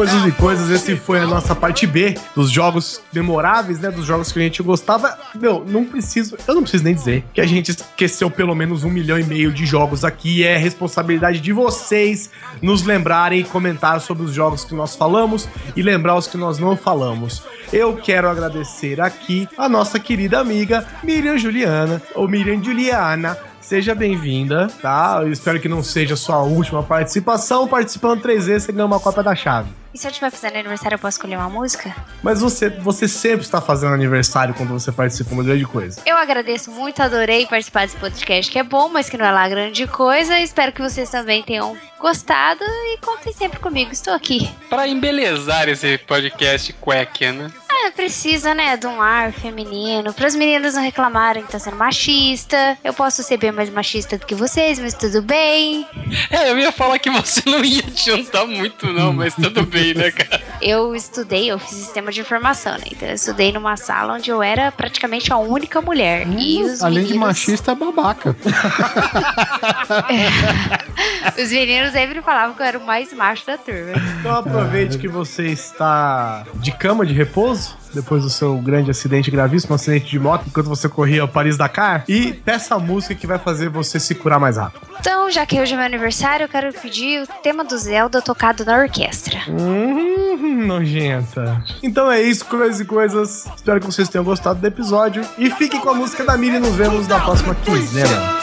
Coisas 0.00 0.26
e 0.26 0.32
coisas, 0.32 0.70
esse 0.70 0.96
foi 0.96 1.20
a 1.20 1.26
nossa 1.26 1.54
parte 1.54 1.86
B 1.86 2.16
dos 2.34 2.50
jogos 2.50 3.02
memoráveis, 3.12 3.80
né? 3.80 3.90
Dos 3.90 4.06
jogos 4.06 4.32
que 4.32 4.38
a 4.38 4.42
gente 4.42 4.62
gostava. 4.62 5.18
Meu, 5.34 5.62
não 5.68 5.84
preciso, 5.84 6.38
eu 6.48 6.54
não 6.54 6.62
preciso 6.62 6.84
nem 6.84 6.94
dizer 6.94 7.22
que 7.34 7.40
a 7.40 7.46
gente 7.46 7.70
esqueceu 7.70 8.30
pelo 8.30 8.54
menos 8.54 8.82
um 8.82 8.88
milhão 8.88 9.20
e 9.20 9.24
meio 9.24 9.52
de 9.52 9.66
jogos 9.66 10.02
aqui. 10.02 10.42
É 10.42 10.56
responsabilidade 10.56 11.38
de 11.38 11.52
vocês 11.52 12.30
nos 12.62 12.82
lembrarem 12.82 13.40
e 13.40 13.44
comentar 13.44 14.00
sobre 14.00 14.24
os 14.24 14.32
jogos 14.32 14.64
que 14.64 14.74
nós 14.74 14.96
falamos 14.96 15.46
e 15.76 15.82
lembrar 15.82 16.16
os 16.16 16.26
que 16.26 16.38
nós 16.38 16.58
não 16.58 16.78
falamos. 16.78 17.42
Eu 17.70 17.94
quero 17.94 18.26
agradecer 18.26 19.02
aqui 19.02 19.46
a 19.58 19.68
nossa 19.68 20.00
querida 20.00 20.40
amiga 20.40 20.86
Miriam 21.04 21.36
Juliana, 21.36 22.00
ou 22.14 22.26
Miriam 22.26 22.64
Juliana. 22.64 23.36
Seja 23.70 23.94
bem-vinda, 23.94 24.66
tá? 24.82 25.20
Eu 25.22 25.30
espero 25.30 25.60
que 25.60 25.68
não 25.68 25.80
seja 25.80 26.16
sua 26.16 26.42
última 26.42 26.82
participação. 26.82 27.68
Participando 27.68 28.20
três 28.20 28.46
vezes, 28.46 28.64
você 28.64 28.72
ganha 28.72 28.84
uma 28.84 28.98
cópia 28.98 29.22
da 29.22 29.32
chave. 29.32 29.70
E 29.94 29.98
se 29.98 30.08
eu 30.08 30.10
estiver 30.10 30.28
fazendo 30.28 30.56
aniversário, 30.56 30.96
eu 30.96 30.98
posso 30.98 31.18
escolher 31.18 31.36
uma 31.36 31.48
música? 31.48 31.94
Mas 32.20 32.40
você, 32.40 32.68
você 32.68 33.06
sempre 33.06 33.42
está 33.42 33.60
fazendo 33.60 33.94
aniversário 33.94 34.54
quando 34.54 34.70
você 34.70 34.90
participa 34.90 35.30
de 35.30 35.34
uma 35.36 35.44
grande 35.44 35.64
coisa. 35.66 36.02
Eu 36.04 36.16
agradeço 36.16 36.68
muito, 36.72 37.00
adorei 37.00 37.46
participar 37.46 37.82
desse 37.82 37.96
podcast 37.96 38.50
que 38.50 38.58
é 38.58 38.64
bom, 38.64 38.88
mas 38.88 39.08
que 39.08 39.16
não 39.16 39.24
é 39.24 39.30
lá 39.30 39.48
grande 39.48 39.86
coisa. 39.86 40.40
Espero 40.40 40.72
que 40.72 40.82
vocês 40.82 41.08
também 41.08 41.44
tenham 41.44 41.76
gostado 42.00 42.64
e 42.64 42.98
contem 42.98 43.32
sempre 43.32 43.60
comigo, 43.60 43.92
estou 43.92 44.12
aqui. 44.12 44.50
Pra 44.68 44.88
embelezar 44.88 45.68
esse 45.68 45.96
podcast 45.96 46.72
quack, 46.72 47.30
né? 47.30 47.52
Ah, 47.82 47.90
precisa, 47.92 48.54
né, 48.54 48.76
de 48.76 48.86
um 48.86 49.00
ar 49.00 49.32
feminino, 49.32 50.12
para 50.12 50.26
as 50.26 50.34
meninas 50.34 50.74
não 50.74 50.82
reclamarem 50.82 51.44
que 51.44 51.52
tá 51.52 51.58
sendo 51.58 51.76
machista. 51.76 52.76
Eu 52.84 52.92
posso 52.92 53.22
ser 53.22 53.38
bem 53.38 53.52
mais 53.52 53.70
machista 53.70 54.18
do 54.18 54.26
que 54.26 54.34
vocês, 54.34 54.78
mas 54.78 54.92
tudo 54.92 55.22
bem. 55.22 55.86
É, 56.30 56.50
eu 56.50 56.58
ia 56.58 56.72
falar 56.72 56.98
que 56.98 57.10
você 57.10 57.42
não 57.46 57.64
ia 57.64 57.80
adiantar 57.80 58.46
muito, 58.46 58.86
não, 58.92 59.12
mas 59.12 59.34
tudo 59.34 59.64
bem, 59.64 59.94
né, 59.94 60.10
cara? 60.10 60.42
Eu 60.60 60.94
estudei, 60.94 61.50
eu 61.50 61.58
fiz 61.58 61.70
sistema 61.70 62.12
de 62.12 62.20
informação, 62.20 62.72
né? 62.72 62.84
Então 62.92 63.08
eu 63.08 63.14
estudei 63.14 63.52
numa 63.52 63.76
sala 63.76 64.14
onde 64.14 64.30
eu 64.30 64.42
era 64.42 64.70
praticamente 64.70 65.32
a 65.32 65.38
única 65.38 65.80
mulher. 65.80 66.26
e 66.28 66.62
os 66.62 66.82
Além 66.82 67.04
de 67.04 67.12
meninos, 67.12 67.28
machista, 67.28 67.72
é 67.72 67.74
babaca. 67.74 68.36
os 71.42 71.50
meninos 71.50 71.92
sempre 71.92 72.20
falavam 72.20 72.54
que 72.54 72.62
eu 72.62 72.66
era 72.66 72.78
o 72.78 72.84
mais 72.84 73.12
macho 73.12 73.46
da 73.46 73.56
turma. 73.56 73.92
Então 74.18 74.36
aproveite 74.36 74.98
que 74.98 75.08
você 75.08 75.46
está 75.46 76.44
de 76.56 76.72
cama 76.72 77.06
de 77.06 77.14
repouso, 77.14 77.69
depois 77.94 78.22
do 78.22 78.30
seu 78.30 78.56
grande 78.58 78.90
acidente 78.90 79.30
gravíssimo, 79.30 79.74
acidente 79.74 80.06
de 80.06 80.18
moto, 80.18 80.44
enquanto 80.46 80.68
você 80.68 80.88
corria 80.88 81.24
o 81.24 81.28
Paris-Dakar, 81.28 82.04
e 82.08 82.32
peça 82.32 82.74
a 82.74 82.78
música 82.78 83.14
que 83.14 83.26
vai 83.26 83.38
fazer 83.38 83.68
você 83.68 83.98
se 83.98 84.14
curar 84.14 84.38
mais 84.38 84.56
rápido. 84.56 84.80
Então, 84.98 85.30
já 85.30 85.46
que 85.46 85.60
hoje 85.60 85.72
é 85.72 85.76
meu 85.76 85.86
aniversário, 85.86 86.44
eu 86.44 86.48
quero 86.48 86.72
pedir 86.72 87.22
o 87.22 87.26
tema 87.42 87.64
do 87.64 87.76
Zelda 87.78 88.20
tocado 88.20 88.64
na 88.64 88.76
orquestra. 88.76 89.40
Hum, 89.48 90.66
nojenta. 90.66 91.62
Então 91.82 92.10
é 92.10 92.20
isso, 92.20 92.44
coisas 92.44 92.80
e 92.80 92.84
coisas. 92.84 93.46
Espero 93.56 93.80
que 93.80 93.86
vocês 93.86 94.08
tenham 94.08 94.24
gostado 94.24 94.60
do 94.60 94.66
episódio. 94.66 95.26
E 95.38 95.50
fiquem 95.50 95.80
com 95.80 95.90
a 95.90 95.94
música 95.94 96.24
da 96.24 96.36
Miri 96.36 96.56
e 96.56 96.60
nos 96.60 96.74
vemos 96.74 97.08
na 97.08 97.20
próxima 97.20 97.54
quinzena. 97.54 98.40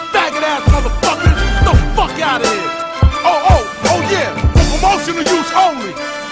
Fuck 1.95 2.21
out 2.21 2.41
of 2.41 2.47
here. 2.47 2.71
Oh, 3.25 3.41
oh, 3.49 3.63
oh 3.89 4.11
yeah, 4.11 4.31
for 4.53 4.77
promotional 4.79 5.23
use 5.23 5.51
only. 5.53 6.26